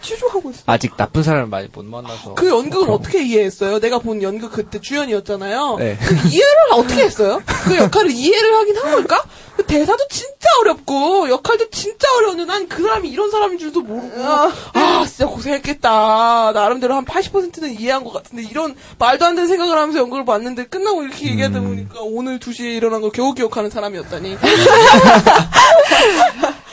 취조하고 0.00 0.50
있어. 0.50 0.62
아직 0.66 0.96
나쁜 0.96 1.22
사람을 1.22 1.46
많이 1.48 1.68
못 1.72 1.84
만나서. 1.84 2.34
그 2.34 2.48
연극은 2.48 2.90
어떻게 2.90 3.22
이해했어요? 3.22 3.80
내가 3.80 3.98
본 3.98 4.22
연극 4.22 4.52
그때 4.52 4.80
주연이었잖아요. 4.80 5.76
네. 5.78 5.98
그 6.00 6.14
이해를 6.28 6.54
어떻게 6.72 7.02
했어요? 7.04 7.42
그 7.64 7.76
역할을 7.76 8.10
이해를 8.10 8.54
하긴 8.56 8.76
한 8.78 8.90
걸까? 8.92 9.22
그 9.56 9.64
대사도 9.64 10.08
진짜 10.08 10.48
어렵고 10.60 11.28
역할도 11.28 11.70
진짜 11.70 12.08
어려웠는데 12.16 12.52
난 12.52 12.64
그 12.68 12.82
사람이 12.82 13.08
이런 13.08 13.30
사람인 13.30 13.58
줄도 13.58 13.82
모르고 13.82 14.22
아 14.24 15.04
진짜 15.06 15.26
고생했겠다. 15.26 16.52
나름대로 16.52 16.94
한 16.94 17.04
80%는 17.04 17.78
이해한 17.78 18.04
것 18.04 18.12
같은데 18.12 18.42
이런 18.42 18.74
말도 18.98 19.24
안 19.26 19.34
되는 19.34 19.48
생각을 19.48 19.76
하면서 19.78 19.98
연극을 20.00 20.24
봤는데 20.24 20.64
끝나고 20.66 21.02
이렇게 21.04 21.26
얘기하다 21.28 21.60
보니까 21.60 22.00
오늘 22.00 22.38
2시에 22.40 22.74
일어난 22.76 23.00
걸 23.00 23.10
겨우 23.10 23.32
기억하는 23.34 23.70
사람이었다니. 23.70 24.38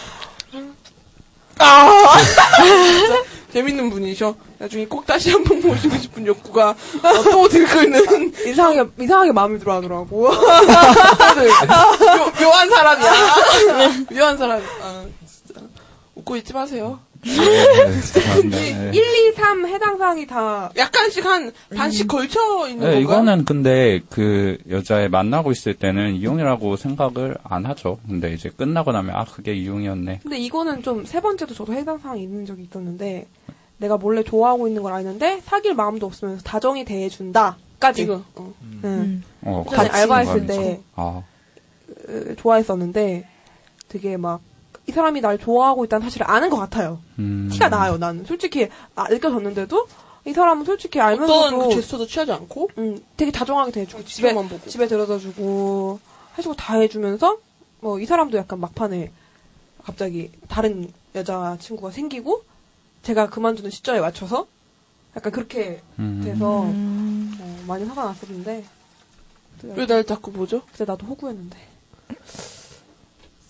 아 1.61 2.17
재밌는 3.53 3.89
분이셔. 3.89 4.33
나중에 4.59 4.85
꼭 4.85 5.05
다시 5.05 5.29
한 5.31 5.43
번 5.43 5.59
모시고 5.61 5.97
싶은 5.97 6.25
욕구가 6.25 6.69
어, 6.69 7.23
또 7.23 7.47
들끓는 7.49 8.33
이상하게, 8.47 8.89
이상하게 8.99 9.31
마음에 9.33 9.59
들어 9.59 9.75
하더라고. 9.75 10.31
다들 10.31 11.47
묘, 11.49 12.31
묘한 12.45 12.69
사람이야. 12.69 13.11
묘한 14.11 14.38
사람. 14.38 14.61
아, 14.81 15.05
진짜. 15.27 15.59
웃고 16.15 16.38
있지 16.38 16.53
마세요. 16.53 16.99
네, 17.23 18.02
죄송합니다. 18.02 18.57
이 18.57 18.73
네. 18.73 18.91
1, 18.93 19.27
2, 19.30 19.34
3 19.34 19.65
해당 19.68 19.98
사항이 19.98 20.26
다 20.27 20.72
약간씩 20.76 21.23
한 21.26 21.52
반씩 21.76 22.07
걸쳐 22.07 22.39
있는 22.68 22.80
네, 22.80 22.85
건가요? 22.85 22.99
이거는 23.02 23.45
근데 23.45 24.02
그 24.10 24.57
여자애 24.69 25.07
만나고 25.07 25.52
있을 25.52 25.73
때는 25.76 26.15
이용이라고 26.15 26.76
생각을 26.77 27.38
안 27.43 27.65
하죠. 27.65 27.99
근데 28.07 28.34
이제 28.34 28.49
끝나고 28.49 28.91
나면 28.91 29.15
아 29.15 29.26
그게 29.26 29.53
이용이었네. 29.53 30.19
근데 30.23 30.38
이거는 30.39 30.81
좀 30.84 31.06
세 31.06 31.19
번째도 31.19 31.53
저도 31.53 31.73
해당 31.73 31.99
사항이 31.99 32.22
있는 32.23 32.45
적이 32.45 32.64
있었는데 32.64 33.27
내가 33.77 33.98
몰래 33.98 34.23
좋아하고 34.23 34.68
있는 34.68 34.81
걸 34.84 34.93
아는데 34.93 35.41
사귈 35.43 35.73
마음도 35.76 36.06
없으면서 36.06 36.41
다정히 36.43 36.85
대해준다까지. 36.85 38.02
지금. 38.02 38.23
어. 38.35 38.53
응. 38.84 39.23
어, 39.41 39.65
전에 39.69 39.88
같이 39.89 40.02
알바했을. 40.02 40.45
때 40.48 40.80
아, 40.95 41.22
으, 42.10 42.35
좋아했었는데 42.35 43.27
되게 43.89 44.18
막 44.18 44.39
이 44.87 44.91
사람이 44.91 45.21
날 45.21 45.37
좋아하고 45.37 45.85
있다는 45.85 46.03
사실을 46.05 46.29
아는 46.29 46.49
것 46.49 46.57
같아요. 46.57 46.99
음. 47.19 47.49
티가 47.51 47.69
나요. 47.69 47.97
나는 47.97 48.25
솔직히 48.25 48.67
아, 48.95 49.07
느껴졌는데도 49.09 49.87
이 50.25 50.33
사람은 50.33 50.65
솔직히 50.65 50.99
알면서도 50.99 51.39
어떤 51.39 51.69
그 51.69 51.75
제스처도 51.75 52.05
취하지 52.07 52.31
않고 52.31 52.69
음, 52.77 53.03
되게 53.17 53.31
다정하게 53.31 53.71
대해주고 53.71 54.03
집에 54.05 54.29
집에만 54.29 54.49
보고. 54.49 54.69
집에 54.69 54.87
데려다 54.87 55.17
주고 55.17 55.99
해주고 56.37 56.55
다 56.55 56.75
해주면서 56.79 57.37
뭐 57.81 57.99
이 57.99 58.05
사람도 58.05 58.37
약간 58.37 58.59
막판에 58.59 59.11
갑자기 59.83 60.31
다른 60.47 60.91
여자 61.15 61.57
친구가 61.59 61.91
생기고 61.91 62.43
제가 63.03 63.29
그만두는 63.29 63.71
시점에 63.71 63.99
맞춰서 63.99 64.45
약간 65.15 65.31
그렇게 65.31 65.81
음. 65.99 66.21
돼서 66.23 66.61
어, 66.65 67.63
많이 67.67 67.83
화가 67.85 68.03
났었는데 68.03 68.63
왜 69.63 69.85
날 69.85 70.03
자꾸 70.03 70.31
보죠? 70.31 70.61
그때 70.71 70.85
나도 70.85 71.05
호구였는데 71.07 71.57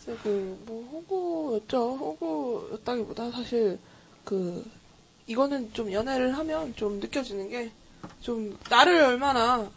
글쎄, 0.03 0.17
그, 0.23 0.57
뭐, 0.65 0.83
호구였죠. 0.91 1.95
호구였다기보다 1.95 3.31
사실, 3.31 3.77
그, 4.23 4.65
이거는 5.27 5.71
좀 5.73 5.91
연애를 5.91 6.37
하면 6.37 6.75
좀 6.75 6.99
느껴지는 6.99 7.49
게, 7.49 7.71
좀, 8.19 8.57
나를 8.69 9.01
얼마나 9.03 9.69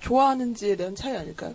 좋아하는지에 0.00 0.76
대한 0.76 0.94
차이 0.94 1.16
아닐까요? 1.16 1.54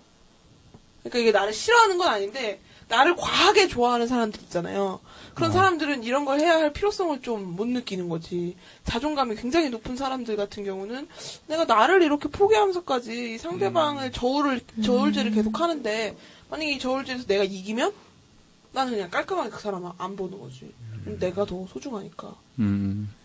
그러니까 1.03 1.19
이게 1.19 1.31
나를 1.31 1.53
싫어하는 1.53 1.97
건 1.97 2.07
아닌데, 2.09 2.59
나를 2.87 3.15
과하게 3.15 3.67
좋아하는 3.67 4.07
사람들 4.07 4.41
있잖아요. 4.43 4.99
그런 5.33 5.51
사람들은 5.51 6.03
이런 6.03 6.23
걸 6.23 6.39
해야 6.39 6.57
할 6.57 6.71
필요성을 6.71 7.21
좀 7.21 7.55
못 7.55 7.67
느끼는 7.67 8.09
거지. 8.09 8.55
자존감이 8.83 9.35
굉장히 9.35 9.69
높은 9.69 9.95
사람들 9.97 10.35
같은 10.35 10.63
경우는 10.63 11.07
내가 11.47 11.65
나를 11.65 12.03
이렇게 12.03 12.29
포기하면서까지 12.29 13.33
이 13.33 13.37
상대방을 13.39 14.11
저울을, 14.11 14.61
저울질을 14.83 15.31
계속 15.31 15.59
하는데, 15.59 16.15
만약에 16.49 16.73
이 16.73 16.79
저울질에서 16.79 17.25
내가 17.25 17.43
이기면 17.43 17.93
나는 18.71 18.93
그냥 18.93 19.09
깔끔하게 19.09 19.49
그 19.49 19.59
사람 19.61 19.91
안 19.97 20.15
보는 20.15 20.39
거지. 20.39 20.71
내가 21.19 21.45
더 21.45 21.65
소중하니까. 21.67 22.35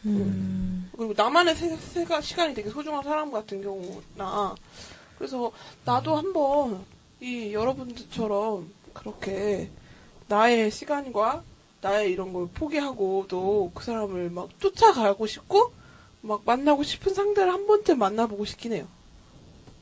음. 0.05 0.91
그리고 0.97 1.15
나만의 1.17 1.55
세, 1.57 1.77
세가 1.77 2.21
시간이 2.21 2.55
되게 2.55 2.71
소중한 2.71 3.03
사람 3.03 3.31
같은 3.31 3.63
경우나 3.63 4.55
그래서 5.19 5.51
나도 5.85 6.17
한번 6.17 6.85
이 7.21 7.53
여러분들처럼 7.53 8.71
그렇게 8.93 9.71
나의 10.29 10.71
시간과 10.71 11.43
나의 11.81 12.13
이런 12.13 12.33
걸 12.33 12.49
포기하고도 12.53 13.73
그 13.75 13.85
사람을 13.85 14.31
막 14.31 14.49
쫓아가고 14.61 15.27
싶고 15.27 15.73
막 16.23 16.43
만나고 16.45 16.83
싶은 16.83 17.15
상대를 17.15 17.53
한 17.53 17.67
번쯤 17.67 17.99
만나보고 17.99 18.45
싶긴 18.45 18.75
해요. 18.75 18.87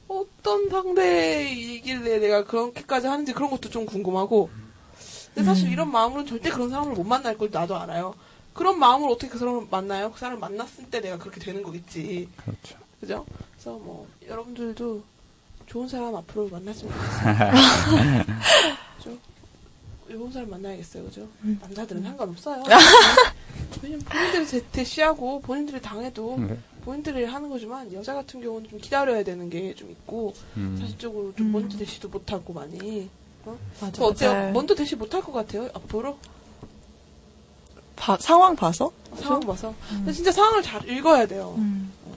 어떤 0.08 0.68
상대이길래 0.70 2.18
내가 2.18 2.44
그렇게까지 2.44 3.06
하는지 3.06 3.32
그런 3.32 3.50
것도 3.50 3.68
좀 3.68 3.86
궁금하고 3.86 4.50
근데 5.34 5.44
사실 5.44 5.70
이런 5.70 5.92
마음으로는 5.92 6.26
절대 6.26 6.50
그런 6.50 6.70
사람을 6.70 6.94
못 6.94 7.04
만날 7.04 7.38
걸 7.38 7.48
나도 7.52 7.76
알아요. 7.76 8.14
그런 8.54 8.78
마음으로 8.78 9.12
어떻게 9.12 9.28
그 9.28 9.38
사람을 9.38 9.68
만나요? 9.70 10.10
그 10.10 10.18
사람을 10.18 10.40
만났을 10.40 10.90
때 10.90 11.00
내가 11.00 11.16
그렇게 11.16 11.38
되는 11.38 11.62
거겠지. 11.62 12.28
그렇죠. 12.36 12.76
그죠? 13.00 13.26
그래서 13.52 13.78
뭐 13.78 14.08
여러분들도 14.26 15.00
좋은 15.66 15.86
사람 15.86 16.16
앞으로 16.16 16.48
만났으면 16.48 16.92
좋겠어요. 16.92 18.24
그죠? 18.96 19.10
요 19.12 19.18
좋은 20.10 20.32
사람 20.32 20.50
만나야겠어요, 20.50 21.04
그죠? 21.04 21.28
남자들은 21.60 22.02
상관없어요. 22.02 22.64
왜냐면 23.82 24.04
본인들이 24.06 24.46
대, 24.46 24.70
대시하고 24.72 25.40
본인들이 25.42 25.80
당해도 25.80 26.36
네. 26.40 26.58
본인들이 26.88 27.24
하는 27.26 27.50
거지만 27.50 27.92
여자 27.92 28.14
같은 28.14 28.40
경우는 28.40 28.70
좀 28.70 28.78
기다려야 28.78 29.22
되는 29.22 29.50
게 29.50 29.74
좀 29.74 29.90
있고 29.90 30.32
음. 30.56 30.78
사실적으로 30.80 31.34
좀 31.34 31.52
먼저 31.52 31.76
대시도 31.76 32.08
못하고 32.08 32.54
많이. 32.54 33.10
어? 33.44 33.58
맞아, 33.78 33.92
저 33.92 34.04
어때요? 34.06 34.32
맞아요. 34.32 34.52
먼저 34.54 34.74
대시 34.74 34.96
못할 34.96 35.20
것 35.20 35.30
같아요 35.32 35.68
앞으로 35.74 36.16
봐- 37.94 38.16
상황 38.18 38.56
봐서? 38.56 38.90
상황 39.16 39.40
봐서. 39.40 39.74
근데 39.90 40.12
진짜 40.12 40.32
상황을 40.32 40.62
잘 40.62 40.88
읽어야 40.88 41.26
돼요. 41.26 41.56
어. 41.58 42.14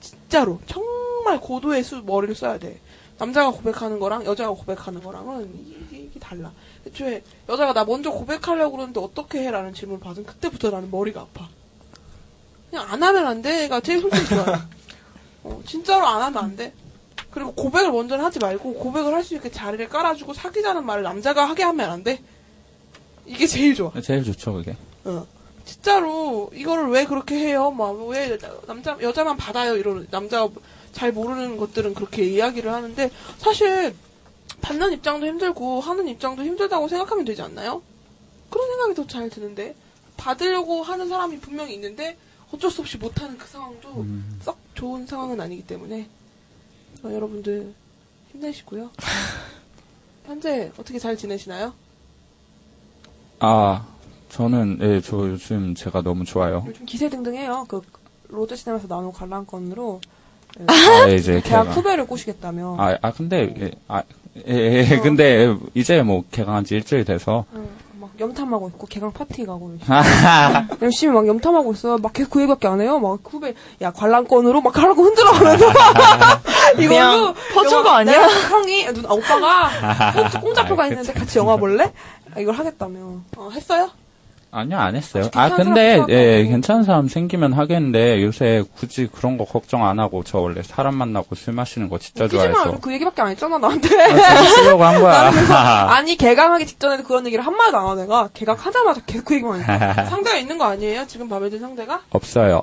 진짜로 0.00 0.60
정말 0.66 1.40
고도의 1.40 1.82
수 1.82 2.00
머리를 2.02 2.32
써야 2.36 2.58
돼. 2.58 2.78
남자가 3.18 3.50
고백하는 3.50 3.98
거랑 3.98 4.24
여자가 4.24 4.50
고백하는 4.50 5.02
거랑은 5.02 5.52
이게, 5.90 5.98
이게 5.98 6.20
달라. 6.20 6.52
애초에 6.86 7.24
여자가 7.48 7.72
나 7.72 7.84
먼저 7.84 8.12
고백하려고 8.12 8.76
그러는데 8.76 9.00
어떻게 9.00 9.40
해라는 9.42 9.74
질문을 9.74 9.98
받은 10.00 10.24
그때부터 10.24 10.70
나는 10.70 10.92
머리가 10.92 11.22
아파. 11.22 11.48
그냥 12.72 12.86
안 12.90 13.02
하면 13.02 13.26
안 13.26 13.42
돼가 13.42 13.80
제일 13.80 14.00
솔직히 14.00 14.28
좋아요. 14.30 14.58
어, 15.44 15.62
진짜로 15.66 16.06
안 16.06 16.22
하면 16.22 16.42
안 16.42 16.56
돼. 16.56 16.72
그리고 17.30 17.52
고백을 17.52 17.92
먼저 17.92 18.16
하지 18.16 18.38
말고 18.38 18.74
고백을 18.74 19.12
할 19.14 19.22
수 19.22 19.34
있게 19.34 19.50
자리를 19.50 19.86
깔아주고 19.90 20.32
사귀자는 20.32 20.86
말을 20.86 21.02
남자가 21.02 21.44
하게 21.46 21.64
하면 21.64 21.90
안 21.90 22.02
돼. 22.02 22.22
이게 23.26 23.46
제일 23.46 23.74
좋아. 23.74 23.92
제일 24.02 24.24
좋죠, 24.24 24.54
그게. 24.54 24.74
어. 25.04 25.26
진짜로 25.66 26.50
이거를 26.54 26.88
왜 26.88 27.04
그렇게 27.04 27.36
해요? 27.36 27.70
막 27.70 27.92
왜 28.06 28.38
남자 28.66 28.96
여자만 29.02 29.36
받아요? 29.36 29.76
이런 29.76 30.06
남자 30.10 30.48
잘 30.92 31.12
모르는 31.12 31.58
것들은 31.58 31.92
그렇게 31.94 32.24
이야기를 32.24 32.72
하는데 32.72 33.10
사실 33.38 33.94
받는 34.62 34.92
입장도 34.94 35.26
힘들고 35.26 35.80
하는 35.82 36.08
입장도 36.08 36.42
힘들다고 36.42 36.88
생각하면 36.88 37.24
되지 37.26 37.42
않나요? 37.42 37.82
그런 38.50 38.66
생각이 38.70 38.94
더 38.94 39.06
잘 39.06 39.28
드는데 39.30 39.74
받으려고 40.16 40.82
하는 40.82 41.08
사람이 41.08 41.38
분명히 41.40 41.74
있는데 41.74 42.16
어쩔 42.52 42.70
수 42.70 42.80
없이 42.82 42.96
못하는 42.98 43.36
그 43.38 43.46
상황도 43.48 44.06
썩 44.40 44.58
좋은 44.74 45.06
상황은 45.06 45.40
아니기 45.40 45.62
때문에 45.66 46.08
어, 47.04 47.12
여러분들 47.12 47.72
힘내시고요. 48.32 48.90
현재 50.26 50.70
어떻게 50.78 50.98
잘 50.98 51.16
지내시나요? 51.16 51.72
아, 53.40 53.84
저는, 54.28 54.78
예, 54.82 55.00
저 55.00 55.16
요즘 55.28 55.74
제가 55.74 56.02
너무 56.02 56.24
좋아요. 56.24 56.64
요즘 56.66 56.86
기세 56.86 57.08
등등해요. 57.08 57.66
그 57.68 57.82
로드 58.28 58.54
시네마에서 58.54 58.86
나온 58.86 59.12
관람권으로 59.12 60.00
예, 60.60 60.64
아, 60.68 61.08
이제 61.08 61.40
대학 61.42 61.64
개강. 61.64 61.72
후배를 61.72 62.06
꼬시겠다며. 62.06 62.76
아, 62.78 62.96
아, 63.02 63.12
근데, 63.12 63.52
예, 63.58 63.70
아, 63.88 64.02
예, 64.46 64.86
예, 64.90 64.98
근데, 65.02 65.54
이제 65.74 66.02
뭐, 66.02 66.22
개강한 66.30 66.64
지 66.64 66.76
일주일 66.76 67.04
돼서, 67.04 67.44
응, 67.54 67.62
막 67.62 67.68
염탐하고 68.22 68.68
있고 68.70 68.86
개강 68.86 69.12
파티 69.12 69.44
가고. 69.44 69.72
열심히 70.82 71.12
막 71.14 71.26
염탐하고 71.26 71.72
있어요. 71.72 71.98
막 71.98 72.12
계속 72.12 72.30
그 72.30 72.40
얘기밖에 72.40 72.68
안 72.68 72.80
해요. 72.80 72.98
막 72.98 73.18
후배 73.28 73.54
야 73.82 73.90
관람권으로 73.92 74.60
막 74.60 74.72
관람권 74.72 75.04
흔들어가면서 75.04 75.66
이걸로 76.78 77.34
퍼준 77.54 77.82
거 77.82 77.90
아니야? 77.90 78.16
내가 78.26 78.28
형이 78.48 78.86
누나 78.92 79.08
아, 79.10 79.12
오빠가 79.12 79.70
꽁- 80.32 80.40
꽁잡표가 80.40 80.86
있는데 80.88 81.12
같이 81.12 81.38
영화 81.38 81.56
볼래? 81.56 81.92
아, 82.34 82.40
이걸 82.40 82.54
하겠다며. 82.54 82.98
어, 83.36 83.48
했어요? 83.52 83.90
아니요, 84.54 84.78
안 84.78 84.94
했어요. 84.94 85.30
아, 85.34 85.48
근데, 85.48 85.92
필요하다고. 85.94 86.12
예, 86.12 86.44
괜찮은 86.44 86.84
사람 86.84 87.08
생기면 87.08 87.54
하겠는데, 87.54 88.22
요새 88.22 88.62
굳이 88.76 89.06
그런 89.06 89.38
거 89.38 89.46
걱정 89.46 89.86
안 89.86 89.98
하고, 89.98 90.22
저 90.24 90.40
원래 90.40 90.62
사람 90.62 90.94
만나고 90.96 91.34
술 91.34 91.54
마시는 91.54 91.88
거 91.88 91.98
진짜. 91.98 92.28
좋아해서. 92.28 92.78
그 92.78 92.92
얘기밖에 92.92 93.22
안 93.22 93.28
했잖아 93.28 93.56
나한테. 93.56 93.88
재밌으려고 93.88 94.84
한 94.84 95.00
거야. 95.00 95.30
그래서 95.30 95.54
아니 95.54 96.16
개강하기 96.16 96.66
직전에도 96.66 97.02
그런 97.04 97.24
얘기를 97.26 97.44
한 97.44 97.56
마디도 97.56 97.78
안 97.78 97.84
하고 97.86 97.94
내가 97.94 98.28
개강하자마자 98.34 99.00
계속 99.06 99.24
그 99.24 99.34
얘기만 99.36 99.60
했어. 99.62 100.04
상대가 100.10 100.36
있는 100.36 100.58
거 100.58 100.64
아니에요? 100.66 101.06
지금 101.06 101.30
밤에 101.30 101.48
든 101.48 101.58
상대가? 101.58 102.02
없어요. 102.10 102.62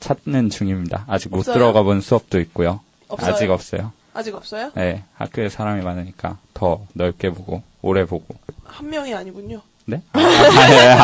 찾는 0.00 0.50
중입니다. 0.50 1.04
아직 1.08 1.30
못 1.30 1.38
없어요? 1.38 1.54
들어가 1.54 1.82
본 1.82 2.02
수업도 2.02 2.38
있고요. 2.40 2.80
없어요? 3.08 3.34
아직 3.34 3.50
없어요. 3.50 3.92
아직 4.12 4.34
없어요? 4.34 4.72
네, 4.74 5.04
학교에 5.14 5.48
사람이 5.48 5.82
많으니까 5.82 6.36
더 6.52 6.82
넓게 6.92 7.30
보고, 7.30 7.62
오래 7.80 8.04
보고. 8.04 8.34
한 8.64 8.90
명이 8.90 9.14
아니군요. 9.14 9.62
네? 9.84 10.00
아, 10.12 10.18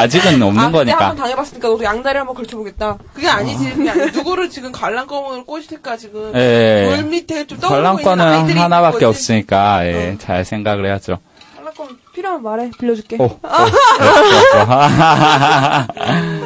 아직은 0.00 0.40
없는 0.40 0.62
아, 0.64 0.70
거니까. 0.70 0.98
한번 1.08 1.16
당해봤으니까 1.16 1.68
너도 1.68 1.82
양다리 1.84 2.16
한번 2.18 2.36
걸쳐보겠다. 2.36 2.96
그게 3.12 3.28
아니지. 3.28 3.70
그게 3.74 3.90
아니 3.90 4.10
누구를 4.12 4.48
지금 4.50 4.70
관람권을 4.72 5.44
꼬실까 5.44 5.96
지금 5.96 6.32
예. 6.36 6.86
돌 6.94 7.04
밑에 7.04 7.46
좀 7.46 7.58
떠오르고 7.58 7.80
있는 7.80 8.02
관람권은 8.04 8.24
아이들이 8.24 8.58
하나밖에 8.58 8.96
있는 8.98 9.00
거지. 9.00 9.04
없으니까, 9.06 9.86
예, 9.86 10.16
잘 10.20 10.44
생각을 10.44 10.86
해야죠. 10.86 11.18
관람권 11.56 11.98
필요하면 12.14 12.42
말해. 12.42 12.70
빌려줄게. 12.78 13.16
오, 13.18 13.38
아. 13.42 13.64
그렇죠. 15.88 16.37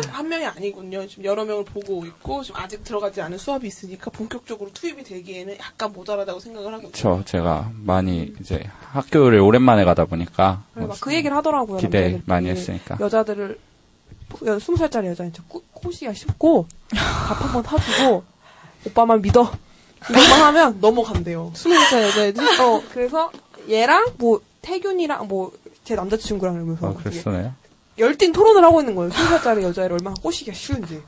한 0.44 0.55
명이 0.55 0.56
아니군요. 0.56 1.06
지금 1.06 1.24
여러 1.24 1.44
명을 1.44 1.64
보고 1.64 2.05
있고 2.06 2.43
지금 2.43 2.60
아직 2.60 2.82
들어가지 2.85 3.20
않은 3.20 3.39
수업이 3.39 3.66
있으니까 3.66 4.10
본격적으로 4.10 4.70
투입이 4.73 5.02
되기에는 5.05 5.56
약간 5.59 5.93
모자라다고 5.93 6.40
생각을 6.40 6.74
하고. 6.74 6.90
저 6.93 7.23
제가 7.24 7.70
많이 7.85 8.32
이제 8.40 8.62
학교를 8.93 9.40
오랜만에 9.40 9.85
가다 9.85 10.05
보니까 10.06 10.64
그래, 10.74 10.86
막그 10.86 11.14
얘기를 11.14 11.36
하더라고요. 11.36 11.78
기대 11.78 11.98
남자애들끼리. 11.98 12.23
많이 12.27 12.48
했으니까. 12.48 12.97
여자들을 13.01 13.59
여- 14.47 14.59
스무 14.59 14.77
살짜리 14.77 15.09
여자는 15.09 15.32
진짜 15.32 15.47
꼬- 15.48 15.62
꼬시기가 15.73 16.12
쉽고 16.14 16.66
밥 16.94 17.35
한번 17.43 17.62
사주고 17.62 18.24
오빠만 18.86 19.23
믿어 19.23 19.51
이것만 20.10 20.43
하면 20.43 20.78
넘어간대요. 20.81 21.52
스무 21.55 21.74
살 21.90 22.02
여자애들. 22.02 22.60
어 22.60 22.82
그래서 22.93 23.31
얘랑 23.70 24.14
뭐 24.19 24.40
태균이랑 24.62 25.28
뭐 25.28 25.52
제 25.85 25.97
남자친구랑 25.97 26.55
이러면서 26.55 26.90
어, 26.90 26.94
그랬어요. 26.94 27.52
열띤 27.98 28.32
토론을 28.32 28.64
하고 28.64 28.81
있는 28.81 28.94
거예요. 28.94 29.10
스무 29.10 29.28
살짜리 29.28 29.62
여자애를 29.62 29.94
얼마나 29.94 30.14
꼬시기가 30.23 30.56
쉬운지. 30.56 31.02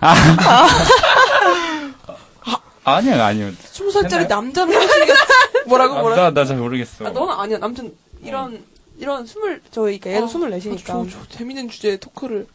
아니요, 2.85 3.23
아니요. 3.23 3.51
스무 3.59 3.91
살짜리 3.91 4.27
남자를 4.27 4.75
꼬시기가 4.75 5.15
뭐라고 5.67 5.95
뭐라고? 6.01 6.21
아, 6.21 6.31
나잘 6.31 6.57
모르겠어. 6.59 7.07
아, 7.07 7.11
너는 7.11 7.35
아니야. 7.35 7.59
아무튼 7.63 7.95
이런 8.23 8.63
이런 8.99 9.27
스물 9.27 9.61
저희가 9.71 10.11
얘도 10.11 10.29
스물넷이니까. 10.29 10.85
저, 10.85 11.07
저 11.09 11.29
재밌는 11.29 11.69
주제 11.69 11.97
토크를 11.97 12.47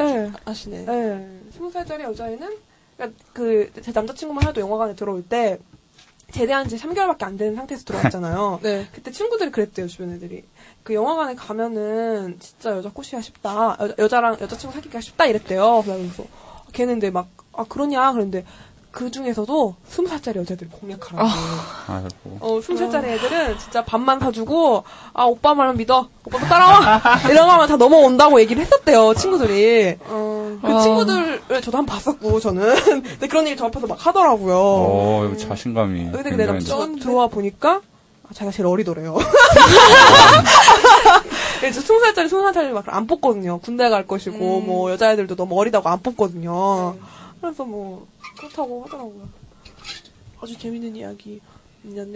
예. 0.00 0.32
하시네. 0.44 0.86
예. 0.88 1.28
스무 1.54 1.70
살짜리 1.70 2.02
여자애는 2.04 2.56
그러니까 2.96 3.22
그제 3.32 3.92
남자친구만 3.92 4.48
해도 4.48 4.60
영화관에 4.60 4.94
들어올 4.94 5.22
때 5.22 5.58
제대한 6.32 6.68
지 6.68 6.76
3개월밖에 6.76 7.22
안 7.22 7.36
되는 7.36 7.54
상태에서 7.54 7.84
들어왔잖아요. 7.84 8.60
네. 8.64 8.88
그때 8.92 9.10
친구들이 9.10 9.50
그랬대요, 9.50 9.86
주변 9.86 10.12
애들이. 10.12 10.42
그 10.84 10.92
영화관에 10.94 11.34
가면은 11.34 12.36
진짜 12.40 12.76
여자 12.76 12.90
꼬시기가 12.90 13.22
쉽다. 13.22 13.76
여자, 13.80 13.94
여자랑 13.98 14.36
여자친구 14.40 14.74
사귀기가 14.74 15.00
쉽다 15.00 15.24
이랬대요. 15.26 15.82
그래서 15.84 16.24
걔는 16.72 16.94
근데 16.94 17.10
막, 17.10 17.28
아, 17.54 17.64
그러냐? 17.66 18.12
그랬는데 18.12 18.44
그 18.90 19.10
중에서도 19.10 19.74
20살짜리 19.90 20.36
여자들이 20.36 20.68
공략하라고. 20.70 21.26
아이고. 21.88 22.36
어, 22.40 22.60
20살짜리 22.60 23.04
애들은 23.04 23.58
진짜 23.58 23.82
밥만 23.84 24.20
사주고, 24.20 24.84
아, 25.14 25.24
오빠 25.24 25.54
말만 25.54 25.78
믿어. 25.78 26.08
오빠도 26.26 26.46
따라와! 26.46 27.00
이런 27.32 27.46
거 27.46 27.54
하면 27.54 27.66
다 27.66 27.76
넘어온다고 27.76 28.38
얘기를 28.40 28.62
했었대요, 28.62 29.14
친구들이. 29.14 29.96
어, 30.06 30.58
그 30.62 30.68
아. 30.72 30.80
친구들을 30.80 31.42
저도 31.62 31.78
한 31.78 31.86
번 31.86 31.96
봤었고, 31.96 32.38
저는. 32.40 32.74
근데 32.84 33.26
그런 33.26 33.46
얘기 33.48 33.56
저 33.56 33.66
앞에서 33.66 33.86
막 33.86 34.04
하더라고요. 34.06 34.54
어, 34.56 35.32
자신감이. 35.38 36.10
근데 36.12 36.18
그 36.18 36.22
굉장히 36.24 36.36
내 36.36 36.46
남자친구가 36.46 37.00
들어와 37.02 37.26
보니까, 37.28 37.70
아, 37.76 37.80
자기가 38.32 38.50
제일 38.52 38.66
어리더래요. 38.66 39.16
이제 41.68 41.80
스무 41.80 42.00
살짜리, 42.00 42.28
스무 42.28 42.42
살짜리 42.42 42.72
막 42.72 42.84
안 42.88 43.06
뽑거든요. 43.06 43.58
군대 43.60 43.88
갈 43.88 44.06
것이고, 44.06 44.58
음. 44.58 44.66
뭐, 44.66 44.90
여자애들도 44.90 45.34
너무 45.36 45.58
어리다고 45.58 45.88
안 45.88 46.00
뽑거든요. 46.00 46.96
그래서 47.40 47.64
뭐, 47.64 48.06
그렇다고 48.38 48.84
하더라고요. 48.84 49.28
아주 50.40 50.58
재밌는 50.58 50.96
이야기. 50.96 51.40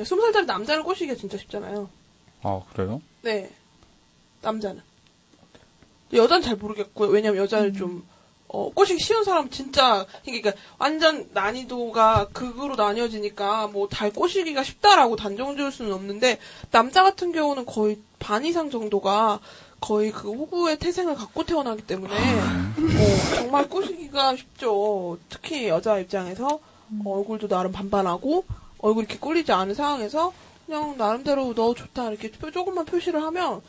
스무 0.04 0.22
살짜리 0.22 0.46
남자를 0.46 0.82
꼬시기가 0.82 1.16
진짜 1.18 1.36
쉽잖아요. 1.38 1.88
아, 2.42 2.60
그래요? 2.72 3.00
네. 3.22 3.50
남자는. 4.42 4.80
여자는 6.12 6.42
잘 6.42 6.56
모르겠고요. 6.56 7.10
왜냐면 7.10 7.42
여자는 7.42 7.74
좀, 7.74 8.06
어, 8.48 8.70
꼬시기 8.70 9.02
쉬운 9.02 9.24
사람 9.24 9.50
진짜, 9.50 10.06
그러니까 10.24 10.52
완전 10.78 11.28
난이도가 11.34 12.28
극으로 12.32 12.76
나뉘어지니까 12.76 13.66
뭐달 13.68 14.10
꼬시기가 14.10 14.62
쉽다라고 14.64 15.16
단정 15.16 15.56
지을 15.56 15.70
수는 15.70 15.92
없는데, 15.92 16.38
남자 16.70 17.02
같은 17.02 17.32
경우는 17.32 17.66
거의 17.66 17.98
반 18.18 18.44
이상 18.46 18.70
정도가 18.70 19.40
거의 19.80 20.10
그 20.10 20.32
호구의 20.32 20.78
태생을 20.78 21.14
갖고 21.14 21.44
태어나기 21.44 21.82
때문에, 21.86 22.14
어, 22.14 23.34
정말 23.36 23.68
꼬시기가 23.68 24.34
쉽죠. 24.36 25.18
특히 25.28 25.68
여자 25.68 25.98
입장에서 25.98 26.58
얼굴도 27.04 27.48
나름 27.48 27.70
반반하고, 27.72 28.44
얼굴이 28.78 29.04
이렇게 29.04 29.18
꼴리지 29.18 29.52
않은 29.52 29.74
상황에서 29.74 30.32
그냥 30.64 30.96
나름대로 30.96 31.52
너 31.54 31.74
좋다 31.74 32.08
이렇게 32.10 32.30
표- 32.30 32.50
조금만 32.50 32.84
표시를 32.86 33.22
하면 33.24 33.60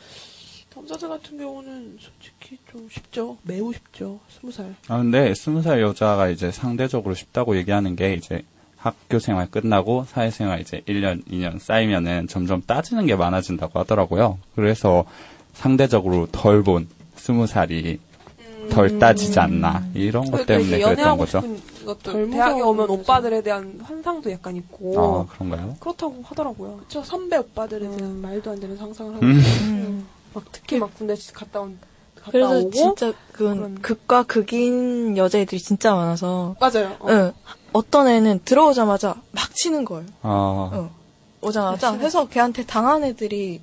남자들 0.74 1.08
같은 1.08 1.36
경우는 1.36 1.98
솔직히 2.00 2.39
좀 2.70 2.88
쉽죠. 2.90 3.36
매우 3.42 3.72
쉽죠. 3.72 4.20
스무 4.28 4.52
살. 4.52 4.74
아, 4.88 4.98
근데 4.98 5.34
스무 5.34 5.62
살 5.62 5.80
여자가 5.80 6.28
이제 6.28 6.50
상대적으로 6.50 7.14
쉽다고 7.14 7.56
얘기하는 7.56 7.96
게 7.96 8.14
이제 8.14 8.42
학교 8.76 9.18
생활 9.18 9.50
끝나고 9.50 10.06
사회생활 10.08 10.60
이제 10.60 10.82
1년, 10.86 11.24
2년 11.26 11.58
쌓이면은 11.58 12.28
점점 12.28 12.62
따지는 12.62 13.06
게 13.06 13.14
많아진다고 13.14 13.78
하더라고요. 13.80 14.38
그래서 14.54 15.04
상대적으로 15.52 16.26
덜 16.32 16.62
본 16.62 16.88
스무 17.14 17.46
살이 17.46 17.98
덜 18.70 18.98
따지지 18.98 19.38
않나 19.38 19.84
이런 19.94 20.24
것 20.30 20.46
그러니까 20.46 20.46
때문에 20.46 20.78
그랬던 20.78 21.18
거죠. 21.18 21.40
것도 21.84 22.12
덜 22.12 22.30
대학에 22.30 22.60
오면 22.62 22.86
거죠. 22.86 23.00
오빠들에 23.00 23.42
대한 23.42 23.80
환상도 23.82 24.30
약간 24.30 24.56
있고 24.56 24.98
아 24.98 25.34
그런가요? 25.34 25.76
그렇다고 25.80 26.22
하더라고요. 26.22 26.80
저 26.88 27.02
선배 27.02 27.36
오빠들에 27.36 27.80
대한 27.80 28.20
말도 28.20 28.50
안 28.52 28.60
되는 28.60 28.76
상상을 28.76 29.14
하고 29.14 29.26
음. 29.26 29.42
음. 29.62 30.06
막 30.32 30.44
특히 30.52 30.78
막 30.78 30.94
군대 30.94 31.14
갔다 31.34 31.60
온 31.60 31.78
그래서 32.30 32.58
오고 32.58 32.70
진짜 32.70 33.12
그건 33.32 33.80
극과 33.80 34.24
극인 34.24 35.16
여자애들이 35.16 35.60
진짜 35.60 35.94
많아서 35.94 36.56
맞아요. 36.60 36.96
어. 37.00 37.06
응. 37.08 37.32
어떤 37.72 38.08
애는 38.08 38.40
들어오자마자 38.44 39.14
막 39.30 39.54
치는 39.54 39.84
거예요. 39.84 40.06
아 40.22 40.70
응. 40.74 40.90
오자마자 41.40 41.92
해서 41.94 42.28
걔한테 42.28 42.66
당한 42.66 43.04
애들이 43.04 43.60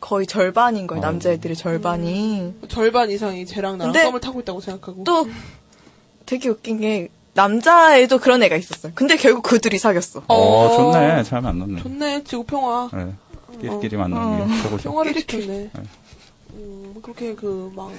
거의 0.00 0.26
절반인 0.26 0.86
거예요. 0.86 1.02
남자애들의 1.02 1.56
절반이. 1.56 2.54
절반 2.68 3.10
이상이 3.10 3.46
쟤랑 3.46 3.78
나랑 3.78 3.92
근데 3.92 4.06
썸을 4.06 4.20
타고 4.20 4.40
있다고 4.40 4.60
생각하고. 4.60 5.04
또 5.04 5.26
되게 6.26 6.48
웃긴 6.48 6.80
게 6.80 7.08
남자애도 7.34 8.18
그런 8.18 8.42
애가 8.42 8.56
있었어요. 8.56 8.92
근데 8.94 9.16
결국 9.16 9.42
그 9.42 9.60
둘이 9.60 9.78
사귀었어. 9.78 10.22
어, 10.28 10.76
좋네 10.76 11.22
잘 11.24 11.40
만났네. 11.40 11.82
좋네 11.82 12.24
지구 12.24 12.44
평화. 12.44 12.88
네. 12.92 13.12
끼리끼리 13.60 13.96
만나는 13.96 14.46
게 14.48 14.62
최고죠. 14.62 14.90
평화를 14.90 15.14
지켰네. 15.14 15.70
음, 16.58 16.94
그렇게 17.02 17.34
그막 17.34 17.90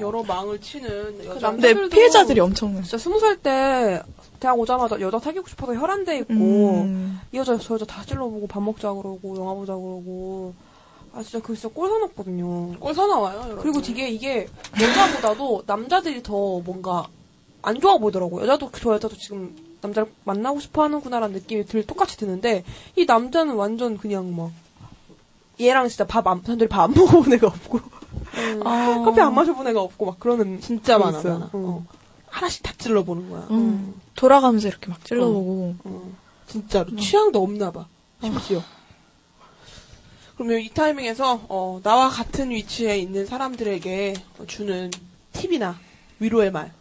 여러 0.00 0.22
망을 0.22 0.60
치는 0.60 1.24
여자 1.26 1.50
근데 1.50 1.74
피해자들이 1.88 2.40
엄청나요. 2.40 2.82
진짜 2.82 2.96
스무 2.98 3.20
살 3.20 3.36
때 3.36 4.02
대학 4.40 4.58
오자마자 4.58 4.98
여자 5.00 5.18
사귀고 5.18 5.46
싶어서 5.48 5.74
혈안돼 5.74 6.18
있고 6.20 6.34
음. 6.34 7.20
이 7.32 7.36
여자 7.36 7.58
저 7.58 7.74
여자 7.74 7.84
다 7.84 8.02
찔러보고 8.04 8.46
밥 8.46 8.62
먹자 8.62 8.92
그러고 8.92 9.36
영화 9.36 9.52
보자 9.54 9.74
그러고 9.74 10.54
아 11.12 11.22
진짜 11.22 11.40
그 11.40 11.54
진짜 11.54 11.68
꼴 11.74 11.88
사납거든요. 11.90 12.78
꼴 12.78 12.94
사나워요. 12.94 13.36
여러분. 13.38 13.58
그리고 13.58 13.82
되게 13.82 14.08
이게 14.08 14.46
여자보다도 14.80 15.64
남자들이 15.66 16.22
더 16.22 16.60
뭔가 16.60 17.06
안 17.62 17.80
좋아 17.80 17.98
보이더라고. 17.98 18.38
요 18.38 18.42
여자도 18.42 18.70
저 18.80 18.94
여자도 18.94 19.16
지금 19.16 19.54
남자를 19.82 20.10
만나고 20.24 20.60
싶어 20.60 20.82
하는구나라는 20.84 21.34
느낌이 21.34 21.64
들 21.66 21.86
똑같이 21.86 22.16
드는데 22.16 22.64
이 22.96 23.04
남자는 23.04 23.54
완전 23.54 23.96
그냥 23.98 24.34
막 24.34 24.50
얘랑 25.60 25.88
진짜 25.88 26.06
밥 26.06 26.26
안 26.26 26.40
사람들이 26.42 26.68
밥 26.68 26.82
안 26.84 26.92
먹어본 26.94 27.32
애가 27.34 27.46
없고 27.46 27.80
아. 28.64 29.02
커피 29.04 29.20
안 29.20 29.34
마셔본 29.34 29.66
애가 29.68 29.80
없고 29.80 30.06
막 30.06 30.20
그러는 30.20 30.60
진짜 30.60 30.98
게 30.98 31.04
많아, 31.04 31.18
있어요. 31.18 31.34
많아. 31.34 31.50
어. 31.52 31.84
하나씩 32.28 32.62
다 32.62 32.72
찔러보는 32.76 33.30
거야. 33.30 33.46
음. 33.50 33.94
돌아가면서 34.14 34.68
이렇게 34.68 34.88
막 34.88 35.02
찔러보고. 35.04 35.76
진짜로 36.46 36.94
취향도 36.96 37.42
없나 37.42 37.70
봐. 37.70 37.86
심지어. 38.22 38.62
그러면 40.36 40.60
이 40.60 40.68
타이밍에서 40.68 41.40
어, 41.48 41.80
나와 41.82 42.08
같은 42.10 42.50
위치에 42.50 42.98
있는 42.98 43.24
사람들에게 43.24 44.14
주는 44.46 44.90
팁이나 45.32 45.78
위로의 46.20 46.50
말 46.52 46.72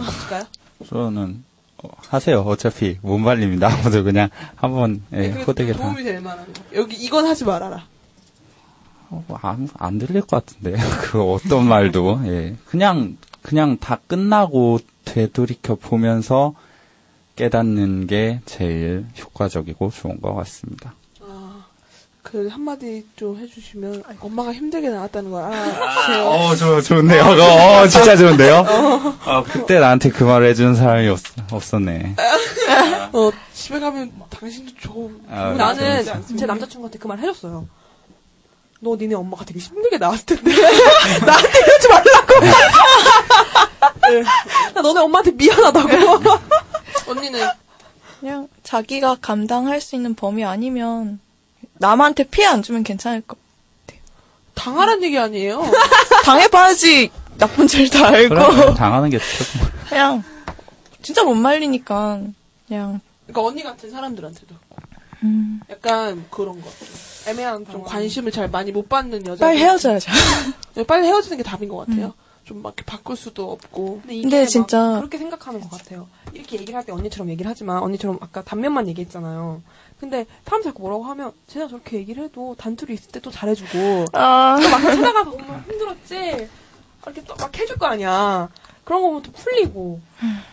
있을까요? 0.00 0.44
저는 0.86 1.42
어, 1.82 1.88
하세요. 2.08 2.40
어차피 2.42 2.98
못 3.00 3.16
말립니다. 3.18 3.68
아무도 3.72 4.04
그냥 4.04 4.28
한번 4.56 5.02
예, 5.12 5.30
그래도 5.30 5.40
호되게 5.52 5.72
다. 5.72 5.78
도움이 5.84 6.02
될 6.04 6.20
만한 6.20 6.44
거. 6.52 6.60
여기 6.74 6.96
이건 6.96 7.24
하지 7.26 7.44
말아라. 7.44 7.86
어, 9.12 9.24
안, 9.42 9.68
안 9.78 9.98
들릴 9.98 10.22
것 10.22 10.44
같은데. 10.46 10.76
그 11.02 11.22
어떤 11.22 11.66
말도. 11.68 12.20
예. 12.26 12.56
그냥, 12.66 13.16
그냥 13.42 13.76
다 13.78 13.98
끝나고 14.06 14.78
되돌이켜 15.04 15.74
보면서 15.74 16.54
깨닫는 17.36 18.06
게 18.06 18.40
제일 18.46 19.06
효과적이고 19.20 19.90
좋은 19.90 20.20
것 20.20 20.34
같습니다. 20.34 20.94
그 22.22 22.46
한마디 22.48 23.04
좀 23.16 23.36
해주시면 23.36 24.04
엄마가 24.20 24.54
힘들게 24.54 24.88
나왔다는 24.88 25.30
걸 25.32 25.42
알아주세요. 25.42 26.24
어, 26.24 26.54
저, 26.54 26.80
좋은데요. 26.80 27.22
어, 27.24 27.88
진짜 27.88 28.16
좋은데요? 28.16 28.64
어, 29.26 29.42
그때 29.44 29.78
나한테 29.80 30.08
그 30.08 30.22
말을 30.24 30.48
해주는 30.50 30.74
사람이 30.76 31.08
없, 31.08 31.18
없었네. 31.50 32.14
어, 33.12 33.30
집에 33.52 33.80
가면 33.80 34.12
당신도 34.30 34.72
좀 34.80 35.20
아, 35.28 35.52
나는? 35.52 36.04
제 36.38 36.46
남자친구한테 36.46 36.98
그 36.98 37.08
말 37.08 37.18
해줬어요. 37.18 37.66
너 38.84 38.96
니네 38.96 39.14
엄마가 39.14 39.44
되게 39.44 39.60
힘들게 39.60 39.96
나왔을 39.96 40.26
텐데 40.26 40.50
나한테 41.24 41.58
이러지 41.60 41.88
말라고. 41.88 42.40
네. 44.10 44.22
나 44.74 44.82
너네 44.82 45.00
엄마한테 45.02 45.30
미안하다고. 45.30 45.88
언니는 47.06 47.48
그냥 48.18 48.48
자기가 48.64 49.18
감당할 49.20 49.80
수 49.80 49.94
있는 49.94 50.16
범위 50.16 50.44
아니면 50.44 51.20
남한테 51.74 52.24
피해 52.24 52.48
안 52.48 52.62
주면 52.62 52.82
괜찮을 52.82 53.20
것 53.20 53.38
당하란 54.54 55.00
얘기 55.04 55.16
아니에요? 55.16 55.62
당해봐야지 56.24 57.12
나쁜 57.38 57.68
줄다 57.68 58.08
알고. 58.08 58.34
그래, 58.34 58.74
당하는 58.74 59.10
게 59.10 59.18
조금. 59.18 59.68
그냥 59.88 60.24
진짜 61.02 61.22
못 61.22 61.34
말리니까 61.34 62.20
그냥 62.66 63.00
그러니까 63.26 63.42
언니 63.48 63.62
같은 63.62 63.90
사람들한테도 63.92 64.54
음. 65.22 65.60
약간 65.70 66.26
그런 66.30 66.60
거. 66.60 66.68
애매한 67.26 67.64
좀 67.66 67.82
관심을 67.84 68.32
잘 68.32 68.48
많이 68.50 68.72
못 68.72 68.88
받는 68.88 69.26
여자. 69.26 69.46
빨리 69.46 69.58
헤어져야죠. 69.60 70.10
네, 70.74 70.84
빨리 70.84 71.06
헤어지는 71.06 71.36
게 71.36 71.42
답인 71.42 71.68
것 71.68 71.76
같아요. 71.78 72.14
좀막 72.44 72.74
이렇게 72.76 72.82
바꿀 72.84 73.16
수도 73.16 73.52
없고. 73.52 74.00
근데, 74.00 74.14
이게 74.14 74.22
근데 74.22 74.40
막 74.42 74.48
진짜- 74.48 74.96
그렇게 74.98 75.18
생각하는 75.18 75.60
것 75.60 75.70
같아요. 75.70 76.08
이렇게 76.32 76.56
얘기를 76.58 76.74
할 76.76 76.84
때 76.84 76.92
언니처럼 76.92 77.28
얘기를 77.30 77.48
하지만 77.48 77.78
언니처럼 77.82 78.18
아까 78.20 78.42
단면만 78.42 78.88
얘기했잖아요. 78.88 79.62
근데 80.00 80.26
사람 80.44 80.62
자꾸 80.64 80.82
뭐라고 80.82 81.04
하면 81.04 81.32
쟤가 81.46 81.68
저렇게 81.68 81.98
얘기를 81.98 82.24
해도 82.24 82.56
단둘이 82.58 82.94
있을 82.94 83.12
때 83.12 83.20
또 83.20 83.30
잘해주고 83.30 84.06
아. 84.14 84.58
또 84.60 84.68
막 84.68 84.80
찾아가서 84.82 85.30
보면 85.30 85.64
힘들었지 85.68 86.48
이렇게 87.04 87.22
또 87.24 87.34
막 87.38 87.56
해줄 87.56 87.76
거 87.78 87.86
아니야. 87.86 88.48
그런 88.84 89.00
거 89.02 89.08
보면 89.08 89.22
또 89.22 89.30
풀리고 89.32 90.00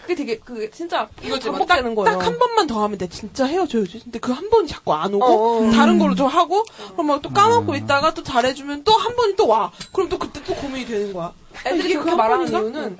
그게 0.01 0.14
되게 0.15 0.38
그 0.38 0.69
진짜 0.72 1.07
반복되는 1.18 1.95
거예요. 1.95 2.18
딱 2.19 2.26
한 2.27 2.38
번만 2.38 2.68
더 2.68 2.84
하면 2.84 2.97
돼. 2.97 3.07
진짜 3.10 3.45
헤어져야지. 3.45 4.01
근데 4.03 4.19
그 4.19 4.31
한 4.31 4.49
번이 4.51 4.68
자꾸 4.68 4.93
안 4.93 5.14
오고 5.14 5.26
어, 5.26 5.68
어. 5.68 5.72
다른 5.72 5.97
걸로 5.97 6.14
좀 6.15 6.27
하고 6.27 6.64
그러면 6.93 7.22
또 7.22 7.30
까먹고 7.31 7.76
있다가 7.76 8.14
또 8.14 8.22
잘해주면 8.23 8.84
또 8.84 8.91
한 8.93 9.15
번이 9.15 9.35
또 9.35 9.47
와. 9.47 9.72
그럼 9.93 10.10
또 10.10 10.19
그때 10.19 10.43
또 10.43 10.53
고민이 10.56 10.85
되는 10.85 11.11
거야. 11.14 11.34
애들이 11.65 11.93
그렇게 11.95 12.11
그 12.11 12.15
말하는? 12.15 12.47
이유는 12.47 12.97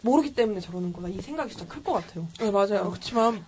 모르기 0.00 0.34
때문에 0.34 0.60
저러는 0.60 0.92
거다. 0.92 1.08
이 1.08 1.20
생각이 1.20 1.50
진짜 1.50 1.66
클 1.66 1.82
것 1.82 1.92
같아요. 1.94 2.26
네 2.40 2.50
맞아요. 2.50 2.88
그렇지만 2.90 3.44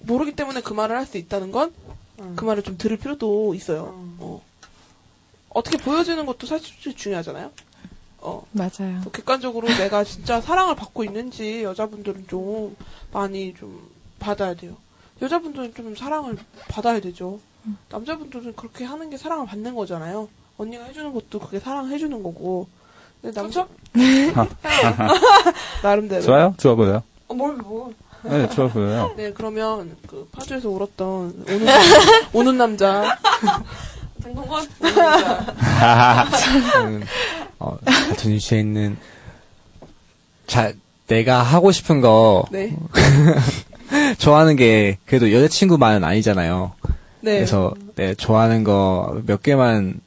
모르기 0.00 0.32
때문에 0.34 0.62
그 0.62 0.72
말을 0.72 0.96
할 0.96 1.06
수 1.06 1.16
있다는 1.18 1.52
건그 1.52 2.44
말을 2.44 2.62
좀 2.64 2.76
들을 2.76 2.96
필요도 2.96 3.54
있어요. 3.54 3.92
어. 4.18 4.42
어떻게 5.50 5.76
보여지는 5.78 6.26
것도 6.26 6.46
사실 6.46 6.94
중요하잖아요. 6.96 7.50
어. 8.20 8.44
맞아요. 8.52 9.00
또 9.04 9.10
객관적으로 9.10 9.68
내가 9.68 10.02
진짜 10.04 10.40
사랑을 10.40 10.74
받고 10.74 11.04
있는지 11.04 11.62
여자분들은 11.62 12.26
좀 12.28 12.76
많이 13.12 13.54
좀 13.54 13.88
받아야 14.18 14.54
돼요. 14.54 14.74
여자분들은 15.22 15.74
좀 15.74 15.94
사랑을 15.96 16.36
받아야 16.68 17.00
되죠. 17.00 17.38
남자분들은 17.90 18.54
그렇게 18.56 18.84
하는 18.84 19.10
게 19.10 19.16
사랑을 19.16 19.46
받는 19.46 19.74
거잖아요. 19.74 20.28
언니가 20.58 20.84
해주는 20.84 21.12
것도 21.12 21.38
그게 21.40 21.58
사랑해주는 21.60 22.22
거고. 22.22 22.68
근데 23.22 23.40
남자 23.40 23.66
나름대로 25.82 26.22
좋아요? 26.22 26.54
좋아 26.58 26.74
보여요? 26.74 27.02
어, 27.28 27.34
뭘 27.34 27.54
뭐. 27.56 27.92
네, 28.22 28.48
좋아 28.50 28.68
보여요. 28.68 29.12
네 29.16 29.32
그러면 29.32 29.96
그 30.06 30.28
파주에서 30.32 30.68
울었던 30.68 31.44
오는 31.48 31.64
남- 31.64 31.82
오는 32.32 32.56
남자 32.58 33.16
장동건 34.22 34.66
저는 36.72 37.04
어, 37.66 37.78
같은 37.84 38.30
위치에 38.32 38.60
있는 38.60 38.96
자 40.46 40.72
내가 41.08 41.42
하고 41.42 41.72
싶은 41.72 42.00
거 42.00 42.44
네. 42.50 42.76
좋아하는 44.18 44.56
게 44.56 44.98
그래도 45.06 45.32
여자친구만은 45.32 46.04
아니잖아요. 46.04 46.72
네. 47.20 47.34
그래서 47.36 47.74
네, 47.96 48.14
좋아하는 48.14 48.62
거 48.64 49.20
몇 49.26 49.42
개만 49.42 50.00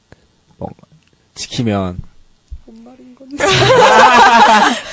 뭐 0.58 0.70
지키면 1.36 2.00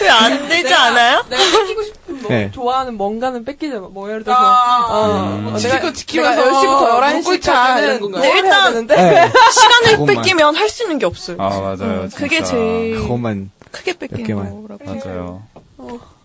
왜안 0.00 0.48
되지 0.48 0.74
않아요? 0.74 1.24
내가 1.28 1.42
싶은 1.42 1.74
뭐 1.74 1.95
네. 2.28 2.50
좋아하는 2.52 2.96
뭔가는 2.96 3.44
뺏기자 3.44 3.78
뭐 3.78 4.08
예를 4.10 4.24
들어서 4.24 4.40
아, 4.40 4.86
어, 4.88 5.06
음. 5.38 5.52
어, 5.54 5.56
지킬 5.56 5.80
거 5.80 5.92
지키면서 5.92 6.44
내가 6.44 6.60
10시부터 6.60 7.00
11시까지는 7.00 7.14
눈꼴차 7.14 7.78
이런 7.80 8.00
건가요? 8.00 8.22
네, 8.22 8.38
일단 8.38 8.86
네. 8.86 9.30
시간을 9.52 9.90
그것만. 9.92 10.06
뺏기면 10.16 10.56
할 10.56 10.68
수 10.68 10.82
있는 10.82 10.98
게 10.98 11.06
없어요. 11.06 11.36
아, 11.40 11.48
맞아요. 11.48 11.76
음, 11.82 12.10
그게. 12.14 12.42
제일 12.42 12.96
그것만 13.00 13.50
크게 13.70 13.92
몇 13.92 13.98
뺏기는. 14.10 14.66
거라고. 14.66 14.84
맞아요. 14.84 15.42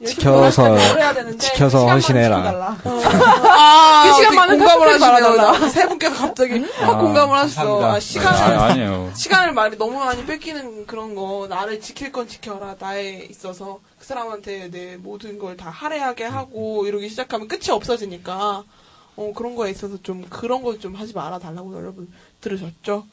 지켜서 0.05 0.75
해야 0.75 1.13
되는데 1.13 1.37
지켜서 1.37 1.77
시간만 1.79 1.93
헌신해라. 1.93 2.37
지켜달라. 2.37 2.77
아, 3.53 4.03
그 4.07 4.13
시간만은 4.15 4.57
공감을 4.57 5.01
하시네요. 5.01 5.69
세 5.69 5.87
분께서 5.87 6.15
갑자기 6.15 6.65
확 6.79 6.89
아, 6.89 6.97
공감을 6.97 7.37
하셨어. 7.37 7.77
감사합니다. 7.77 7.87
아, 7.87 7.95
아, 7.95 7.99
시간을 7.99 8.59
아니에요. 8.59 9.11
시간을 9.13 9.53
많이 9.53 9.77
너무 9.77 9.99
많이 9.99 10.25
뺏기는 10.25 10.87
그런 10.87 11.13
거 11.13 11.45
나를 11.49 11.79
지킬 11.81 12.11
건 12.11 12.27
지켜라 12.27 12.75
나에 12.79 13.27
있어서 13.29 13.79
그 13.89 13.90
사람한테 14.15 14.69
내 14.71 14.97
모든 14.97 15.37
걸 15.39 15.55
다 15.55 15.69
할애하게 15.69 16.25
하고 16.25 16.85
이러기 16.85 17.07
시작하면 17.09 17.47
끝이 17.47 17.69
없어지니까 17.71 18.63
어 19.15 19.33
그런 19.35 19.55
거에 19.55 19.71
있어서 19.71 20.01
좀 20.01 20.25
그런 20.29 20.63
거 20.63 20.77
좀 20.79 20.95
하지 20.95 21.13
말아 21.13 21.39
달라고 21.39 21.73
여러분 21.75 22.11
들으셨죠? 22.41 23.05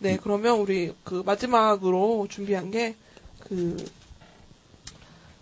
네, 0.00 0.16
그러면 0.22 0.58
우리 0.58 0.92
그 1.04 1.22
마지막으로 1.26 2.26
준비한 2.30 2.70
게 2.70 2.94
그, 3.40 3.84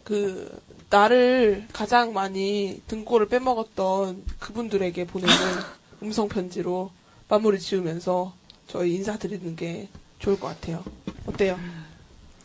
그, 0.05 0.61
나를 0.89 1.66
가장 1.73 2.12
많이 2.15 2.81
등골을 2.86 3.28
빼먹었던 3.28 4.24
그분들에게 4.39 5.07
보내는 5.07 5.35
음성 6.03 6.28
편지로 6.28 6.90
마무리 7.28 7.59
지으면서 7.61 8.35
저희 8.69 8.94
인사드리는 8.94 9.57
게 9.57 9.89
좋을 10.19 10.39
것 10.40 10.48
같아요. 10.48 10.82
어때요? 11.27 11.59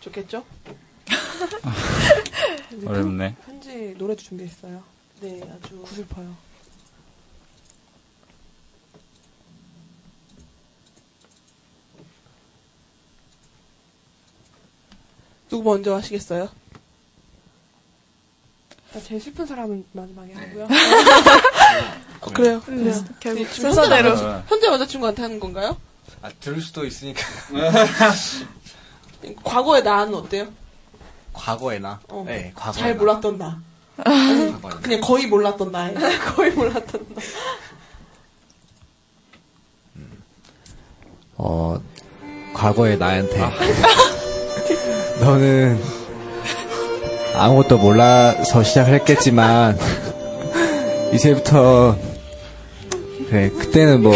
좋겠죠? 0.02 0.44
이제 2.78 2.88
어렵네. 2.88 3.36
편- 3.36 3.60
편지 3.62 3.96
노래도 3.98 4.22
준비했어요. 4.22 4.84
네, 5.22 5.42
아주 5.54 5.78
구슬퍼요. 5.82 6.36
누구 15.50 15.64
먼저 15.70 15.96
하시겠어요? 15.96 16.50
나 18.94 19.00
제일 19.02 19.22
슬픈 19.22 19.46
사람은 19.46 19.86
마지막에 19.94 20.34
하고요. 20.34 20.68
어, 22.22 22.30
그래요. 22.34 22.56
음, 22.68 22.84
그래요. 22.84 23.06
결국 23.20 23.44
네, 23.44 23.50
지금 23.54 23.72
순서대로. 23.72 24.10
현재 24.10 24.24
남자- 24.24 24.44
현재 24.48 24.68
여자친구한테 24.68 25.22
하는 25.22 25.40
건가요? 25.40 25.78
아, 26.22 26.30
들을 26.40 26.62
수도 26.62 26.86
있으니까. 26.86 27.22
과거의 29.44 29.84
나는 29.84 30.14
어때요? 30.16 30.52
과거에나. 31.34 32.00
어. 32.10 32.24
네, 32.26 32.52
과거. 32.56 32.72
잘 32.78 32.96
몰랐던 32.96 33.38
나. 33.38 33.60
아니, 34.04 34.54
그냥 34.82 35.02
거의 35.02 35.28
몰랐던 35.28 35.72
나에. 35.72 35.94
거의 36.36 36.52
몰랐던 36.52 37.06
나. 37.16 37.22
어, 41.38 41.80
과거의 42.54 42.98
나한테. 42.98 43.40
너는 45.20 45.82
아무것도 47.36 47.78
몰라서 47.78 48.62
시작을 48.64 48.94
했겠지만, 48.96 49.78
이제부터, 51.14 51.98
그래, 53.30 53.50
그때는 53.50 54.04
뭐, 54.04 54.14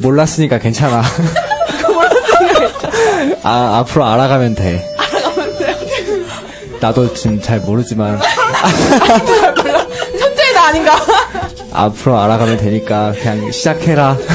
몰랐으니까 0.00 0.58
괜찮아. 0.58 1.02
아, 3.42 3.78
앞으로 3.78 4.04
알아가면 4.04 4.54
돼. 4.54 4.89
나도 6.80 7.12
지금 7.14 7.40
잘 7.40 7.60
모르지만, 7.60 8.18
현재의 10.18 10.52
나 10.54 10.68
아닌가? 10.68 10.96
앞으로 11.72 12.18
알아가면 12.18 12.56
되니까, 12.56 13.12
그냥 13.12 13.50
시작해라. 13.52 14.16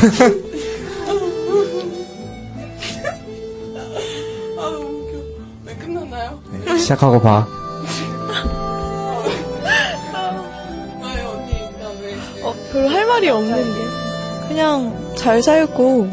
아, 4.57 4.61
너무 4.61 4.85
웃겨. 4.85 5.17
네, 5.65 5.75
끝났나요? 5.75 6.39
시작하고 6.77 7.19
봐. 7.21 7.47
네, 11.01 11.25
언니, 11.25 11.71
그다음에. 11.73 12.15
어, 12.43 12.55
별로 12.71 12.89
할 12.89 13.05
말이 13.05 13.29
없는데. 13.29 13.85
그냥 14.47 15.13
잘 15.15 15.41
살고, 15.43 16.07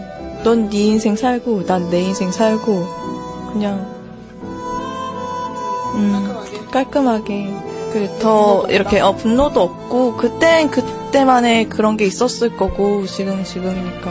넌 0.44 0.68
네 0.70 0.78
인생 0.78 1.14
살고, 1.14 1.66
난 1.66 1.90
내 1.90 2.00
인생 2.00 2.32
살고, 2.32 2.86
그냥, 3.52 3.74
음, 3.74 3.91
깔끔하게. 6.72 7.46
그, 7.92 8.18
더, 8.20 8.66
이렇게, 8.68 8.98
어, 9.00 9.12
분노도 9.12 9.60
없고, 9.60 10.16
그땐 10.16 10.70
그때만의 10.70 11.68
그런 11.68 11.96
게 11.96 12.06
있었을 12.06 12.56
거고, 12.56 13.06
지금 13.06 13.44
지금이니까. 13.44 14.10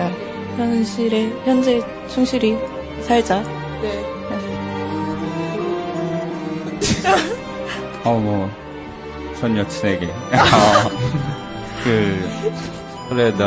야, 0.00 0.10
현실에, 0.56 1.32
현재 1.44 1.82
충실히 2.08 2.56
살자. 3.02 3.42
네. 3.82 4.06
어, 8.04 8.12
뭐, 8.14 8.48
전 9.40 9.56
여친에게. 9.56 10.06
어, 10.32 10.90
그, 11.82 12.28
그래, 13.08 13.32
나, 13.36 13.44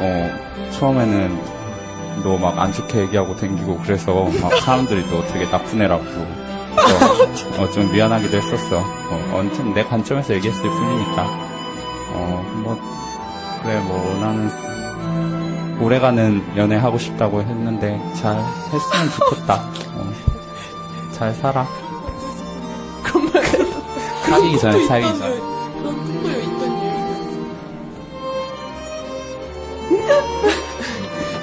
어, 0.00 0.30
처음에는 0.72 1.54
너 2.22 2.36
막 2.38 2.56
안 2.58 2.72
좋게 2.72 3.00
얘기하고 3.00 3.34
댕기고 3.36 3.78
그래서 3.84 4.28
막 4.40 4.54
사람들이 4.60 5.04
너 5.10 5.20
되게 5.26 5.50
나쁜 5.50 5.82
애라고. 5.82 6.04
어, 7.58 7.70
좀 7.70 7.90
미안하기도 7.92 8.36
했었어. 8.36 8.78
어, 8.78 9.32
언젠 9.34 9.72
내 9.74 9.82
관점에서 9.84 10.34
얘기했을 10.34 10.62
뿐이니까. 10.62 11.22
어, 12.12 12.60
뭐, 12.62 12.78
그래, 13.62 13.78
뭐, 13.80 14.16
나는 14.20 14.50
오래가는 15.80 16.56
연애 16.56 16.76
하고 16.76 16.98
싶다고 16.98 17.40
했는데 17.42 18.00
잘 18.14 18.36
했으면 18.72 19.10
좋겠다. 19.18 19.54
어, 19.94 20.12
잘 21.12 21.34
살아. 21.34 21.66
사귀기 24.24 24.58
전에 24.58 24.86
사귀기 24.86 25.18
전에. 25.18 25.40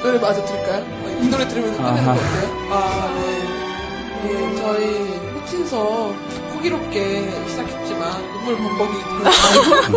노래 0.04 0.18
마저 0.20 0.44
들을까요? 0.44 0.82
어, 0.84 1.20
이 1.22 1.28
노래 1.30 1.48
들으면서 1.48 1.78
끝내는 1.78 2.06
거. 2.06 2.12
어때요? 2.12 2.72
아, 2.72 3.10
네. 3.14 4.24
네, 4.24 4.56
저희 4.56 5.31
호친서 5.52 6.14
호기롭게 6.54 7.30
시작했지만 7.50 8.22
눈물 8.32 8.56
범벅이. 8.58 8.94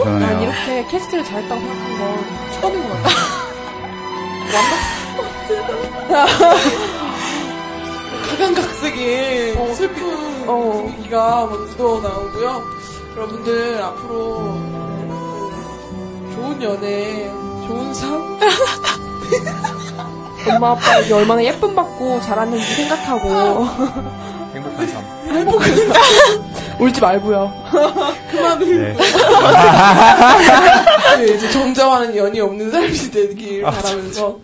난 0.05 0.43
이렇게 0.43 0.85
캐스트를 0.89 1.25
잘했다고 1.25 1.61
생각한 1.61 1.99
건 1.99 2.25
처음인 2.61 2.83
것 2.89 3.03
같아요. 3.03 3.15
완벽. 6.11 6.59
각양각색의 8.31 9.75
슬픈 9.75 10.47
분위기가 10.47 11.47
막 11.47 11.53
묻어 11.53 12.01
나오고요. 12.01 12.63
여러분들 13.17 13.81
앞으로 13.81 14.39
그 15.09 16.33
좋은 16.35 16.63
연애, 16.63 17.31
좋은 17.69 17.95
삶. 17.95 18.39
엄마 20.49 20.73
아빠에게 20.73 21.15
얼마나 21.15 21.43
예쁨 21.45 21.75
받고 21.77 22.21
자랐는지 22.23 22.75
생각하고 22.75 23.67
행복한 24.55 24.87
삶. 24.87 25.05
행복한 25.29 25.77
삶. 25.77 26.81
울지 26.81 27.01
말고요. 27.01 27.53
그만 28.31 28.63
울고. 28.63 28.71
네. 28.79 28.97
네, 31.17 31.35
이제 31.35 31.51
정정하는 31.51 32.17
연이 32.17 32.41
없는 32.41 32.71
삶이 32.71 33.11
되길 33.11 33.63
바라면서 33.63 34.41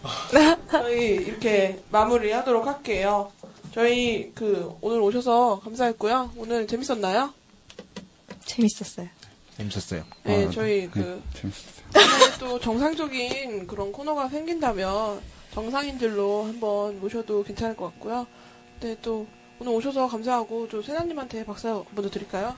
저희 0.71 1.15
이렇게 1.15 1.81
마무리하도록 1.91 2.67
할게요. 2.67 3.31
저희 3.73 4.33
그 4.35 4.75
오늘 4.81 5.01
오셔서 5.01 5.61
감사했고요. 5.63 6.33
오늘 6.37 6.67
재밌었나요? 6.67 7.33
재밌었어요. 8.45 9.07
재밌었어요. 9.57 10.03
네, 10.25 10.47
아, 10.47 10.51
저희 10.51 10.81
네, 10.83 10.89
그 10.91 11.23
재밌었어요. 11.35 11.81
오늘 11.95 12.39
또 12.39 12.59
정상적인 12.59 13.67
그런 13.69 13.93
코너가 13.93 14.29
생긴다면 14.29 15.21
정상인들로 15.55 16.45
한번 16.45 17.01
모셔도 17.01 17.43
괜찮을 17.45 17.77
것 17.77 17.87
같고요. 17.87 18.27
네, 18.81 18.97
또 19.03 19.27
오늘 19.61 19.75
오셔서 19.75 20.09
감사하고 20.09 20.69
저 20.71 20.81
세나님한테 20.81 21.45
박수 21.45 21.85
먼저 21.91 22.11
드릴까요? 22.11 22.55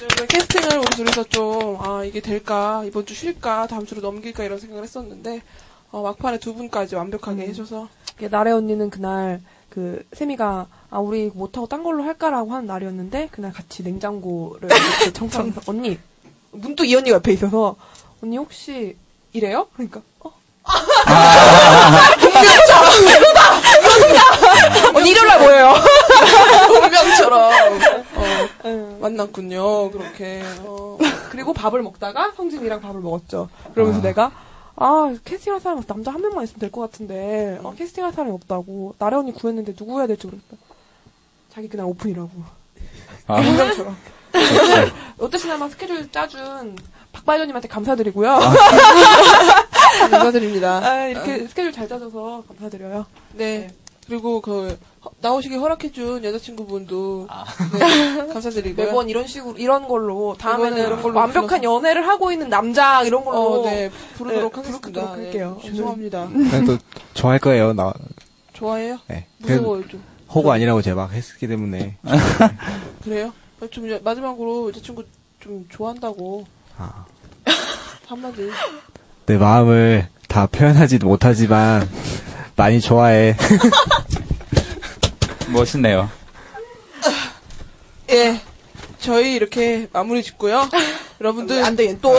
네, 0.00 0.06
오늘 0.16 0.26
캐스팅을 0.26 0.78
우리 0.78 0.86
둘이서 0.86 1.24
좀, 1.24 1.76
아, 1.80 2.02
이게 2.02 2.20
될까, 2.20 2.82
이번 2.86 3.04
주 3.04 3.14
쉴까, 3.14 3.66
다음 3.66 3.84
주로 3.84 4.00
넘길까, 4.00 4.44
이런 4.44 4.58
생각을 4.58 4.84
했었는데, 4.84 5.42
어, 5.90 6.00
막판에 6.02 6.38
두 6.38 6.54
분까지 6.54 6.94
완벽하게 6.94 7.42
해줘서. 7.42 7.88
나래 8.30 8.52
언니는 8.52 8.88
그날, 8.88 9.42
그, 9.68 10.02
세미가, 10.14 10.66
아, 10.90 10.98
우리 10.98 11.30
못하고 11.34 11.66
딴 11.66 11.82
걸로 11.82 12.04
할까라고 12.04 12.52
하는 12.54 12.66
날이었는데, 12.66 13.28
그날 13.30 13.52
같이 13.52 13.82
냉장고를 13.82 14.68
이렇게 14.70 15.12
청소하면서, 15.12 15.62
언니, 15.66 15.98
문득 16.52 16.88
이 16.88 16.94
언니가 16.94 17.16
옆에 17.16 17.32
있어서, 17.32 17.76
언니 18.22 18.38
혹시 18.38 18.96
이래요? 19.32 19.66
그러니까, 19.74 20.00
어? 20.20 20.32
분명처럼, 22.20 22.92
이거다! 23.08 23.58
이거다! 24.78 24.87
언니 24.98 25.10
일요일날 25.10 25.40
뭐예요? 25.40 25.74
분명처럼. 26.80 27.52
어, 28.64 28.98
만났군요. 29.00 29.90
그렇게. 29.90 30.42
어. 30.60 30.98
그리고 31.30 31.52
밥을 31.52 31.82
먹다가 31.82 32.32
성진이랑 32.36 32.80
밥을 32.80 33.00
먹었죠. 33.00 33.48
그러면서 33.74 34.00
아. 34.00 34.02
내가 34.02 34.32
아 34.76 35.14
캐스팅할 35.24 35.60
사람 35.60 35.82
남자 35.82 36.12
한 36.12 36.20
명만 36.20 36.44
있으면 36.44 36.60
될 36.60 36.70
것 36.70 36.80
같은데 36.82 37.58
어, 37.62 37.74
캐스팅할 37.76 38.12
사람이 38.12 38.32
없다고 38.32 38.94
나래 38.98 39.16
언니 39.16 39.32
구했는데 39.32 39.74
누구 39.74 39.98
해야 39.98 40.06
될지 40.06 40.26
모르겠다. 40.26 40.56
자기 41.52 41.68
그날 41.68 41.86
오픈이라고. 41.86 42.30
아. 43.28 43.40
분명처럼. 43.42 43.96
오늘 44.34 44.92
롯데시네마 45.18 45.68
스케줄 45.70 46.10
짜준 46.12 46.76
박바이저님한테 47.12 47.66
감사드리고요. 47.68 48.38
감사드립니다. 50.10 50.78
아, 50.84 51.06
이렇게 51.06 51.46
스케줄 51.48 51.72
잘 51.72 51.88
짜줘서 51.88 52.44
감사드려요. 52.46 53.06
네. 53.32 53.68
그리고 54.08 54.40
그 54.40 54.78
허- 55.04 55.10
나오시기 55.20 55.56
허락해준 55.56 56.24
여자친구분도 56.24 57.28
네, 57.78 58.26
감사드리고요. 58.32 58.86
매번 58.86 59.08
이런 59.10 59.26
식으로 59.26 59.56
이런 59.58 59.86
걸로 59.86 60.34
다음에는 60.38 60.78
이런 60.78 61.02
걸로 61.02 61.18
완벽한 61.18 61.62
연애를 61.62 62.08
하고 62.08 62.32
있는 62.32 62.48
남자 62.48 63.02
이런 63.02 63.22
걸로 63.24 63.60
어, 63.60 63.64
네, 63.66 63.90
부르도록 64.16 64.52
네, 64.52 64.56
하겠습니다. 64.56 64.80
부르도록 64.80 65.10
할게요. 65.10 65.58
네, 65.62 65.70
죄송합니다. 65.70 66.28
그래도 66.50 66.78
좋아할 67.12 67.38
거예요. 67.38 67.74
나 67.74 67.92
좋아해요? 68.54 68.98
네. 69.08 69.26
무서워요 69.38 69.86
좀. 69.88 70.02
호구 70.34 70.50
아니라고 70.52 70.80
제가 70.82 70.96
막 70.96 71.12
했기 71.12 71.46
때문에 71.46 71.96
그래요? 73.04 73.32
좀 73.70 73.90
여- 73.90 74.00
마지막으로 74.02 74.68
여자친구 74.68 75.04
좀 75.40 75.66
좋아한다고 75.68 76.46
아. 76.78 77.04
한마디. 78.08 78.48
내 79.26 79.36
마음을 79.36 80.08
다 80.28 80.46
표현하지도 80.46 81.06
못하지만 81.06 81.86
많이 82.58 82.80
좋아해. 82.80 83.36
멋있네요. 85.48 86.10
예. 88.10 88.40
저희 88.98 89.34
이렇게 89.34 89.86
마무리 89.92 90.24
짓고요. 90.24 90.68
여러분들 91.20 91.64
안 91.64 91.76
돼, 91.76 91.96
또 92.00 92.16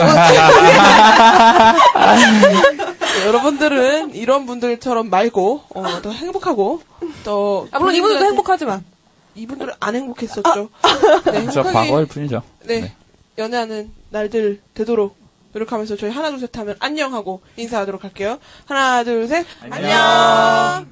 여러분들은 3.26 4.14
이런 4.14 4.46
분들처럼 4.46 5.10
말고 5.10 5.64
어, 5.74 6.00
더 6.00 6.10
행복하고 6.10 6.80
또 7.22 7.68
아, 7.70 7.78
물론 7.78 7.94
이분들도 7.94 8.24
행복하지만 8.24 8.82
이분들은 9.34 9.74
안 9.78 9.94
행복했었죠. 9.94 10.70
네, 11.26 11.48
저 11.52 11.62
과거일 11.62 12.06
뿐이죠. 12.06 12.42
네, 12.64 12.94
연애하는 13.36 13.90
날들 14.08 14.62
되도록 14.72 15.19
노력하면서 15.52 15.96
저희 15.96 16.10
하나 16.10 16.30
둘 16.30 16.40
셋 16.40 16.56
하면 16.58 16.76
안녕 16.80 17.14
하고 17.14 17.42
인사하도록 17.56 18.04
할게요. 18.04 18.38
하나 18.66 19.04
둘 19.04 19.26
셋 19.28 19.46
안녕. 19.70 20.86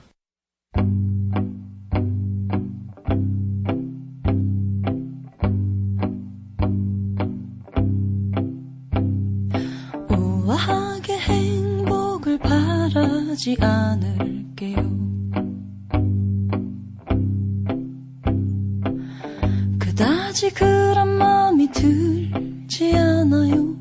우아하게 10.11 11.19
행복을 11.19 12.39
바라지 12.39 13.57
않을게요. 13.61 14.99
그다지 19.79 20.51
그런 20.53 21.09
마음이 21.19 21.71
들지 21.71 22.97
않아요. 22.97 23.78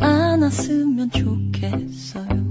않았으면 0.00 1.10
좋겠어요. 1.10 2.48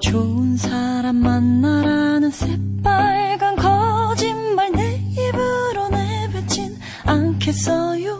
좋은 0.00 0.56
사람 0.56 1.16
만나라는 1.16 2.30
새빨간 2.30 3.56
거짓말 3.56 4.72
내 4.72 4.96
입으로 4.96 5.88
내뱉진 5.88 6.76
않겠어요. 7.04 8.19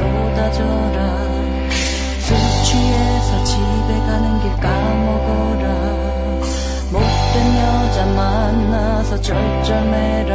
쏟아져라. 0.00 0.98
술 2.20 2.36
취해서 2.64 3.44
집에 3.44 3.90
가는 4.06 4.40
길 4.40 4.44
까먹어라. 4.56 5.64
못된 6.90 7.34
여자 7.60 8.06
만나서 8.06 9.20
쩔쩔매라 9.20 10.29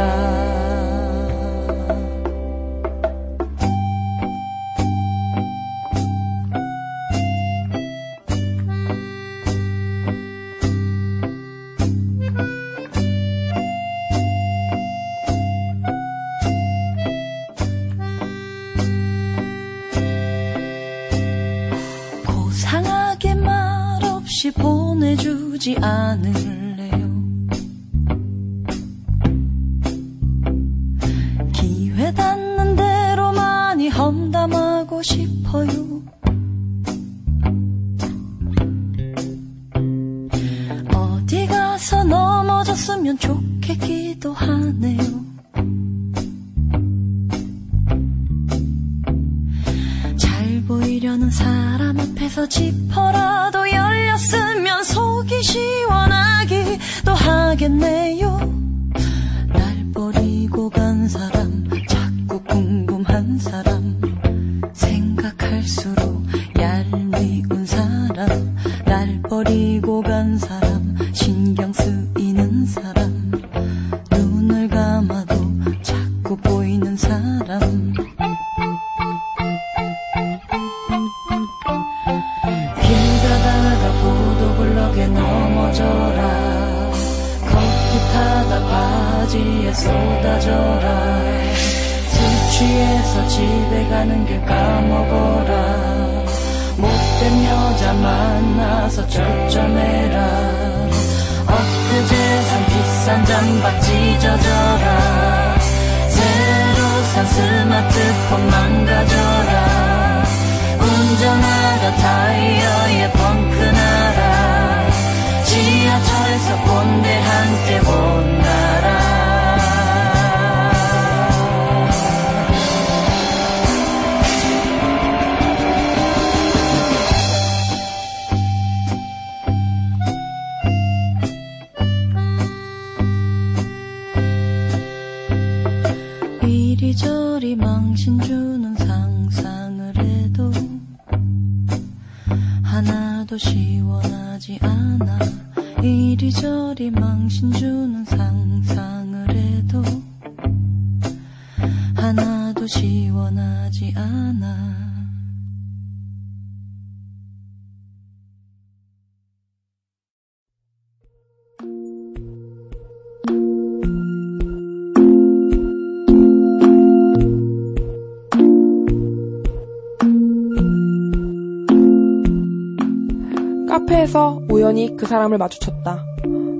그 175.06 175.10
사람을 175.10 175.38
마주쳤다. 175.38 176.04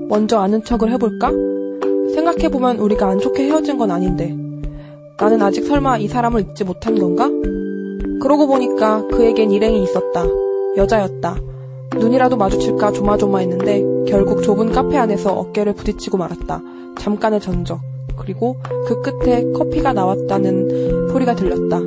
먼저 0.07 0.39
아는 0.39 0.63
척을 0.63 0.89
해볼까? 0.93 1.31
생각해보면 2.15 2.77
우리가 2.77 3.09
안 3.09 3.19
좋게 3.19 3.43
헤어진 3.43 3.77
건 3.77 3.91
아닌데. 3.91 4.33
나는 5.19 5.41
아직 5.41 5.65
설마 5.65 5.97
이 5.97 6.07
사람을 6.07 6.51
잊지 6.51 6.63
못한 6.63 6.97
건가? 6.97 7.29
그러고 8.21 8.47
보니까 8.47 9.05
그에겐 9.07 9.51
일행이 9.51 9.83
있었다. 9.83 10.23
여자였다. 10.77 11.35
눈이라도 11.97 12.37
마주칠까 12.37 12.93
조마조마했는데 12.93 14.05
결국 14.09 14.41
좁은 14.41 14.71
카페 14.71 14.95
안에서 14.95 15.33
어깨를 15.33 15.73
부딪히고 15.73 16.17
말았다. 16.17 16.61
잠깐의 16.99 17.41
전적. 17.41 17.81
그리고 18.15 18.55
그 18.87 19.01
끝에 19.01 19.43
커피가 19.51 19.91
나왔다는 19.91 21.09
소리가 21.09 21.35
들렸다. 21.35 21.81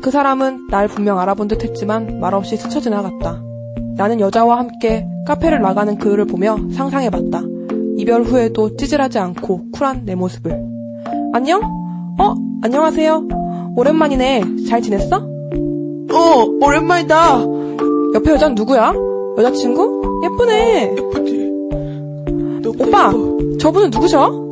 그 0.00 0.12
사람은 0.12 0.68
날 0.68 0.86
분명 0.86 1.18
알아본 1.18 1.48
듯 1.48 1.64
했지만 1.64 2.20
말없이 2.20 2.56
스쳐 2.56 2.78
지나갔다. 2.78 3.53
나는 3.96 4.20
여자와 4.20 4.58
함께 4.58 5.06
카페를 5.26 5.60
나가는 5.60 5.96
그를 5.96 6.24
보며 6.24 6.56
상상해봤다. 6.72 7.42
이별 7.96 8.22
후에도 8.22 8.76
찌질하지 8.76 9.18
않고 9.18 9.70
쿨한 9.72 10.04
내 10.04 10.14
모습을. 10.14 10.52
안녕? 11.32 11.60
어, 12.18 12.34
안녕하세요. 12.62 13.28
오랜만이네. 13.76 14.42
잘 14.68 14.82
지냈어? 14.82 15.16
어, 15.16 16.44
오랜만이다. 16.60 17.40
옆에 18.14 18.30
여잔 18.32 18.54
누구야? 18.54 18.94
여자친구? 19.38 20.20
예쁘네. 20.24 20.94
예쁘지. 20.96 21.44
오빠, 22.78 23.12
저분은 23.60 23.90
누구셔? 23.90 24.48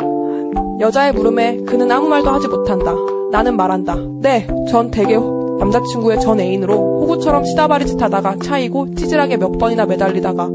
여자의 0.80 1.12
물음에 1.12 1.58
그는 1.58 1.90
아무 1.90 2.08
말도 2.08 2.30
하지 2.30 2.48
못한다. 2.48 2.94
나는 3.30 3.56
말한다. 3.56 3.96
네, 4.20 4.46
전 4.68 4.90
되게 4.90 5.14
남자친구의 5.62 6.20
전 6.20 6.40
애인으로 6.40 7.02
호구처럼 7.02 7.44
시다바리 7.44 7.86
짓 7.86 8.00
하다가 8.02 8.36
차이고 8.42 8.94
찌질하게 8.96 9.36
몇 9.36 9.52
번이나 9.58 9.86
매달리다가 9.86 10.48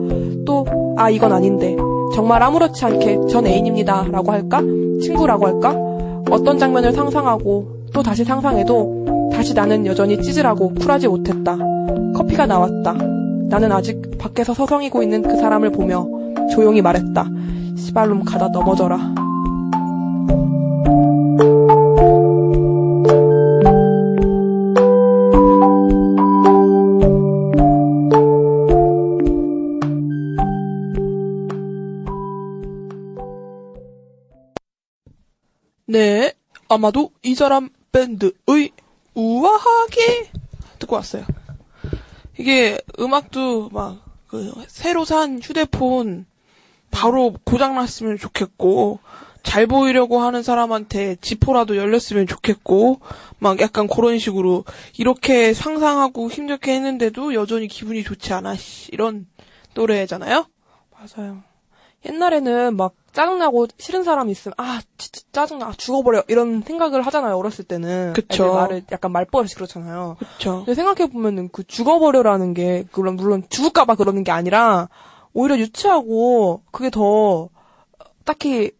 또, 0.45 0.65
아, 0.97 1.09
이건 1.09 1.31
아닌데. 1.31 1.75
정말 2.13 2.43
아무렇지 2.43 2.83
않게 2.83 3.19
전 3.29 3.47
애인입니다. 3.47 4.07
라고 4.11 4.31
할까? 4.31 4.61
친구라고 5.01 5.45
할까? 5.45 5.75
어떤 6.29 6.57
장면을 6.57 6.91
상상하고 6.91 7.67
또 7.93 8.03
다시 8.03 8.25
상상해도 8.25 9.29
다시 9.31 9.53
나는 9.53 9.85
여전히 9.85 10.21
찌질하고 10.21 10.73
쿨하지 10.73 11.07
못했다. 11.07 11.57
커피가 12.15 12.45
나왔다. 12.45 12.93
나는 13.49 13.71
아직 13.71 14.17
밖에서 14.17 14.53
서성이고 14.53 15.03
있는 15.03 15.21
그 15.21 15.37
사람을 15.37 15.71
보며 15.71 16.05
조용히 16.51 16.81
말했다. 16.81 17.25
시발놈 17.77 18.23
가다 18.23 18.49
넘어져라. 18.49 19.26
아마도 36.69 37.11
이 37.23 37.35
사람 37.35 37.69
밴드의 37.91 38.71
우아하게 39.13 40.31
듣고 40.79 40.95
왔어요. 40.95 41.25
이게 42.37 42.79
음악도 42.99 43.69
막, 43.69 44.03
그, 44.27 44.53
새로 44.67 45.05
산 45.05 45.39
휴대폰 45.41 46.25
바로 46.91 47.33
고장 47.43 47.75
났으면 47.75 48.17
좋겠고, 48.17 48.99
잘 49.43 49.65
보이려고 49.65 50.19
하는 50.19 50.43
사람한테 50.43 51.15
지포라도 51.21 51.77
열렸으면 51.77 52.27
좋겠고, 52.27 52.99
막 53.39 53.59
약간 53.61 53.87
그런 53.87 54.19
식으로, 54.19 54.65
이렇게 54.97 55.53
상상하고 55.53 56.29
힘들게 56.29 56.73
했는데도 56.73 57.33
여전히 57.33 57.67
기분이 57.67 58.03
좋지 58.03 58.33
않아, 58.33 58.55
씨, 58.55 58.89
이런 58.91 59.25
노래잖아요? 59.73 60.45
맞아요. 60.91 61.46
옛날에는 62.07 62.75
막 62.75 62.93
짜증나고 63.13 63.67
싫은 63.77 64.03
사람 64.03 64.29
있으면 64.29 64.53
아 64.57 64.79
진짜 64.97 65.21
짜증나 65.31 65.67
아, 65.67 65.73
죽어버려 65.73 66.23
이런 66.27 66.61
생각을 66.61 67.01
하잖아요 67.01 67.35
어렸을 67.37 67.65
때는 67.65 68.13
그쵸. 68.13 68.53
말을 68.53 68.83
약간 68.91 69.11
말버릇이 69.11 69.49
그렇잖아요 69.55 70.17
그쵸. 70.19 70.57
근데 70.65 70.75
생각해 70.75 71.09
보면은 71.09 71.49
그 71.51 71.65
죽어버려라는 71.65 72.53
게 72.53 72.85
물론 72.93 73.15
물론 73.15 73.43
죽을까봐 73.49 73.95
그러는 73.95 74.23
게 74.23 74.31
아니라 74.31 74.89
오히려 75.33 75.57
유치하고 75.57 76.61
그게 76.71 76.89
더 76.89 77.49
딱히 78.25 78.71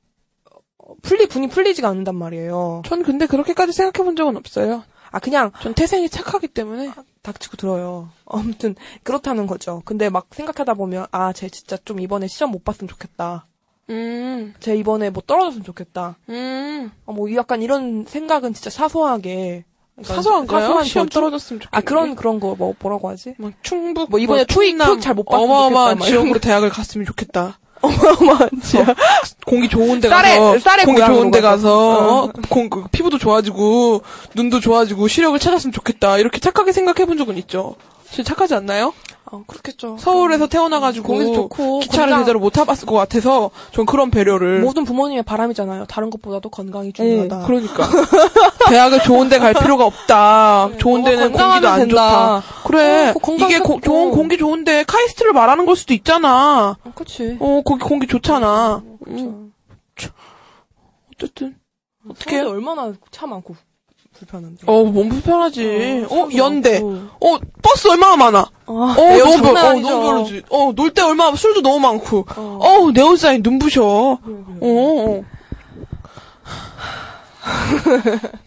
풀리 1.02 1.28
분이 1.28 1.50
풀리지가 1.50 1.88
않는단 1.90 2.16
말이에요. 2.16 2.82
전 2.86 3.04
근데 3.04 3.26
그렇게까지 3.26 3.72
생각해 3.74 4.04
본 4.04 4.16
적은 4.16 4.38
없어요. 4.38 4.84
아 5.12 5.20
그냥 5.20 5.52
전 5.62 5.74
태생이 5.74 6.10
착하기 6.10 6.50
때문에 6.50 6.92
닥치고 7.34 7.58
들어요. 7.58 8.10
아무튼 8.26 8.76
그렇다는 9.04 9.48
거죠. 9.48 9.82
근데 9.86 10.10
막 10.10 10.28
생각하다 10.32 10.74
보면 10.76 11.06
아 11.12 11.32
쟤 11.34 11.50
진짜 11.50 11.78
좀 11.86 12.00
이번에 12.00 12.28
시험 12.28 12.52
못 12.52 12.64
봤으면 12.64 12.88
좋겠다. 12.90 13.46
음. 13.90 14.54
쟤 14.60 14.76
이번에 14.76 15.10
뭐 15.10 15.24
떨어졌으면 15.26 15.64
좋겠다. 15.64 16.18
음. 16.30 16.92
어, 17.06 17.14
뭐 17.14 17.34
약간 17.36 17.62
이런 17.62 18.06
생각은 18.06 18.54
진짜 18.54 18.70
사소하게 18.70 19.64
그러니까 19.96 20.14
사소한가요? 20.16 20.60
사소한 20.62 20.86
시험 20.86 21.08
저주? 21.08 21.14
떨어졌으면 21.16 21.60
좋겠다. 21.62 21.78
아 21.78 21.82
그런 21.82 22.16
그런 22.16 22.40
거 22.40 22.56
뭐 22.56 22.74
뭐라고 22.80 23.10
하지? 23.10 23.34
막 23.38 23.54
충북 23.64 24.10
뭐 24.10 24.20
이번에 24.20 24.46
토익 24.46 24.78
토익 24.78 25.02
잘못 25.02 25.24
봤으면 25.26 25.50
어마어마한 25.50 25.96
좋겠다. 25.98 26.00
막 26.00 26.06
지역으로 26.06 26.40
대학을 26.40 26.70
갔으면 26.70 27.06
좋겠다. 27.06 27.60
어마어마한 27.82 28.50
지역. 28.64 28.88
공기 29.46 29.70
좋은 29.70 30.00
데 30.00 30.10
쌀에- 30.10 30.38
가서 30.38 30.60
쌀에 30.60 30.84
공기 30.86 31.02
좋은 31.06 31.32
데 31.32 31.42
가서. 31.42 31.98
어. 31.98 32.24
어, 32.26 32.32
공, 32.50 32.70
그 32.70 32.86
피부도 32.92 33.18
좋아지고 33.18 34.02
눈도 34.36 34.60
좋아지고 34.60 35.08
시력을 35.08 35.40
찾았으면 35.40 35.72
좋겠다. 35.74 36.18
이렇게 36.18 36.40
착하게 36.40 36.72
생각해 36.72 37.06
본 37.06 37.18
적은 37.18 37.38
있죠. 37.38 37.76
진짜 38.10 38.34
착하지 38.34 38.56
않나요? 38.56 38.94
아, 39.30 39.42
그렇겠죠. 39.46 39.98
서울에서 40.00 40.48
태어나가지고 40.48 41.06
공기도 41.06 41.34
좋고 41.34 41.80
기차를 41.80 42.06
건강- 42.12 42.24
제대로 42.24 42.40
못 42.40 42.52
타봤을 42.52 42.86
것 42.86 42.96
같아서 42.96 43.50
전 43.74 43.86
그런 43.86 44.10
배려를 44.10 44.62
모든 44.62 44.86
부모님의 44.86 45.24
바람이잖아요. 45.24 45.86
다른 45.88 46.10
것보다도 46.10 46.48
건강이 46.50 46.88
응, 46.88 46.94
중요하다. 46.94 47.46
그러니까 47.46 47.84
대학을 48.70 49.00
좋은 49.02 49.30
데 49.30 49.40
갈 49.40 49.54
필요가 49.56 49.86
없다. 49.86 50.70
좋은 50.78 51.04
데는 51.04 51.28
어, 51.28 51.30
공기도 51.32 51.68
안 51.70 51.80
된다. 51.80 52.42
좋다. 52.42 52.64
그래. 52.68 53.10
어, 53.10 53.14
그 53.22 53.36
이게 53.36 53.60
고- 53.60 53.80
좋은 53.82 54.12
공기 54.12 54.38
좋은데 54.38 54.84
카이스트를 54.84 55.34
말하는 55.34 55.66
걸 55.66 55.76
수도 55.76 55.94
있잖아. 55.94 56.78
어, 56.84 56.92
그치. 56.96 57.38
어, 57.40 57.62
거기 57.66 57.84
공기 57.84 58.08
좋잖아. 58.08 58.84
음. 59.08 59.54
참. 59.98 60.12
어쨌든 61.16 61.56
어떻게 62.10 62.40
얼마나 62.42 62.94
차 63.12 63.26
많고 63.26 63.56
불편한데. 64.14 64.64
어, 64.66 64.84
몸 64.84 65.10
불편하지. 65.10 66.06
어, 66.10 66.16
어, 66.16 66.30
연대. 66.36 66.80
많고. 66.80 66.96
어, 67.22 67.40
버스 67.62 67.88
얼마나 67.88 68.16
많아. 68.16 68.40
아, 68.66 68.96
어, 68.98 69.02
에어 69.02 69.24
너무, 69.26 69.42
별, 69.44 69.58
어. 69.58 69.64
너무 69.74 69.82
별로지. 70.02 70.42
어, 70.50 70.72
놀 70.76 70.92
때 70.92 71.02
얼마나, 71.04 71.36
술도 71.36 71.62
너무 71.62 71.80
많고. 71.80 72.26
어, 72.36 72.78
우내 72.82 73.02
옷사이 73.02 73.40
눈부셔. 73.40 73.84
어, 73.84 74.20
어. 74.62 75.24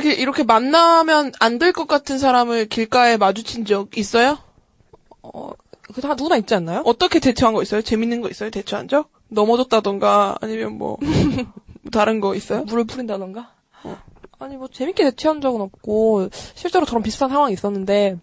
그렇게, 0.00 0.12
이렇게 0.14 0.42
만나면 0.42 1.32
안 1.40 1.58
될 1.58 1.72
것 1.72 1.86
같은 1.88 2.18
사람을 2.18 2.66
길가에 2.66 3.16
마주친 3.16 3.64
적 3.64 3.96
있어요? 3.96 4.38
어, 5.22 5.50
그다 5.94 6.14
누구나 6.14 6.36
있지 6.36 6.54
않나요? 6.54 6.82
어떻게 6.84 7.18
대처한 7.18 7.54
거 7.54 7.62
있어요? 7.62 7.82
재밌는 7.82 8.20
거 8.20 8.28
있어요? 8.28 8.50
대처한 8.50 8.88
적? 8.88 9.10
넘어졌다던가, 9.28 10.36
아니면 10.40 10.78
뭐, 10.78 10.98
뭐 11.00 11.00
다른 11.92 12.20
거 12.20 12.34
있어요? 12.34 12.64
물을 12.64 12.84
뿌린다던가? 12.84 13.52
아니, 14.38 14.56
뭐, 14.56 14.68
재밌게 14.68 15.02
대처한 15.04 15.40
적은 15.40 15.60
없고, 15.62 16.28
실제로 16.54 16.84
저런 16.84 17.02
비슷한 17.02 17.30
상황이 17.30 17.54
있었는데, 17.54 18.18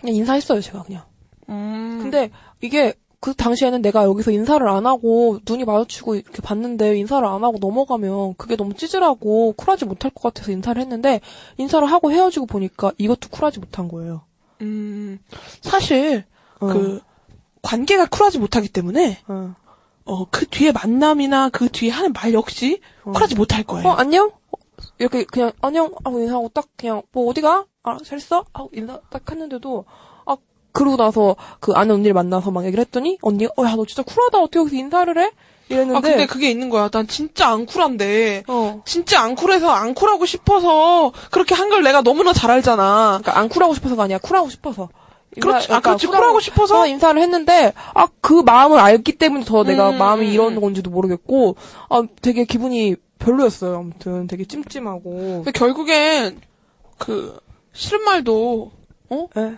그냥 0.00 0.16
인사했어요, 0.16 0.60
제가 0.60 0.82
그냥. 0.82 1.04
음. 1.48 2.00
근데, 2.02 2.30
이게, 2.60 2.94
그 3.20 3.34
당시에는 3.34 3.82
내가 3.82 4.04
여기서 4.04 4.30
인사를 4.30 4.66
안 4.66 4.86
하고, 4.86 5.38
눈이 5.46 5.64
마주치고 5.64 6.14
이렇게 6.14 6.40
봤는데, 6.40 6.96
인사를 6.96 7.26
안 7.26 7.44
하고 7.44 7.58
넘어가면, 7.60 8.34
그게 8.36 8.56
너무 8.56 8.74
찌질하고, 8.74 9.52
쿨하지 9.52 9.84
못할 9.84 10.10
것 10.10 10.22
같아서 10.22 10.52
인사를 10.52 10.80
했는데, 10.80 11.20
인사를 11.58 11.86
하고 11.86 12.10
헤어지고 12.10 12.46
보니까, 12.46 12.92
이것도 12.96 13.28
쿨하지 13.30 13.60
못한 13.60 13.88
거예요. 13.88 14.22
음, 14.62 15.18
사실, 15.60 16.24
어. 16.60 16.66
그, 16.66 17.00
관계가 17.62 18.06
쿨하지 18.06 18.38
못하기 18.38 18.70
때문에, 18.70 19.18
어. 19.28 19.54
어, 20.10 20.24
그 20.30 20.46
뒤에 20.46 20.72
만남이나 20.72 21.50
그 21.50 21.68
뒤에 21.68 21.90
하는 21.90 22.12
말 22.12 22.32
역시 22.32 22.80
쿨하지 23.04 23.36
못할 23.36 23.62
거예요. 23.62 23.86
어, 23.86 23.92
안녕? 23.92 24.32
이렇게 24.98 25.24
그냥 25.24 25.52
안녕 25.60 25.92
하고 26.04 26.18
인사하고 26.18 26.48
딱 26.48 26.66
그냥 26.76 27.02
뭐 27.12 27.28
어디가? 27.30 27.66
아, 27.84 27.98
잘 28.04 28.18
있어? 28.18 28.44
하고 28.52 28.70
인사 28.74 29.00
딱 29.10 29.30
했는데도 29.30 29.84
아 29.86 30.09
그러고 30.72 30.96
나서 30.96 31.36
그 31.60 31.72
아는 31.72 31.96
언니를 31.96 32.14
만나서 32.14 32.50
막 32.50 32.64
얘기를 32.64 32.82
했더니 32.84 33.18
언니가 33.22 33.52
어 33.56 33.64
야 33.64 33.74
너 33.76 33.84
진짜 33.86 34.02
쿨하다 34.02 34.38
어떻게 34.40 34.58
여기서 34.60 34.76
인사를 34.76 35.18
해? 35.18 35.30
이랬는데 35.68 35.96
아, 35.96 36.00
근데 36.00 36.26
그게 36.26 36.50
있는 36.50 36.68
거야. 36.68 36.88
난 36.88 37.06
진짜 37.06 37.48
안 37.48 37.64
쿨한데. 37.64 38.42
진짜 38.84 39.20
안 39.20 39.36
쿨해서 39.36 39.70
안 39.70 39.94
쿨하고 39.94 40.26
싶어서 40.26 41.12
그렇게 41.30 41.54
한 41.54 41.70
걸 41.70 41.82
내가 41.84 42.02
너무나 42.02 42.32
잘 42.32 42.50
알잖아. 42.50 43.20
그러니까 43.22 43.38
안 43.38 43.48
쿨하고 43.48 43.74
싶어서가 43.74 44.02
아니라 44.04 44.18
쿨하고 44.18 44.48
싶어서. 44.48 44.88
그렇지. 45.40 45.72
아, 45.72 45.78
그렇지. 45.78 46.08
쿨하고 46.08 46.40
싶어서? 46.40 46.88
인사를 46.88 47.22
했는데, 47.22 47.72
아, 47.94 48.08
그 48.20 48.42
마음을 48.44 48.80
알기 48.80 49.12
때문에 49.12 49.44
더 49.44 49.62
내가 49.62 49.90
음, 49.90 49.98
마음이 49.98 50.26
음, 50.26 50.32
이런 50.32 50.60
건지도 50.60 50.90
모르겠고, 50.90 51.54
아, 51.88 52.02
되게 52.20 52.44
기분이 52.44 52.96
별로였어요. 53.20 53.76
아무튼 53.76 54.26
되게 54.26 54.44
찜찜하고. 54.44 55.42
근데 55.44 55.52
결국엔 55.52 56.40
그 56.98 57.38
싫은 57.72 58.02
말도 58.04 58.72
어? 59.10 59.26
예, 59.36 59.54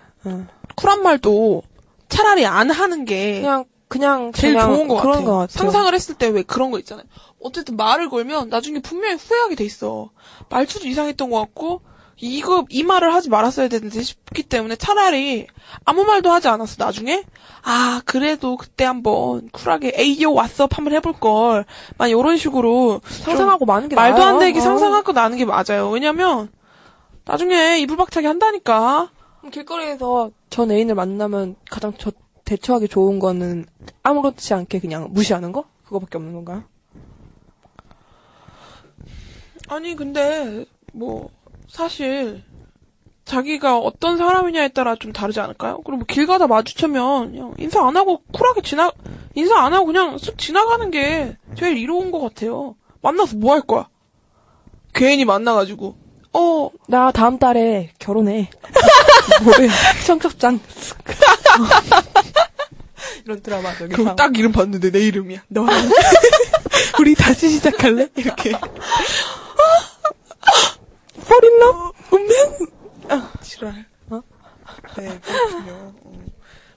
쿨한 0.76 1.02
말도 1.02 1.62
차라리 2.08 2.44
안 2.46 2.70
하는 2.70 3.04
게 3.04 3.40
그냥 3.40 3.64
그냥 3.88 4.32
제일 4.32 4.54
그냥 4.54 4.74
좋은 4.74 4.88
것 4.88 4.96
같아요. 4.96 5.12
것 5.24 5.32
같아요. 5.32 5.46
상상을 5.48 5.92
했을 5.94 6.14
때 6.14 6.28
왜 6.28 6.42
그런 6.42 6.70
거 6.70 6.78
있잖아요. 6.78 7.04
어쨌든 7.42 7.76
말을 7.76 8.08
걸면 8.08 8.48
나중에 8.48 8.80
분명히 8.80 9.16
후회하게 9.16 9.54
돼 9.56 9.64
있어. 9.64 10.10
말투도 10.48 10.86
이상했던 10.86 11.28
것 11.30 11.38
같고 11.40 11.82
이거 12.16 12.64
이 12.68 12.84
말을 12.84 13.12
하지 13.12 13.28
말았어야 13.30 13.68
되는데 13.68 14.00
싶기 14.02 14.44
때문에 14.44 14.76
차라리 14.76 15.46
아무 15.84 16.04
말도 16.04 16.30
하지 16.30 16.46
않았어 16.48 16.76
나중에 16.84 17.24
아 17.64 18.00
그래도 18.04 18.56
그때 18.56 18.84
한번 18.84 19.48
쿨하게 19.50 19.92
에이요 19.96 20.32
왔어 20.32 20.68
한번 20.70 20.94
해볼 20.94 21.14
걸. 21.14 21.64
만 21.98 22.10
이런 22.10 22.36
식으로 22.36 23.00
상상하고 23.04 23.64
마는 23.66 23.88
게 23.88 23.96
말도 23.96 24.18
나아요. 24.18 24.34
안 24.34 24.38
되게 24.38 24.58
어. 24.60 24.62
상상하고 24.62 25.12
나는 25.12 25.36
게 25.36 25.44
맞아요. 25.44 25.90
왜냐면 25.90 26.48
나중에 27.24 27.78
이불박차기 27.80 28.26
한다니까. 28.26 29.10
길거리에서 29.50 30.30
전 30.50 30.70
애인을 30.70 30.94
만나면 30.94 31.56
가장 31.70 31.92
저 31.98 32.12
대처하기 32.44 32.88
좋은 32.88 33.18
거는 33.18 33.66
아무렇지 34.02 34.54
않게 34.54 34.80
그냥 34.80 35.08
무시하는 35.12 35.52
거? 35.52 35.64
그거밖에 35.84 36.18
없는 36.18 36.32
건가요? 36.34 36.64
아니 39.68 39.94
근데 39.96 40.64
뭐 40.92 41.30
사실 41.68 42.42
자기가 43.24 43.78
어떤 43.78 44.18
사람이냐에 44.18 44.68
따라 44.68 44.96
좀 44.96 45.12
다르지 45.12 45.40
않을까요? 45.40 45.80
그리고 45.82 45.98
뭐 45.98 46.06
길 46.06 46.26
가다 46.26 46.46
마주치면 46.46 47.32
그냥 47.32 47.54
인사 47.58 47.86
안 47.86 47.96
하고 47.96 48.22
쿨하게 48.32 48.62
지나 48.62 48.92
인사 49.34 49.58
안 49.60 49.72
하고 49.72 49.86
그냥 49.86 50.16
쓱 50.16 50.36
지나가는 50.38 50.90
게 50.90 51.36
제일 51.56 51.78
이로운 51.78 52.10
것 52.10 52.20
같아요. 52.20 52.74
만나서 53.00 53.36
뭐 53.36 53.52
할 53.54 53.62
거야? 53.62 53.88
괜히 54.92 55.24
만나가지고 55.24 55.96
어 56.32 56.70
나 56.88 57.10
다음 57.12 57.38
달에 57.38 57.92
결혼해. 57.98 58.50
뭐야? 59.44 59.70
청첩장. 60.06 60.60
이런 63.24 63.40
드라마 63.42 63.72
그럼 63.74 64.16
딱 64.16 64.36
이름 64.38 64.52
봤는데 64.52 64.90
내 64.90 65.00
이름이야. 65.00 65.42
너랑 65.48 65.90
우리 67.00 67.14
다시 67.14 67.48
시작할래? 67.50 68.08
이렇게. 68.16 68.52
버린나? 71.26 71.92
음면? 72.12 72.56
아, 73.08 73.32
지랄. 73.42 73.86
어? 74.10 74.20
네, 74.96 75.20
그렇군요. 75.20 75.94
어. 76.04 76.22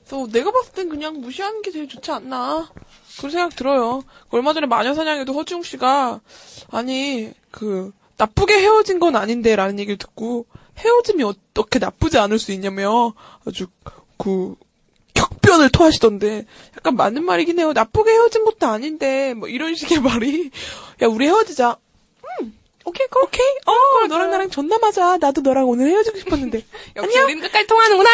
그래서 0.07 0.27
내가 0.31 0.51
봤을 0.51 0.71
땐 0.73 0.89
그냥 0.89 1.19
무시하는 1.21 1.61
게 1.61 1.71
제일 1.71 1.87
좋지 1.87 2.11
않나. 2.11 2.69
그런 3.17 3.31
생각 3.31 3.55
들어요. 3.55 4.03
얼마 4.29 4.53
전에 4.53 4.67
마녀사냥에도 4.67 5.33
허지웅 5.33 5.63
씨가, 5.63 6.19
아니, 6.69 7.31
그, 7.51 7.91
나쁘게 8.17 8.59
헤어진 8.59 8.99
건 8.99 9.15
아닌데, 9.15 9.55
라는 9.55 9.79
얘기를 9.79 9.97
듣고, 9.97 10.45
헤어짐이 10.77 11.23
어떻게 11.23 11.79
나쁘지 11.79 12.17
않을 12.17 12.39
수 12.39 12.51
있냐며, 12.51 13.13
아주, 13.47 13.67
그, 14.17 14.55
격변을 15.13 15.69
토하시던데, 15.69 16.45
약간 16.77 16.95
맞는 16.95 17.23
말이긴 17.25 17.59
해요. 17.59 17.73
나쁘게 17.73 18.11
헤어진 18.11 18.43
것도 18.45 18.67
아닌데, 18.67 19.33
뭐 19.33 19.47
이런 19.47 19.75
식의 19.75 19.99
말이, 20.01 20.51
야, 21.01 21.07
우리 21.07 21.27
헤어지자. 21.27 21.77
음, 22.41 22.57
오케이, 22.85 23.07
걸. 23.07 23.23
오케이, 23.23 23.45
어, 23.65 24.07
너랑 24.07 24.31
나랑 24.31 24.49
존나 24.49 24.77
맞아. 24.77 25.17
나도 25.17 25.41
너랑 25.41 25.67
오늘 25.67 25.89
헤어지고 25.89 26.17
싶었는데. 26.19 26.63
역시 26.95 27.19
우린 27.19 27.39
끝까지 27.41 27.67
통하는구나. 27.67 28.09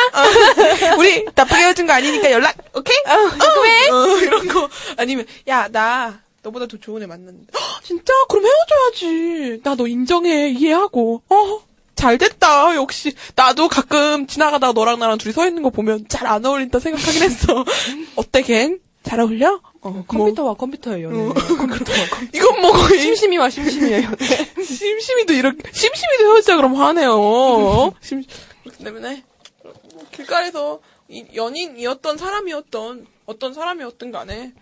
우리 0.97 1.25
나쁘게 1.35 1.61
헤어진 1.61 1.87
거 1.87 1.93
아니니까 1.93 2.31
연락, 2.31 2.55
오케이? 2.75 2.97
어, 2.97 3.61
왜? 3.63 3.89
어, 3.89 4.17
이런 4.17 4.47
거. 4.47 4.69
아니면, 4.97 5.25
야, 5.47 5.67
나, 5.69 6.21
너보다 6.43 6.65
더 6.67 6.77
좋은 6.77 7.01
애 7.03 7.05
만났는데. 7.05 7.47
헉, 7.53 7.83
진짜? 7.83 8.13
그럼 8.29 8.45
헤어져야지. 8.45 9.61
나 9.63 9.75
너 9.75 9.87
인정해. 9.87 10.49
이해하고. 10.49 11.21
어, 11.29 11.61
잘 11.95 12.17
됐다. 12.17 12.75
역시. 12.75 13.13
나도 13.35 13.67
가끔 13.67 14.25
지나가다가 14.27 14.73
너랑 14.73 14.99
나랑 14.99 15.17
둘이 15.19 15.33
서 15.33 15.45
있는 15.47 15.61
거 15.61 15.69
보면 15.69 16.07
잘 16.07 16.25
안 16.27 16.45
어울린다 16.45 16.79
생각하긴 16.79 17.21
했어. 17.23 17.63
어때, 18.15 18.41
걘? 18.41 18.79
잘 19.03 19.19
어울려? 19.19 19.59
어, 19.81 20.03
컴퓨터와 20.07 20.53
컴퓨터예요. 20.55 21.09
어, 21.09 21.33
이건 22.33 22.61
뭐 22.61 22.71
거의. 22.71 22.99
심심이와 23.01 23.49
심심이에요. 23.49 24.09
심심이도 24.63 25.33
이렇게, 25.33 25.57
심심이도 25.73 26.23
헤어지자 26.25 26.55
그러면 26.55 26.77
화내요. 26.79 27.13
어? 27.19 27.91
심, 28.01 28.23
그렇기 28.63 28.83
때문에, 28.83 29.23
뭐 29.63 29.73
길가에서 30.11 30.79
이- 31.09 31.25
연인이었던 31.35 32.17
사람이었던, 32.17 33.07
어떤 33.25 33.53
사람이었든 33.55 34.11
간에, 34.11 34.53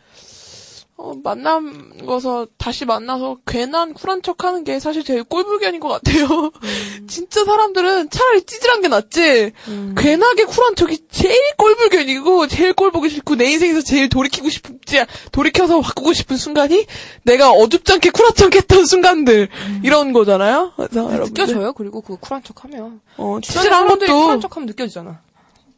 어, 1.01 1.13
만남 1.23 2.05
거서 2.05 2.45
다시 2.57 2.83
만나서 2.83 3.37
괜한 3.47 3.93
쿨한 3.93 4.21
척 4.21 4.43
하는 4.43 4.65
게 4.65 4.81
사실 4.81 5.05
제일 5.05 5.23
꼴불견인 5.23 5.79
것 5.79 5.87
같아요. 5.87 6.51
진짜 7.07 7.45
사람들은 7.45 8.09
차라리 8.09 8.41
찌질한 8.43 8.81
게 8.81 8.89
낫지. 8.89 9.53
괜하게 9.95 10.43
쿨한 10.43 10.75
척이 10.75 11.07
제일 11.09 11.39
꼴불견이고, 11.55 12.47
제일 12.47 12.73
꼴보기 12.73 13.09
싫고, 13.11 13.35
내 13.35 13.49
인생에서 13.49 13.81
제일 13.81 14.09
돌이키고 14.09 14.49
싶지, 14.49 15.05
돌이켜서 15.31 15.79
바꾸고 15.79 16.11
싶은 16.11 16.35
순간이 16.35 16.85
내가 17.23 17.51
어줍지 17.51 17.93
않게 17.93 18.09
쿨한 18.09 18.33
척 18.35 18.53
했던 18.53 18.85
순간들. 18.85 19.47
이런 19.83 20.11
거잖아요. 20.11 20.73
그래서 20.75 21.13
여러분들. 21.13 21.27
느껴져요. 21.27 21.71
그리고 21.71 22.01
그 22.01 22.17
쿨한 22.17 22.43
척하면. 22.43 22.99
어, 23.15 23.39
찌질한 23.41 23.87
것도 23.87 24.05
쿨한 24.05 24.41
척하면 24.41 24.67
느껴지잖아. 24.67 25.21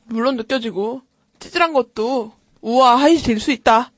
물론 0.05 0.35
느껴지고 0.35 1.01
찌질한 1.39 1.73
것도 1.73 2.31
될수 3.21 3.51
있다. 3.51 3.91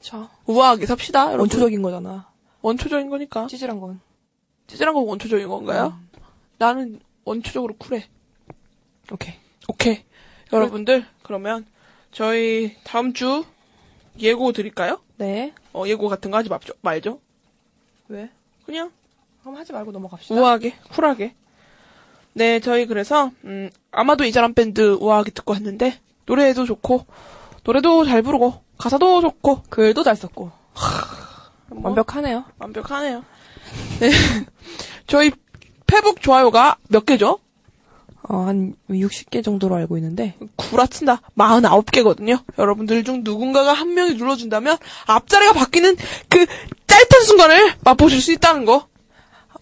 자, 0.00 0.28
우아하게 0.46 0.86
삽시다. 0.86 1.26
여러분. 1.26 1.40
원초적인 1.40 1.82
거잖아. 1.82 2.30
원초적인 2.62 3.10
거니까. 3.10 3.46
찌질한 3.46 3.80
건. 3.80 4.00
찌질한 4.66 4.94
건 4.94 5.04
원초적인 5.04 5.48
건가요? 5.48 5.98
나는 6.58 7.00
원초적으로 7.24 7.74
쿨해. 7.76 8.08
오케이. 9.12 9.34
오케이. 9.68 10.04
여러분들 10.52 11.04
그러면 11.22 11.66
저희 12.12 12.76
다음 12.84 13.12
주 13.12 13.44
예고 14.18 14.52
드릴까요? 14.52 15.00
네. 15.16 15.52
어, 15.72 15.84
예고 15.86 16.08
같은 16.08 16.30
거 16.30 16.38
하지 16.38 16.48
말죠. 16.48 16.72
말죠. 16.80 17.20
왜? 18.08 18.30
그냥 18.64 18.90
그럼 19.40 19.56
하지 19.56 19.72
말고 19.72 19.92
넘어갑시다. 19.92 20.34
우아하게, 20.34 20.74
쿨하게. 20.92 21.34
네, 22.32 22.60
저희 22.60 22.86
그래서 22.86 23.30
음, 23.44 23.70
아마도 23.90 24.24
이 24.24 24.32
사람 24.32 24.54
밴드 24.54 24.96
우아하게 25.00 25.30
듣고 25.30 25.52
왔는데 25.52 26.00
노래도 26.26 26.64
좋고 26.64 27.06
노래도 27.64 28.04
잘 28.04 28.22
부르고 28.22 28.62
가사도 28.78 29.20
좋고 29.20 29.62
글도 29.70 30.02
잘 30.02 30.16
썼고 30.16 30.50
뭐, 31.68 31.80
완벽하네요. 31.82 32.44
완벽하네요. 32.58 33.24
네, 34.00 34.10
저희 35.06 35.30
페북 35.86 36.20
좋아요가 36.20 36.76
몇 36.88 37.04
개죠? 37.06 37.38
어, 38.28 38.38
한 38.38 38.74
60개 38.90 39.42
정도로 39.44 39.76
알고 39.76 39.96
있는데 39.98 40.34
구라친다. 40.56 41.20
49개거든요. 41.36 42.42
여러분들 42.58 43.04
중 43.04 43.20
누군가가 43.22 43.72
한 43.72 43.94
명이 43.94 44.14
눌러준다면 44.14 44.78
앞자리가 45.06 45.52
바뀌는 45.52 45.96
그 46.28 46.44
짜릿한 46.86 47.22
순간을 47.24 47.74
맛보실 47.84 48.20
수 48.20 48.32
있다는 48.32 48.64
거. 48.64 48.88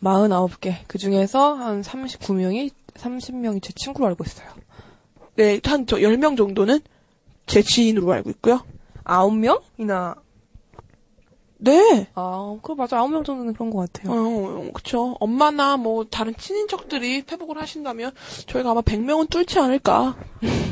49개. 0.03 0.77
그 0.87 0.99
중에서 0.99 1.55
한 1.55 1.83
39명이 1.83 2.71
30명이 2.97 3.63
제 3.63 3.73
친구로 3.75 4.07
알고 4.07 4.25
있어요. 4.25 4.49
네, 5.37 5.61
한 5.65 5.87
저 5.87 5.97
10명 5.97 6.37
정도는 6.37 6.81
제 7.47 7.61
지인으로 7.63 8.13
알고 8.13 8.31
있고요. 8.31 8.61
9명이나 9.05 10.17
네. 11.59 12.09
아, 12.15 12.59
그 12.63 12.73
맞아. 12.73 12.99
9명 12.99 13.25
정도는 13.25 13.55
그런 13.55 13.71
것 13.71 13.91
같아요. 13.91 14.13
어, 14.13 14.69
그쵸. 14.75 15.17
엄마나 15.19 15.79
뭐 15.79 16.05
다른 16.05 16.35
친인척들이 16.37 17.23
페북을 17.23 17.59
하신다면 17.61 18.13
저희가 18.47 18.73
아마 18.73 18.83
100명은 18.83 19.31
뚫지 19.31 19.59
않을까. 19.59 20.15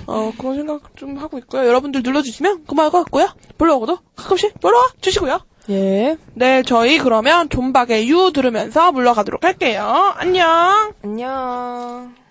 어, 0.06 0.32
그런 0.36 0.56
생각 0.56 0.94
좀 0.96 1.16
하고 1.16 1.38
있고요. 1.38 1.66
여러분들 1.66 2.02
눌러주시면 2.02 2.66
고마울 2.66 2.90
것 2.90 2.98
같고요. 3.04 3.28
불러오고도 3.56 3.98
가끔씩 4.16 4.56
놀러와 4.60 4.84
주시고요. 5.00 5.40
예. 5.70 6.18
네, 6.34 6.62
저희 6.62 6.98
그러면 6.98 7.48
존박의 7.48 8.10
유 8.10 8.30
들으면서 8.32 8.92
물러가도록 8.92 9.44
할게요. 9.44 10.12
안녕. 10.16 10.92
안녕. 11.02 12.21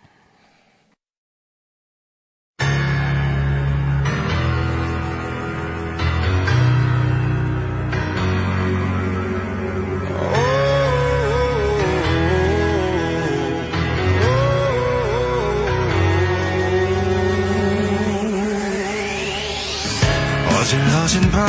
어질러진 21.02 21.32
방 21.32 21.42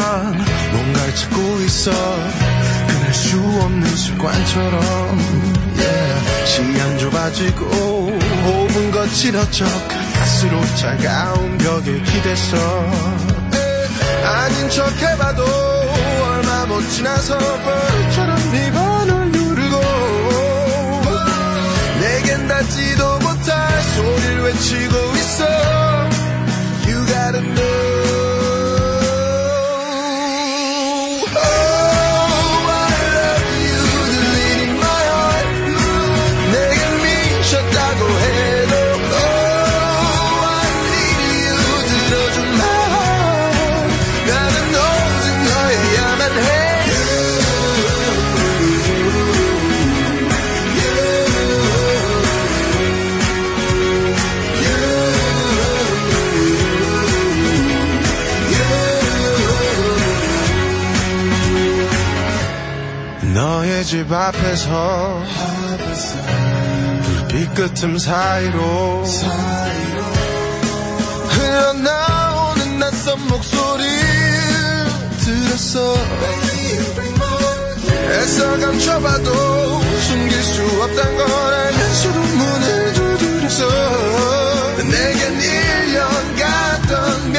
뭔가 0.72 1.00
날 1.00 1.14
찾고 1.14 1.60
있어. 1.66 1.90
끊을 1.90 3.14
수 3.14 3.38
없는 3.38 3.96
습관처럼 3.96 4.80
yeah. 5.76 6.46
시간 6.46 6.98
좁아지고 6.98 8.18
5분 8.46 8.92
거칠어져 8.92 9.64
가스로 9.64 10.60
차가운 10.76 11.58
벽에 11.58 12.00
기댔어 12.02 12.56
아닌 14.24 14.70
척 14.70 14.90
해봐도 15.02 15.44
얼마 15.44 16.66
못 16.66 16.80
지나서 16.90 17.36
벌처럼 17.38 18.36
비번을 18.52 19.32
누르고. 19.32 19.80
내겐 22.00 22.48
닿지도 22.48 23.18
못할 23.18 23.82
소리를 23.82 24.42
외치고 24.44 24.96
있어. 25.16 25.44
You 26.86 27.06
gotta 27.06 27.40
know 27.40 27.91
집 63.92 64.10
앞에서 64.10 65.22
불빛 67.28 67.54
끝틈 67.54 67.98
사이로 67.98 69.04
흘러나오는 71.28 72.78
낯선 72.78 73.20
목소리 73.28 73.84
들었어. 75.22 75.94
애써 78.12 78.58
감춰봐도 78.60 79.80
숨길 80.00 80.42
수 80.42 80.62
없단 80.84 81.16
걸 81.18 81.28
알면서도 81.28 82.18
문을 82.18 82.92
두드렸어 82.94 83.66
내겐 84.90 85.38
1년 85.38 86.40
갔던 86.40 87.31